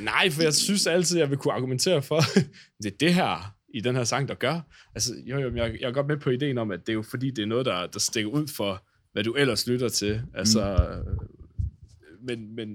Nej, 0.00 0.30
for 0.30 0.42
jeg 0.42 0.54
synes 0.54 0.86
altid, 0.86 1.18
jeg 1.18 1.30
vil 1.30 1.38
kunne 1.38 1.54
argumentere 1.54 2.02
for, 2.02 2.20
det 2.82 2.92
er 2.92 2.96
det 3.00 3.14
her 3.14 3.54
i 3.74 3.80
den 3.80 3.96
her 3.96 4.04
sang, 4.04 4.28
der 4.28 4.34
gør. 4.34 4.60
Altså, 4.94 5.14
jo, 5.26 5.38
jo, 5.38 5.56
jeg, 5.56 5.76
jeg 5.80 5.88
er 5.88 5.92
godt 5.92 6.06
med 6.06 6.16
på 6.16 6.30
ideen 6.30 6.58
om, 6.58 6.70
at 6.70 6.80
det 6.80 6.88
er 6.88 6.94
jo 6.94 7.02
fordi, 7.02 7.30
det 7.30 7.42
er 7.42 7.46
noget, 7.46 7.66
der, 7.66 7.86
der 7.86 7.98
stikker 7.98 8.30
ud 8.30 8.48
for, 8.48 8.84
hvad 9.12 9.24
du 9.24 9.32
ellers 9.32 9.66
lytter 9.66 9.88
til. 9.88 10.22
Altså, 10.34 10.90
mm. 11.06 12.26
men, 12.26 12.54
men 12.54 12.68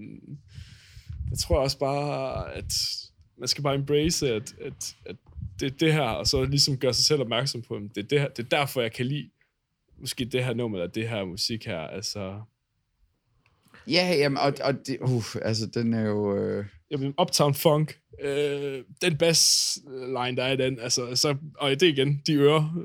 jeg 1.31 1.39
tror 1.39 1.59
også 1.59 1.79
bare, 1.79 2.53
at 2.53 2.73
man 3.39 3.47
skal 3.47 3.63
bare 3.63 3.75
embrace, 3.75 4.33
at, 4.33 4.55
at, 4.65 4.95
at 5.05 5.15
det 5.59 5.65
er 5.65 5.77
det 5.77 5.93
her, 5.93 6.09
og 6.09 6.27
så 6.27 6.43
ligesom 6.43 6.77
gøre 6.77 6.93
sig 6.93 7.05
selv 7.05 7.21
opmærksom 7.21 7.61
på, 7.61 7.75
at 7.75 7.81
det 7.95 8.03
er, 8.03 8.07
det, 8.07 8.19
her, 8.19 8.27
det 8.27 8.45
er 8.45 8.57
derfor, 8.57 8.81
jeg 8.81 8.93
kan 8.93 9.05
lide 9.05 9.29
måske 9.99 10.25
det 10.25 10.45
her 10.45 10.53
nummer, 10.53 10.77
eller 10.77 10.91
det 10.91 11.09
her 11.09 11.25
musik 11.25 11.65
her. 11.65 11.79
Altså, 11.79 12.41
Ja, 13.89 14.15
jamen, 14.17 14.37
og, 14.37 14.53
og 14.63 14.73
det, 14.87 14.97
uh, 15.01 15.23
altså, 15.41 15.65
den 15.73 15.93
er 15.93 16.01
jo... 16.05 16.35
Øh, 16.37 16.65
Jamen, 16.91 17.13
Uptown 17.21 17.53
Funk, 17.53 17.97
øh, 18.23 18.83
den 19.01 19.17
bassline, 19.17 20.37
der 20.37 20.43
er 20.43 20.51
i 20.51 20.57
den, 20.57 20.79
altså, 20.79 21.15
så, 21.15 21.35
og 21.59 21.69
det 21.69 21.81
igen, 21.83 22.21
de 22.27 22.33
ører, 22.33 22.83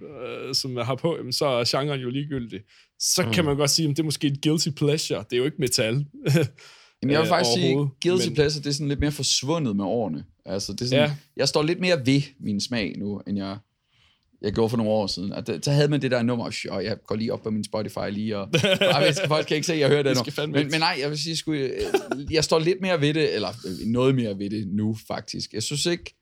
øh, 0.49 0.55
som 0.55 0.77
jeg 0.77 0.87
har 0.87 0.95
på, 0.95 1.17
jamen, 1.17 1.33
så 1.33 1.47
er 1.47 1.65
genren 1.81 2.01
jo 2.01 2.11
ligegyldig. 2.11 2.61
Så 2.99 3.23
mm. 3.23 3.33
kan 3.33 3.45
man 3.45 3.57
godt 3.57 3.71
sige, 3.71 3.89
at 3.89 3.97
det 3.97 4.03
er 4.03 4.05
måske 4.05 4.27
et 4.27 4.43
guilty 4.43 4.69
pleasure. 4.71 5.19
Det 5.31 5.33
er 5.33 5.37
jo 5.39 5.45
ikke 5.45 5.57
metal. 5.59 5.93
Jamen, 7.03 7.13
jeg 7.13 7.21
vil 7.21 7.27
Øh, 7.27 7.29
faktisk 7.29 7.55
sige, 7.55 7.77
Guilty 8.03 8.27
men- 8.27 8.35
Pleasure, 8.35 8.63
det 8.63 8.67
er 8.69 8.73
sådan 8.73 8.89
lidt 8.89 9.01
mere 9.01 9.13
forsvundet 9.13 9.77
med 9.77 9.85
årene. 9.85 10.25
Altså, 10.47 10.73
det 10.73 10.81
er 10.81 10.85
sådan, 10.85 11.09
Ja. 11.09 11.15
Jeg 11.37 11.49
står 11.49 11.63
lidt 11.63 11.81
mere 11.81 12.07
ved 12.07 12.23
min 12.41 12.61
smag 12.61 12.95
nu, 12.99 13.19
end 13.27 13.39
jeg, 13.39 13.57
jeg 14.45 14.53
gjorde 14.53 14.71
for 14.71 14.77
nogle 14.77 14.93
år 14.93 15.07
siden. 15.07 15.33
At, 15.33 15.47
det- 15.47 15.65
så 15.65 15.71
havde 15.71 15.89
man 15.89 16.03
det 16.03 16.11
der 16.11 16.23
nummer, 16.23 16.65
og 16.71 16.85
jeg 16.85 16.97
går 17.07 17.15
lige 17.17 17.33
op 17.33 17.43
på 17.43 17.51
min 17.51 17.65
Spotify 17.65 18.11
lige, 18.11 18.39
og 18.39 18.49
jeg 18.81 19.03
ved, 19.07 19.29
folk 19.29 19.47
kan 19.47 19.55
ikke 19.55 19.67
se, 19.67 19.73
at 19.73 19.79
jeg 19.79 19.89
hører 19.89 20.03
det 20.09 20.17
Det 20.27 20.37
nu. 20.39 20.47
Men, 20.47 20.71
men 20.71 20.81
nej, 20.81 20.97
jeg 21.01 21.11
vil 21.11 21.19
sige, 21.19 21.37
sgu, 21.37 21.53
øh, 21.53 21.71
jeg 22.31 22.45
står 22.45 22.59
lidt 22.59 22.81
mere 22.81 23.01
ved 23.01 23.15
det, 23.15 23.35
eller 23.35 23.49
øh, 23.49 23.87
noget 23.87 24.15
mere 24.15 24.39
ved 24.39 24.51
det 24.51 24.69
nu, 24.69 24.97
faktisk. 25.09 25.53
Jeg 25.53 25.63
synes 25.63 25.87
ikke, 25.87 26.15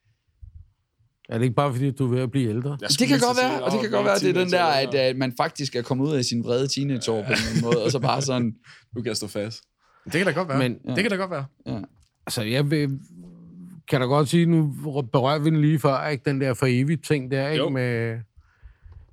Er 1.28 1.38
det 1.38 1.44
ikke 1.44 1.54
bare, 1.56 1.72
fordi 1.74 1.90
du 1.90 2.06
er 2.06 2.10
ved 2.14 2.20
at 2.22 2.30
blive 2.30 2.50
ældre? 2.50 2.78
Jeg 2.80 2.88
Det 2.88 3.08
kan 3.08 3.20
godt 3.20 3.36
være, 3.42 3.50
sige, 3.50 3.64
og 3.64 3.70
det 3.72 3.80
kan 3.80 3.90
godt 3.90 4.04
være, 4.04 4.14
at 4.14 4.20
det 4.20 4.28
er 4.36 4.42
den 4.44 4.50
der, 4.52 4.64
at, 4.64 4.94
at 4.94 5.16
man 5.16 5.32
faktisk 5.36 5.76
er 5.76 5.82
kommet 5.82 6.06
ud 6.08 6.14
af 6.14 6.24
sin 6.24 6.44
vrede 6.44 6.68
teenageår 6.68 7.22
på 7.22 7.26
en 7.26 7.32
eller 7.32 7.48
anden 7.50 7.62
måde, 7.64 7.84
og 7.84 7.90
så 7.90 7.98
bare 7.98 8.22
sådan, 8.22 8.52
Nu 8.94 9.02
kan 9.02 9.08
jeg 9.08 9.16
stå 9.16 9.26
fast. 9.26 9.60
Det 10.04 10.12
kan 10.12 10.26
da 10.26 10.32
godt 10.32 10.48
være. 10.48 10.58
Men- 10.58 10.76
Men, 10.84 10.94
det 10.96 11.04
kan 11.04 11.10
da 11.10 11.16
godt 11.16 11.30
være. 11.30 11.44
ja. 11.66 11.78
Altså, 12.26 12.42
jeg 12.42 12.70
vil, 12.70 12.88
kan 13.90 14.00
da 14.00 14.06
godt 14.06 14.28
sige, 14.28 14.46
nu 14.46 14.74
berører 15.12 15.38
vi 15.38 15.50
den 15.50 15.60
lige 15.60 15.78
før, 15.78 16.06
ikke? 16.06 16.24
Den 16.30 16.40
der 16.40 16.54
for 16.54 16.66
evigt 16.68 17.04
ting 17.04 17.30
der, 17.30 17.48
ikke? 17.48 17.64
Jo. 17.64 17.68
Med, 17.68 18.18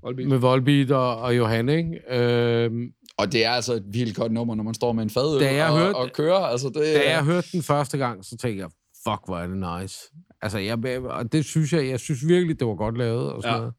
Volbeat. 0.03 0.27
med 0.27 0.37
Volbeat 0.37 0.91
og, 0.91 1.17
og 1.17 1.37
Johan, 1.37 1.69
ikke? 1.69 1.99
Øhm, 2.19 2.91
Og 3.17 3.31
det 3.31 3.45
er 3.45 3.49
altså 3.51 3.73
et 3.73 3.83
virkelig 3.87 4.15
godt 4.15 4.31
nummer, 4.31 4.55
når 4.55 4.63
man 4.63 4.73
står 4.73 4.91
med 4.93 5.03
en 5.03 5.09
fadøl 5.09 5.41
Da 5.41 5.55
jeg 5.55 5.69
og, 5.71 5.77
hørte- 5.79 5.95
og 5.95 6.09
kører. 6.13 6.35
Altså, 6.39 6.67
det, 6.67 6.75
da 6.75 7.09
jeg 7.11 7.23
hørte 7.23 7.47
den 7.51 7.63
første 7.63 7.97
gang, 7.97 8.25
så 8.25 8.37
tænkte 8.37 8.61
jeg, 8.61 8.69
fuck, 9.07 9.21
hvor 9.25 9.37
er 9.37 9.47
det 9.47 9.81
nice. 9.81 9.99
Altså, 10.41 10.57
jeg, 10.59 10.99
og 11.05 11.31
det 11.31 11.45
synes 11.45 11.73
jeg, 11.73 11.87
jeg 11.89 11.99
synes 11.99 12.27
virkelig, 12.27 12.59
det 12.59 12.67
var 12.67 12.75
godt 12.75 12.97
lavet 12.97 13.31
og 13.31 13.41
sådan 13.43 13.55
Ja. 13.55 13.59
noget. 13.59 13.73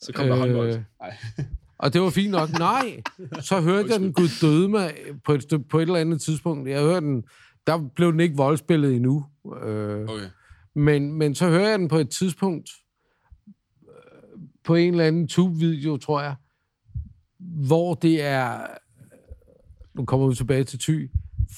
Så 0.00 0.12
kom 0.12 0.26
der 0.26 0.34
Øh, 0.34 0.40
håndbold. 0.40 0.72
Nej. 1.00 1.16
Og 1.78 1.92
det 1.92 2.00
var 2.00 2.10
fint 2.10 2.30
nok. 2.30 2.58
Nej, 2.58 3.00
så 3.40 3.60
hørte 3.60 3.88
jeg 3.92 4.00
den 4.00 4.12
gud 4.12 4.28
døde 4.40 4.68
mig 4.68 4.94
på 5.26 5.32
et, 5.32 5.44
på 5.70 5.78
et 5.78 5.82
eller 5.82 5.96
andet 5.98 6.20
tidspunkt. 6.20 6.68
Jeg 6.68 6.80
hørte 6.80 7.06
den, 7.06 7.22
der 7.68 7.88
blev 7.96 8.12
den 8.12 8.20
ikke 8.20 8.36
voldspillet 8.36 8.94
endnu. 8.96 9.24
Øh, 9.62 10.00
Okay. 10.08 10.28
men, 10.74 11.12
men 11.12 11.34
så 11.34 11.48
hører 11.48 11.68
jeg 11.68 11.78
den 11.78 11.88
på 11.88 11.96
et 11.96 12.10
tidspunkt, 12.10 12.70
øh, 13.88 14.40
på 14.64 14.74
en 14.74 14.92
eller 14.94 15.04
anden 15.04 15.28
tube-video, 15.28 15.96
tror 15.96 16.20
jeg, 16.22 16.34
hvor 17.66 17.94
det 17.94 18.22
er, 18.22 18.66
nu 19.94 20.04
kommer 20.04 20.28
vi 20.28 20.34
tilbage 20.34 20.64
til 20.64 20.78
Ty, 20.78 21.06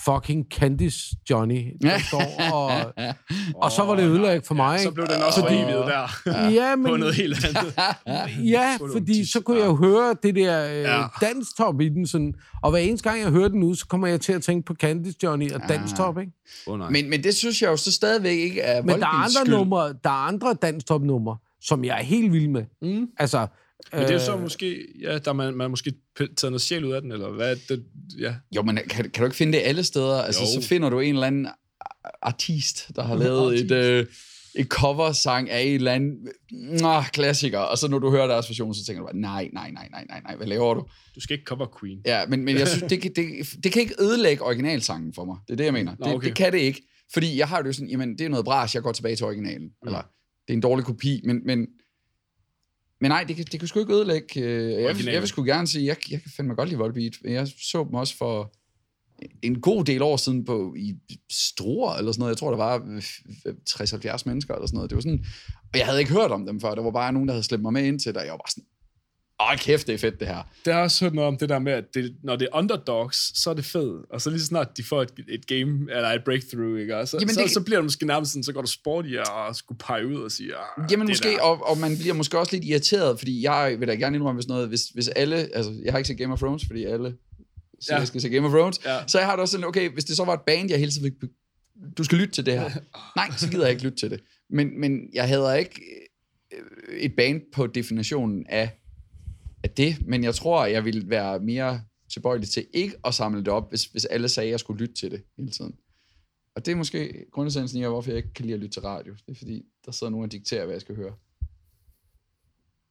fucking 0.05 0.47
Candice 0.53 0.99
Johnny, 1.31 1.65
der 1.83 1.99
står 1.99 2.53
og... 2.53 2.71
Og 3.65 3.73
så 3.73 3.83
var 3.85 3.95
det 3.97 4.03
ødelagt 4.05 4.47
for 4.47 4.55
mig, 4.55 4.81
Så 4.81 4.89
ikke? 4.89 4.95
blev 4.95 5.07
den 5.07 5.23
også 5.23 5.41
Fordi- 5.41 5.55
der. 5.57 6.51
Ja, 6.61 6.75
På 6.77 6.81
men, 6.91 7.01
noget 7.01 7.15
helt 7.15 7.45
andet. 7.45 7.75
ja, 8.51 8.77
Så 8.79 8.89
fordi 8.93 9.31
så 9.33 9.41
kunne 9.41 9.59
jeg 9.59 9.67
jo 9.67 9.77
høre 9.77 10.15
det 10.23 10.35
der 10.35 10.67
øh, 10.71 10.81
Ja. 10.83 11.03
danstop 11.21 11.81
i 11.81 11.89
den, 11.89 12.07
sådan, 12.07 12.35
og 12.63 12.71
hver 12.71 12.79
eneste 12.81 13.09
gang, 13.11 13.23
jeg 13.23 13.31
hører 13.31 13.49
den 13.49 13.61
nu, 13.61 13.75
så 13.75 13.87
kommer 13.87 14.07
jeg 14.07 14.21
til 14.21 14.33
at 14.33 14.43
tænke 14.43 14.67
på 14.67 14.75
Candice 14.75 15.17
Johnny 15.23 15.53
og 15.53 15.61
danstop, 15.69 16.19
ikke? 16.19 16.33
Oh, 16.67 16.79
nej. 16.79 16.91
men, 16.91 17.11
men 17.11 17.25
det 17.25 17.35
synes 17.35 17.63
jeg 17.63 17.69
jo 17.71 17.77
så 17.77 17.93
stadigvæk 17.93 18.39
ikke 18.39 18.61
er 18.61 18.83
Men 18.83 18.89
der 19.01 19.07
er 19.07 19.11
andre 19.11 19.31
skyld. 19.31 19.55
numre, 19.55 19.89
der 20.05 20.11
er 20.11 20.27
andre 20.29 20.55
danstop-numre, 20.55 21.37
som 21.63 21.85
jeg 21.85 21.99
er 21.99 22.03
helt 22.03 22.33
vild 22.33 22.49
med. 22.49 22.65
Mm. 22.83 23.07
Altså, 23.19 23.47
Men 23.93 24.03
det 24.03 24.11
er 24.11 24.19
så 24.19 24.35
øh, 24.37 24.43
måske, 24.43 24.87
ja, 25.01 25.19
der 25.19 25.33
man, 25.33 25.55
man 25.55 25.71
måske 25.71 25.93
taget 26.19 26.43
noget 26.43 26.61
sjæl 26.61 26.85
ud 26.85 26.93
af 26.93 27.03
den, 27.03 27.13
eller 27.13 27.31
hvad? 27.31 27.57
Det, 27.69 27.85
ja. 28.19 28.35
Jo, 28.57 28.63
men 28.63 28.77
kan, 28.77 29.11
kan 29.11 29.23
du 29.23 29.25
ikke 29.25 29.37
finde 29.37 29.53
det 29.59 29.65
alle 29.65 29.85
steder? 29.85 30.23
Altså, 30.23 30.41
Jo. 30.41 30.63
så 30.63 30.69
finder 30.69 30.91
du 30.91 31.01
en 31.01 31.15
eller 31.15 31.27
anden 31.27 31.49
artist, 32.23 32.91
der 32.97 33.03
har 33.03 33.15
lavet 33.25 33.61
et, 33.61 33.71
øh, 33.71 34.07
et 34.55 34.67
cover-sang 34.67 35.51
af 35.51 35.61
en 35.63 35.75
eller 35.75 35.93
anden 35.93 36.29
øh, 36.73 37.09
klassiker, 37.13 37.59
og 37.59 37.79
så 37.79 37.89
når 37.89 37.99
du 37.99 38.11
hører 38.11 38.27
deres 38.27 38.49
version, 38.51 38.75
så 38.75 38.85
tænker 38.85 39.01
du 39.01 39.07
bare, 39.07 39.17
nej, 39.17 39.49
nej, 39.53 39.71
nej, 39.71 39.89
nej, 39.91 40.05
nej, 40.09 40.21
nej, 40.25 40.37
hvad 40.37 40.47
laver 40.47 40.75
du? 40.75 40.87
Du 41.15 41.21
skal 41.21 41.35
ikke 41.35 41.45
cover 41.45 41.67
Queen. 41.81 41.99
Ja, 42.07 42.27
men, 42.27 42.45
men 42.45 42.57
jeg 42.59 42.69
synes, 42.69 42.85
det, 42.91 43.03
kan- 43.03 43.13
det, 43.17 43.27
det 43.65 43.73
kan 43.73 43.83
ikke 43.83 43.95
ødelægge 44.01 44.43
originalsangen 44.45 45.15
for 45.15 45.25
mig. 45.25 45.37
Det 45.47 45.53
er 45.53 45.57
det, 45.57 45.65
jeg 45.65 45.73
mener. 45.73 45.95
Nå, 45.99 46.07
det, 46.07 46.15
okay. 46.15 46.29
det 46.29 46.37
kan 46.37 46.53
det 46.53 46.59
ikke. 46.59 46.83
Fordi 47.13 47.39
jeg 47.39 47.49
har 47.49 47.63
det 47.63 47.69
jo 47.69 47.73
sådan, 47.73 47.89
jamen, 47.89 48.19
det 48.19 48.25
er 48.25 48.29
noget 48.29 48.45
bras, 48.45 48.75
jeg 48.75 48.83
går 48.83 48.93
tilbage 48.93 49.17
til 49.17 49.27
originalen. 49.27 49.63
Mm. 49.67 49.87
Eller, 49.89 49.99
det 50.49 50.53
er 50.53 50.53
en 50.53 50.61
dårlig 50.61 50.85
kopi, 50.85 51.21
men, 51.25 51.41
men, 51.47 51.67
men 53.01 53.11
nej, 53.11 53.25
det 53.29 53.37
kan, 53.37 53.45
det 53.53 53.61
kan 53.61 53.69
sgu 53.69 53.81
ikke 53.81 53.93
ødelægge. 53.95 54.41
øh, 54.41 54.73
Jeg, 54.73 54.97
jeg 55.13 55.21
vil 55.21 55.29
sgu 55.29 55.43
gerne 55.45 55.67
sige, 55.67 55.87
jeg, 55.87 55.97
jeg 56.11 56.23
kan 56.23 56.31
fandme 56.37 56.55
godt 56.55 56.69
lide 56.69 56.79
Volbeat. 56.79 57.13
Jeg 57.25 57.49
så 57.63 57.85
dem 57.85 57.95
også 57.95 58.17
for 58.17 58.53
en 59.43 59.61
god 59.61 59.85
del 59.85 60.03
år 60.03 60.17
siden 60.17 60.45
på, 60.45 60.75
i 60.79 60.95
Struer 61.31 61.95
eller 61.97 62.13
sådan 62.13 62.21
noget. 62.21 62.31
Jeg 62.31 62.39
tror, 62.39 62.51
der 62.51 62.57
var 62.57 62.75
øh, 63.47 63.55
60-70 63.71 64.23
mennesker 64.27 64.55
eller 64.55 64.67
sådan 64.67 64.77
noget. 64.77 64.91
Det 64.91 64.97
var 64.97 65.03
sådan, 65.03 65.25
og 65.73 65.79
jeg 65.79 65.87
havde 65.87 65.99
ikke 66.01 66.13
hørt 66.13 66.31
om 66.31 66.47
dem 66.47 66.61
før. 66.61 66.75
Der 66.75 66.83
var 66.83 66.91
bare 66.91 67.13
nogen, 67.13 67.29
der 67.29 67.35
havde 67.35 67.45
slæbt 67.45 67.63
mig 67.63 67.73
med 67.73 67.85
ind 67.85 68.01
til 68.01 68.15
det, 68.15 68.21
jeg 68.21 68.31
var 68.31 68.37
bare 68.37 68.51
sådan, 68.51 68.65
åh 69.53 69.57
kæft, 69.59 69.87
det 69.87 69.95
er 69.95 69.99
fedt 69.99 70.21
det 70.21 70.29
her. 70.29 70.43
Der 70.65 70.73
har 70.73 70.81
også 70.83 71.05
hørt 71.05 71.15
noget 71.15 71.29
om 71.29 71.37
det 71.39 71.49
der 71.49 71.59
med, 71.59 71.73
at 71.73 71.85
det, 71.95 72.17
når 72.25 72.37
det 72.37 72.49
er 72.53 72.57
underdogs, 72.59 73.39
så 73.43 73.51
er 73.51 73.55
det 73.55 73.65
fedt. 73.65 74.07
Og 74.11 74.21
så 74.21 74.31
lige 74.31 74.41
så 74.41 74.47
snart 74.47 74.77
de 74.77 74.83
får 74.85 75.03
et, 75.03 75.13
et 75.29 75.47
game, 75.47 75.87
eller 75.91 76.09
et 76.09 76.25
breakthrough, 76.25 76.81
ikke? 76.81 76.97
Og 76.97 77.09
så, 77.09 77.17
Jamen, 77.21 77.35
så, 77.35 77.41
det- 77.43 77.51
så, 77.51 77.61
bliver 77.61 77.79
det 77.79 77.85
måske 77.85 78.07
nærmest 78.07 78.33
sådan, 78.33 78.45
så 78.45 78.53
går 78.53 78.61
du 78.61 78.67
sport 78.67 79.07
i 79.07 79.17
at 79.17 79.27
skulle 79.57 79.79
pege 79.79 80.07
ud 80.07 80.15
og 80.23 80.31
sige, 80.31 80.51
ah, 80.55 80.93
Jamen 80.93 81.07
måske, 81.09 81.29
der. 81.29 81.43
og, 81.43 81.69
og 81.71 81.79
man 81.79 81.97
bliver 81.99 82.15
måske 82.15 82.39
også 82.39 82.57
lidt 82.57 82.65
irriteret, 82.65 83.19
fordi 83.19 83.43
jeg 83.45 83.77
vil 83.79 83.89
da 83.89 83.95
gerne 83.95 84.17
indrømme, 84.17 84.39
hvis 84.39 84.49
noget, 84.49 84.69
hvis, 84.69 84.83
hvis 84.95 85.09
alle, 85.09 85.37
altså 85.37 85.73
jeg 85.85 85.93
har 85.93 85.99
ikke 85.99 86.09
set 86.09 86.19
Game 86.19 86.33
of 86.33 86.39
Thrones, 86.39 86.65
fordi 86.67 86.85
alle 86.85 87.15
siger, 87.81 87.95
Ja. 87.95 87.99
jeg 87.99 88.07
skal 88.07 88.21
se 88.21 88.29
Game 88.29 88.47
of 88.47 88.53
Thrones, 88.53 88.81
Ja. 88.85 88.99
så 89.07 89.19
jeg 89.19 89.27
har 89.27 89.33
det 89.37 89.41
også 89.41 89.53
sådan, 89.53 89.67
okay, 89.67 89.91
hvis 89.91 90.05
det 90.05 90.17
så 90.17 90.25
var 90.25 90.35
et 90.35 90.41
band, 90.47 90.71
jeg 90.71 90.79
hele 90.79 90.91
tiden 90.91 91.13
du 91.99 92.05
skal 92.05 92.19
lytte 92.19 92.35
til 92.35 92.47
det 92.47 92.55
her. 92.55 92.71
Nej, 93.17 93.31
så 93.37 93.51
gider 93.51 93.63
jeg 93.65 93.71
ikke 93.73 93.83
lytte 93.85 93.99
til 93.99 94.11
det. 94.11 94.21
Men, 94.51 94.81
men 94.81 95.01
jeg 95.15 95.29
hader 95.29 95.55
ikke 95.55 95.81
øh, 96.53 96.97
et 96.99 97.13
band 97.17 97.41
på 97.55 97.67
definitionen 97.67 98.47
af, 98.49 98.80
af 99.65 99.71
det, 99.71 100.07
men 100.07 100.25
jeg 100.25 100.35
tror, 100.35 100.67
jeg 100.67 100.85
ville 100.85 101.11
være 101.11 101.41
mere 101.41 101.83
tilbøjelig 102.13 102.49
til 102.49 102.67
ikke 102.75 102.95
at 103.05 103.15
samle 103.15 103.39
det 103.39 103.49
op, 103.49 103.69
hvis, 103.69 103.85
hvis 103.85 104.05
alle 104.05 104.29
sagde, 104.29 104.47
at 104.47 104.51
jeg 104.51 104.61
skulle 104.61 104.81
lytte 104.81 104.95
til 104.95 105.11
det 105.11 105.23
hele 105.37 105.51
tiden. 105.51 105.75
Og 106.55 106.67
det 106.67 106.73
er 106.73 106.77
måske 106.77 107.27
grundessensen 107.33 107.81
i, 107.81 107.85
hvorfor 107.85 108.11
jeg 108.11 108.17
ikke 108.17 108.33
kan 108.33 108.45
lide 108.45 108.55
at 108.55 108.61
lytte 108.61 108.75
til 108.75 108.83
radio. 108.83 109.13
Det 109.13 109.33
er 109.33 109.39
fordi, 109.39 109.65
der 109.87 109.93
sidder 109.93 110.11
nogen 110.11 110.25
og 110.25 110.33
dikterer, 110.33 110.65
hvad 110.65 110.75
jeg 110.75 110.81
skal 110.81 110.97
høre. 110.97 111.15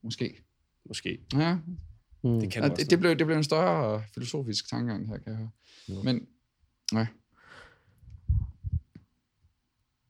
Måske. 0.03 0.43
Måske. 0.85 1.19
Ja, 1.33 1.57
mm. 2.23 2.39
Det 2.39 2.51
kan 2.51 2.63
og 2.63 2.77
det, 2.77 2.89
det, 2.89 2.99
blev, 2.99 3.15
det 3.15 3.25
blev 3.25 3.37
en 3.37 3.43
større 3.43 4.03
filosofisk 4.13 4.69
tankegang 4.69 5.07
her, 5.07 5.17
kan 5.17 5.31
jeg 5.31 5.37
høre. 5.37 6.03
Men, 6.03 6.27
ja. 6.93 7.07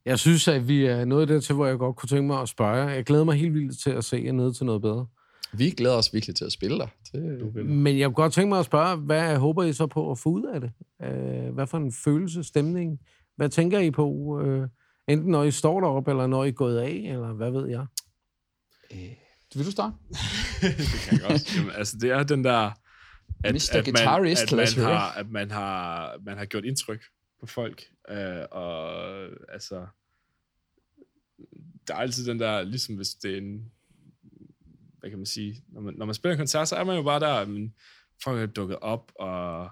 Jeg 0.05 0.19
synes, 0.19 0.47
at 0.47 0.67
vi 0.67 0.85
er 0.85 1.05
nået 1.05 1.27
dertil, 1.27 1.55
hvor 1.55 1.65
jeg 1.65 1.77
godt 1.77 1.95
kunne 1.95 2.09
tænke 2.09 2.27
mig 2.27 2.41
at 2.41 2.49
spørge. 2.49 2.87
Jeg 2.87 3.05
glæder 3.05 3.23
mig 3.23 3.35
helt 3.35 3.53
vildt 3.53 3.79
til 3.79 3.89
at 3.89 4.05
se 4.05 4.21
jer 4.25 4.31
nede 4.31 4.53
til 4.53 4.65
noget 4.65 4.81
bedre. 4.81 5.07
Vi 5.53 5.69
glæder 5.69 5.95
os 5.95 6.13
virkelig 6.13 6.35
til 6.35 6.45
at 6.45 6.51
spille 6.51 6.77
dig. 6.77 6.89
Det, 7.13 7.55
Men 7.65 7.99
jeg 7.99 8.05
kunne 8.07 8.15
godt 8.15 8.33
tænke 8.33 8.49
mig 8.49 8.59
at 8.59 8.65
spørge, 8.65 8.97
hvad 8.97 9.37
håber 9.37 9.63
I 9.63 9.73
så 9.73 9.87
på 9.87 10.11
at 10.11 10.19
få 10.19 10.29
ud 10.29 10.43
af 10.43 10.61
det? 10.61 10.71
Øh, 11.03 11.53
Hvad 11.53 11.67
for 11.67 11.77
en 11.77 11.91
følelse, 11.91 12.43
stemning? 12.43 12.99
Hvad 13.35 13.49
tænker 13.49 13.79
I 13.79 13.91
på? 13.91 14.39
øh, 14.43 14.67
Enten 15.07 15.31
når 15.31 15.43
I 15.43 15.51
står 15.51 15.79
deroppe, 15.79 16.11
eller 16.11 16.27
når 16.27 16.43
I 16.43 16.47
er 16.47 16.51
gået 16.51 16.79
af, 16.79 17.11
eller 17.13 17.33
hvad 17.33 17.51
ved 17.51 17.67
jeg? 17.69 17.85
vil 19.55 19.65
du 19.65 19.71
starte? 19.71 19.95
det 20.61 20.87
kan 21.09 21.19
jeg 21.19 21.29
godt. 21.29 21.55
Jamen, 21.57 21.71
altså, 21.71 21.97
det 22.01 22.11
er 22.11 22.23
den 22.23 22.43
der... 22.43 22.71
At, 23.43 23.53
Mr. 23.53 23.69
at, 23.73 23.85
man, 23.87 23.93
Guitarist, 23.93 24.53
at, 24.53 24.57
man, 24.77 24.85
har, 24.85 25.11
at 25.11 25.29
man 25.29 25.51
har, 25.51 26.17
man 26.25 26.37
har 26.37 26.45
gjort 26.45 26.65
indtryk 26.65 27.03
på 27.39 27.45
folk. 27.45 27.83
Øh, 28.09 28.43
og 28.51 28.91
altså... 29.53 29.85
Der 31.87 31.95
er 31.95 31.99
altid 31.99 32.25
den 32.25 32.39
der, 32.39 32.61
ligesom 32.61 32.95
hvis 32.95 33.09
det 33.09 33.33
er 33.33 33.37
en... 33.37 33.71
Hvad 34.99 35.09
kan 35.09 35.19
man 35.19 35.25
sige? 35.25 35.63
Når 35.67 35.81
man, 35.81 35.93
når 35.93 36.05
man 36.05 36.15
spiller 36.15 36.33
en 36.33 36.39
koncert, 36.39 36.67
så 36.67 36.75
er 36.75 36.83
man 36.83 36.95
jo 36.95 37.03
bare 37.03 37.19
der, 37.19 37.45
men 37.45 37.73
folk 38.23 38.41
er 38.41 38.45
dukket 38.45 38.79
op, 38.79 39.11
og 39.19 39.69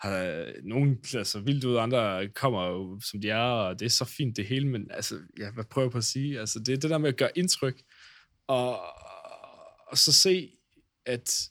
har 0.00 0.52
nogen 0.62 0.98
altså 1.14 1.40
vildt 1.40 1.64
ud, 1.64 1.76
andre 1.76 2.28
kommer 2.28 2.66
jo, 2.66 3.00
som 3.00 3.20
de 3.20 3.30
er, 3.30 3.38
og 3.38 3.80
det 3.80 3.86
er 3.86 3.90
så 3.90 4.04
fint 4.04 4.36
det 4.36 4.46
hele, 4.46 4.68
men 4.68 4.90
altså, 4.90 5.18
ja, 5.38 5.50
hvad 5.50 5.64
prøver 5.64 5.86
jeg 5.86 5.92
på 5.92 5.98
at 5.98 6.04
sige? 6.04 6.40
Altså, 6.40 6.58
det 6.58 6.68
er 6.68 6.76
det 6.76 6.90
der 6.90 6.98
med 6.98 7.08
at 7.08 7.16
gøre 7.16 7.38
indtryk, 7.38 7.82
og, 8.46 8.80
og 9.88 9.98
så 9.98 10.12
se, 10.12 10.50
at 11.06 11.50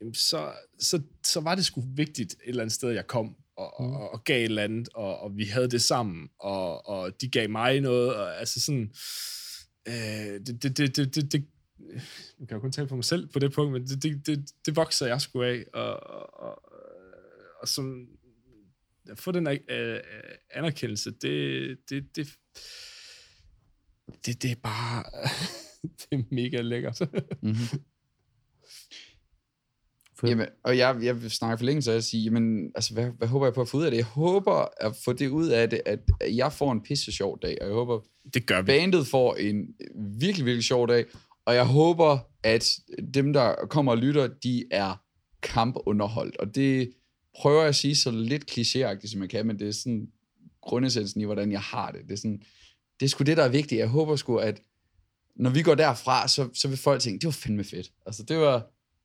jamen, 0.00 0.14
så, 0.14 0.52
så, 0.78 1.02
så 1.24 1.40
var 1.40 1.54
det 1.54 1.64
sgu 1.64 1.82
vigtigt 1.94 2.32
et 2.32 2.38
eller 2.44 2.62
andet 2.62 2.74
sted, 2.74 2.90
jeg 2.90 3.06
kom, 3.06 3.36
og, 3.56 3.80
og, 3.80 3.86
og, 3.86 4.10
og 4.10 4.24
gav 4.24 4.38
et 4.38 4.44
eller 4.44 4.62
andet, 4.62 4.88
og, 4.94 5.18
og 5.18 5.36
vi 5.36 5.44
havde 5.44 5.70
det 5.70 5.82
sammen, 5.82 6.28
og, 6.38 6.88
og 6.88 7.20
de 7.20 7.28
gav 7.28 7.50
mig 7.50 7.80
noget, 7.80 8.14
og 8.14 8.38
altså 8.40 8.60
sådan, 8.60 8.94
øh, 9.88 10.40
det, 10.46 10.62
det, 10.62 10.76
det, 10.76 10.96
det, 10.96 11.32
det, 11.32 11.46
nu 12.38 12.46
kan 12.46 12.54
jeg 12.54 12.60
kun 12.60 12.72
tale 12.72 12.88
for 12.88 12.96
mig 12.96 13.04
selv 13.04 13.28
på 13.28 13.38
det 13.38 13.52
punkt, 13.52 13.72
men 13.72 13.86
det, 13.86 14.02
det, 14.02 14.26
det, 14.26 14.50
det 14.66 14.76
vokser 14.76 15.06
jeg 15.06 15.20
sgu 15.20 15.42
af, 15.42 15.64
og, 15.72 16.06
og, 16.06 16.40
og, 16.40 16.62
og 17.60 17.68
som, 17.68 18.08
at 19.10 19.18
få 19.18 19.32
den 19.32 19.46
øh, 19.46 20.00
anerkendelse, 20.50 21.10
det, 21.10 21.78
det, 21.90 22.16
det, 22.16 22.28
det, 24.26 24.42
det 24.42 24.50
er 24.50 24.60
bare, 24.62 25.04
det 25.98 26.18
er 26.18 26.22
mega 26.30 26.60
lækkert. 26.60 27.00
Mm-hmm. 27.42 27.82
Fedt. 30.20 30.30
Jamen, 30.30 30.46
og 30.62 30.78
jeg, 30.78 30.98
jeg 31.02 31.22
vil 31.22 31.30
snakke 31.30 31.58
for 31.58 31.64
længe, 31.64 31.82
så 31.82 31.92
jeg 31.92 32.04
sige, 32.04 32.22
jamen, 32.22 32.72
altså, 32.74 32.94
hvad, 32.94 33.10
hvad 33.18 33.28
håber 33.28 33.46
jeg 33.46 33.54
på 33.54 33.60
at 33.60 33.68
få 33.68 33.76
ud 33.76 33.84
af 33.84 33.90
det? 33.90 33.98
Jeg 33.98 34.06
håber 34.06 34.68
at 34.80 34.96
få 35.04 35.12
det 35.12 35.28
ud 35.28 35.48
af 35.48 35.70
det, 35.70 35.80
at 35.86 35.98
jeg 36.30 36.52
får 36.52 36.72
en 36.72 36.82
pisse 36.82 37.12
sjov 37.12 37.38
dag, 37.42 37.58
og 37.60 37.66
jeg 37.66 37.74
håber, 37.74 38.00
det 38.34 38.46
gør 38.46 38.62
vi. 38.62 38.66
bandet 38.66 39.06
får 39.06 39.34
en 39.34 39.74
virkelig, 40.20 40.46
virkelig 40.46 40.64
sjov 40.64 40.88
dag, 40.88 41.04
og 41.46 41.54
jeg 41.54 41.66
håber, 41.66 42.18
at 42.42 42.70
dem, 43.14 43.32
der 43.32 43.54
kommer 43.70 43.92
og 43.92 43.98
lytter, 43.98 44.26
de 44.26 44.64
er 44.70 45.02
kampunderholdt, 45.42 46.36
og 46.36 46.54
det 46.54 46.92
prøver 47.36 47.60
jeg 47.60 47.68
at 47.68 47.74
sige 47.74 47.96
så 47.96 48.10
lidt 48.10 48.50
klichéagtigt, 48.50 49.10
som 49.10 49.20
jeg 49.22 49.30
kan, 49.30 49.46
men 49.46 49.58
det 49.58 49.68
er 49.68 49.72
sådan 49.72 50.08
grundessensen 50.60 51.20
i, 51.20 51.24
hvordan 51.24 51.52
jeg 51.52 51.60
har 51.60 51.90
det. 51.90 52.00
Det 52.02 52.12
er, 52.12 52.16
sådan, 52.16 52.42
det 53.00 53.06
er 53.06 53.10
sgu 53.10 53.24
det, 53.24 53.36
der 53.36 53.44
er 53.44 53.48
vigtigt. 53.48 53.78
Jeg 53.78 53.88
håber 53.88 54.16
sgu, 54.16 54.36
at 54.36 54.60
når 55.36 55.50
vi 55.50 55.62
går 55.62 55.74
derfra, 55.74 56.28
så, 56.28 56.48
så 56.54 56.68
vil 56.68 56.78
folk 56.78 57.00
tænke, 57.00 57.20
det 57.20 57.26
var 57.26 57.32
fandme 57.32 57.64
fedt. 57.64 57.92
Altså, 58.06 58.22
det 58.22 58.36
var, 58.36 58.58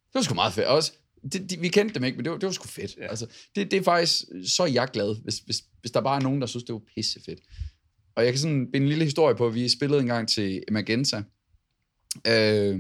det 0.08 0.14
var 0.14 0.22
sgu 0.22 0.34
meget 0.34 0.54
fedt. 0.54 0.68
Også, 0.68 0.94
det, 1.32 1.50
de, 1.50 1.60
vi 1.60 1.68
kendte 1.68 1.96
dem 1.96 2.04
ikke, 2.04 2.16
men 2.16 2.26
det 2.26 2.32
var, 2.32 2.38
det 2.38 2.48
var 2.48 2.54
sgu 2.54 2.68
fedt. 2.68 2.98
Ja. 2.98 3.08
Altså, 3.08 3.28
det, 3.56 3.72
det 3.72 3.80
er 3.80 3.84
faktisk, 3.84 4.24
så 4.46 4.64
er 4.64 4.68
jeg 4.68 4.88
glad, 4.94 5.24
hvis, 5.24 5.40
hvis, 5.40 5.64
hvis 5.82 5.92
der 5.92 6.02
bare 6.02 6.16
er 6.16 6.24
nogen, 6.24 6.42
der 6.42 6.48
synes, 6.48 6.64
det 6.64 6.74
var 6.74 6.82
pisse 6.96 7.22
fedt. 7.26 7.40
Og 8.16 8.24
jeg 8.24 8.34
kan 8.34 8.40
sådan 8.40 8.72
binde 8.72 8.86
en 8.86 8.90
lille 8.90 9.04
historie 9.04 9.36
på, 9.36 9.50
vi 9.50 9.70
spillede 9.70 10.02
en 10.02 10.08
gang 10.08 10.30
til 10.30 10.64
Magenta. 10.72 11.24
Øh, 12.28 12.80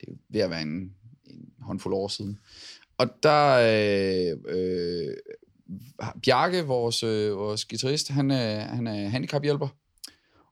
det 0.00 0.08
er 0.08 0.14
ved 0.28 0.40
at 0.40 0.50
være 0.50 0.62
en, 0.62 0.94
en 1.26 1.52
håndfuld 1.60 1.94
år 1.94 2.08
siden. 2.08 2.38
Og 2.98 3.06
der, 3.22 3.54
øh, 3.54 4.38
øh, 4.48 5.14
Bjarke, 6.22 6.64
vores, 6.64 7.02
øh, 7.02 7.36
vores 7.36 7.64
guitarist, 7.64 8.08
han 8.08 8.30
øh, 8.30 8.58
han 8.58 8.86
er 8.86 9.08
handicaphjælper. 9.08 9.68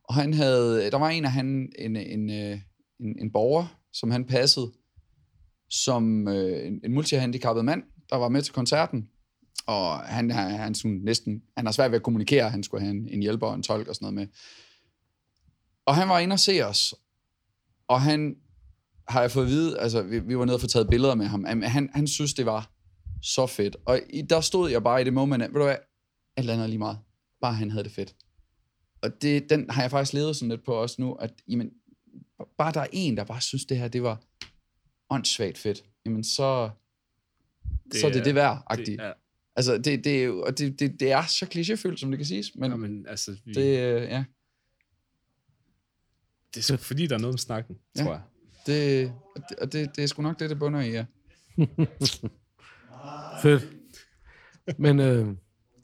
Og 0.05 0.15
han 0.15 0.35
havde, 0.35 0.91
der 0.91 0.99
var 0.99 1.09
en 1.09 1.25
af 1.25 1.31
han, 1.31 1.73
en, 1.79 1.97
en, 1.97 2.31
øh, 2.31 2.59
en, 3.01 3.19
en 3.21 3.33
borger, 3.33 3.81
som 3.93 4.11
han 4.11 4.25
passede, 4.25 4.73
som 5.71 6.29
øh, 6.29 6.67
en, 6.67 6.81
en 6.85 6.95
multihandicappet 6.95 7.65
mand, 7.65 7.83
der 8.11 8.17
var 8.17 8.29
med 8.29 8.43
til 8.43 8.55
koncerten. 8.55 9.09
Og 9.67 9.99
han, 9.99 10.31
han, 10.31 10.51
han, 10.51 10.75
sådan 10.75 11.01
næsten, 11.05 11.43
han 11.57 11.67
har 11.67 11.73
svært 11.73 11.91
ved 11.91 11.97
at 11.97 12.03
kommunikere, 12.03 12.51
han 12.51 12.63
skulle 12.63 12.81
have 12.81 12.97
en, 12.97 13.09
en 13.09 13.23
hjælper 13.23 13.47
og 13.47 13.55
en 13.55 13.63
tolk 13.63 13.89
og 13.89 13.95
sådan 13.95 14.05
noget 14.05 14.15
med. 14.15 14.27
Og 15.87 15.97
han 15.97 16.09
var 16.09 16.19
inde 16.19 16.35
og 16.35 16.41
se 16.41 16.67
os, 16.67 16.95
og 17.89 18.01
han 18.01 18.37
har 19.09 19.21
jeg 19.21 19.31
fået 19.31 19.45
at 19.45 19.51
vide, 19.51 19.79
altså 19.79 20.03
vi, 20.03 20.19
vi 20.19 20.39
var 20.39 20.45
nede 20.45 20.57
og 20.57 20.61
få 20.61 20.67
taget 20.67 20.91
billeder 20.91 21.15
med 21.15 21.27
ham, 21.27 21.45
han, 21.45 21.91
han 21.95 22.07
synes, 22.07 22.35
det 22.35 22.47
var 22.47 22.73
så 23.23 23.47
fedt. 23.47 23.77
Og 23.85 24.01
i, 24.11 24.23
der 24.23 24.41
stod 24.41 24.71
jeg 24.71 24.83
bare 24.83 25.01
i 25.01 25.05
det 25.05 25.13
moment, 25.13 25.43
at, 25.43 25.51
ved 25.53 25.61
du 25.61 25.65
hvad, 25.65 25.77
alt 26.37 26.51
andet 26.51 26.69
lige 26.69 26.79
meget. 26.79 26.99
Bare 27.41 27.55
han 27.55 27.71
havde 27.71 27.85
det 27.85 27.93
fedt. 27.93 28.15
Og 29.03 29.23
det, 29.23 29.51
den 29.51 29.71
har 29.71 29.83
jeg 29.83 29.91
faktisk 29.91 30.13
levet 30.13 30.37
sådan 30.37 30.49
lidt 30.49 30.65
på 30.65 30.75
også 30.75 30.97
nu, 30.99 31.13
at 31.13 31.33
jamen, 31.49 31.71
bare 32.59 32.73
der 32.73 32.81
er 32.81 32.87
en, 32.93 33.17
der 33.17 33.25
bare 33.25 33.41
synes, 33.41 33.65
det 33.65 33.79
her, 33.79 33.89
det 33.89 34.03
var 34.03 34.23
åndssvagt 35.11 35.59
fedt, 35.59 35.85
jamen 36.05 36.25
så, 36.25 36.71
det 37.93 38.01
så 38.01 38.07
er 38.07 38.13
det 38.13 38.25
det 38.25 38.35
værd, 38.35 38.65
Det 38.71 38.89
-agtigt. 38.89 39.03
er, 39.03 39.13
Altså, 39.57 39.79
det, 39.79 40.05
det, 40.05 40.31
og 40.31 40.59
det, 40.59 40.81
det, 40.81 41.01
det 41.01 41.13
er 41.13 41.23
så 41.27 41.47
klichéfyldt, 41.55 41.97
som 41.97 42.11
det 42.11 42.19
kan 42.19 42.27
siges, 42.27 42.55
men, 42.55 42.71
jamen, 42.71 43.07
altså, 43.09 43.37
vi, 43.45 43.53
det, 43.53 43.79
øh, 43.79 44.03
ja, 44.03 44.25
det 46.55 46.61
er 46.61 46.63
sgu 46.63 46.77
fordi, 46.77 47.07
der 47.07 47.15
er 47.15 47.19
noget 47.21 47.35
om 47.35 47.39
snakken, 47.39 47.77
Ja. 47.97 48.03
tror 48.05 48.13
jeg. 48.13 48.21
det, 48.67 49.13
og 49.37 49.43
det, 49.49 49.59
og 49.59 49.73
det, 49.73 49.97
det 49.97 50.05
er 50.05 50.09
sgu 50.09 50.23
nok 50.23 50.39
det, 50.41 50.51
det 50.51 50.59
bunder 50.59 50.81
i, 50.81 50.91
ja. 50.91 51.05
Fedt. 53.43 53.69
Men 54.79 55.01
øh, 55.01 55.29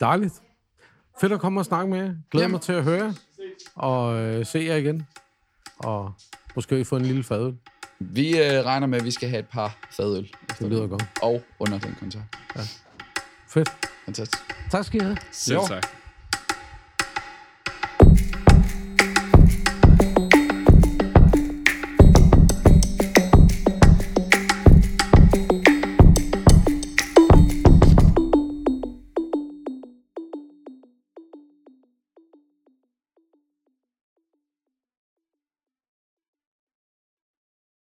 dejligt. 0.00 0.34
Fedt 1.20 1.32
at 1.32 1.40
komme 1.40 1.60
og 1.60 1.64
snakke 1.64 1.90
med 1.90 1.98
jer. 1.98 2.14
Glæder 2.30 2.44
Jamen. 2.44 2.52
mig 2.52 2.60
til 2.60 2.72
at 2.72 2.84
høre. 2.84 3.14
Og 3.74 4.16
øh, 4.20 4.46
se 4.46 4.58
jer 4.58 4.76
igen. 4.76 5.06
Og 5.78 6.12
måske 6.54 6.84
få 6.84 6.96
en 6.96 7.02
lille 7.04 7.24
fadøl. 7.24 7.56
Vi 8.00 8.38
øh, 8.38 8.64
regner 8.64 8.86
med, 8.86 8.98
at 8.98 9.04
vi 9.04 9.10
skal 9.10 9.28
have 9.28 9.40
et 9.40 9.48
par 9.48 9.78
fadøl. 9.96 10.30
Det 10.58 10.68
lyder 10.70 10.86
godt. 10.86 11.04
Og 11.22 11.42
under 11.58 11.78
den 11.78 11.94
koncert. 12.00 12.22
Fedt. 13.48 13.70
Fantastisk. 14.04 14.42
Tak 14.70 14.84
skal 14.84 15.00
I 15.00 15.04
have. 15.04 15.16
Selv 15.32 15.58
Jo. 15.58 15.66
tak. 15.68 15.86